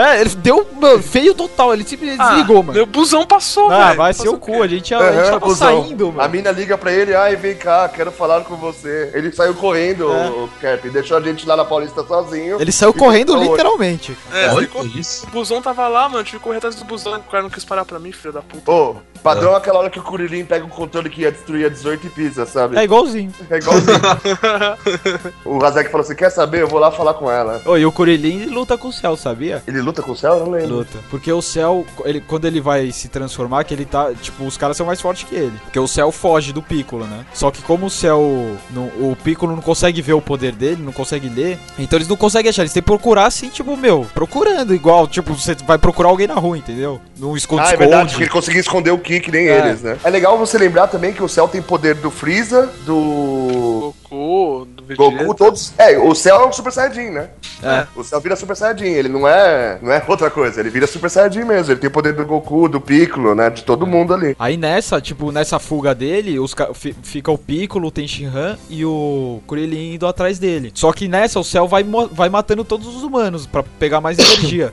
é, 0.00 0.20
ele 0.20 0.30
deu 0.36 0.66
mano, 0.80 1.02
feio 1.02 1.34
total, 1.34 1.72
ele 1.74 1.84
simplesmente 1.84 2.20
Ah, 2.22 2.28
desligou, 2.30 2.62
mano. 2.62 2.74
Meu 2.74 2.86
busão 2.86 3.26
passou, 3.26 3.70
Ah, 3.70 3.86
velho. 3.86 3.96
vai 3.98 4.12
ser 4.14 4.28
o 4.28 4.34
o 4.36 4.38
cu, 4.38 4.62
a 4.62 4.68
gente, 4.68 4.94
a, 4.94 4.98
a 4.98 5.12
gente 5.12 5.30
tava 5.30 5.54
saindo, 5.54 6.08
A 6.08 6.12
mano. 6.12 6.30
Mina 6.46 6.52
liga 6.52 6.78
pra 6.78 6.92
ele, 6.92 7.14
ai, 7.14 7.34
vem 7.36 7.54
cá, 7.56 7.88
quero 7.88 8.10
falar 8.12 8.42
com 8.42 8.56
você. 8.56 9.10
Ele 9.14 9.32
saiu 9.32 9.54
correndo, 9.54 10.10
É. 10.12 10.28
o 10.28 10.48
Cap, 10.60 10.88
deixou 10.90 11.16
a 11.16 11.20
gente 11.20 11.46
lá 11.46 11.56
na 11.56 11.64
Paulista 11.64 12.04
sozinho. 12.06 12.60
Ele 12.60 12.70
saiu 12.72 12.92
correndo 12.94 13.36
literalmente. 13.36 14.16
É, 14.32 14.48
Olha 14.50 14.66
ficou- 14.66 14.86
isso. 14.86 15.26
o 15.26 15.30
busão 15.30 15.60
tava 15.60 15.88
lá, 15.88 16.08
mano, 16.08 16.22
tive 16.24 16.38
que 16.38 16.44
correr 16.44 16.58
atrás 16.58 16.74
do 16.76 16.84
busão, 16.84 17.14
o 17.16 17.22
cara 17.22 17.42
não 17.42 17.50
quis 17.50 17.64
parar 17.64 17.84
pra 17.84 17.98
mim, 17.98 18.12
filho 18.12 18.32
da 18.32 18.42
puta. 18.42 18.70
Ô, 18.70 18.96
padrão 19.22 19.52
é 19.54 19.56
aquela 19.56 19.80
hora 19.80 19.90
que 19.90 19.98
o 19.98 20.02
Kuririn 20.02 20.44
pega 20.44 20.64
o 20.64 20.68
controle 20.68 21.10
que 21.10 21.22
ia 21.22 21.30
destruir 21.32 21.66
a 21.66 21.68
18 21.68 22.06
e 22.06 22.10
pisa, 22.10 22.46
sabe? 22.46 22.76
É 22.78 22.84
igualzinho. 22.84 23.32
É 23.50 23.56
igualzinho. 23.58 23.96
o 25.44 25.58
Razek 25.58 25.90
falou 25.90 26.04
assim: 26.04 26.14
quer 26.14 26.30
saber? 26.30 26.62
Eu 26.62 26.68
vou 26.68 26.78
lá 26.78 26.90
falar 26.90 27.14
com 27.14 27.30
ela. 27.30 27.60
Ô, 27.64 27.76
e 27.76 27.84
o 27.84 27.92
Kuririn 27.92 28.46
luta 28.46 28.76
com 28.78 28.88
o 28.88 28.92
céu, 28.92 29.16
sabia? 29.16 29.62
Ele 29.66 29.80
luta 29.80 30.02
com 30.02 30.12
o 30.12 30.16
céu? 30.16 30.34
Eu 30.34 30.40
não 30.46 30.50
lembro. 30.52 30.76
Luta. 30.76 30.98
Porque 31.10 31.32
o 31.32 31.42
céu, 31.42 31.84
ele, 32.04 32.20
quando 32.20 32.44
ele 32.46 32.60
vai 32.60 32.90
se 32.92 33.08
transformar, 33.08 33.64
que 33.64 33.74
ele 33.74 33.84
tá. 33.84 34.12
Tipo, 34.20 34.44
os 34.44 34.56
caras 34.56 34.76
são 34.76 34.86
mais 34.86 35.00
fortes 35.00 35.28
que 35.28 35.34
ele. 35.34 35.56
Porque 35.64 35.78
o 35.78 35.88
céu 35.88 36.12
foge 36.12 36.35
do 36.52 36.62
Piccolo, 36.62 37.04
né? 37.06 37.24
Só 37.34 37.50
que 37.50 37.62
como 37.62 37.86
o 37.86 37.90
céu. 37.90 38.56
não- 38.70 38.86
o 39.10 39.16
Piccolo 39.22 39.54
não 39.54 39.62
consegue 39.62 40.00
ver 40.02 40.12
o 40.12 40.20
poder 40.20 40.52
dele, 40.52 40.82
não 40.82 40.92
consegue 40.92 41.28
ler. 41.28 41.58
Então 41.78 41.96
eles 41.96 42.08
não 42.08 42.16
conseguem 42.16 42.50
achar. 42.50 42.62
Eles 42.62 42.72
têm 42.72 42.82
que 42.82 42.86
procurar 42.86 43.26
assim, 43.26 43.48
tipo, 43.48 43.76
meu, 43.76 44.06
procurando 44.14 44.74
igual. 44.74 45.06
Tipo, 45.06 45.34
você 45.34 45.54
vai 45.66 45.78
procurar 45.78 46.08
alguém 46.08 46.26
na 46.26 46.34
rua, 46.34 46.56
entendeu? 46.58 47.00
Num 47.18 47.32
Ah, 47.32 47.34
é 47.34 47.38
esconde-esconde. 47.38 47.78
verdade, 47.78 48.14
que 48.16 48.22
ele 48.22 48.30
conseguia 48.30 48.60
esconder 48.60 48.90
o 48.90 48.98
Ki, 48.98 49.20
que 49.20 49.30
nem 49.32 49.48
É. 49.48 49.58
eles, 49.58 49.82
né? 49.82 49.96
É 50.04 50.10
legal 50.10 50.36
você 50.38 50.58
lembrar 50.58 50.86
também 50.88 51.12
que 51.12 51.22
o 51.22 51.28
céu 51.28 51.48
tem 51.48 51.60
poder 51.62 51.94
do 51.96 52.10
Freeza, 52.10 52.70
do 52.84 53.94
Goku, 54.08 54.66
do 54.74 54.75
Vegeta. 54.86 55.24
Goku, 55.24 55.34
todos. 55.34 55.72
É, 55.76 55.98
o 55.98 56.14
céu 56.14 56.42
é 56.42 56.46
um 56.46 56.52
Super 56.52 56.72
Saiyajin, 56.72 57.10
né? 57.10 57.28
É. 57.62 57.86
O 57.96 58.04
céu 58.04 58.20
vira 58.20 58.36
Super 58.36 58.54
Saiyajin, 58.56 58.84
ele 58.86 59.08
não 59.08 59.26
é, 59.26 59.78
não 59.82 59.90
é 59.92 60.02
outra 60.06 60.30
coisa, 60.30 60.60
ele 60.60 60.70
vira 60.70 60.86
Super 60.86 61.10
Saiyajin 61.10 61.44
mesmo. 61.44 61.72
Ele 61.72 61.80
tem 61.80 61.88
o 61.88 61.92
poder 61.92 62.12
do 62.14 62.24
Goku, 62.24 62.68
do 62.68 62.80
Piccolo, 62.80 63.34
né? 63.34 63.50
De 63.50 63.64
todo 63.64 63.86
mundo 63.86 64.14
ali. 64.14 64.36
Aí 64.38 64.56
nessa, 64.56 65.00
tipo, 65.00 65.32
nessa 65.32 65.58
fuga 65.58 65.94
dele, 65.94 66.38
os 66.38 66.54
ca- 66.54 66.72
fi- 66.72 66.94
fica 67.02 67.30
o 67.30 67.38
Piccolo, 67.38 67.88
o 67.88 67.90
Tenshinhan 67.90 68.56
e 68.70 68.84
o 68.84 69.40
Kuririn 69.46 69.94
indo 69.94 70.06
atrás 70.06 70.38
dele. 70.38 70.70
Só 70.74 70.92
que 70.92 71.08
nessa, 71.08 71.40
o 71.40 71.44
céu 71.44 71.66
vai, 71.66 71.84
vai 72.12 72.28
matando 72.28 72.64
todos 72.64 72.86
os 72.86 73.02
humanos 73.02 73.46
pra 73.46 73.62
pegar 73.78 74.00
mais 74.00 74.18
energia. 74.20 74.72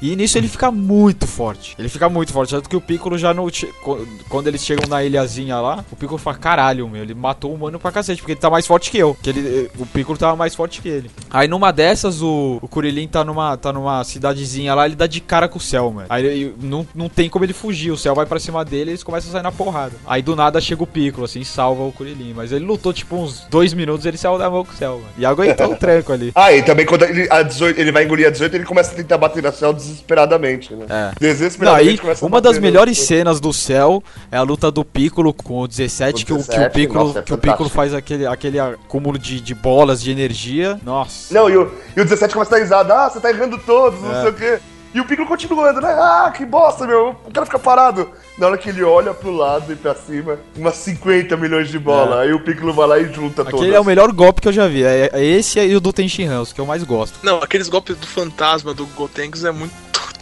E 0.00 0.14
nisso 0.16 0.36
ele 0.38 0.48
fica 0.48 0.70
muito 0.70 1.26
forte. 1.26 1.74
Ele 1.78 1.88
fica 1.88 2.08
muito 2.08 2.32
forte. 2.32 2.50
Tanto 2.50 2.68
que 2.68 2.76
o 2.76 2.80
Piccolo 2.80 3.16
já 3.18 3.34
co- 3.82 3.98
Quando 4.28 4.46
eles 4.48 4.64
chegam 4.64 4.88
na 4.88 5.02
ilhazinha 5.02 5.58
lá, 5.60 5.84
o 5.90 5.96
Piccolo 5.96 6.18
fala: 6.18 6.36
caralho, 6.36 6.88
meu, 6.88 7.02
ele 7.02 7.14
matou 7.14 7.50
o 7.50 7.54
humano 7.54 7.78
pra 7.78 7.92
cacete, 7.92 8.20
porque 8.20 8.32
ele 8.32 8.40
tá 8.40 8.50
mais 8.50 8.66
forte 8.66 8.90
que 8.90 8.98
eu. 8.98 9.16
Que 9.22 9.30
ele, 9.30 9.70
o 9.78 9.86
Piccolo 9.86 10.18
tava 10.18 10.36
mais 10.36 10.54
forte 10.54 10.80
que 10.80 10.88
ele. 10.88 11.10
Aí 11.30 11.48
numa 11.48 11.72
dessas, 11.72 12.22
o, 12.22 12.58
o 12.62 12.68
Kuririn 12.68 13.08
tá 13.08 13.24
numa, 13.24 13.56
tá 13.56 13.72
numa 13.72 14.02
cidadezinha 14.04 14.74
lá, 14.74 14.86
ele 14.86 14.94
dá 14.94 15.06
de 15.06 15.20
cara 15.20 15.48
com 15.48 15.58
o 15.58 15.60
céu, 15.60 15.90
mano. 15.90 16.06
Aí 16.10 16.24
ele- 16.24 16.54
não, 16.60 16.86
não 16.94 17.08
tem 17.08 17.28
como 17.28 17.44
ele 17.44 17.52
fugir. 17.52 17.90
O 17.90 17.96
céu 17.96 18.14
vai 18.14 18.26
pra 18.26 18.38
cima 18.38 18.64
dele 18.64 18.90
e 18.90 18.92
eles 18.92 19.02
começam 19.02 19.30
a 19.30 19.32
sair 19.32 19.42
na 19.42 19.52
porrada. 19.52 19.94
Aí 20.06 20.22
do 20.22 20.34
nada 20.36 20.60
chega 20.60 20.82
o 20.82 20.86
Piccolo, 20.86 21.24
assim, 21.24 21.42
salva 21.44 21.82
o 21.82 21.92
Kuririn. 21.92 22.32
Mas 22.34 22.52
ele 22.52 22.64
lutou 22.64 22.92
tipo 22.92 23.16
uns 23.16 23.46
dois 23.50 23.72
minutos 23.72 24.04
ele 24.06 24.16
saiu 24.16 24.38
da 24.38 24.48
mão 24.50 24.64
com 24.64 24.72
o 24.72 24.76
céu, 24.76 24.96
mano. 24.96 25.08
E 25.18 25.24
aguentou 25.26 25.72
o 25.72 25.76
tranco 25.76 26.12
ali. 26.12 26.32
Ah, 26.34 26.52
e 26.52 26.62
também 26.62 26.84
quando 26.86 27.04
ele, 27.04 27.26
a 27.30 27.42
18, 27.42 27.80
ele 27.80 27.92
vai 27.92 28.04
engolir 28.04 28.26
a 28.26 28.30
18, 28.30 28.54
ele 28.54 28.64
começa 28.64 28.92
a 28.92 28.94
tentar 28.94 29.18
bater 29.18 29.42
na 29.42 29.52
céu 29.52 29.72
desesperadamente, 29.86 30.74
né? 30.74 30.86
É. 30.88 31.04
Não, 31.06 31.12
Desesperadamente 31.20 32.00
começa 32.00 32.24
a 32.24 32.28
uma 32.28 32.40
das 32.40 32.52
bater 32.52 32.60
no- 32.60 32.66
melhores 32.66 32.98
cenas 32.98 33.40
do 33.40 33.52
céu 33.52 34.02
é 34.30 34.36
a 34.36 34.42
luta 34.42 34.70
do 34.70 34.84
Piccolo 34.84 35.32
com 35.32 35.60
o 35.60 35.68
17, 35.68 36.24
Com 36.24 36.26
que, 36.26 36.32
o, 36.32 36.36
que 36.36 36.42
o 36.42 36.46
17, 36.46 36.72
Piccolo, 36.74 37.04
nossa, 37.06 37.18
é 37.18 37.22
que 37.22 37.34
o 37.34 37.38
Piccolo 37.38 37.68
faz 37.68 37.94
aquele, 37.94 38.26
aquele 38.26 38.58
acúmulo 38.58 39.18
de, 39.18 39.40
de 39.40 39.54
bolas 39.54 40.02
de 40.02 40.10
energia. 40.10 40.78
Nossa. 40.84 41.32
Não, 41.32 41.48
e 41.50 41.56
o, 41.56 41.72
e 41.96 42.00
o 42.00 42.04
17 42.04 42.32
começa 42.34 42.50
a 42.54 42.58
dar 42.58 42.62
risada. 42.62 42.94
Ah, 42.94 43.10
você 43.10 43.20
tá 43.20 43.30
errando 43.30 43.58
todos, 43.58 44.00
não 44.00 44.14
É. 44.14 44.20
sei 44.22 44.30
o 44.30 44.34
quê. 44.34 44.58
E 44.96 45.00
o 45.00 45.04
Piccolo 45.04 45.28
continuando, 45.28 45.78
né? 45.78 45.92
Ah, 45.92 46.32
que 46.34 46.46
bosta, 46.46 46.86
meu. 46.86 47.14
O 47.26 47.30
cara 47.30 47.44
fica 47.44 47.58
parado. 47.58 48.10
Na 48.38 48.46
hora 48.46 48.56
que 48.56 48.70
ele 48.70 48.82
olha 48.82 49.12
pro 49.12 49.30
lado 49.30 49.70
e 49.70 49.76
pra 49.76 49.94
cima, 49.94 50.38
umas 50.56 50.74
50 50.76 51.36
milhões 51.36 51.68
de 51.68 51.78
bola. 51.78 52.22
Aí 52.22 52.32
o 52.32 52.40
Piccolo 52.40 52.72
vai 52.72 52.88
lá 52.88 52.98
e 52.98 53.12
junta 53.12 53.44
todas. 53.44 53.52
É. 53.52 53.56
Aquele 53.64 53.74
é 53.74 53.80
o 53.80 53.84
melhor 53.84 54.10
golpe 54.10 54.40
que 54.40 54.48
eu 54.48 54.52
já 54.54 54.66
vi. 54.66 54.84
É, 54.84 55.10
é 55.12 55.22
esse 55.22 55.60
e 55.60 55.76
o 55.76 55.80
do 55.80 55.92
Tenshinhan, 55.92 56.40
os 56.40 56.50
que 56.50 56.62
eu 56.62 56.64
mais 56.64 56.82
gosto. 56.82 57.18
Não, 57.22 57.42
aqueles 57.42 57.68
golpes 57.68 57.94
do 57.94 58.06
fantasma 58.06 58.72
do 58.72 58.86
Gotenks 58.86 59.44
é 59.44 59.50
muito 59.50 59.74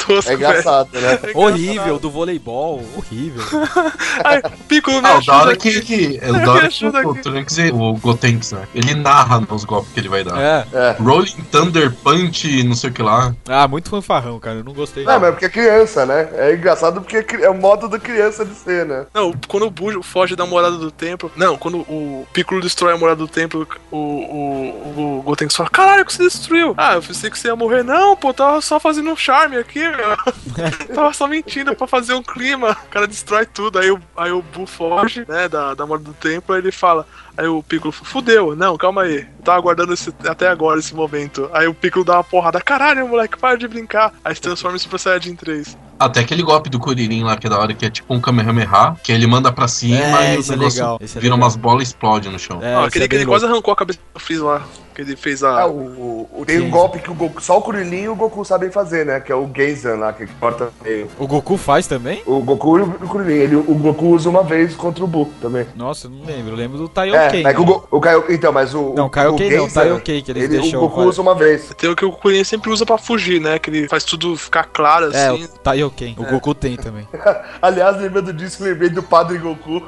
tosco, 0.06 0.30
É 0.30 0.34
engraçado, 0.34 0.88
né? 0.92 1.16
velho. 1.16 1.32
É 1.34 1.38
Horrível, 1.38 1.98
do 1.98 2.10
voleibol, 2.10 2.82
horrível. 2.96 3.42
Ai, 4.24 4.42
Piccolo 4.68 5.00
me 5.02 5.08
Ah, 5.08 5.16
ajuda 5.18 5.52
aqui. 5.52 5.80
que, 5.80 5.80
que, 5.80 6.18
é 6.22 6.30
o 6.30 6.32
da 6.32 6.50
hora 6.52 6.60
que 6.60 6.66
ajuda 6.66 6.98
o, 6.98 7.10
aqui. 7.10 7.20
o 7.20 7.22
Trunks, 7.22 7.58
e- 7.58 7.70
o 7.72 7.94
Gotenks, 7.94 8.52
né? 8.52 8.66
Ele 8.74 8.94
narra 8.94 9.40
nos 9.40 9.64
golpes 9.64 9.92
que 9.92 10.00
ele 10.00 10.08
vai 10.08 10.24
dar. 10.24 10.38
É. 10.40 10.66
É. 10.72 10.96
Rolling 11.00 11.44
Thunder 11.50 11.92
Punch, 11.92 12.62
não 12.64 12.74
sei 12.74 12.90
o 12.90 12.92
que 12.92 13.02
lá. 13.02 13.34
Ah, 13.48 13.66
muito 13.68 13.88
fanfarrão, 13.90 14.38
cara. 14.38 14.56
Eu 14.58 14.64
não 14.64 14.72
gostei. 14.72 15.04
Não, 15.04 15.18
mas 15.20 15.28
é 15.28 15.32
porque 15.32 15.46
é 15.46 15.48
criança, 15.48 16.04
né? 16.06 16.28
É 16.34 16.54
engraçado 16.54 17.00
porque 17.00 17.24
é 17.42 17.48
o 17.50 17.54
modo 17.54 17.88
da 17.88 17.98
criança 17.98 18.44
de 18.44 18.54
ser, 18.54 18.86
né? 18.86 19.06
Não, 19.14 19.32
quando 19.48 19.66
o 19.66 19.70
Buu 19.70 20.02
foge 20.02 20.34
da 20.36 20.46
morada 20.46 20.76
do 20.76 20.90
templo. 20.90 21.30
Não, 21.36 21.56
quando 21.56 21.78
o 21.78 22.26
Piccolo 22.32 22.60
destrói 22.60 22.92
a 22.94 22.98
morada 22.98 23.18
do 23.18 23.28
templo, 23.28 23.66
o, 23.90 23.96
o, 23.96 25.18
o 25.18 25.22
Gotenks 25.22 25.56
fala: 25.56 25.68
Caralho, 25.70 26.04
que 26.04 26.12
você 26.12 26.24
destruiu? 26.24 26.74
Ah, 26.76 26.94
eu 26.94 27.02
pensei 27.02 27.30
que 27.30 27.38
você 27.38 27.48
ia 27.48 27.56
morrer. 27.56 27.82
Não, 27.82 28.16
pô, 28.16 28.32
tava 28.32 28.60
só 28.60 28.78
fazendo 28.80 29.10
um 29.10 29.16
charme 29.16 29.56
aqui, 29.56 29.80
tava 30.94 31.12
só 31.12 31.26
mentindo 31.26 31.74
pra 31.74 31.86
fazer 31.86 32.14
um 32.14 32.22
clima. 32.22 32.72
O 32.72 32.88
cara 32.88 33.06
destrói 33.06 33.46
tudo. 33.46 33.78
Aí 33.78 33.90
o, 33.90 34.00
aí 34.16 34.32
o 34.32 34.42
Buu 34.42 34.66
foge, 34.66 35.24
né, 35.28 35.48
da, 35.48 35.74
da 35.74 35.86
morada 35.86 36.04
do 36.04 36.14
templo. 36.14 36.54
Aí 36.54 36.60
ele 36.60 36.72
fala. 36.72 37.06
Aí 37.36 37.46
o 37.48 37.62
Piccolo 37.62 37.92
fudeu, 37.92 38.54
não, 38.54 38.76
calma 38.76 39.02
aí. 39.02 39.18
Eu 39.38 39.44
tava 39.44 39.58
aguardando 39.58 39.92
esse- 39.92 40.12
até 40.26 40.48
agora 40.48 40.78
esse 40.78 40.94
momento. 40.94 41.48
Aí 41.52 41.66
o 41.66 41.74
Piccolo 41.74 42.04
dá 42.04 42.14
uma 42.14 42.24
porrada, 42.24 42.60
caralho, 42.60 43.06
moleque, 43.08 43.36
para 43.38 43.56
de 43.58 43.66
brincar. 43.68 44.12
Aí 44.24 44.34
se 44.34 44.40
transforma 44.40 44.76
em 44.76 44.80
Super 44.80 44.98
Saiyajin 44.98 45.34
3. 45.34 45.76
Até 45.98 46.20
aquele 46.20 46.42
golpe 46.42 46.68
do 46.68 46.78
Kuririn 46.78 47.22
lá, 47.22 47.36
que 47.36 47.46
é 47.46 47.50
da 47.50 47.58
hora, 47.58 47.72
que 47.72 47.86
é 47.86 47.90
tipo 47.90 48.12
um 48.12 48.20
Kamehameha, 48.20 48.96
que 49.02 49.12
ele 49.12 49.26
manda 49.28 49.52
pra 49.52 49.68
cima 49.68 49.96
É, 49.96 50.34
e 50.34 50.38
o 50.38 50.40
é 50.42 50.48
negócio 50.50 50.58
legal, 50.58 50.98
é 51.00 51.06
vira 51.06 51.20
legal. 51.22 51.38
umas 51.38 51.56
bolas 51.56 51.80
e 51.82 51.82
explode 51.84 52.28
no 52.28 52.38
chão. 52.38 52.58
É, 52.62 52.74
ah, 52.74 52.84
aquele 52.86 53.04
é 53.04 53.08
que 53.08 53.14
ele 53.14 53.26
quase 53.26 53.44
arrancou 53.46 53.72
a 53.72 53.76
cabeça 53.76 54.00
do 54.12 54.20
Freeza 54.20 54.44
lá. 54.44 54.62
Que 54.94 55.02
ele 55.02 55.16
fez 55.16 55.42
a. 55.42 55.66
o, 55.66 56.28
o- 56.32 56.44
tem 56.46 56.60
um 56.60 56.70
golpe 56.70 57.00
que 57.00 57.10
o 57.10 57.14
Goku, 57.14 57.42
só 57.42 57.58
o 57.58 57.62
Kuririn 57.62 58.02
e 58.02 58.08
o 58.08 58.14
Goku 58.14 58.44
sabem 58.44 58.70
fazer, 58.70 59.04
né? 59.04 59.18
Que 59.18 59.32
é 59.32 59.34
o 59.34 59.50
Genzan 59.52 59.96
lá, 59.96 60.12
que 60.12 60.24
corta 60.38 60.70
meio. 60.84 61.08
O 61.18 61.26
Goku 61.26 61.56
faz 61.56 61.88
também? 61.88 62.22
O 62.24 62.38
Goku 62.40 62.78
e 62.78 62.82
o 62.82 62.86
Kuririn. 63.08 63.32
Ele, 63.34 63.56
o 63.56 63.74
Goku 63.74 64.06
usa 64.10 64.30
uma 64.30 64.44
vez 64.44 64.76
contra 64.76 65.02
o 65.02 65.06
Bu 65.08 65.32
também. 65.42 65.66
Nossa, 65.74 66.06
eu 66.06 66.12
não 66.12 66.24
lembro. 66.24 66.52
Eu 66.52 66.56
lembro 66.56 66.78
do 66.78 66.88
É, 67.26 67.42
Taioken. 67.42 67.42
mas 67.42 67.54
que 67.54 67.60
o, 67.60 67.64
Go- 67.64 67.88
o 67.90 68.00
Kaio- 68.00 68.24
Então, 68.28 68.52
mas 68.52 68.74
o. 68.74 68.94
Não, 68.96 69.06
o- 69.06 69.10
Kaioken 69.10 69.54
o 69.54 69.56
não, 69.62 69.70
Taioken 69.70 70.22
que 70.22 70.30
eles 70.30 70.44
ele, 70.44 70.60
deixam, 70.60 70.78
O 70.82 70.88
Goku 70.88 71.02
usa 71.02 71.20
uma 71.22 71.34
vez. 71.34 71.70
Tem 71.76 71.90
o 71.90 71.96
que 71.96 72.04
o 72.04 72.12
Kuririn 72.12 72.44
sempre 72.44 72.70
usa 72.70 72.84
pra 72.86 72.98
fugir, 72.98 73.40
né? 73.40 73.58
Que 73.58 73.70
ele 73.70 73.88
faz 73.88 74.04
tudo 74.04 74.36
ficar 74.36 74.64
claro 74.64 75.12
É, 75.14 75.28
assim. 75.28 75.44
o 75.44 75.48
Taioken. 75.48 76.14
O 76.18 76.24
Goku 76.24 76.54
tem 76.54 76.76
também. 76.76 77.06
Aliás, 77.62 77.96
lembrando 78.00 78.32
disso, 78.32 78.62
lembrei 78.62 78.90
do 78.90 79.02
Padre 79.02 79.38
Goku. 79.38 79.82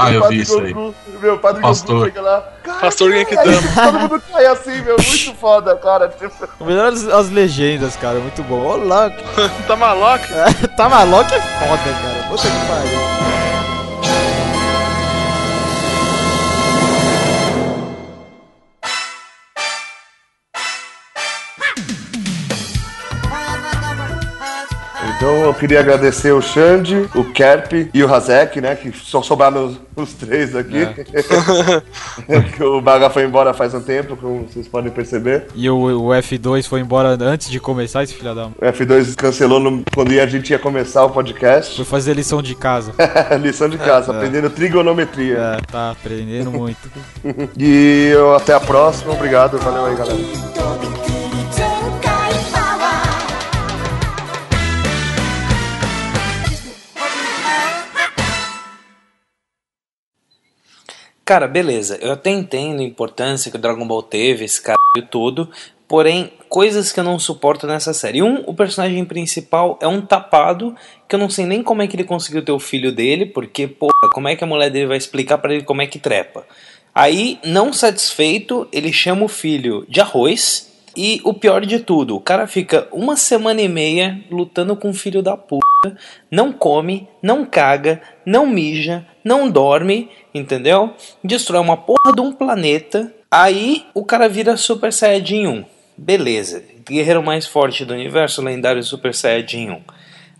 Ah, 0.00 0.10
O 0.10 0.12
eu 0.12 0.20
Padre 0.20 0.36
vi 0.36 0.42
isso 0.42 0.60
aí. 0.60 0.72
Goku, 0.72 0.94
Meu, 1.20 1.34
o 1.34 1.38
Padre 1.40 1.60
Pastor. 1.60 1.94
Goku 1.96 2.06
chega 2.06 2.20
lá. 2.20 2.48
"Cai, 2.62 2.80
Pastor 2.80 3.10
cai", 3.10 3.18
Genkidama. 3.18 3.48
aí 3.48 3.74
Todo 3.92 3.98
mundo 4.00 4.22
cai 4.30 4.46
assim, 4.46 4.82
meu. 4.82 4.94
Muito 4.96 5.34
foda, 5.34 5.74
cara. 5.76 6.08
Tipo, 6.08 6.48
O 6.60 6.64
melhor 6.66 6.92
as, 6.92 7.04
as 7.08 7.30
legendas, 7.30 7.96
cara. 7.96 8.20
Muito 8.20 8.42
bom. 8.44 8.60
Olá. 8.64 9.10
Tá 9.66 9.74
maluco? 9.74 10.24
tá 10.76 10.88
maluco 10.88 11.34
é 11.34 11.40
foda, 11.40 11.82
cara. 11.82 12.28
Puta 12.28 12.42
que 12.42 12.66
pariu. 12.68 13.37
Então 25.28 25.42
eu 25.42 25.52
queria 25.52 25.80
agradecer 25.80 26.32
o 26.32 26.40
Xande, 26.40 27.06
o 27.14 27.22
Kerp 27.22 27.90
e 27.92 28.02
o 28.02 28.14
Hazek, 28.14 28.62
né? 28.62 28.74
Que 28.74 28.90
só 28.96 29.20
sobraram 29.20 29.66
os, 29.66 29.76
os 29.94 30.14
três 30.14 30.56
aqui. 30.56 30.86
que 32.56 32.64
o 32.64 32.80
Baga 32.80 33.10
foi 33.10 33.24
embora 33.24 33.52
faz 33.52 33.74
um 33.74 33.80
tempo, 33.82 34.16
como 34.16 34.48
vocês 34.48 34.66
podem 34.66 34.90
perceber. 34.90 35.48
E 35.54 35.68
o, 35.68 35.76
o 35.76 36.08
F2 36.14 36.66
foi 36.66 36.80
embora 36.80 37.10
antes 37.20 37.50
de 37.50 37.60
começar 37.60 38.04
esse 38.04 38.14
filho 38.14 38.34
da. 38.34 38.46
O 38.46 38.52
F2 38.72 39.14
cancelou 39.16 39.60
no- 39.60 39.84
quando 39.94 40.18
a 40.18 40.26
gente 40.26 40.48
ia 40.48 40.58
começar 40.58 41.04
o 41.04 41.10
podcast. 41.10 41.76
Foi 41.76 41.84
fazer 41.84 42.14
lição 42.14 42.40
de 42.40 42.54
casa. 42.54 42.94
Lição 43.38 43.68
de 43.68 43.76
casa, 43.76 44.12
aprendendo 44.12 44.48
trigonometria. 44.48 45.36
É, 45.36 45.60
tá 45.70 45.90
aprendendo 45.90 46.50
muito. 46.50 46.90
E 47.58 48.08
eu, 48.14 48.34
até 48.34 48.54
a 48.54 48.60
próxima. 48.60 49.12
Obrigado. 49.12 49.58
Valeu 49.58 49.84
aí, 49.84 49.94
galera. 49.94 50.67
Cara, 61.28 61.46
beleza. 61.46 61.98
Eu 62.00 62.12
até 62.12 62.30
entendo 62.30 62.80
a 62.80 62.82
importância 62.82 63.50
que 63.50 63.58
o 63.58 63.60
Dragon 63.60 63.86
Ball 63.86 64.02
teve, 64.02 64.46
esse 64.46 64.62
caralho 64.62 65.10
todo. 65.10 65.50
Porém, 65.86 66.32
coisas 66.48 66.90
que 66.90 66.98
eu 66.98 67.04
não 67.04 67.18
suporto 67.18 67.66
nessa 67.66 67.92
série. 67.92 68.22
Um, 68.22 68.44
o 68.46 68.54
personagem 68.54 69.04
principal 69.04 69.78
é 69.82 69.86
um 69.86 70.00
tapado, 70.00 70.74
que 71.06 71.14
eu 71.14 71.18
não 71.18 71.28
sei 71.28 71.44
nem 71.44 71.62
como 71.62 71.82
é 71.82 71.86
que 71.86 71.94
ele 71.96 72.04
conseguiu 72.04 72.42
ter 72.42 72.52
o 72.52 72.58
filho 72.58 72.92
dele, 72.92 73.26
porque, 73.26 73.68
porra, 73.68 73.92
como 74.10 74.26
é 74.26 74.36
que 74.36 74.42
a 74.42 74.46
mulher 74.46 74.70
dele 74.70 74.86
vai 74.86 74.96
explicar 74.96 75.36
pra 75.36 75.52
ele 75.52 75.64
como 75.64 75.82
é 75.82 75.86
que 75.86 75.98
trepa? 75.98 76.46
Aí, 76.94 77.38
não 77.44 77.74
satisfeito, 77.74 78.66
ele 78.72 78.90
chama 78.90 79.26
o 79.26 79.28
filho 79.28 79.84
de 79.86 80.00
arroz. 80.00 80.67
E 81.00 81.20
o 81.22 81.32
pior 81.32 81.64
de 81.64 81.78
tudo, 81.78 82.16
o 82.16 82.20
cara 82.20 82.48
fica 82.48 82.88
uma 82.90 83.16
semana 83.16 83.62
e 83.62 83.68
meia 83.68 84.20
lutando 84.28 84.74
com 84.74 84.90
o 84.90 84.92
filho 84.92 85.22
da 85.22 85.36
puta, 85.36 85.62
não 86.28 86.52
come, 86.52 87.06
não 87.22 87.44
caga, 87.44 88.02
não 88.26 88.44
mija, 88.44 89.06
não 89.22 89.48
dorme, 89.48 90.10
entendeu? 90.34 90.92
Destrói 91.22 91.60
uma 91.60 91.76
porra 91.76 92.12
de 92.12 92.20
um 92.20 92.32
planeta. 92.32 93.14
Aí 93.30 93.86
o 93.94 94.04
cara 94.04 94.28
vira 94.28 94.56
Super 94.56 94.92
Saiyajin 94.92 95.46
1. 95.46 95.64
Beleza, 95.96 96.64
guerreiro 96.84 97.22
mais 97.22 97.46
forte 97.46 97.84
do 97.84 97.94
universo, 97.94 98.42
lendário 98.42 98.82
Super 98.82 99.14
Saiyajin 99.14 99.70
1. 99.70 99.80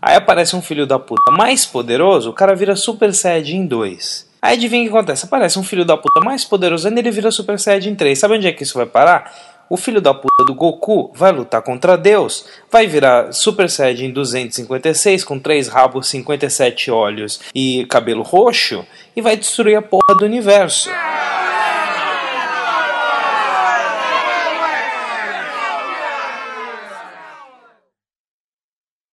Aí 0.01 0.17
aparece 0.17 0.57
um 0.57 0.61
filho 0.61 0.85
da 0.85 0.99
puta 0.99 1.31
mais 1.31 1.65
poderoso, 1.65 2.31
o 2.31 2.33
cara 2.33 2.53
vira 2.53 2.75
Super 2.75 3.13
Saiyajin 3.13 3.65
2. 3.65 4.29
Aí 4.41 4.53
adivinha 4.53 4.83
o 4.83 4.85
que 4.85 4.97
acontece? 4.97 5.25
Aparece 5.25 5.59
um 5.59 5.63
filho 5.63 5.83
da 5.83 5.97
puta 5.97 6.21
mais 6.21 6.45
poderoso 6.45 6.87
ainda 6.87 6.99
ele 6.99 7.11
vira 7.11 7.31
Super 7.31 7.59
Saiyajin 7.59 7.95
3. 7.95 8.17
Sabe 8.17 8.35
onde 8.35 8.47
é 8.47 8.51
que 8.51 8.63
isso 8.63 8.77
vai 8.77 8.85
parar? 8.85 9.48
O 9.69 9.77
filho 9.77 10.01
da 10.01 10.15
puta 10.15 10.43
do 10.43 10.55
Goku 10.55 11.11
vai 11.13 11.31
lutar 11.31 11.61
contra 11.61 11.95
Deus, 11.95 12.45
vai 12.71 12.87
virar 12.87 13.31
Super 13.31 13.69
Saiyajin 13.69 14.11
256 14.11 15.23
com 15.23 15.37
três 15.37 15.67
rabos, 15.67 16.07
57 16.07 16.89
olhos 16.89 17.39
e 17.53 17.85
cabelo 17.85 18.23
roxo 18.23 18.83
e 19.15 19.21
vai 19.21 19.37
destruir 19.37 19.75
a 19.75 19.81
porra 19.81 20.15
do 20.17 20.25
universo. 20.25 20.89